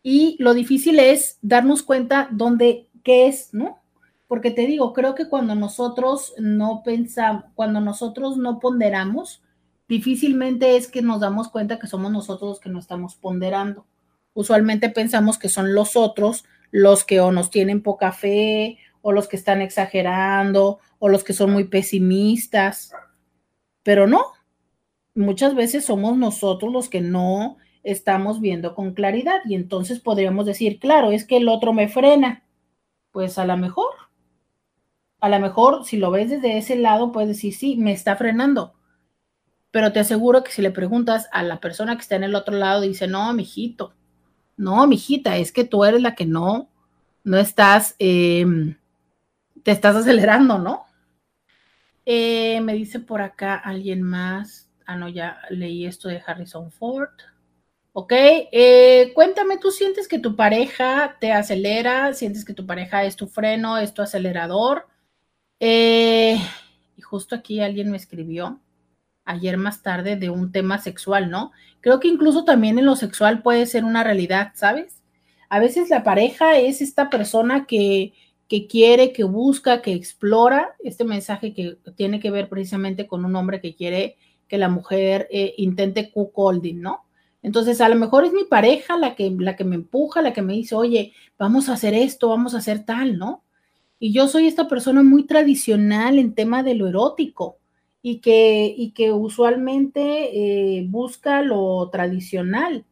Y 0.00 0.36
lo 0.38 0.54
difícil 0.54 1.00
es 1.00 1.40
darnos 1.42 1.82
cuenta 1.82 2.28
dónde, 2.30 2.88
qué 3.02 3.28
es, 3.28 3.52
¿no? 3.52 3.78
Porque 4.26 4.50
te 4.50 4.66
digo, 4.66 4.92
creo 4.92 5.14
que 5.14 5.28
cuando 5.28 5.54
nosotros 5.54 6.34
no 6.38 6.82
pensamos, 6.84 7.44
cuando 7.54 7.80
nosotros 7.80 8.36
no 8.36 8.60
ponderamos, 8.60 9.42
difícilmente 9.88 10.76
es 10.76 10.88
que 10.88 11.02
nos 11.02 11.20
damos 11.20 11.48
cuenta 11.48 11.78
que 11.78 11.86
somos 11.86 12.12
nosotros 12.12 12.50
los 12.50 12.60
que 12.60 12.70
no 12.70 12.78
estamos 12.78 13.16
ponderando. 13.16 13.86
Usualmente 14.34 14.88
pensamos 14.88 15.38
que 15.38 15.48
son 15.48 15.74
los 15.74 15.96
otros 15.96 16.44
los 16.70 17.04
que 17.04 17.20
o 17.20 17.32
nos 17.32 17.50
tienen 17.50 17.82
poca 17.82 18.12
fe, 18.12 18.78
o 19.02 19.12
los 19.12 19.28
que 19.28 19.36
están 19.36 19.60
exagerando, 19.60 20.78
o 20.98 21.08
los 21.08 21.24
que 21.24 21.32
son 21.32 21.52
muy 21.52 21.64
pesimistas, 21.64 22.92
pero 23.82 24.06
no. 24.06 24.24
Muchas 25.14 25.54
veces 25.54 25.84
somos 25.84 26.16
nosotros 26.16 26.72
los 26.72 26.88
que 26.88 27.00
no 27.00 27.56
estamos 27.82 28.40
viendo 28.40 28.74
con 28.74 28.92
claridad 28.92 29.40
y 29.46 29.54
entonces 29.54 30.00
podríamos 30.00 30.46
decir, 30.46 30.78
claro, 30.78 31.10
es 31.12 31.24
que 31.24 31.38
el 31.38 31.48
otro 31.48 31.72
me 31.72 31.88
frena. 31.88 32.44
Pues 33.12 33.38
a 33.38 33.44
lo 33.44 33.56
mejor, 33.56 33.92
a 35.20 35.28
lo 35.28 35.38
mejor 35.38 35.84
si 35.84 35.96
lo 35.96 36.10
ves 36.10 36.30
desde 36.30 36.58
ese 36.58 36.76
lado, 36.76 37.12
puedes 37.12 37.28
decir, 37.28 37.54
sí, 37.54 37.76
me 37.76 37.92
está 37.92 38.16
frenando, 38.16 38.74
pero 39.70 39.92
te 39.92 40.00
aseguro 40.00 40.42
que 40.42 40.52
si 40.52 40.62
le 40.62 40.70
preguntas 40.70 41.28
a 41.32 41.42
la 41.42 41.60
persona 41.60 41.96
que 41.96 42.02
está 42.02 42.16
en 42.16 42.24
el 42.24 42.34
otro 42.34 42.56
lado, 42.56 42.82
dice, 42.82 43.06
no, 43.06 43.32
mijito, 43.32 43.94
no, 44.56 44.86
mijita, 44.86 45.36
es 45.36 45.52
que 45.52 45.64
tú 45.64 45.84
eres 45.84 46.02
la 46.02 46.14
que 46.14 46.26
no, 46.26 46.68
no 47.24 47.38
estás, 47.38 47.94
em, 47.98 48.76
te 49.62 49.70
estás 49.70 49.96
acelerando, 49.96 50.58
¿no? 50.58 50.86
Eh, 52.04 52.60
me 52.60 52.74
dice 52.74 53.00
por 53.00 53.22
acá 53.22 53.54
alguien 53.56 54.02
más, 54.02 54.70
ah, 54.86 54.96
no, 54.96 55.08
ya 55.08 55.40
leí 55.50 55.86
esto 55.86 56.08
de 56.08 56.22
Harrison 56.26 56.70
Ford. 56.72 57.10
Ok, 57.92 58.12
eh, 58.12 59.10
cuéntame, 59.14 59.58
¿tú 59.58 59.72
sientes 59.72 60.06
que 60.06 60.20
tu 60.20 60.36
pareja 60.36 61.16
te 61.20 61.32
acelera? 61.32 62.14
¿Sientes 62.14 62.44
que 62.44 62.54
tu 62.54 62.64
pareja 62.64 63.04
es 63.04 63.16
tu 63.16 63.26
freno, 63.26 63.78
es 63.78 63.94
tu 63.94 64.02
acelerador? 64.02 64.86
Eh, 65.58 66.38
y 66.96 67.02
justo 67.02 67.34
aquí 67.34 67.60
alguien 67.60 67.90
me 67.90 67.96
escribió 67.96 68.60
ayer 69.24 69.56
más 69.56 69.82
tarde 69.82 70.16
de 70.16 70.30
un 70.30 70.52
tema 70.52 70.78
sexual, 70.78 71.30
¿no? 71.30 71.52
Creo 71.80 71.98
que 71.98 72.08
incluso 72.08 72.44
también 72.44 72.78
en 72.78 72.86
lo 72.86 72.94
sexual 72.96 73.42
puede 73.42 73.66
ser 73.66 73.84
una 73.84 74.04
realidad, 74.04 74.52
¿sabes? 74.54 75.02
A 75.48 75.58
veces 75.58 75.90
la 75.90 76.04
pareja 76.04 76.58
es 76.58 76.80
esta 76.82 77.10
persona 77.10 77.66
que, 77.66 78.12
que 78.48 78.68
quiere, 78.68 79.12
que 79.12 79.24
busca, 79.24 79.82
que 79.82 79.92
explora, 79.94 80.76
este 80.84 81.04
mensaje 81.04 81.54
que 81.54 81.76
tiene 81.96 82.20
que 82.20 82.30
ver 82.30 82.48
precisamente 82.48 83.08
con 83.08 83.24
un 83.24 83.34
hombre 83.34 83.60
que 83.60 83.74
quiere 83.74 84.16
que 84.48 84.58
la 84.58 84.68
mujer 84.68 85.28
eh, 85.32 85.54
intente 85.58 86.12
cuckolding, 86.12 86.80
¿no? 86.80 87.04
Entonces, 87.42 87.80
a 87.80 87.88
lo 87.88 87.96
mejor 87.96 88.24
es 88.24 88.32
mi 88.32 88.44
pareja 88.44 88.96
la 88.98 89.14
que, 89.14 89.30
la 89.38 89.56
que 89.56 89.64
me 89.64 89.76
empuja, 89.76 90.22
la 90.22 90.32
que 90.32 90.42
me 90.42 90.54
dice, 90.54 90.74
oye, 90.74 91.12
vamos 91.38 91.68
a 91.68 91.74
hacer 91.74 91.94
esto, 91.94 92.28
vamos 92.28 92.54
a 92.54 92.58
hacer 92.58 92.84
tal, 92.84 93.18
¿no? 93.18 93.44
Y 93.98 94.12
yo 94.12 94.28
soy 94.28 94.46
esta 94.46 94.68
persona 94.68 95.02
muy 95.02 95.26
tradicional 95.26 96.18
en 96.18 96.34
tema 96.34 96.62
de 96.62 96.74
lo 96.74 96.88
erótico 96.88 97.58
y 98.02 98.18
que, 98.20 98.74
y 98.76 98.92
que 98.92 99.12
usualmente 99.12 100.78
eh, 100.78 100.86
busca 100.88 101.42
lo 101.42 101.88
tradicional. 101.90 102.84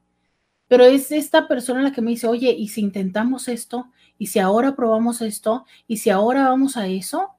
Pero 0.68 0.84
es 0.84 1.12
esta 1.12 1.48
persona 1.48 1.82
la 1.82 1.92
que 1.92 2.02
me 2.02 2.10
dice, 2.10 2.26
oye, 2.26 2.52
¿y 2.52 2.68
si 2.68 2.82
intentamos 2.82 3.48
esto? 3.48 3.90
¿Y 4.18 4.26
si 4.26 4.38
ahora 4.38 4.76
probamos 4.76 5.22
esto? 5.22 5.64
¿Y 5.86 5.98
si 5.98 6.10
ahora 6.10 6.48
vamos 6.48 6.76
a 6.76 6.88
eso? 6.88 7.30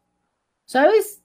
¿Sabes? 0.65 1.18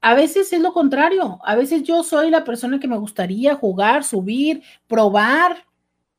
A 0.00 0.14
veces 0.14 0.52
es 0.52 0.60
lo 0.60 0.72
contrario. 0.72 1.40
A 1.44 1.56
veces 1.56 1.82
yo 1.82 2.02
soy 2.02 2.30
la 2.30 2.44
persona 2.44 2.78
que 2.78 2.88
me 2.88 2.98
gustaría 2.98 3.54
jugar, 3.54 4.04
subir, 4.04 4.62
probar. 4.86 5.66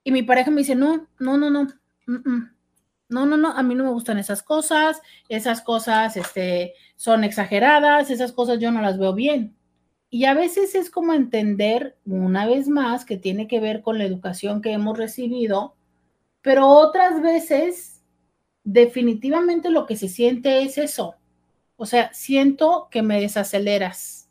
Y 0.04 0.12
mi 0.12 0.24
pareja 0.24 0.52
me 0.52 0.62
dice, 0.62 0.76
no, 0.76 1.08
no, 1.20 1.38
no, 1.38 1.50
no. 1.50 1.68
No, 3.10 3.26
no, 3.26 3.38
no, 3.38 3.52
a 3.52 3.64
mí 3.64 3.74
no 3.74 3.86
me 3.86 3.90
gustan 3.90 4.20
esas 4.20 4.44
cosas, 4.44 5.02
esas 5.30 5.62
cosas 5.62 6.16
este, 6.16 6.76
son 6.96 7.24
exageradas, 7.24 8.12
esas 8.12 8.32
cosas 8.32 8.60
yo 8.60 8.72
no 8.72 8.82
las 8.82 9.00
veo 9.00 9.14
bien. 9.16 9.56
Y 10.12 10.26
a 10.26 10.36
veces 10.36 10.76
es 10.76 10.92
como 10.92 11.14
entender, 11.14 11.98
una 12.06 12.46
vez 12.48 12.68
más, 12.68 13.06
que 13.06 13.18
tiene 13.18 13.48
que 13.48 13.60
ver 13.60 13.82
con 13.82 13.98
la 13.98 14.06
educación 14.06 14.62
que 14.62 14.74
hemos 14.74 14.98
recibido, 14.98 15.76
pero 16.42 16.68
otras 16.68 17.22
veces 17.22 18.02
definitivamente 18.64 19.72
lo 19.72 19.86
que 19.86 19.96
se 19.96 20.08
siente 20.08 20.62
es 20.64 20.78
eso. 20.78 21.16
O 21.82 21.86
sea, 21.86 22.14
siento 22.14 22.90
que 22.92 23.02
me 23.02 23.22
desaceleras, 23.22 24.30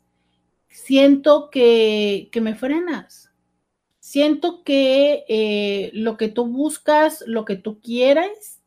siento 0.67 1.49
que, 1.49 2.29
me 2.39 2.53
frenas, 2.53 3.31
siento 3.99 4.63
que 4.63 5.25
eh, 5.27 5.89
lo 5.95 6.15
que 6.15 6.27
tú 6.27 6.45
buscas, 6.45 7.23
lo 7.25 7.45
que 7.45 7.55
tú 7.55 7.81
quieras, 7.81 8.61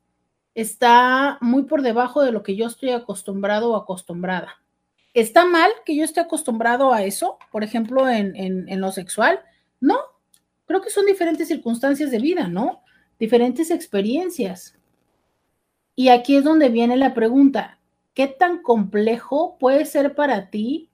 está 0.56 1.38
muy 1.40 1.62
por 1.62 1.82
debajo 1.82 2.22
de 2.22 2.32
lo 2.32 2.42
que 2.42 2.56
yo 2.56 2.66
estoy 2.66 2.90
acostumbrado 2.90 3.70
o 3.70 3.76
acostumbrada. 3.76 4.60
¿Está 5.14 5.44
mal 5.44 5.70
que 5.86 5.94
yo 5.94 6.02
esté 6.02 6.18
acostumbrado 6.18 6.92
a 6.92 7.04
eso, 7.04 7.38
por 7.52 7.62
ejemplo, 7.62 8.10
en, 8.10 8.80
lo 8.80 8.90
sexual? 8.90 9.38
No, 9.78 9.96
creo 10.66 10.80
que 10.80 10.90
son 10.90 11.06
diferentes 11.06 11.46
circunstancias 11.46 12.10
de 12.10 12.18
vida, 12.18 12.48
¿no? 12.48 12.82
Diferentes 13.20 13.70
experiencias. 13.70 14.76
Y 15.94 16.08
aquí 16.08 16.34
es 16.34 16.42
donde 16.42 16.68
viene 16.68 16.96
la 16.96 17.14
pregunta, 17.14 17.78
¿qué 18.14 18.26
tan 18.26 18.62
complejo 18.62 19.56
puede 19.58 19.84
ser 19.84 20.14
para 20.14 20.50
ti 20.50 20.90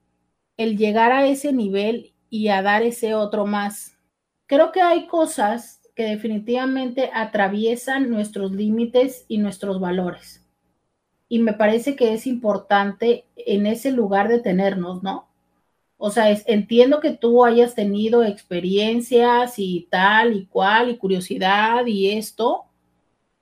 el 0.57 0.77
llegar 0.77 1.11
a 1.11 1.27
ese 1.27 1.53
nivel 1.53 2.13
y 2.29 2.49
a 2.49 2.61
dar 2.61 2.83
ese 2.83 3.15
otro 3.15 3.45
más? 3.45 3.97
Creo 4.45 4.71
que 4.71 4.81
hay 4.81 5.07
cosas 5.07 5.81
que 5.95 6.03
definitivamente 6.03 7.09
atraviesan 7.13 8.09
nuestros 8.09 8.51
límites 8.51 9.25
y 9.27 9.37
nuestros 9.37 9.79
valores 9.79 10.39
y 11.29 11.39
me 11.39 11.53
parece 11.53 11.95
que 11.95 12.13
es 12.13 12.25
importante 12.27 13.25
en 13.37 13.67
ese 13.67 13.91
lugar 13.91 14.27
detenernos, 14.27 15.03
¿no? 15.03 15.29
O 15.97 16.09
sea, 16.09 16.35
entiendo 16.47 16.99
que 17.01 17.11
tú 17.11 17.45
hayas 17.45 17.75
tenido 17.75 18.23
experiencias 18.23 19.59
y 19.59 19.87
tal 19.91 20.35
y 20.35 20.45
cual 20.47 20.89
y 20.89 20.97
curiosidad 20.97 21.85
y 21.85 22.11
esto, 22.11 22.65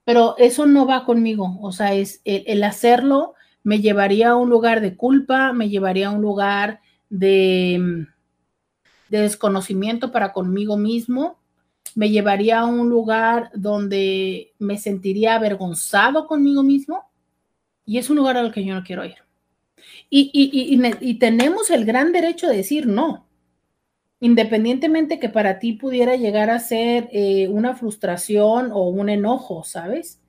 pero 0.03 0.35
eso 0.37 0.65
no 0.65 0.85
va 0.85 1.05
conmigo. 1.05 1.57
O 1.61 1.71
sea, 1.71 1.93
es 1.93 2.21
el, 2.25 2.63
hacerlo 2.63 3.35
me 3.67 3.81
llevaría 3.81 4.29
a 4.29 4.35
un 4.37 4.49
lugar 4.49 4.79
de 4.79 4.95
culpa, 4.95 5.51
me 5.51 5.67
llevaría 5.67 6.07
a 6.07 6.11
un 6.11 6.21
lugar 6.21 6.79
de, 7.09 8.07
de 9.09 9.19
desconocimiento 9.19 10.09
para 10.13 10.31
conmigo 10.31 10.77
mismo, 10.77 11.37
me 11.93 12.09
llevaría 12.09 12.59
a 12.59 12.65
un 12.65 12.87
lugar 12.87 13.51
donde 13.53 14.53
me 14.57 14.77
sentiría 14.77 15.35
avergonzado 15.35 16.27
conmigo 16.27 16.63
mismo 16.63 17.11
y 17.85 17.97
es 17.97 18.09
un 18.09 18.15
lugar 18.15 18.37
al 18.37 18.53
que 18.53 18.63
yo 18.63 18.73
no 18.73 18.85
quiero 18.85 19.03
ir. 19.03 19.15
Y, 20.09 21.17
tenemos 21.19 21.69
el 21.69 21.83
gran 21.83 22.13
derecho 22.13 22.47
de 22.47 22.55
decir 22.55 22.87
no, 22.87 23.27
independientemente 24.21 25.19
que 25.19 25.27
para 25.27 25.59
ti 25.59 25.73
pudiera 25.73 26.15
llegar 26.15 26.51
a 26.51 26.59
ser 26.59 27.09
eh, 27.11 27.49
una 27.49 27.75
frustración 27.75 28.71
o 28.71 28.87
un 28.87 29.09
enojo, 29.09 29.65
¿sabes? 29.65 30.21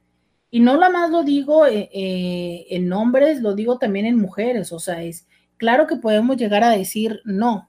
Y 0.51 0.61
no 0.61 0.77
la 0.77 0.91
más 0.91 1.11
lo 1.11 1.25
digo 1.25 1.67
eh, 1.67 1.91
eh, 1.93 2.67
en 2.71 2.93
hombres, 2.93 3.41
lo 3.41 3.55
digo 3.55 3.79
también 3.79 4.07
en 4.07 4.19
mujeres, 4.19 4.73
o 4.73 4.79
sea, 4.79 5.03
es 5.03 5.27
claro 5.59 5.87
que 5.87 5.97
podemos 5.97 6.37
llegar 6.37 6.65
a 6.65 6.71
decir 6.71 7.21
no, 7.25 7.69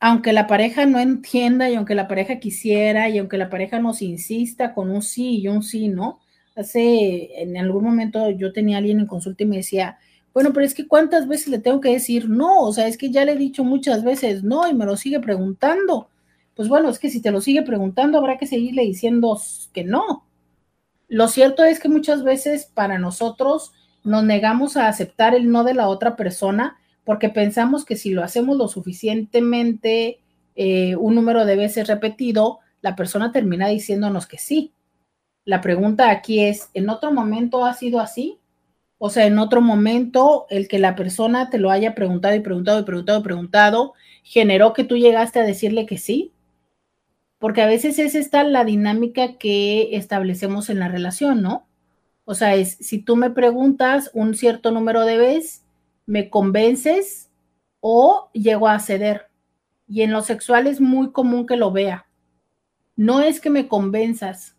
aunque 0.00 0.32
la 0.32 0.46
pareja 0.46 0.86
no 0.86 0.98
entienda 1.00 1.70
y 1.70 1.74
aunque 1.76 1.94
la 1.94 2.08
pareja 2.08 2.38
quisiera 2.38 3.08
y 3.08 3.18
aunque 3.18 3.38
la 3.38 3.50
pareja 3.50 3.80
nos 3.80 4.02
insista 4.02 4.74
con 4.74 4.90
un 4.90 5.02
sí 5.02 5.38
y 5.40 5.48
un 5.48 5.62
sí, 5.62 5.88
¿no? 5.88 6.20
hace, 6.56 7.42
en 7.42 7.56
algún 7.56 7.84
momento 7.84 8.30
yo 8.30 8.52
tenía 8.52 8.76
a 8.76 8.78
alguien 8.78 9.00
en 9.00 9.06
consulta 9.06 9.44
y 9.44 9.46
me 9.46 9.56
decía, 9.58 9.98
bueno, 10.34 10.52
pero 10.52 10.66
es 10.66 10.74
que 10.74 10.88
cuántas 10.88 11.28
veces 11.28 11.48
le 11.48 11.58
tengo 11.58 11.80
que 11.80 11.92
decir 11.92 12.28
no, 12.28 12.62
o 12.62 12.72
sea, 12.72 12.88
es 12.88 12.98
que 12.98 13.10
ya 13.10 13.24
le 13.24 13.32
he 13.32 13.36
dicho 13.36 13.64
muchas 13.64 14.04
veces 14.04 14.42
no 14.42 14.68
y 14.68 14.74
me 14.74 14.86
lo 14.86 14.96
sigue 14.96 15.20
preguntando. 15.20 16.10
pues 16.54 16.68
bueno, 16.68 16.88
es 16.90 16.98
que 16.98 17.10
si 17.10 17.20
te 17.22 17.30
lo 17.30 17.40
sigue 17.40 17.62
preguntando, 17.62 18.18
habrá 18.18 18.38
que 18.38 18.46
seguirle 18.46 18.82
diciendo 18.82 19.38
que 19.72 19.84
no. 19.84 20.25
Lo 21.08 21.28
cierto 21.28 21.64
es 21.64 21.80
que 21.80 21.88
muchas 21.88 22.24
veces 22.24 22.66
para 22.66 22.98
nosotros 22.98 23.72
nos 24.04 24.24
negamos 24.24 24.76
a 24.76 24.88
aceptar 24.88 25.34
el 25.34 25.50
no 25.50 25.64
de 25.64 25.74
la 25.74 25.88
otra 25.88 26.16
persona 26.16 26.78
porque 27.04 27.28
pensamos 27.28 27.84
que 27.84 27.96
si 27.96 28.10
lo 28.10 28.24
hacemos 28.24 28.56
lo 28.56 28.66
suficientemente, 28.66 30.20
eh, 30.56 30.96
un 30.96 31.14
número 31.14 31.44
de 31.44 31.54
veces 31.54 31.86
repetido, 31.86 32.58
la 32.80 32.96
persona 32.96 33.30
termina 33.30 33.68
diciéndonos 33.68 34.26
que 34.26 34.38
sí. 34.38 34.72
La 35.44 35.60
pregunta 35.60 36.10
aquí 36.10 36.40
es, 36.40 36.70
¿en 36.74 36.88
otro 36.88 37.12
momento 37.12 37.64
ha 37.64 37.74
sido 37.74 38.00
así? 38.00 38.40
O 38.98 39.10
sea, 39.10 39.26
en 39.26 39.38
otro 39.38 39.60
momento 39.60 40.46
el 40.50 40.66
que 40.66 40.78
la 40.78 40.96
persona 40.96 41.50
te 41.50 41.58
lo 41.58 41.70
haya 41.70 41.94
preguntado 41.94 42.34
y 42.34 42.40
preguntado 42.40 42.80
y 42.80 42.84
preguntado 42.84 43.20
y 43.20 43.22
preguntado, 43.22 43.94
generó 44.24 44.72
que 44.72 44.82
tú 44.82 44.96
llegaste 44.96 45.38
a 45.38 45.44
decirle 45.44 45.86
que 45.86 45.98
sí. 45.98 46.32
Porque 47.46 47.62
a 47.62 47.66
veces 47.68 48.00
es 48.00 48.16
esta 48.16 48.42
la 48.42 48.64
dinámica 48.64 49.36
que 49.38 49.94
establecemos 49.96 50.68
en 50.68 50.80
la 50.80 50.88
relación, 50.88 51.42
¿no? 51.42 51.68
O 52.24 52.34
sea, 52.34 52.56
es 52.56 52.76
si 52.80 53.00
tú 53.00 53.14
me 53.14 53.30
preguntas 53.30 54.10
un 54.14 54.34
cierto 54.34 54.72
número 54.72 55.04
de 55.04 55.16
veces, 55.16 55.64
me 56.06 56.28
convences 56.28 57.30
o 57.78 58.30
llego 58.32 58.66
a 58.66 58.80
ceder. 58.80 59.28
Y 59.86 60.02
en 60.02 60.10
lo 60.10 60.22
sexual 60.22 60.66
es 60.66 60.80
muy 60.80 61.12
común 61.12 61.46
que 61.46 61.56
lo 61.56 61.70
vea. 61.70 62.08
No 62.96 63.20
es 63.20 63.40
que 63.40 63.48
me 63.48 63.68
convenzas, 63.68 64.56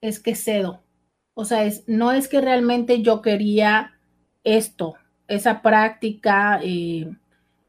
es 0.00 0.20
que 0.20 0.36
cedo. 0.36 0.84
O 1.34 1.44
sea, 1.44 1.64
es, 1.64 1.82
no 1.88 2.12
es 2.12 2.28
que 2.28 2.40
realmente 2.40 3.02
yo 3.02 3.22
quería 3.22 3.98
esto, 4.44 4.94
esa 5.26 5.62
práctica, 5.62 6.60
eh, 6.62 7.10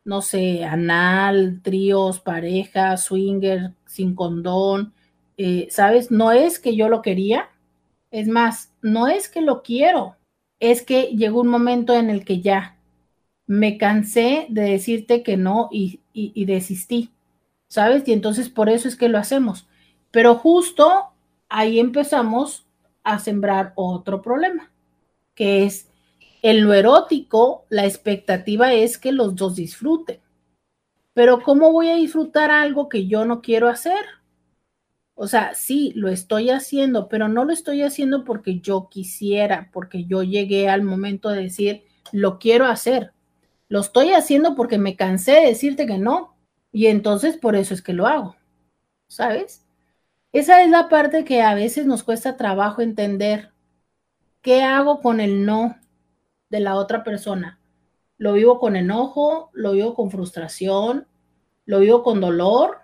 no 0.05 0.21
sé, 0.21 0.65
anal, 0.65 1.61
tríos, 1.63 2.19
pareja, 2.19 2.95
swinger, 2.97 3.73
sin 3.91 4.15
condón, 4.15 4.93
eh, 5.37 5.67
¿sabes? 5.69 6.11
No 6.11 6.31
es 6.31 6.59
que 6.59 6.75
yo 6.75 6.89
lo 6.89 7.01
quería, 7.01 7.49
es 8.11 8.27
más, 8.27 8.73
no 8.81 9.07
es 9.07 9.29
que 9.29 9.41
lo 9.41 9.63
quiero, 9.63 10.15
es 10.59 10.81
que 10.81 11.15
llegó 11.15 11.41
un 11.41 11.47
momento 11.47 11.93
en 11.93 12.09
el 12.09 12.23
que 12.25 12.41
ya 12.41 12.77
me 13.47 13.77
cansé 13.77 14.47
de 14.49 14.61
decirte 14.63 15.23
que 15.23 15.35
no 15.37 15.69
y, 15.71 15.99
y 16.13 16.45
desistí, 16.45 17.11
¿sabes? 17.67 18.07
Y 18.07 18.13
entonces 18.13 18.49
por 18.49 18.69
eso 18.69 18.87
es 18.87 18.95
que 18.95 19.09
lo 19.09 19.17
hacemos. 19.17 19.67
Pero 20.11 20.35
justo 20.35 21.07
ahí 21.49 21.79
empezamos 21.79 22.65
a 23.03 23.19
sembrar 23.19 23.73
otro 23.75 24.21
problema, 24.21 24.71
que 25.35 25.65
es 25.65 25.89
en 26.41 26.63
lo 26.63 26.73
erótico, 26.73 27.65
la 27.69 27.85
expectativa 27.85 28.73
es 28.73 28.97
que 28.97 29.11
los 29.11 29.35
dos 29.35 29.55
disfruten. 29.55 30.19
Pero 31.13 31.41
¿cómo 31.41 31.71
voy 31.71 31.89
a 31.89 31.95
disfrutar 31.95 32.51
algo 32.51 32.89
que 32.89 33.07
yo 33.07 33.25
no 33.25 33.41
quiero 33.41 33.67
hacer? 33.67 34.05
O 35.15 35.27
sea, 35.27 35.53
sí, 35.53 35.91
lo 35.95 36.09
estoy 36.09 36.49
haciendo, 36.49 37.07
pero 37.09 37.27
no 37.27 37.45
lo 37.45 37.53
estoy 37.53 37.83
haciendo 37.83 38.23
porque 38.23 38.59
yo 38.59 38.89
quisiera, 38.89 39.69
porque 39.71 40.05
yo 40.05 40.23
llegué 40.23 40.69
al 40.69 40.83
momento 40.83 41.29
de 41.29 41.43
decir, 41.43 41.83
lo 42.11 42.39
quiero 42.39 42.65
hacer. 42.65 43.13
Lo 43.67 43.81
estoy 43.81 44.11
haciendo 44.11 44.55
porque 44.55 44.77
me 44.77 44.95
cansé 44.95 45.33
de 45.33 45.47
decirte 45.47 45.85
que 45.85 45.97
no. 45.97 46.35
Y 46.71 46.87
entonces 46.87 47.37
por 47.37 47.55
eso 47.55 47.73
es 47.73 47.81
que 47.81 47.93
lo 47.93 48.07
hago. 48.07 48.35
¿Sabes? 49.07 49.65
Esa 50.31 50.63
es 50.63 50.69
la 50.69 50.89
parte 50.89 51.25
que 51.25 51.41
a 51.41 51.55
veces 51.55 51.85
nos 51.85 52.03
cuesta 52.03 52.37
trabajo 52.37 52.81
entender. 52.81 53.51
¿Qué 54.41 54.63
hago 54.63 55.01
con 55.01 55.19
el 55.19 55.45
no? 55.45 55.75
de 56.51 56.59
la 56.59 56.75
otra 56.75 57.03
persona. 57.03 57.60
Lo 58.21 58.33
vivo 58.33 58.59
con 58.59 58.75
enojo, 58.75 59.49
lo 59.51 59.71
vivo 59.71 59.95
con 59.95 60.11
frustración, 60.11 61.07
lo 61.65 61.79
vivo 61.79 62.03
con 62.03 62.21
dolor, 62.21 62.81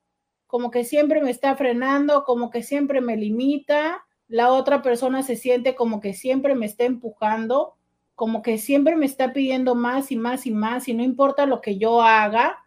como 0.47 0.71
que 0.71 0.83
siempre 0.83 1.21
me 1.21 1.29
está 1.29 1.55
frenando, 1.55 2.23
como 2.23 2.49
que 2.49 2.63
siempre 2.63 2.99
me 2.99 3.15
limita, 3.15 4.03
la 4.27 4.51
otra 4.51 4.81
persona 4.81 5.21
se 5.21 5.35
siente 5.35 5.75
como 5.75 6.01
que 6.01 6.15
siempre 6.15 6.55
me 6.55 6.65
está 6.65 6.85
empujando, 6.85 7.75
como 8.15 8.41
que 8.41 8.57
siempre 8.57 8.95
me 8.95 9.05
está 9.05 9.33
pidiendo 9.33 9.75
más 9.75 10.11
y 10.11 10.15
más 10.15 10.47
y 10.47 10.51
más 10.51 10.87
y 10.87 10.95
no 10.95 11.03
importa 11.03 11.45
lo 11.45 11.61
que 11.61 11.77
yo 11.77 12.01
haga, 12.01 12.57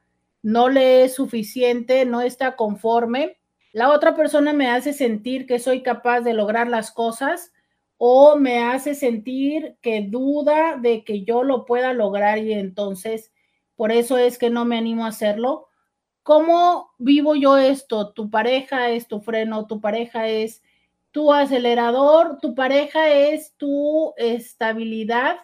no 0.40 0.68
le 0.68 1.02
es 1.02 1.12
suficiente, 1.12 2.04
no 2.06 2.20
está 2.20 2.54
conforme. 2.54 3.38
La 3.72 3.90
otra 3.90 4.14
persona 4.14 4.52
me 4.52 4.70
hace 4.70 4.92
sentir 4.92 5.46
que 5.48 5.58
soy 5.58 5.82
capaz 5.82 6.20
de 6.20 6.32
lograr 6.32 6.68
las 6.68 6.92
cosas 6.92 7.52
o 8.02 8.36
me 8.36 8.60
hace 8.60 8.94
sentir 8.94 9.76
que 9.82 10.00
duda 10.00 10.78
de 10.78 11.04
que 11.04 11.22
yo 11.22 11.42
lo 11.42 11.66
pueda 11.66 11.92
lograr 11.92 12.38
y 12.38 12.54
entonces 12.54 13.30
por 13.76 13.92
eso 13.92 14.16
es 14.16 14.38
que 14.38 14.48
no 14.48 14.64
me 14.64 14.78
animo 14.78 15.04
a 15.04 15.08
hacerlo. 15.08 15.68
¿Cómo 16.22 16.92
vivo 16.96 17.34
yo 17.34 17.58
esto? 17.58 18.14
Tu 18.14 18.30
pareja 18.30 18.88
es 18.88 19.06
tu 19.06 19.20
freno, 19.20 19.66
tu 19.66 19.82
pareja 19.82 20.28
es 20.28 20.62
tu 21.10 21.30
acelerador, 21.34 22.38
tu 22.40 22.54
pareja 22.54 23.10
es 23.10 23.54
tu 23.58 24.14
estabilidad, 24.16 25.36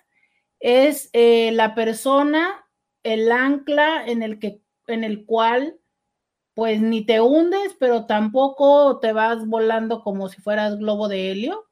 es 0.58 1.10
eh, 1.12 1.50
la 1.52 1.74
persona, 1.74 2.66
el 3.02 3.30
ancla 3.32 4.06
en 4.06 4.22
el 4.22 4.38
que 4.38 4.62
en 4.86 5.04
el 5.04 5.26
cual 5.26 5.78
pues 6.54 6.80
ni 6.80 7.04
te 7.04 7.20
hundes, 7.20 7.76
pero 7.78 8.06
tampoco 8.06 8.98
te 8.98 9.12
vas 9.12 9.46
volando 9.46 10.02
como 10.02 10.30
si 10.30 10.40
fueras 10.40 10.78
globo 10.78 11.08
de 11.08 11.30
helio. 11.32 11.66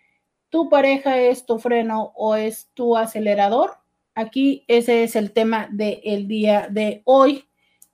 ¿Tu 0.49 0.69
pareja 0.69 1.19
es 1.19 1.45
tu 1.45 1.59
freno 1.59 2.13
o 2.15 2.35
es 2.35 2.69
tu 2.73 2.95
acelerador? 2.95 3.71
Aquí 4.13 4.63
ese 4.67 5.03
es 5.03 5.17
el 5.17 5.33
tema 5.33 5.67
del 5.71 6.27
día 6.27 6.67
de 6.71 7.01
hoy 7.03 7.45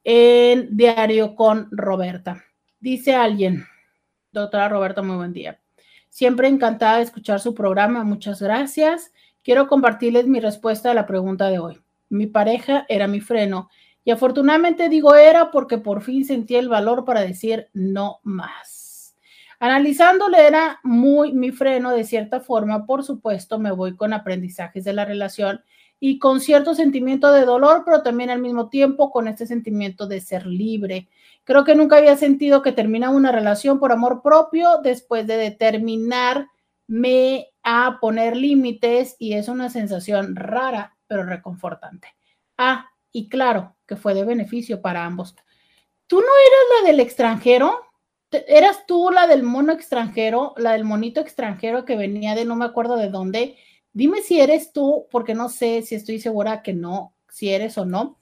en 0.04 0.78
Diario 0.78 1.36
con 1.36 1.68
Roberta. 1.72 2.44
Dice 2.80 3.16
alguien, 3.16 3.66
doctora 4.32 4.70
Roberta, 4.70 5.02
muy 5.02 5.16
buen 5.16 5.34
día. 5.34 5.60
Siempre 6.10 6.48
encantada 6.48 6.98
de 6.98 7.04
escuchar 7.04 7.40
su 7.40 7.56
programa, 7.56 8.04
muchas 8.04 8.40
gracias. 8.42 9.12
Quiero 9.44 9.68
compartirles 9.68 10.28
mi 10.28 10.40
respuesta 10.40 10.92
a 10.92 10.94
la 10.94 11.08
pregunta 11.08 11.50
de 11.50 11.58
hoy. 11.58 11.82
Mi 12.10 12.28
pareja 12.28 12.86
era 12.90 13.08
mi 13.08 13.22
freno 13.22 13.70
y 14.04 14.12
afortunadamente 14.12 14.90
digo 14.90 15.16
era 15.16 15.52
porque 15.52 15.78
por 15.78 16.02
fin 16.02 16.26
sentí 16.26 16.56
el 16.56 16.70
valor 16.70 17.06
para 17.06 17.22
decir 17.22 17.70
no 17.74 18.20
más. 18.24 19.16
Analizándole 19.60 20.48
era 20.48 20.80
muy 20.84 21.34
mi 21.34 21.52
freno 21.52 21.92
de 21.92 22.04
cierta 22.04 22.40
forma, 22.40 22.88
por 22.88 23.04
supuesto, 23.04 23.60
me 23.60 23.72
voy 23.72 23.96
con 23.96 24.12
aprendizajes 24.12 24.84
de 24.84 24.94
la 24.94 25.06
relación 25.06 25.62
y 26.00 26.18
con 26.18 26.40
cierto 26.42 26.74
sentimiento 26.74 27.32
de 27.32 27.46
dolor, 27.46 27.84
pero 27.86 28.02
también 28.02 28.32
al 28.32 28.40
mismo 28.40 28.70
tiempo 28.70 29.12
con 29.12 29.28
este 29.28 29.46
sentimiento 29.46 30.08
de 30.08 30.20
ser 30.20 30.48
libre. 30.48 31.10
Creo 31.44 31.64
que 31.64 31.76
nunca 31.76 31.98
había 31.98 32.18
sentido 32.18 32.64
que 32.64 32.72
terminaba 32.72 33.16
una 33.16 33.32
relación 33.32 33.80
por 33.80 33.92
amor 33.92 34.24
propio 34.24 34.80
después 34.82 35.28
de 35.28 35.38
determinarme 35.38 36.48
a 37.62 38.00
poner 38.02 38.36
límites 38.36 39.16
y 39.20 39.34
es 39.34 39.48
una 39.48 39.70
sensación 39.70 40.36
rara, 40.36 40.98
pero 41.06 41.24
reconfortante. 41.24 42.08
Ah, 42.58 42.91
y 43.12 43.30
claro, 43.30 43.76
que 43.86 43.96
fue 43.96 44.14
de 44.14 44.26
beneficio 44.26 44.82
para 44.82 45.06
ambos. 45.06 45.36
¿Tú 46.08 46.18
no 46.18 46.26
eras 46.26 46.82
la 46.84 46.88
del 46.88 47.00
extranjero? 47.00 47.82
¿Eras 48.32 48.86
tú 48.86 49.12
la 49.12 49.28
del 49.28 49.44
mono 49.44 49.74
extranjero, 49.74 50.54
la 50.58 50.74
del 50.74 50.86
monito 50.86 51.20
extranjero 51.20 51.84
que 51.86 51.98
venía 51.98 52.36
de 52.36 52.46
no 52.46 52.56
me 52.56 52.66
acuerdo 52.66 52.96
de 52.96 53.10
dónde? 53.10 53.58
Dime 53.94 54.22
si 54.22 54.40
eres 54.40 54.72
tú, 54.72 55.08
porque 55.12 55.34
no 55.36 55.50
sé 55.50 55.82
si 55.82 55.96
estoy 55.96 56.20
segura 56.20 56.62
que 56.62 56.74
no, 56.74 57.14
si 57.30 57.50
eres 57.50 57.78
o 57.78 57.86
no. 57.86 58.18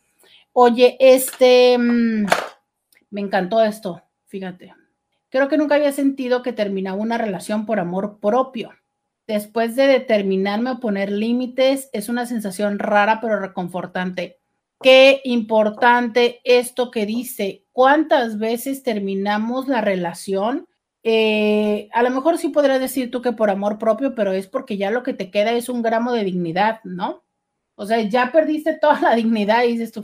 Oye, 0.52 0.98
este, 1.00 1.78
mm, 1.78 2.26
me 3.12 3.22
encantó 3.22 3.64
esto, 3.64 4.02
fíjate. 4.28 4.74
Creo 5.30 5.48
que 5.48 5.58
nunca 5.58 5.76
había 5.76 5.92
sentido 5.92 6.42
que 6.42 6.54
terminaba 6.54 6.98
una 6.98 7.20
relación 7.20 7.68
por 7.68 7.80
amor 7.80 8.20
propio. 8.20 8.72
Después 9.28 9.76
de 9.76 9.86
determinarme 9.86 10.72
a 10.72 10.76
poner 10.78 11.12
límites, 11.12 11.92
es 11.94 12.10
una 12.10 12.26
sensación 12.26 12.80
rara 12.80 13.20
pero 13.22 13.40
reconfortante. 13.40 14.39
Qué 14.82 15.22
importante 15.26 16.40
esto 16.44 16.90
que 16.90 17.06
dice. 17.06 17.66
¿Cuántas 17.72 18.38
veces 18.38 18.82
terminamos 18.84 19.68
la 19.68 19.82
relación? 19.82 20.68
Eh, 21.04 21.90
a 21.92 22.04
lo 22.04 22.10
mejor 22.12 22.38
sí 22.38 22.50
podrías 22.50 22.80
decir 22.80 23.12
tú 23.12 23.22
que 23.22 23.34
por 23.34 23.50
amor 23.50 23.78
propio, 23.78 24.16
pero 24.16 24.32
es 24.32 24.48
porque 24.48 24.78
ya 24.78 24.92
lo 24.92 25.04
que 25.04 25.14
te 25.14 25.32
queda 25.32 25.52
es 25.52 25.70
un 25.70 25.82
gramo 25.82 26.14
de 26.14 26.24
dignidad, 26.24 26.80
¿no? 26.84 27.24
O 27.76 27.86
sea, 27.86 28.02
ya 28.02 28.32
perdiste 28.32 28.78
toda 28.80 29.00
la 29.02 29.16
dignidad 29.16 29.64
y 29.64 29.74
dices 29.74 29.92
tú, 29.92 30.04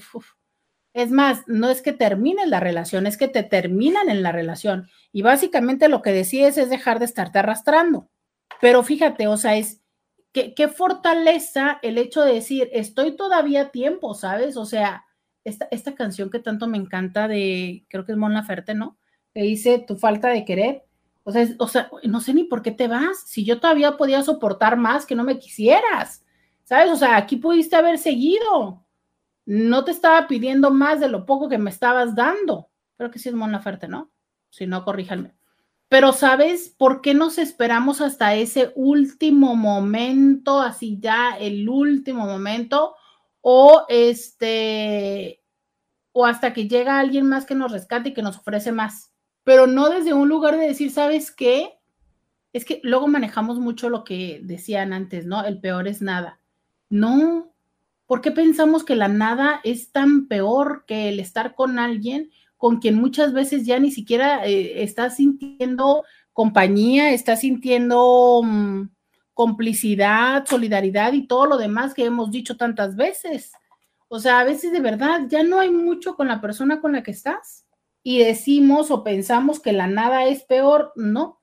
es 0.93 1.11
más, 1.11 1.43
no 1.47 1.69
es 1.69 1.81
que 1.81 1.91
termines 1.91 2.47
la 2.47 2.61
relación, 2.61 3.05
es 3.05 3.17
que 3.17 3.27
te 3.27 3.43
terminan 3.43 4.09
en 4.09 4.23
la 4.23 4.31
relación. 4.31 4.89
Y 5.11 5.21
básicamente 5.23 5.89
lo 5.89 6.01
que 6.01 6.13
decides 6.13 6.57
es 6.57 6.69
dejar 6.69 6.99
de 6.99 7.05
estarte 7.05 7.39
arrastrando. 7.39 8.09
Pero 8.61 8.81
fíjate, 8.83 9.27
o 9.27 9.35
sea, 9.35 9.57
es 9.57 9.81
qué 10.55 10.67
fortaleza 10.67 11.79
el 11.81 11.97
hecho 11.97 12.21
de 12.21 12.33
decir, 12.33 12.69
estoy 12.73 13.15
todavía 13.15 13.61
a 13.61 13.71
tiempo, 13.71 14.13
¿sabes? 14.13 14.57
O 14.57 14.65
sea, 14.65 15.05
esta, 15.43 15.67
esta 15.71 15.95
canción 15.95 16.29
que 16.29 16.39
tanto 16.39 16.67
me 16.67 16.77
encanta 16.77 17.27
de, 17.27 17.85
creo 17.89 18.05
que 18.05 18.11
es 18.11 18.17
Mon 18.17 18.33
Laferte, 18.33 18.75
¿no? 18.75 18.97
Que 19.33 19.41
dice, 19.41 19.79
tu 19.79 19.97
falta 19.97 20.29
de 20.29 20.45
querer. 20.45 20.83
O 21.23 21.31
sea, 21.31 21.47
o 21.59 21.67
sea, 21.67 21.89
no 22.03 22.21
sé 22.21 22.33
ni 22.33 22.43
por 22.43 22.61
qué 22.61 22.71
te 22.71 22.87
vas. 22.87 23.21
Si 23.25 23.45
yo 23.45 23.59
todavía 23.59 23.97
podía 23.97 24.21
soportar 24.23 24.77
más 24.77 25.05
que 25.05 25.15
no 25.15 25.23
me 25.23 25.39
quisieras, 25.39 26.23
¿sabes? 26.63 26.91
O 26.91 26.95
sea, 26.95 27.17
aquí 27.17 27.37
pudiste 27.37 27.75
haber 27.75 27.97
seguido 27.97 28.85
no 29.45 29.83
te 29.83 29.91
estaba 29.91 30.27
pidiendo 30.27 30.71
más 30.71 30.99
de 30.99 31.07
lo 31.07 31.25
poco 31.25 31.47
que 31.47 31.57
me 31.57 31.69
estabas 31.69 32.15
dando. 32.15 32.69
Creo 32.97 33.11
que 33.11 33.19
sí 33.19 33.29
es 33.29 33.35
Mon 33.35 33.51
Laferte, 33.51 33.87
¿no? 33.87 34.11
Si 34.49 34.65
no, 34.65 34.83
corríjanme. 34.83 35.35
Pero 35.95 36.11
¿sabes 36.11 36.75
por 36.77 36.99
qué 36.99 37.13
nos 37.13 37.37
esperamos 37.37 38.01
hasta 38.01 38.35
ese 38.35 38.73
último 38.75 39.55
momento, 39.55 40.59
así 40.59 40.99
ya 40.99 41.37
el 41.39 41.69
último 41.69 42.25
momento? 42.25 42.95
O 43.39 43.85
este, 43.87 45.41
o 46.11 46.25
hasta 46.25 46.51
que 46.51 46.67
llega 46.67 46.99
alguien 46.99 47.25
más 47.27 47.45
que 47.45 47.55
nos 47.55 47.71
rescate 47.71 48.09
y 48.09 48.13
que 48.13 48.21
nos 48.21 48.35
ofrece 48.35 48.73
más. 48.73 49.13
Pero 49.45 49.67
no 49.67 49.87
desde 49.87 50.13
un 50.13 50.27
lugar 50.27 50.57
de 50.57 50.67
decir, 50.67 50.91
¿sabes 50.91 51.31
qué? 51.31 51.79
Es 52.51 52.65
que 52.65 52.81
luego 52.83 53.07
manejamos 53.07 53.59
mucho 53.59 53.89
lo 53.89 54.03
que 54.03 54.41
decían 54.43 54.91
antes, 54.91 55.25
¿no? 55.25 55.45
El 55.45 55.61
peor 55.61 55.87
es 55.87 56.01
nada. 56.01 56.41
No, 56.89 57.55
¿Por 58.05 58.21
qué 58.21 58.31
pensamos 58.31 58.83
que 58.83 58.95
la 58.95 59.07
nada 59.07 59.61
es 59.63 59.91
tan 59.91 60.27
peor 60.27 60.83
que 60.85 61.09
el 61.09 61.19
estar 61.19 61.55
con 61.55 61.79
alguien 61.79 62.29
con 62.57 62.79
quien 62.79 62.95
muchas 62.95 63.33
veces 63.33 63.65
ya 63.65 63.79
ni 63.79 63.91
siquiera 63.91 64.45
eh, 64.45 64.83
estás 64.83 65.17
sintiendo 65.17 66.03
compañía, 66.33 67.11
estás 67.11 67.41
sintiendo 67.41 68.41
mm, 68.43 68.89
complicidad, 69.33 70.45
solidaridad 70.45 71.13
y 71.13 71.27
todo 71.27 71.45
lo 71.45 71.57
demás 71.57 71.93
que 71.93 72.05
hemos 72.05 72.31
dicho 72.31 72.57
tantas 72.57 72.95
veces? 72.95 73.51
O 74.07 74.19
sea, 74.19 74.39
a 74.39 74.43
veces 74.43 74.71
de 74.71 74.79
verdad 74.79 75.21
ya 75.27 75.43
no 75.43 75.59
hay 75.59 75.69
mucho 75.69 76.15
con 76.15 76.27
la 76.27 76.41
persona 76.41 76.81
con 76.81 76.93
la 76.93 77.03
que 77.03 77.11
estás 77.11 77.65
y 78.01 78.19
decimos 78.19 78.91
o 78.91 79.03
pensamos 79.03 79.59
que 79.59 79.73
la 79.73 79.87
nada 79.87 80.25
es 80.25 80.43
peor. 80.43 80.93
No, 80.95 81.41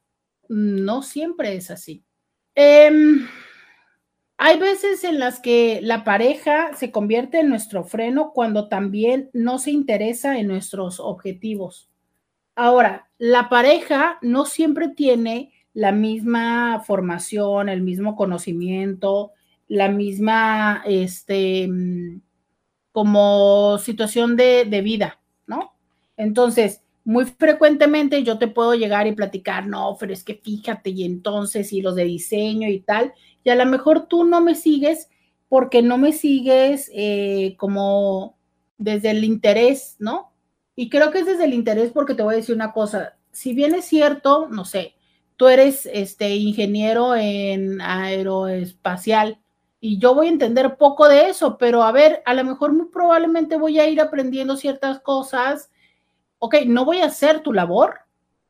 no 0.49 1.03
siempre 1.03 1.57
es 1.57 1.71
así. 1.71 2.05
Eh, 2.55 2.91
hay 4.45 4.59
veces 4.59 5.05
en 5.05 5.21
las 5.21 5.39
que 5.39 5.79
la 5.85 6.03
pareja 6.03 6.75
se 6.75 6.91
convierte 6.91 7.39
en 7.39 7.49
nuestro 7.49 7.85
freno 7.85 8.33
cuando 8.33 8.67
también 8.67 9.31
no 9.33 9.61
se 9.61 9.71
interesa 9.71 10.37
en 10.37 10.49
nuestros 10.49 10.99
objetivos. 10.99 11.89
Ahora, 12.57 13.09
la 13.19 13.49
pareja 13.49 14.19
no 14.21 14.45
siempre 14.45 14.89
tiene 14.89 15.53
la 15.75 15.93
misma 15.93 16.83
formación, 16.85 17.69
el 17.69 17.83
mismo 17.83 18.17
conocimiento, 18.17 19.31
la 19.69 19.89
misma, 19.89 20.83
este, 20.87 21.71
como 22.91 23.79
situación 23.79 24.35
de, 24.35 24.65
de 24.65 24.83
vida, 24.83 25.21
¿no? 25.47 25.77
Entonces, 26.17 26.83
muy 27.05 27.25
frecuentemente 27.25 28.23
yo 28.23 28.39
te 28.39 28.49
puedo 28.49 28.75
llegar 28.75 29.07
y 29.07 29.13
platicar, 29.13 29.67
no, 29.67 29.97
pero 29.99 30.13
es 30.13 30.25
que 30.25 30.35
fíjate, 30.35 30.91
y 30.91 31.05
entonces, 31.05 31.73
y 31.73 31.83
los 31.83 31.97
de 31.97 32.05
diseño 32.05 32.69
y 32.69 32.81
tal, 32.81 33.13
y 33.45 33.51
a 33.51 33.57
lo 33.57 33.67
mejor 33.67 34.07
tú 34.07 34.25
no 34.25 34.41
me 34.41 34.55
sigues 34.55 35.09
porque 35.49 35.83
no 35.83 35.99
me 35.99 36.13
sigues 36.13 36.91
eh, 36.95 37.57
como 37.59 38.37
desde 38.79 39.11
el 39.11 39.25
interés, 39.25 39.97
¿no? 39.99 40.33
Y 40.77 40.89
creo 40.89 41.11
que 41.11 41.21
es 41.21 41.27
desde 41.27 41.45
el 41.45 41.55
interés 41.55 41.93
porque 41.93 42.15
te 42.15 42.23
voy 42.23 42.35
a 42.35 42.37
decir 42.39 42.55
una 42.55 42.73
cosa, 42.73 43.17
si 43.33 43.53
bien 43.55 43.75
es 43.75 43.85
cierto, 43.85 44.49
no 44.49 44.65
sé, 44.65 44.95
tú 45.37 45.49
eres 45.49 45.87
este 45.93 46.37
ingeniero 46.37 47.17
en 47.17 47.81
aeroespacial 47.81 49.39
y 49.81 49.99
yo 49.99 50.15
voy 50.15 50.29
a 50.29 50.31
entender 50.31 50.77
poco 50.77 51.09
de 51.09 51.29
eso, 51.29 51.59
pero 51.59 51.83
a 51.83 51.91
ver, 51.91 52.23
a 52.25 52.35
lo 52.35 52.45
mejor 52.45 52.73
muy 52.73 52.87
probablemente 52.87 53.57
voy 53.57 53.81
a 53.81 53.89
ir 53.89 54.01
aprendiendo 54.01 54.57
ciertas 54.57 55.01
cosas. 55.01 55.72
Ok, 56.45 56.57
no 56.67 56.85
voy 56.85 56.99
a 56.99 57.07
hacer 57.07 57.39
tu 57.39 57.53
labor, 57.53 58.01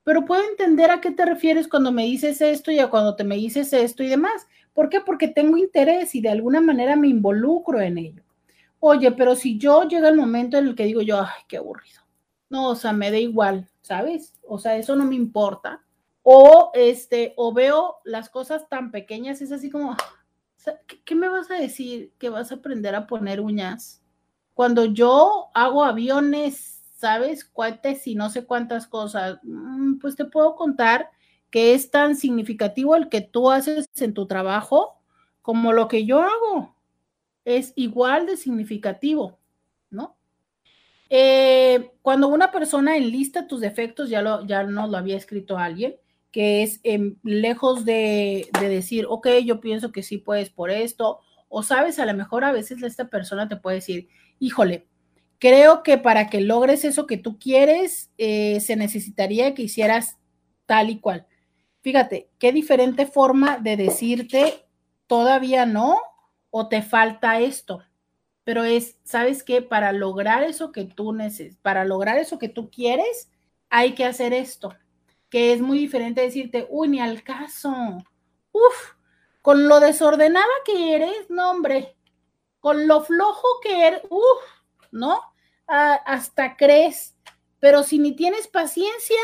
pero 0.02 0.24
puedo 0.24 0.42
entender 0.48 0.90
a 0.90 1.02
qué 1.02 1.10
te 1.10 1.26
refieres 1.26 1.68
cuando 1.68 1.92
me 1.92 2.04
dices 2.04 2.40
esto 2.40 2.72
y 2.72 2.78
a 2.78 2.88
cuando 2.88 3.16
te 3.16 3.22
me 3.22 3.36
dices 3.36 3.70
esto 3.74 4.02
y 4.02 4.08
demás. 4.08 4.46
¿Por 4.72 4.88
qué? 4.88 5.02
Porque 5.02 5.28
tengo 5.28 5.58
interés 5.58 6.14
y 6.14 6.22
de 6.22 6.30
alguna 6.30 6.62
manera 6.62 6.96
me 6.96 7.08
involucro 7.08 7.82
en 7.82 7.98
ello. 7.98 8.22
Oye, 8.80 9.12
pero 9.12 9.36
si 9.36 9.58
yo 9.58 9.82
llega 9.82 10.08
el 10.08 10.16
momento 10.16 10.56
en 10.56 10.68
el 10.68 10.74
que 10.74 10.86
digo 10.86 11.02
yo, 11.02 11.20
ay, 11.20 11.42
qué 11.46 11.58
aburrido. 11.58 12.00
No, 12.48 12.70
o 12.70 12.74
sea, 12.76 12.94
me 12.94 13.10
da 13.10 13.18
igual, 13.18 13.68
¿sabes? 13.82 14.40
O 14.48 14.58
sea, 14.58 14.78
eso 14.78 14.96
no 14.96 15.04
me 15.04 15.14
importa. 15.14 15.84
O 16.22 16.70
este, 16.72 17.34
o 17.36 17.52
veo 17.52 17.96
las 18.04 18.30
cosas 18.30 18.70
tan 18.70 18.90
pequeñas, 18.90 19.42
es 19.42 19.52
así 19.52 19.68
como, 19.68 19.94
¿qué, 21.04 21.14
me 21.14 21.28
vas 21.28 21.50
a 21.50 21.56
decir? 21.56 22.14
¿Que 22.18 22.30
vas 22.30 22.52
a 22.52 22.54
aprender 22.54 22.94
a 22.94 23.06
poner 23.06 23.42
uñas? 23.42 24.02
Cuando 24.54 24.86
yo 24.86 25.50
hago 25.52 25.84
aviones, 25.84 26.81
¿sabes? 27.02 27.44
Cohetes 27.44 28.06
y 28.06 28.14
no 28.14 28.30
sé 28.30 28.46
cuántas 28.46 28.86
cosas, 28.86 29.40
mm, 29.42 29.98
pues 29.98 30.14
te 30.14 30.24
puedo 30.24 30.54
contar 30.54 31.10
que 31.50 31.74
es 31.74 31.90
tan 31.90 32.14
significativo 32.14 32.94
el 32.94 33.08
que 33.08 33.20
tú 33.20 33.50
haces 33.50 33.88
en 34.00 34.14
tu 34.14 34.26
trabajo 34.26 35.02
como 35.42 35.72
lo 35.72 35.88
que 35.88 36.06
yo 36.06 36.20
hago. 36.22 36.76
Es 37.44 37.72
igual 37.74 38.26
de 38.26 38.36
significativo, 38.36 39.40
¿no? 39.90 40.16
Eh, 41.10 41.90
cuando 42.02 42.28
una 42.28 42.52
persona 42.52 42.96
enlista 42.96 43.48
tus 43.48 43.60
defectos, 43.60 44.08
ya, 44.08 44.22
lo, 44.22 44.46
ya 44.46 44.62
nos 44.62 44.88
lo 44.88 44.96
había 44.96 45.16
escrito 45.16 45.58
alguien, 45.58 45.96
que 46.30 46.62
es 46.62 46.78
em, 46.84 47.16
lejos 47.24 47.84
de, 47.84 48.48
de, 48.60 48.68
decir, 48.68 49.06
ok, 49.08 49.26
yo 49.44 49.60
pienso 49.60 49.90
que 49.90 50.04
sí 50.04 50.18
puedes 50.18 50.50
por 50.50 50.70
esto, 50.70 51.18
o 51.48 51.64
sabes, 51.64 51.98
a 51.98 52.06
lo 52.06 52.14
mejor 52.14 52.44
a 52.44 52.52
veces 52.52 52.80
esta 52.84 53.10
persona 53.10 53.48
te 53.48 53.56
puede 53.56 53.78
decir, 53.78 54.08
híjole, 54.38 54.86
creo 55.42 55.82
que 55.82 55.98
para 55.98 56.30
que 56.30 56.40
logres 56.40 56.84
eso 56.84 57.08
que 57.08 57.16
tú 57.16 57.36
quieres, 57.36 58.12
eh, 58.16 58.60
se 58.60 58.76
necesitaría 58.76 59.54
que 59.54 59.62
hicieras 59.62 60.16
tal 60.66 60.88
y 60.88 61.00
cual. 61.00 61.26
Fíjate, 61.80 62.30
qué 62.38 62.52
diferente 62.52 63.06
forma 63.06 63.58
de 63.58 63.76
decirte 63.76 64.64
todavía 65.08 65.66
no 65.66 65.98
o 66.50 66.68
te 66.68 66.80
falta 66.80 67.40
esto. 67.40 67.82
Pero 68.44 68.62
es, 68.62 68.98
¿sabes 69.02 69.42
qué? 69.42 69.62
Para 69.62 69.90
lograr 69.90 70.44
eso 70.44 70.70
que 70.70 70.84
tú 70.84 71.12
necesitas, 71.12 71.58
para 71.60 71.84
lograr 71.84 72.18
eso 72.18 72.38
que 72.38 72.48
tú 72.48 72.70
quieres, 72.70 73.28
hay 73.68 73.96
que 73.96 74.04
hacer 74.04 74.32
esto. 74.32 74.72
Que 75.28 75.52
es 75.52 75.60
muy 75.60 75.76
diferente 75.76 76.20
decirte, 76.20 76.68
uy, 76.70 76.86
ni 76.86 77.00
al 77.00 77.24
caso. 77.24 77.74
Uf, 78.52 78.92
con 79.40 79.66
lo 79.66 79.80
desordenada 79.80 80.46
que 80.64 80.94
eres, 80.94 81.28
no, 81.30 81.50
hombre. 81.50 81.96
Con 82.60 82.86
lo 82.86 83.02
flojo 83.02 83.48
que 83.60 83.88
eres, 83.88 84.02
uf, 84.08 84.40
¿no? 84.92 85.31
Hasta 85.66 86.56
crees. 86.56 87.16
Pero 87.60 87.82
si 87.82 87.98
ni 87.98 88.14
tienes 88.14 88.48
paciencia, 88.48 89.20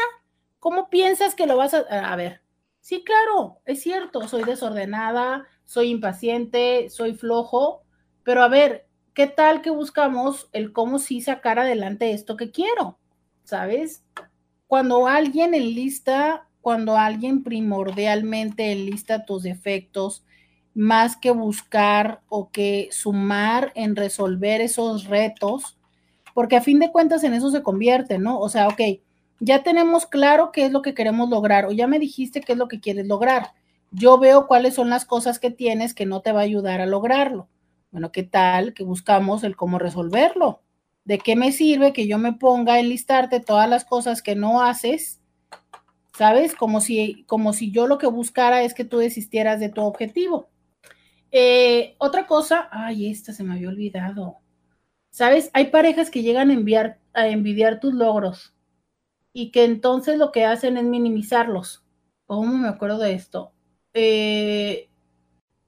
¿cómo 0.61 0.89
piensas 0.91 1.35
que 1.35 1.47
lo 1.47 1.57
vas 1.57 1.75
a... 1.75 1.79
A 1.81 2.17
ver, 2.17 2.43
Sí, 2.89 3.05
claro, 3.05 3.61
es 3.67 3.83
cierto, 3.83 4.27
soy 4.29 4.45
desordenada, 4.45 5.47
soy 5.67 5.91
impaciente, 5.91 6.89
soy 6.89 7.15
flojo, 7.15 7.83
pero 8.25 8.43
a 8.43 8.49
ver, 8.49 8.89
¿qué 9.13 9.27
tal 9.27 9.61
que 9.61 9.69
buscamos 9.69 10.49
el 10.53 10.73
cómo 10.73 10.99
sí 10.99 11.21
sacar 11.21 11.59
adelante 11.59 12.13
esto 12.13 12.39
que 12.39 12.51
quiero? 12.51 12.99
¿Sabes? 13.45 14.07
Cuando 14.67 15.07
alguien 15.07 15.53
enlista, 15.53 16.49
cuando 16.63 16.97
alguien 16.97 17.43
primordialmente 17.43 18.73
enlista 18.73 19.27
tus 19.27 19.43
defectos, 19.43 20.25
más 20.75 21.15
que 21.15 21.31
buscar 21.31 22.23
o 22.29 22.51
que 22.51 22.89
sumar 22.91 23.71
en 23.75 23.97
resolver 23.97 24.63
esos 24.63 25.05
retos, 25.05 25.78
porque 26.39 26.55
a 26.55 26.61
fin 26.61 26.79
de 26.79 26.93
cuentas 26.93 27.25
en 27.25 27.35
eso 27.35 27.51
se 27.51 27.65
convierte, 27.65 28.21
¿no? 28.21 28.39
O 28.39 28.49
sea, 28.49 28.69
ok, 28.69 28.81
ya 29.41 29.65
tenemos 29.65 30.07
claro 30.07 30.53
qué 30.53 30.67
es 30.67 30.71
lo 30.71 30.83
que 30.83 30.95
queremos 30.95 31.29
lograr 31.29 31.67
o 31.67 31.73
ya 31.73 31.89
me 31.89 31.99
dijiste 31.99 32.43
qué 32.43 32.53
es 32.53 32.59
lo 32.59 32.69
que 32.69 32.79
quieres 32.79 33.09
lograr. 33.09 33.55
Yo 33.91 34.19
veo 34.19 34.47
cuáles 34.47 34.75
son 34.75 34.89
las 34.89 35.05
cosas 35.05 35.41
que 35.41 35.51
tienes 35.51 35.95
que 35.95 36.07
no 36.07 36.21
te 36.21 36.31
va 36.31 36.39
a 36.39 36.45
ayudar 36.45 36.81
a 36.81 36.87
lograrlo. 36.87 37.49
Bueno, 37.91 38.13
¿qué 38.13 38.23
tal 38.23 38.73
que 38.73 38.85
buscamos 38.85 39.43
el 39.43 39.57
cómo 39.57 39.81
resolverlo? 39.81 40.63
¿De 41.05 41.19
qué 41.19 41.35
me 41.35 41.51
sirve 41.51 41.93
que 41.93 42.07
yo 42.07 42.19
me 42.19 42.35
ponga 42.35 42.75
a 42.75 42.79
enlistarte 42.79 43.41
todas 43.41 43.69
las 43.69 43.85
cosas 43.85 44.23
que 44.23 44.37
no 44.37 44.63
haces? 44.63 45.21
¿Sabes? 46.17 46.55
Como 46.55 46.81
si, 46.81 47.25
como 47.25 47.53
si 47.53 47.73
yo 47.73 47.89
lo 47.89 47.99
que 47.99 48.07
buscara 48.07 48.63
es 48.63 48.75
que 48.75 48.85
tú 48.85 48.99
desistieras 48.99 49.59
de 49.59 49.71
tu 49.71 49.83
objetivo. 49.83 50.51
Eh, 51.33 51.97
otra 51.99 52.29
cosa, 52.29 52.69
ay, 52.71 53.11
esta 53.11 53.33
se 53.33 53.43
me 53.43 53.55
había 53.55 53.71
olvidado. 53.71 54.37
¿Sabes? 55.19 55.51
Hay 55.53 55.73
parejas 55.73 56.13
que 56.13 56.23
llegan 56.23 56.51
a, 56.51 56.53
enviar, 56.53 57.01
envidiar 57.13 57.81
tus 57.81 57.93
logros 57.93 58.55
y 59.33 59.51
que 59.51 59.65
entonces 59.65 60.17
lo 60.17 60.31
que 60.31 60.45
hacen 60.45 60.77
es 60.77 60.85
minimizarlos. 60.85 61.83
¿Cómo 62.27 62.57
me 62.57 62.69
acuerdo 62.69 62.99
de 62.99 63.15
esto? 63.15 63.51
Eh, 63.95 64.89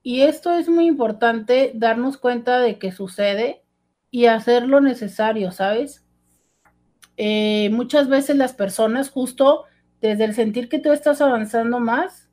y 0.04 0.20
esto 0.20 0.52
es 0.52 0.68
muy 0.68 0.86
importante, 0.86 1.72
darnos 1.74 2.16
cuenta 2.16 2.60
de 2.60 2.78
que 2.78 2.92
sucede 2.92 3.64
y 4.08 4.26
hacer 4.26 4.68
lo 4.68 4.80
necesario, 4.80 5.50
¿sabes? 5.50 6.06
Eh, 7.16 7.70
muchas 7.72 8.08
veces 8.08 8.36
las 8.36 8.52
personas 8.52 9.10
justo 9.10 9.64
desde 10.00 10.26
el 10.26 10.34
sentir 10.34 10.68
que 10.68 10.78
tú 10.78 10.92
estás 10.92 11.20
avanzando 11.20 11.80
más, 11.80 12.30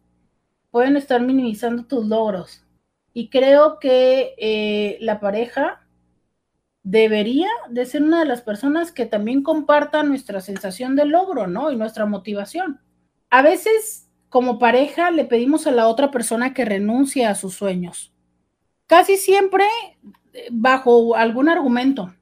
pueden 0.69 0.95
estar 0.95 1.19
minimizando 1.19 1.83
tus 1.85 2.05
logros. 2.05 2.63
Y 3.11 3.31
creo 3.31 3.79
que 3.79 4.35
eh, 4.37 4.99
la 5.01 5.19
pareja 5.19 5.86
debería 6.89 7.49
de 7.69 7.85
ser 7.85 8.01
una 8.01 8.19
de 8.19 8.25
las 8.25 8.41
personas 8.41 8.93
que 8.93 9.05
también 9.05 9.43
comparta 9.43 10.03
nuestra 10.03 10.39
sensación 10.39 10.95
de 10.95 11.05
logro, 11.05 11.45
¿no? 11.45 11.69
Y 11.69 11.75
nuestra 11.75 12.05
motivación. 12.05 12.79
A 13.29 13.41
veces, 13.41 14.09
como 14.29 14.57
pareja, 14.57 15.11
le 15.11 15.25
pedimos 15.25 15.67
a 15.67 15.71
la 15.71 15.89
otra 15.89 16.11
persona 16.11 16.53
que 16.53 16.63
renuncie 16.63 17.25
a 17.25 17.35
sus 17.35 17.55
sueños. 17.55 18.13
Casi 18.85 19.17
siempre 19.17 19.65
bajo 20.49 21.17
algún 21.17 21.49
argumento, 21.49 22.15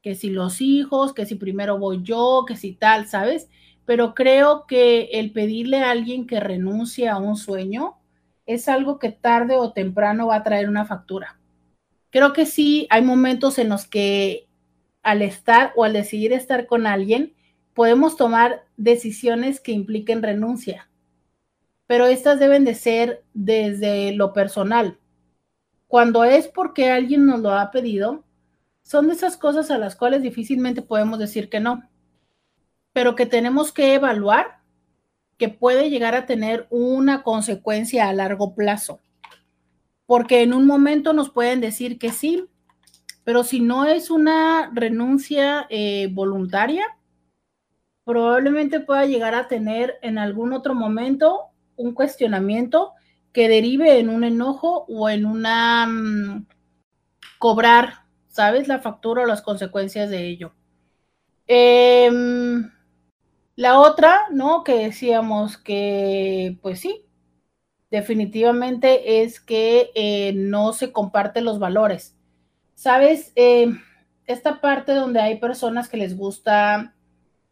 que 0.00 0.14
si 0.14 0.30
los 0.30 0.62
hijos, 0.62 1.12
que 1.12 1.26
si 1.26 1.34
primero 1.34 1.78
voy 1.78 2.02
yo, 2.02 2.44
que 2.48 2.56
si 2.56 2.72
tal, 2.72 3.06
¿sabes? 3.08 3.50
Pero 3.84 4.14
creo 4.14 4.64
que 4.66 5.10
el 5.12 5.32
pedirle 5.32 5.82
a 5.82 5.90
alguien 5.90 6.26
que 6.26 6.40
renuncie 6.40 7.10
a 7.10 7.18
un 7.18 7.36
sueño 7.36 7.98
es 8.46 8.70
algo 8.70 8.98
que 8.98 9.12
tarde 9.12 9.56
o 9.56 9.74
temprano 9.74 10.28
va 10.28 10.36
a 10.36 10.44
traer 10.44 10.66
una 10.66 10.86
factura. 10.86 11.37
Creo 12.10 12.32
que 12.32 12.46
sí, 12.46 12.86
hay 12.90 13.02
momentos 13.02 13.58
en 13.58 13.68
los 13.68 13.86
que 13.86 14.48
al 15.02 15.22
estar 15.22 15.72
o 15.76 15.84
al 15.84 15.92
decidir 15.92 16.32
estar 16.32 16.66
con 16.66 16.86
alguien, 16.86 17.34
podemos 17.74 18.16
tomar 18.16 18.64
decisiones 18.76 19.60
que 19.60 19.72
impliquen 19.72 20.22
renuncia, 20.22 20.90
pero 21.86 22.06
estas 22.06 22.40
deben 22.40 22.64
de 22.64 22.74
ser 22.74 23.24
desde 23.34 24.12
lo 24.12 24.32
personal, 24.32 24.98
cuando 25.86 26.24
es 26.24 26.48
porque 26.48 26.90
alguien 26.90 27.24
nos 27.24 27.40
lo 27.40 27.52
ha 27.52 27.70
pedido, 27.70 28.24
son 28.82 29.06
de 29.06 29.14
esas 29.14 29.36
cosas 29.36 29.70
a 29.70 29.78
las 29.78 29.96
cuales 29.96 30.22
difícilmente 30.22 30.82
podemos 30.82 31.18
decir 31.18 31.48
que 31.48 31.60
no, 31.60 31.88
pero 32.92 33.14
que 33.14 33.26
tenemos 33.26 33.72
que 33.72 33.94
evaluar 33.94 34.58
que 35.38 35.48
puede 35.48 35.88
llegar 35.88 36.14
a 36.14 36.26
tener 36.26 36.66
una 36.68 37.22
consecuencia 37.22 38.08
a 38.08 38.12
largo 38.12 38.54
plazo. 38.54 39.00
Porque 40.08 40.40
en 40.40 40.54
un 40.54 40.66
momento 40.66 41.12
nos 41.12 41.28
pueden 41.28 41.60
decir 41.60 41.98
que 41.98 42.12
sí, 42.12 42.46
pero 43.24 43.44
si 43.44 43.60
no 43.60 43.84
es 43.84 44.10
una 44.10 44.70
renuncia 44.72 45.66
eh, 45.68 46.08
voluntaria, 46.10 46.86
probablemente 48.04 48.80
pueda 48.80 49.04
llegar 49.04 49.34
a 49.34 49.48
tener 49.48 49.98
en 50.00 50.16
algún 50.16 50.54
otro 50.54 50.74
momento 50.74 51.48
un 51.76 51.92
cuestionamiento 51.92 52.94
que 53.34 53.50
derive 53.50 53.98
en 53.98 54.08
un 54.08 54.24
enojo 54.24 54.86
o 54.88 55.10
en 55.10 55.26
una 55.26 55.86
mm, 55.86 56.46
cobrar, 57.38 58.06
¿sabes? 58.28 58.66
La 58.66 58.78
factura 58.78 59.24
o 59.24 59.26
las 59.26 59.42
consecuencias 59.42 60.08
de 60.08 60.26
ello. 60.26 60.54
Em, 61.46 62.70
la 63.56 63.78
otra, 63.78 64.28
¿no? 64.32 64.64
Que 64.64 64.86
decíamos 64.86 65.58
que, 65.58 66.56
pues 66.62 66.80
sí, 66.80 67.04
definitivamente 67.90 69.22
es 69.22 69.40
que 69.40 69.90
eh, 69.94 70.32
no 70.34 70.72
se 70.72 70.92
comparten 70.92 71.44
los 71.44 71.58
valores. 71.58 72.16
¿Sabes? 72.74 73.32
Em, 73.34 73.80
esta 74.26 74.60
parte 74.60 74.92
donde 74.92 75.20
hay 75.20 75.38
personas 75.38 75.88
que 75.88 75.96
les 75.96 76.16
gusta 76.16 76.94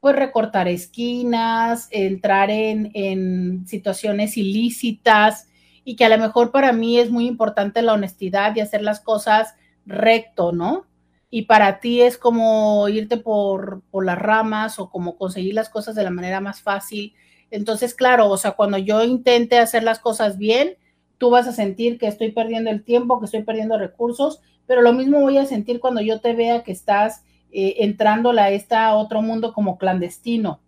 pues 0.01 0.15
recortar 0.15 0.69
esquinas, 0.69 1.89
entrar 1.91 2.51
en, 2.51 2.91
en 2.95 3.67
situaciones 3.67 4.37
ilícitas, 4.37 5.49
y 5.87 5.95
que 5.95 6.05
a 6.05 6.09
lo 6.09 6.19
mejor 6.19 6.51
para 6.51 6.73
mí 6.73 6.99
es 6.99 7.13
muy 7.13 7.29
importante 7.29 7.81
la 7.81 7.93
honestidad 7.93 8.57
y 8.57 8.61
hacer 8.61 8.83
las 8.83 8.99
cosas 8.99 9.55
recto, 9.87 10.51
¿no? 10.51 10.85
Y 11.31 11.43
para 11.43 11.79
ti 11.79 12.03
es 12.03 12.19
como 12.19 12.89
irte 12.89 13.19
por, 13.19 13.83
por 13.93 14.05
las 14.05 14.19
ramas 14.19 14.81
o 14.81 14.91
como 14.91 15.17
conseguir 15.17 15.55
las 15.55 15.69
cosas 15.69 15.95
de 15.95 16.03
la 16.03 16.11
manera 16.11 16.41
más 16.41 16.61
fácil. 16.61 17.15
Entonces, 17.51 17.95
claro, 17.95 18.29
o 18.29 18.37
sea, 18.37 18.53
cuando 18.53 18.79
yo 18.79 19.05
intente 19.05 19.59
hacer 19.59 19.83
las 19.83 19.99
cosas 19.99 20.39
bien, 20.39 20.77
tú 21.19 21.31
vas 21.31 21.47
a 21.47 21.53
sentir 21.53 21.99
que 21.99 22.07
estoy 22.07 22.33
perdiendo 22.33 22.71
el 22.71 22.85
tiempo, 22.85 23.19
que 23.19 23.27
estoy 23.27 23.43
perdiendo 23.43 23.79
recursos, 23.79 24.41
pero 24.67 24.83
lo 24.83 24.93
mismo 24.93 25.21
voy 25.21 25.39
a 25.39 25.47
sentir 25.47 25.81
cuando 25.81 26.01
yo 26.01 26.21
te 26.21 26.35
vea 26.35 26.63
que 26.63 26.73
estás 26.73 27.25
eh, 27.53 27.77
entrando 27.79 28.31
a 28.31 28.51
este 28.51 28.77
otro 28.93 29.23
mundo 29.23 29.53
como 29.53 29.79
clandestino. 29.79 30.61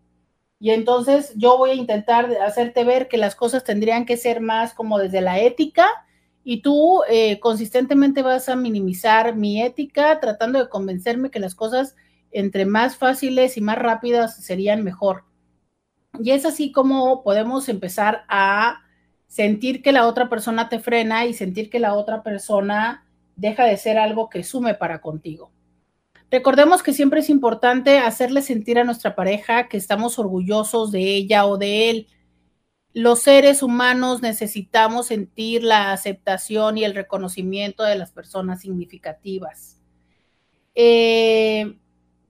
Y 0.61 0.71
entonces 0.71 1.33
yo 1.37 1.57
voy 1.57 1.71
a 1.71 1.75
intentar 1.75 2.31
hacerte 2.45 2.85
ver 2.85 3.09
que 3.09 3.17
las 3.17 3.35
cosas 3.35 3.63
tendrían 3.65 4.07
que 4.07 4.17
ser 4.17 4.41
más 4.41 4.75
como 4.75 4.99
desde 4.99 5.21
la 5.21 5.39
ética 5.39 5.87
y 6.43 6.63
tú 6.63 7.03
eh, 7.09 7.39
consistentemente 7.41 8.23
vas 8.23 8.49
a 8.49 8.57
minimizar 8.57 9.37
mi 9.37 9.63
ética 9.63 10.19
tratando 10.19 10.59
de 10.59 10.69
convencerme 10.69 11.31
que 11.31 11.41
las 11.41 11.55
cosas 11.55 11.95
entre 12.31 12.65
más 12.65 12.97
fáciles 12.97 13.57
y 13.57 13.61
más 13.61 13.79
rápidas 13.79 14.43
serían 14.43 14.83
mejor. 14.83 15.28
Y 16.21 16.31
es 16.31 16.45
así 16.45 16.73
como 16.73 17.23
podemos 17.23 17.69
empezar 17.69 18.25
a 18.29 18.81
sentir 19.27 19.83
que 19.83 19.93
la 19.93 20.07
otra 20.07 20.29
persona 20.29 20.69
te 20.69 20.79
frena 20.79 21.27
y 21.27 21.35
sentir 21.35 21.71
que 21.71 21.79
la 21.79 21.95
otra 21.95 22.23
persona 22.23 23.07
deja 23.37 23.65
de 23.65 23.77
ser 23.77 23.99
algo 23.99 24.29
que 24.29 24.43
sume 24.43 24.75
para 24.75 25.01
contigo. 25.01 25.53
Recordemos 26.31 26.83
que 26.83 26.93
siempre 26.93 27.21
es 27.21 27.31
importante 27.31 27.99
hacerle 27.99 28.43
sentir 28.43 28.79
a 28.79 28.85
nuestra 28.85 29.15
pareja 29.15 29.69
que 29.69 29.77
estamos 29.77 30.19
orgullosos 30.19 30.93
de 30.93 31.01
ella 31.01 31.47
o 31.47 31.57
de 31.57 31.91
él. 31.91 32.07
Los 32.93 33.21
seres 33.21 33.63
humanos 33.63 34.21
necesitamos 34.21 35.07
sentir 35.07 35.63
la 35.63 35.93
aceptación 35.93 36.77
y 36.77 36.85
el 36.85 36.95
reconocimiento 36.95 37.83
de 37.83 37.97
las 37.97 38.13
personas 38.13 38.61
significativas. 38.61 39.81
Eh, 40.75 41.79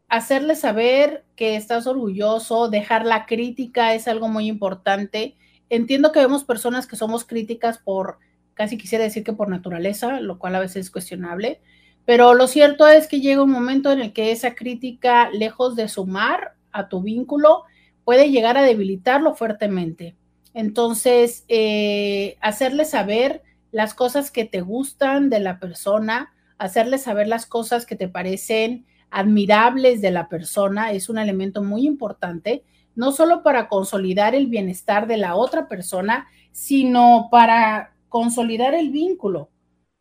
hacerle 0.08 0.56
saber 0.56 1.24
que 1.36 1.56
estás 1.56 1.86
orgulloso, 1.86 2.68
dejar 2.68 3.04
la 3.04 3.26
crítica 3.26 3.94
es 3.94 4.08
algo 4.08 4.28
muy 4.28 4.46
importante. 4.46 5.36
Entiendo 5.68 6.12
que 6.12 6.20
vemos 6.20 6.44
personas 6.44 6.86
que 6.86 6.96
somos 6.96 7.24
críticas 7.24 7.78
por, 7.78 8.18
casi 8.54 8.78
quisiera 8.78 9.04
decir 9.04 9.22
que 9.22 9.34
por 9.34 9.48
naturaleza, 9.48 10.20
lo 10.20 10.38
cual 10.38 10.56
a 10.56 10.60
veces 10.60 10.86
es 10.86 10.90
cuestionable, 10.90 11.60
pero 12.06 12.32
lo 12.32 12.46
cierto 12.46 12.88
es 12.88 13.06
que 13.06 13.20
llega 13.20 13.42
un 13.42 13.50
momento 13.50 13.92
en 13.92 14.00
el 14.00 14.12
que 14.14 14.32
esa 14.32 14.54
crítica, 14.54 15.28
lejos 15.30 15.76
de 15.76 15.88
sumar 15.88 16.54
a 16.72 16.88
tu 16.88 17.02
vínculo, 17.02 17.64
puede 18.04 18.30
llegar 18.30 18.56
a 18.56 18.62
debilitarlo 18.62 19.34
fuertemente. 19.34 20.16
Entonces, 20.54 21.44
eh, 21.48 22.38
hacerle 22.40 22.86
saber 22.86 23.42
las 23.72 23.92
cosas 23.92 24.30
que 24.30 24.46
te 24.46 24.62
gustan 24.62 25.28
de 25.28 25.40
la 25.40 25.58
persona, 25.58 26.32
hacerle 26.56 26.96
saber 26.96 27.28
las 27.28 27.44
cosas 27.44 27.84
que 27.84 27.96
te 27.96 28.08
parecen 28.08 28.86
admirables 29.10 30.00
de 30.00 30.10
la 30.10 30.28
persona 30.28 30.92
es 30.92 31.08
un 31.08 31.18
elemento 31.18 31.62
muy 31.62 31.86
importante, 31.86 32.64
no 32.94 33.12
solo 33.12 33.42
para 33.42 33.68
consolidar 33.68 34.34
el 34.34 34.46
bienestar 34.46 35.06
de 35.06 35.16
la 35.16 35.36
otra 35.36 35.68
persona, 35.68 36.26
sino 36.52 37.28
para 37.30 37.94
consolidar 38.08 38.74
el 38.74 38.90
vínculo 38.90 39.50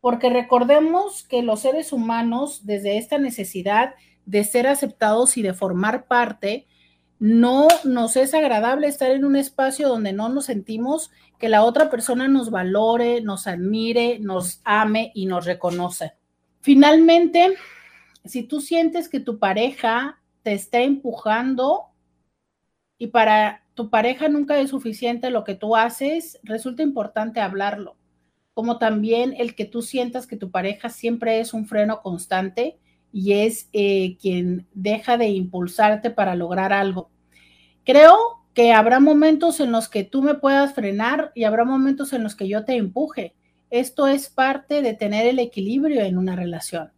porque 0.00 0.30
recordemos 0.30 1.24
que 1.24 1.42
los 1.42 1.60
seres 1.60 1.92
humanos, 1.92 2.64
desde 2.64 2.98
esta 2.98 3.18
necesidad 3.18 3.94
de 4.26 4.44
ser 4.44 4.66
aceptados 4.66 5.36
y 5.36 5.42
de 5.42 5.54
formar 5.54 6.06
parte, 6.06 6.66
no 7.18 7.66
nos 7.84 8.16
es 8.16 8.32
agradable 8.32 8.86
estar 8.86 9.10
en 9.10 9.24
un 9.24 9.34
espacio 9.34 9.88
donde 9.88 10.12
no 10.12 10.28
nos 10.28 10.44
sentimos 10.44 11.10
que 11.38 11.48
la 11.48 11.64
otra 11.64 11.90
persona 11.90 12.28
nos 12.28 12.50
valore, 12.50 13.20
nos 13.22 13.46
admire, 13.48 14.18
nos 14.20 14.60
ame 14.64 15.10
y 15.14 15.26
nos 15.26 15.44
reconoce. 15.44 16.12
Finalmente, 16.60 17.54
si 18.24 18.42
tú 18.42 18.60
sientes 18.60 19.08
que 19.08 19.20
tu 19.20 19.38
pareja 19.38 20.20
te 20.42 20.52
está 20.52 20.80
empujando 20.80 21.86
y 22.98 23.08
para 23.08 23.64
tu 23.74 23.90
pareja 23.90 24.28
nunca 24.28 24.58
es 24.58 24.70
suficiente 24.70 25.30
lo 25.30 25.44
que 25.44 25.54
tú 25.54 25.76
haces, 25.76 26.38
resulta 26.42 26.82
importante 26.82 27.40
hablarlo 27.40 27.98
como 28.58 28.78
también 28.78 29.36
el 29.38 29.54
que 29.54 29.66
tú 29.66 29.82
sientas 29.82 30.26
que 30.26 30.36
tu 30.36 30.50
pareja 30.50 30.88
siempre 30.88 31.38
es 31.38 31.54
un 31.54 31.66
freno 31.66 32.02
constante 32.02 32.76
y 33.12 33.34
es 33.34 33.68
eh, 33.72 34.16
quien 34.20 34.66
deja 34.74 35.16
de 35.16 35.28
impulsarte 35.28 36.10
para 36.10 36.34
lograr 36.34 36.72
algo. 36.72 37.08
Creo 37.84 38.16
que 38.54 38.72
habrá 38.72 38.98
momentos 38.98 39.60
en 39.60 39.70
los 39.70 39.88
que 39.88 40.02
tú 40.02 40.22
me 40.22 40.34
puedas 40.34 40.74
frenar 40.74 41.30
y 41.36 41.44
habrá 41.44 41.64
momentos 41.64 42.12
en 42.12 42.24
los 42.24 42.34
que 42.34 42.48
yo 42.48 42.64
te 42.64 42.74
empuje. 42.74 43.36
Esto 43.70 44.08
es 44.08 44.28
parte 44.28 44.82
de 44.82 44.94
tener 44.94 45.28
el 45.28 45.38
equilibrio 45.38 46.00
en 46.00 46.18
una 46.18 46.34
relación. 46.34 46.90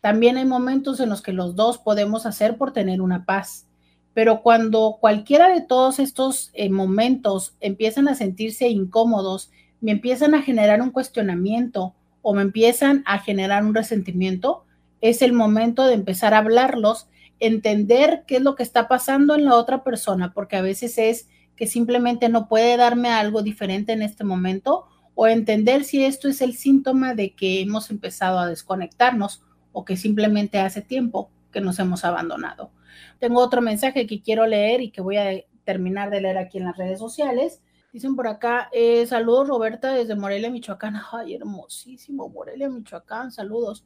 También 0.00 0.36
hay 0.36 0.44
momentos 0.44 1.00
en 1.00 1.10
los 1.10 1.22
que 1.22 1.32
los 1.32 1.56
dos 1.56 1.78
podemos 1.78 2.26
hacer 2.26 2.56
por 2.56 2.72
tener 2.72 3.02
una 3.02 3.24
paz. 3.24 3.66
Pero 4.14 4.42
cuando 4.42 4.98
cualquiera 5.00 5.48
de 5.48 5.60
todos 5.60 5.98
estos 5.98 6.50
eh, 6.54 6.70
momentos 6.70 7.54
empiezan 7.60 8.08
a 8.08 8.14
sentirse 8.14 8.68
incómodos, 8.68 9.50
me 9.80 9.92
empiezan 9.92 10.34
a 10.34 10.42
generar 10.42 10.82
un 10.82 10.90
cuestionamiento 10.90 11.94
o 12.22 12.34
me 12.34 12.42
empiezan 12.42 13.02
a 13.06 13.18
generar 13.18 13.64
un 13.64 13.74
resentimiento, 13.74 14.64
es 15.00 15.22
el 15.22 15.32
momento 15.32 15.86
de 15.86 15.94
empezar 15.94 16.34
a 16.34 16.38
hablarlos, 16.38 17.08
entender 17.38 18.24
qué 18.26 18.36
es 18.36 18.42
lo 18.42 18.54
que 18.54 18.62
está 18.62 18.88
pasando 18.88 19.34
en 19.34 19.46
la 19.46 19.54
otra 19.54 19.82
persona, 19.82 20.32
porque 20.34 20.56
a 20.56 20.62
veces 20.62 20.98
es 20.98 21.28
que 21.56 21.66
simplemente 21.66 22.28
no 22.28 22.48
puede 22.48 22.76
darme 22.76 23.08
algo 23.10 23.42
diferente 23.42 23.92
en 23.92 24.02
este 24.02 24.24
momento 24.24 24.86
o 25.14 25.26
entender 25.26 25.84
si 25.84 26.04
esto 26.04 26.28
es 26.28 26.40
el 26.40 26.54
síntoma 26.54 27.14
de 27.14 27.34
que 27.34 27.60
hemos 27.60 27.90
empezado 27.90 28.38
a 28.38 28.46
desconectarnos 28.46 29.42
o 29.72 29.84
que 29.84 29.96
simplemente 29.96 30.58
hace 30.58 30.82
tiempo 30.82 31.30
que 31.52 31.60
nos 31.60 31.78
hemos 31.78 32.04
abandonado. 32.04 32.70
Tengo 33.18 33.40
otro 33.40 33.60
mensaje 33.60 34.06
que 34.06 34.22
quiero 34.22 34.46
leer 34.46 34.80
y 34.80 34.90
que 34.90 35.00
voy 35.00 35.16
a 35.16 35.44
terminar 35.64 36.10
de 36.10 36.20
leer 36.20 36.38
aquí 36.38 36.58
en 36.58 36.64
las 36.64 36.76
redes 36.76 36.98
sociales. 36.98 37.60
Dicen 37.92 38.14
por 38.14 38.28
acá, 38.28 38.68
eh, 38.72 39.06
saludos 39.06 39.48
Roberta 39.48 39.92
desde 39.92 40.14
Morelia, 40.14 40.50
Michoacán. 40.50 40.96
Ay, 41.12 41.34
hermosísimo, 41.34 42.28
Morelia, 42.28 42.68
Michoacán, 42.68 43.32
saludos. 43.32 43.84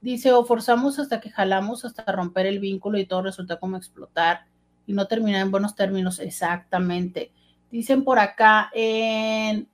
Dice, 0.00 0.32
o 0.32 0.44
forzamos 0.44 0.98
hasta 0.98 1.20
que 1.20 1.30
jalamos 1.30 1.84
hasta 1.84 2.04
romper 2.12 2.46
el 2.46 2.58
vínculo 2.58 2.98
y 2.98 3.06
todo 3.06 3.22
resulta 3.22 3.58
como 3.58 3.76
explotar 3.76 4.46
y 4.86 4.92
no 4.92 5.06
terminar 5.06 5.40
en 5.42 5.50
buenos 5.50 5.74
términos. 5.74 6.18
Exactamente. 6.18 7.32
Dicen 7.70 8.04
por 8.04 8.18
acá, 8.18 8.70
en, 8.74 9.68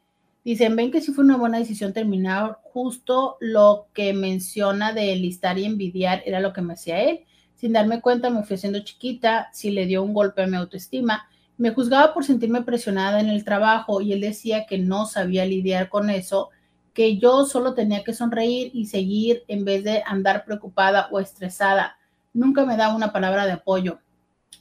dicen, 0.45 0.77
ven 0.77 0.91
que 0.91 1.01
sí 1.01 1.13
fue 1.13 1.25
una 1.25 1.37
buena 1.37 1.59
decisión 1.59 1.93
terminar. 1.93 2.59
Justo 2.63 3.37
lo 3.41 3.89
que 3.93 4.13
menciona 4.13 4.93
de 4.93 5.15
listar 5.17 5.59
y 5.59 5.65
envidiar 5.65 6.23
era 6.25 6.41
lo 6.41 6.53
que 6.53 6.63
me 6.63 6.75
hacía 6.75 7.03
él. 7.03 7.25
Sin 7.57 7.73
darme 7.73 8.01
cuenta, 8.01 8.31
me 8.31 8.43
fui 8.43 8.57
haciendo 8.57 8.81
chiquita, 8.81 9.51
si 9.53 9.71
le 9.71 9.87
dio 9.87 10.03
un 10.03 10.15
golpe 10.15 10.43
a 10.43 10.47
mi 10.47 10.57
autoestima. 10.57 11.29
Me 11.59 11.71
juzgaba 11.71 12.15
por 12.15 12.25
sentirme 12.25 12.63
presionada 12.63 13.21
en 13.21 13.29
el 13.29 13.45
trabajo 13.45 14.01
y 14.01 14.13
él 14.13 14.21
decía 14.21 14.67
que 14.67 14.79
no 14.79 15.05
sabía 15.05 15.45
lidiar 15.45 15.91
con 15.91 16.09
eso, 16.09 16.51
que 16.95 17.19
yo 17.19 17.45
solo 17.45 17.75
tenía 17.75 18.03
que 18.03 18.15
sonreír 18.15 18.71
y 18.73 18.87
seguir 18.87 19.45
en 19.47 19.65
vez 19.65 19.85
de 19.85 20.03
andar 20.07 20.45
preocupada 20.45 21.09
o 21.11 21.21
estresada. 21.21 21.99
Nunca 22.33 22.65
me 22.65 22.77
daba 22.77 22.95
una 22.95 23.13
palabra 23.13 23.45
de 23.45 23.53
apoyo. 23.53 23.99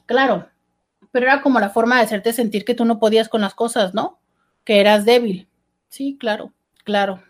Claro, 0.05 0.49
pero 1.11 1.25
era 1.25 1.41
como 1.41 1.59
la 1.59 1.69
forma 1.69 1.97
de 1.97 2.03
hacerte 2.03 2.33
sentir 2.33 2.65
que 2.65 2.75
tú 2.75 2.85
no 2.85 2.99
podías 2.99 3.29
con 3.29 3.41
las 3.41 3.53
cosas, 3.53 3.93
¿no? 3.93 4.19
Que 4.63 4.79
eras 4.79 5.05
débil. 5.05 5.48
Sí, 5.89 6.17
claro, 6.19 6.53
claro. 6.83 7.21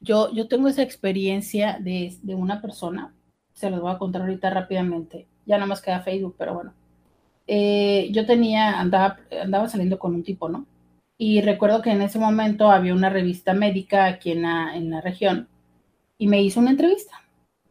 Yo, 0.00 0.32
yo 0.32 0.48
tengo 0.48 0.68
esa 0.68 0.82
experiencia 0.82 1.78
de, 1.80 2.16
de 2.22 2.34
una 2.34 2.60
persona 2.60 3.14
se 3.54 3.70
los 3.70 3.80
voy 3.80 3.92
a 3.92 3.98
contar 3.98 4.22
ahorita 4.22 4.50
rápidamente. 4.50 5.26
Ya 5.46 5.56
nada 5.56 5.66
más 5.66 5.80
queda 5.80 6.00
Facebook, 6.00 6.34
pero 6.38 6.54
bueno. 6.54 6.74
Eh, 7.46 8.08
yo 8.12 8.26
tenía, 8.26 8.80
andaba, 8.80 9.18
andaba 9.42 9.68
saliendo 9.68 9.98
con 9.98 10.14
un 10.14 10.24
tipo, 10.24 10.48
¿no? 10.48 10.66
Y 11.16 11.40
recuerdo 11.40 11.80
que 11.82 11.90
en 11.90 12.02
ese 12.02 12.18
momento 12.18 12.70
había 12.70 12.94
una 12.94 13.10
revista 13.10 13.54
médica 13.54 14.06
aquí 14.06 14.32
en 14.32 14.42
la, 14.42 14.76
en 14.76 14.90
la 14.90 15.00
región 15.00 15.48
y 16.18 16.26
me 16.26 16.42
hizo 16.42 16.60
una 16.60 16.70
entrevista. 16.70 17.22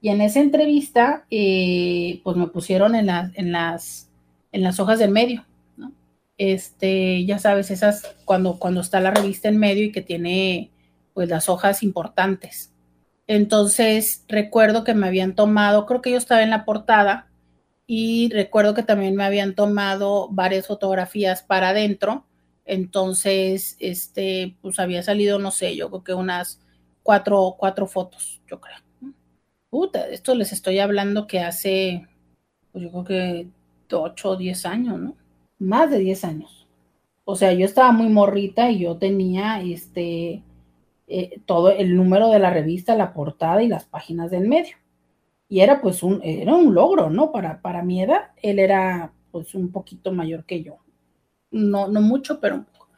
Y 0.01 0.09
en 0.09 0.21
esa 0.21 0.39
entrevista, 0.39 1.25
eh, 1.29 2.21
pues 2.23 2.37
me 2.37 2.47
pusieron 2.47 2.95
en, 2.95 3.09
en, 3.09 3.51
las, 3.51 4.09
en 4.51 4.63
las 4.63 4.79
hojas 4.79 4.99
del 4.99 5.11
medio, 5.11 5.45
¿no? 5.45 5.52
Este, 6.37 7.25
ya 7.25 7.39
sabes, 7.39 7.71
esas 7.71 8.15
cuando, 8.25 8.59
cuando 8.59 8.81
está 8.81 8.99
la 8.99 9.11
revista 9.11 9.49
en 9.49 9.57
medio 9.57 9.85
y 9.85 9.91
que 9.91 10.01
tiene 10.01 10.71
pues 11.13 11.29
las 11.29 11.49
hojas 11.49 11.83
importantes. 11.83 12.73
Entonces 13.27 14.25
recuerdo 14.27 14.83
que 14.83 14.93
me 14.93 15.07
habían 15.07 15.35
tomado, 15.35 15.85
creo 15.85 16.01
que 16.01 16.11
yo 16.11 16.17
estaba 16.17 16.43
en 16.43 16.49
la 16.49 16.65
portada 16.65 17.29
y 17.87 18.29
recuerdo 18.33 18.73
que 18.73 18.83
también 18.83 19.15
me 19.15 19.23
habían 19.23 19.55
tomado 19.55 20.29
varias 20.31 20.67
fotografías 20.67 21.43
para 21.43 21.69
adentro. 21.69 22.25
Entonces, 22.65 23.75
este, 23.79 24.55
pues 24.61 24.79
había 24.79 25.03
salido, 25.03 25.37
no 25.39 25.51
sé, 25.51 25.75
yo 25.75 25.89
creo 25.89 26.03
que 26.03 26.13
unas 26.13 26.61
cuatro, 27.03 27.55
cuatro 27.57 27.87
fotos, 27.87 28.41
yo 28.47 28.59
creo. 28.59 28.77
Puta, 29.69 30.07
esto 30.07 30.35
les 30.35 30.53
estoy 30.53 30.79
hablando 30.79 31.27
que 31.27 31.39
hace, 31.41 32.07
pues 32.71 32.85
yo 32.85 32.91
creo 32.91 33.03
que 33.03 33.47
ocho 33.91 34.31
o 34.31 34.37
diez 34.37 34.65
años, 34.65 34.99
¿no? 34.99 35.15
Más 35.63 35.89
de 35.89 35.99
diez 35.99 36.25
años. 36.25 36.67
O 37.23 37.37
sea, 37.37 37.53
yo 37.53 37.65
estaba 37.65 37.93
muy 37.93 38.09
morrita 38.09 38.69
y 38.69 38.79
yo 38.79 38.97
tenía, 38.97 39.61
este, 39.61 40.43
eh, 41.07 41.39
todo 41.45 41.71
el 41.71 41.95
número 41.95 42.29
de 42.29 42.39
la 42.39 42.49
revista, 42.49 42.95
la 42.95 43.13
portada 43.13 43.63
y 43.63 43.69
las 43.69 43.85
páginas 43.85 44.29
del 44.29 44.45
medio. 44.45 44.75
Y 45.47 45.61
era 45.61 45.79
pues 45.79 46.03
un, 46.03 46.19
era 46.21 46.53
un 46.53 46.73
logro, 46.73 47.09
¿no? 47.09 47.31
Para, 47.31 47.61
para 47.61 47.81
mi 47.81 48.01
edad, 48.03 48.31
él 48.41 48.59
era 48.59 49.13
pues 49.31 49.55
un 49.55 49.71
poquito 49.71 50.11
mayor 50.11 50.43
que 50.43 50.63
yo. 50.63 50.79
No, 51.49 51.87
no 51.87 52.01
mucho, 52.01 52.41
pero 52.41 52.55
un 52.55 52.65
poco. 52.65 52.89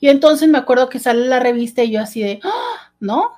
Y 0.00 0.08
entonces 0.08 0.48
me 0.48 0.56
acuerdo 0.56 0.88
que 0.88 0.98
sale 0.98 1.26
la 1.26 1.38
revista 1.40 1.84
y 1.84 1.90
yo 1.90 2.00
así 2.00 2.22
de, 2.22 2.40
¡Ah! 2.44 2.92
¿no? 2.98 3.32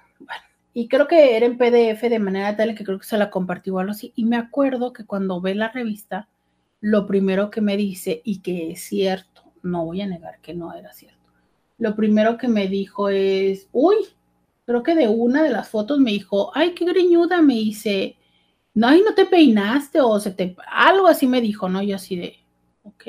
Y 0.72 0.86
creo 0.86 1.09
que 1.09 1.36
era 1.36 1.46
en 1.46 1.59
PDF 1.59 2.09
de 2.09 2.18
manera 2.20 2.56
tal 2.56 2.76
que 2.76 2.84
creo 2.84 3.00
que 3.00 3.06
se 3.06 3.18
la 3.18 3.30
compartí 3.30 3.70
o 3.70 3.80
algo 3.80 3.90
así. 3.90 4.12
Y 4.14 4.24
me 4.24 4.36
acuerdo 4.36 4.92
que 4.92 5.05
cuando 5.05 5.40
ve 5.40 5.56
la 5.56 5.70
revista, 5.70 6.28
lo 6.80 7.06
primero 7.06 7.50
que 7.50 7.60
me 7.60 7.76
dice, 7.76 8.20
y 8.24 8.40
que 8.40 8.72
es 8.72 8.82
cierto, 8.82 9.42
no 9.62 9.84
voy 9.84 10.00
a 10.02 10.06
negar 10.06 10.40
que 10.40 10.55
no 10.55 10.74
era 10.74 10.92
cierto, 10.92 11.18
lo 11.78 11.94
primero 11.94 12.36
que 12.36 12.48
me 12.48 12.68
dijo 12.68 13.09
es, 13.09 13.68
uy, 13.72 13.96
creo 14.66 14.82
que 14.82 14.94
de 14.94 15.09
una 15.09 15.42
de 15.42 15.50
las 15.50 15.68
fotos 15.68 15.98
me 15.98 16.10
dijo, 16.10 16.50
ay, 16.55 16.74
qué 16.74 16.84
greñuda, 16.84 17.40
me 17.40 17.55
dice, 17.55 18.16
no, 18.74 18.94
y 18.94 19.02
no 19.02 19.14
te 19.14 19.26
peinaste 19.26 20.00
o 20.00 20.20
se 20.20 20.32
te, 20.32 20.56
algo 20.70 21.06
así 21.06 21.26
me 21.26 21.40
dijo, 21.40 21.68
¿no? 21.68 21.82
Yo 21.82 21.96
así 21.96 22.16
de, 22.16 22.36
ok. 22.82 23.05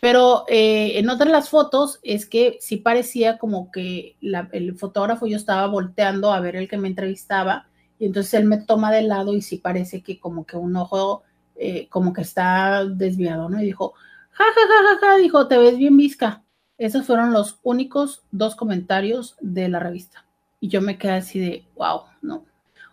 Pero 0.00 0.44
eh, 0.48 0.98
en 0.98 1.08
otras 1.08 1.30
las 1.30 1.48
fotos 1.48 2.00
es 2.02 2.26
que 2.26 2.58
sí 2.60 2.76
parecía 2.76 3.38
como 3.38 3.70
que 3.70 4.16
el 4.52 4.76
fotógrafo 4.76 5.26
yo 5.26 5.36
estaba 5.36 5.66
volteando 5.66 6.32
a 6.32 6.40
ver 6.40 6.56
el 6.56 6.68
que 6.68 6.76
me 6.76 6.88
entrevistaba 6.88 7.68
y 7.98 8.06
entonces 8.06 8.34
él 8.34 8.44
me 8.44 8.58
toma 8.58 8.92
de 8.92 9.02
lado 9.02 9.34
y 9.34 9.42
sí 9.42 9.56
parece 9.56 10.02
que 10.02 10.20
como 10.20 10.44
que 10.44 10.56
un 10.56 10.76
ojo 10.76 11.22
eh, 11.58 11.88
como 11.88 12.12
que 12.12 12.22
está 12.22 12.84
desviado, 12.84 13.48
¿no? 13.48 13.60
Y 13.60 13.66
dijo, 13.66 13.94
ja, 14.30 14.44
ja, 14.44 14.60
ja, 14.60 15.00
ja, 15.00 15.06
ja, 15.06 15.16
dijo, 15.16 15.48
te 15.48 15.58
ves 15.58 15.76
bien 15.76 15.96
visca. 15.96 16.42
Esos 16.78 17.06
fueron 17.06 17.32
los 17.32 17.58
únicos 17.62 18.22
dos 18.30 18.54
comentarios 18.54 19.36
de 19.40 19.68
la 19.68 19.78
revista. 19.78 20.26
Y 20.60 20.68
yo 20.68 20.80
me 20.82 20.98
quedé 20.98 21.12
así 21.12 21.38
de, 21.38 21.64
wow, 21.74 22.02
¿no? 22.22 22.44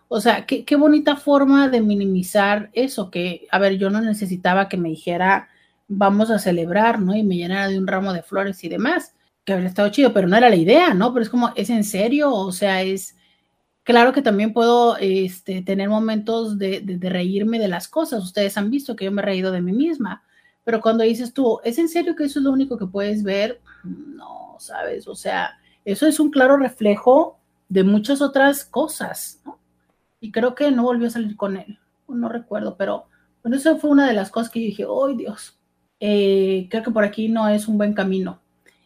O 0.08 0.20
sea, 0.20 0.46
qué, 0.46 0.64
qué 0.64 0.76
bonita 0.76 1.16
forma 1.16 1.68
de 1.68 1.80
minimizar 1.80 2.70
eso, 2.72 3.10
que, 3.10 3.46
a 3.50 3.58
ver, 3.58 3.76
yo 3.78 3.90
no 3.90 4.00
necesitaba 4.00 4.68
que 4.68 4.76
me 4.76 4.90
dijera, 4.90 5.48
vamos 5.88 6.30
a 6.30 6.38
celebrar, 6.38 7.00
¿no? 7.00 7.14
Y 7.14 7.22
me 7.22 7.36
llenara 7.36 7.68
de 7.68 7.78
un 7.78 7.86
ramo 7.86 8.12
de 8.12 8.22
flores 8.22 8.62
y 8.64 8.68
demás, 8.68 9.14
que 9.44 9.52
habría 9.52 9.68
estado 9.68 9.90
chido, 9.90 10.12
pero 10.12 10.28
no 10.28 10.36
era 10.36 10.48
la 10.48 10.56
idea, 10.56 10.94
¿no? 10.94 11.12
Pero 11.12 11.22
es 11.22 11.30
como, 11.30 11.52
¿es 11.56 11.70
en 11.70 11.84
serio? 11.84 12.32
O 12.32 12.52
sea, 12.52 12.82
es, 12.82 13.16
claro 13.84 14.12
que 14.12 14.22
también 14.22 14.52
puedo 14.52 14.96
este, 14.96 15.62
tener 15.62 15.88
momentos 15.88 16.58
de, 16.58 16.98
reírme 17.00 17.58
de 17.58 17.68
las 17.68 17.86
cosas. 17.86 18.24
Ustedes 18.24 18.56
han 18.56 18.70
visto 18.70 18.96
que 18.96 19.04
yo 19.04 19.12
me 19.12 19.22
he 19.22 19.24
reído 19.24 19.52
de 19.52 19.60
mí 19.60 19.72
misma, 19.72 20.24
pero 20.64 20.80
cuando 20.80 21.04
dices 21.04 21.32
tú, 21.32 21.60
¿es 21.62 21.78
en 21.78 21.88
serio 21.88 22.16
que 22.16 22.24
eso 22.24 22.40
es 22.40 22.44
lo 22.44 22.50
único 22.50 22.76
que 22.76 22.86
puedes 22.86 23.22
ver? 23.22 23.60
No, 23.84 24.56
sabes, 24.58 25.06
o 25.06 25.14
sea, 25.14 25.58
eso 25.84 26.06
es 26.06 26.18
un 26.18 26.30
claro 26.30 26.56
reflejo 26.56 27.38
de 27.68 27.84
muchas 27.84 28.20
otras 28.22 28.64
cosas, 28.64 29.40
¿no? 29.44 29.58
Y 30.20 30.32
creo 30.32 30.54
que 30.54 30.70
no 30.70 30.82
volvió 30.82 31.06
a 31.08 31.10
salir 31.10 31.36
con 31.36 31.58
él, 31.58 31.78
no 32.08 32.30
recuerdo, 32.30 32.76
pero 32.76 33.06
bueno, 33.42 33.58
eso 33.58 33.78
fue 33.78 33.90
una 33.90 34.06
de 34.08 34.14
las 34.14 34.30
cosas 34.30 34.50
que 34.50 34.60
yo 34.60 34.66
dije, 34.66 34.84
¡ay 34.84 35.16
Dios! 35.16 35.58
Eh, 36.00 36.66
creo 36.70 36.82
que 36.82 36.90
por 36.90 37.04
aquí 37.04 37.28
no 37.28 37.46
es 37.48 37.68
un 37.68 37.76
buen 37.76 37.92
camino. 37.92 38.40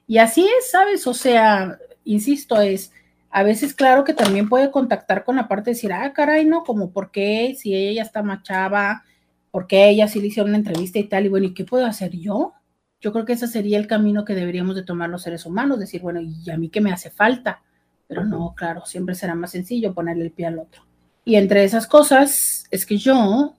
Y 0.09 0.19
así 0.19 0.45
es, 0.59 0.71
¿sabes? 0.71 1.07
O 1.07 1.15
sea, 1.15 1.79
insisto, 2.05 2.61
es, 2.61 2.93
a 3.31 3.43
veces 3.43 3.75
claro 3.75 4.05
que 4.05 4.15
también 4.15 4.49
puede 4.49 4.71
contactar 4.71 5.25
con 5.25 5.37
la 5.37 5.49
parte 5.49 5.71
de 5.71 5.75
decir, 5.75 5.93
ah, 5.93 6.13
caray, 6.13 6.45
¿no? 6.45 6.65
Como, 6.65 6.91
¿por 6.91 7.11
qué? 7.11 7.55
Si 7.59 7.75
ella 7.75 8.03
está 8.03 8.23
machaba, 8.23 9.05
¿por 9.51 9.67
qué 9.67 9.89
ella 9.89 10.09
sí 10.09 10.21
le 10.21 10.29
hicieron 10.29 10.51
una 10.51 10.59
entrevista 10.59 10.99
y 10.99 11.05
tal? 11.05 11.27
Y 11.27 11.29
bueno, 11.29 11.47
¿y 11.47 11.55
qué 11.55 11.65
puedo 11.65 11.87
hacer 11.87 12.13
yo? 12.13 12.55
Yo 13.01 13.13
creo 13.13 13.25
que 13.25 13.35
ese 13.35 13.47
sería 13.47 13.79
el 13.79 13.87
camino 13.87 14.25
que 14.25 14.35
deberíamos 14.35 14.75
de 14.75 14.83
tomar 14.83 15.09
los 15.11 15.23
seres 15.23 15.47
humanos, 15.47 15.79
decir, 15.79 16.01
bueno, 16.01 16.21
¿y 16.21 16.51
a 16.51 16.57
mí 16.57 16.69
qué 16.69 16.81
me 16.81 16.91
hace 16.91 17.11
falta? 17.11 17.63
Pero 18.07 18.25
no, 18.25 18.55
claro, 18.57 18.87
siempre 18.87 19.15
será 19.15 19.35
más 19.35 19.51
sencillo 19.51 19.95
ponerle 19.95 20.25
el 20.25 20.33
pie 20.33 20.47
al 20.47 20.59
otro. 20.59 20.83
Y 21.25 21.37
entre 21.37 21.63
esas 21.65 21.87
cosas 21.87 22.65
es 22.71 22.87
que 22.87 22.97
yo 22.97 23.55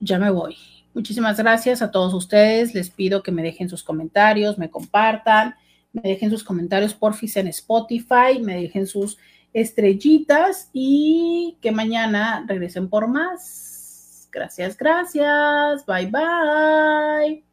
ya 0.00 0.18
me 0.18 0.30
voy. 0.30 0.56
Muchísimas 0.94 1.36
gracias 1.36 1.82
a 1.82 1.90
todos 1.90 2.14
ustedes. 2.14 2.74
Les 2.74 2.90
pido 2.90 3.22
que 3.22 3.30
me 3.30 3.42
dejen 3.42 3.68
sus 3.68 3.84
comentarios, 3.84 4.58
me 4.58 4.70
compartan, 4.70 5.54
me 5.92 6.02
dejen 6.02 6.30
sus 6.30 6.44
comentarios 6.44 6.94
porfis 6.94 7.36
en 7.36 7.48
Spotify, 7.48 8.40
me 8.42 8.56
dejen 8.56 8.86
sus 8.86 9.18
estrellitas 9.52 10.68
y 10.72 11.56
que 11.60 11.72
mañana 11.72 12.44
regresen 12.46 12.88
por 12.88 13.08
más. 13.08 14.28
Gracias, 14.32 14.76
gracias. 14.76 15.84
Bye, 15.86 16.06
bye. 16.06 17.44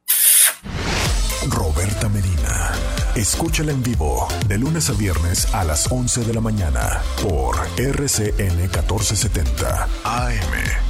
Roberta 1.49 2.09
Medina. 2.09 2.71
Escúchala 3.15 3.71
en 3.71 3.81
vivo 3.81 4.27
de 4.47 4.59
lunes 4.59 4.91
a 4.91 4.93
viernes 4.93 5.51
a 5.55 5.63
las 5.63 5.91
11 5.91 6.23
de 6.25 6.33
la 6.35 6.41
mañana 6.41 7.01
por 7.23 7.55
RCN 7.79 8.57
1470 8.57 9.87
AM. 10.03 10.86